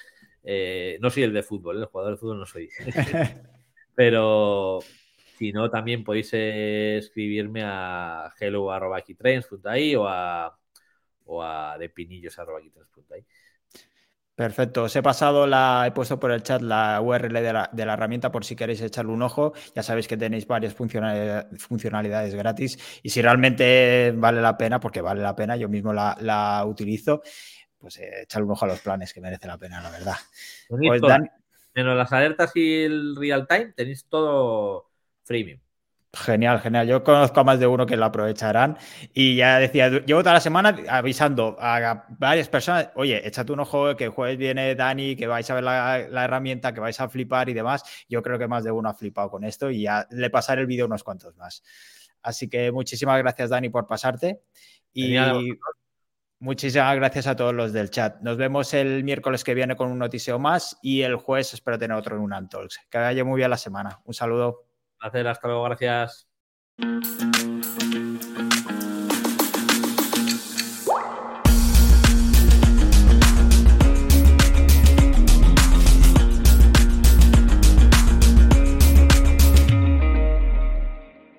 Eh, 0.44 0.96
no 1.00 1.10
soy 1.10 1.24
el 1.24 1.32
de 1.32 1.42
fútbol, 1.42 1.78
¿eh? 1.78 1.80
el 1.80 1.86
jugador 1.86 2.12
de 2.12 2.18
fútbol 2.18 2.38
no 2.38 2.46
soy. 2.46 2.70
Pero 3.96 4.78
si 5.38 5.52
no, 5.52 5.70
también 5.70 6.02
podéis 6.02 6.30
escribirme 6.32 7.62
a 7.64 8.32
hello.keytrends.ai 8.38 9.94
o 9.94 10.08
a, 10.08 10.58
o 11.26 11.42
a 11.42 11.78
depinillos.keytrends.ai. 11.78 13.24
Perfecto, 14.34 14.84
os 14.84 14.94
he 14.94 15.02
pasado 15.02 15.48
la, 15.48 15.84
he 15.86 15.90
puesto 15.90 16.20
por 16.20 16.30
el 16.30 16.44
chat 16.44 16.62
la 16.62 17.00
URL 17.00 17.42
de 17.42 17.52
la, 17.52 17.70
de 17.72 17.84
la, 17.84 17.94
herramienta 17.94 18.30
por 18.30 18.44
si 18.44 18.54
queréis 18.54 18.80
echarle 18.80 19.12
un 19.12 19.22
ojo. 19.22 19.52
Ya 19.74 19.82
sabéis 19.82 20.06
que 20.06 20.16
tenéis 20.16 20.46
varias 20.46 20.74
funcionalidades, 20.74 22.34
gratis 22.36 23.00
y 23.02 23.10
si 23.10 23.20
realmente 23.20 24.12
vale 24.16 24.40
la 24.40 24.56
pena, 24.56 24.78
porque 24.78 25.00
vale 25.00 25.22
la 25.22 25.34
pena, 25.34 25.56
yo 25.56 25.68
mismo 25.68 25.92
la, 25.92 26.16
la 26.20 26.64
utilizo, 26.66 27.20
pues 27.78 27.98
eh, 27.98 28.22
echarle 28.22 28.46
un 28.46 28.52
ojo 28.52 28.64
a 28.64 28.68
los 28.68 28.80
planes 28.80 29.12
que 29.12 29.20
merece 29.20 29.48
la 29.48 29.58
pena, 29.58 29.80
la 29.80 29.90
verdad. 29.90 30.16
Pues, 30.68 31.02
Menos 31.74 31.96
las 31.96 32.12
alertas 32.12 32.50
y 32.56 32.82
el 32.84 33.16
real 33.16 33.46
time, 33.46 33.72
tenéis 33.72 34.06
todo 34.08 34.87
freemium. 35.28 35.60
Genial, 36.14 36.58
genial. 36.60 36.86
Yo 36.88 37.04
conozco 37.04 37.40
a 37.40 37.44
más 37.44 37.60
de 37.60 37.66
uno 37.66 37.84
que 37.84 37.96
lo 37.96 38.06
aprovecharán. 38.06 38.78
Y 39.12 39.36
ya 39.36 39.58
decía, 39.58 39.90
llevo 39.90 40.22
toda 40.22 40.32
la 40.32 40.40
semana 40.40 40.74
avisando 40.88 41.56
a 41.60 42.06
varias 42.08 42.48
personas, 42.48 42.90
oye, 42.94 43.26
échate 43.28 43.52
un 43.52 43.60
ojo, 43.60 43.94
que 43.94 44.04
el 44.04 44.10
jueves 44.10 44.38
viene 44.38 44.74
Dani, 44.74 45.16
que 45.16 45.26
vais 45.26 45.48
a 45.50 45.54
ver 45.54 45.64
la, 45.64 46.24
herramienta, 46.24 46.72
que 46.72 46.80
vais 46.80 46.98
a 46.98 47.10
flipar 47.10 47.50
y 47.50 47.52
demás. 47.52 47.84
Yo 48.08 48.22
creo 48.22 48.38
que 48.38 48.48
más 48.48 48.64
de 48.64 48.70
uno 48.70 48.88
ha 48.88 48.94
flipado 48.94 49.30
con 49.30 49.44
esto 49.44 49.70
y 49.70 49.82
ya 49.82 50.06
le 50.10 50.30
pasaré 50.30 50.62
el 50.62 50.66
vídeo 50.66 50.86
unos 50.86 51.04
cuantos 51.04 51.36
más. 51.36 51.62
Así 52.22 52.48
que 52.48 52.72
muchísimas 52.72 53.18
gracias, 53.18 53.50
Dani, 53.50 53.68
por 53.68 53.86
pasarte. 53.86 54.40
Y 54.94 55.14
muchísimas 56.40 56.96
gracias 56.96 57.26
a 57.26 57.36
todos 57.36 57.54
los 57.54 57.74
del 57.74 57.90
chat. 57.90 58.18
Nos 58.22 58.38
vemos 58.38 58.72
el 58.72 59.04
miércoles 59.04 59.44
que 59.44 59.52
viene 59.52 59.76
con 59.76 59.90
un 59.90 59.98
noticio 59.98 60.38
más 60.38 60.78
y 60.80 61.02
el 61.02 61.16
jueves 61.16 61.52
espero 61.52 61.78
tener 61.78 61.98
otro 61.98 62.16
en 62.16 62.22
un 62.22 62.32
Antalks. 62.32 62.80
Que 62.88 62.96
vaya 62.96 63.24
muy 63.24 63.36
bien 63.36 63.50
la 63.50 63.58
semana. 63.58 64.00
Un 64.06 64.14
saludo 64.14 64.67
placer, 64.98 65.26
hasta 65.28 65.48
luego, 65.48 65.64
gracias. 65.64 66.28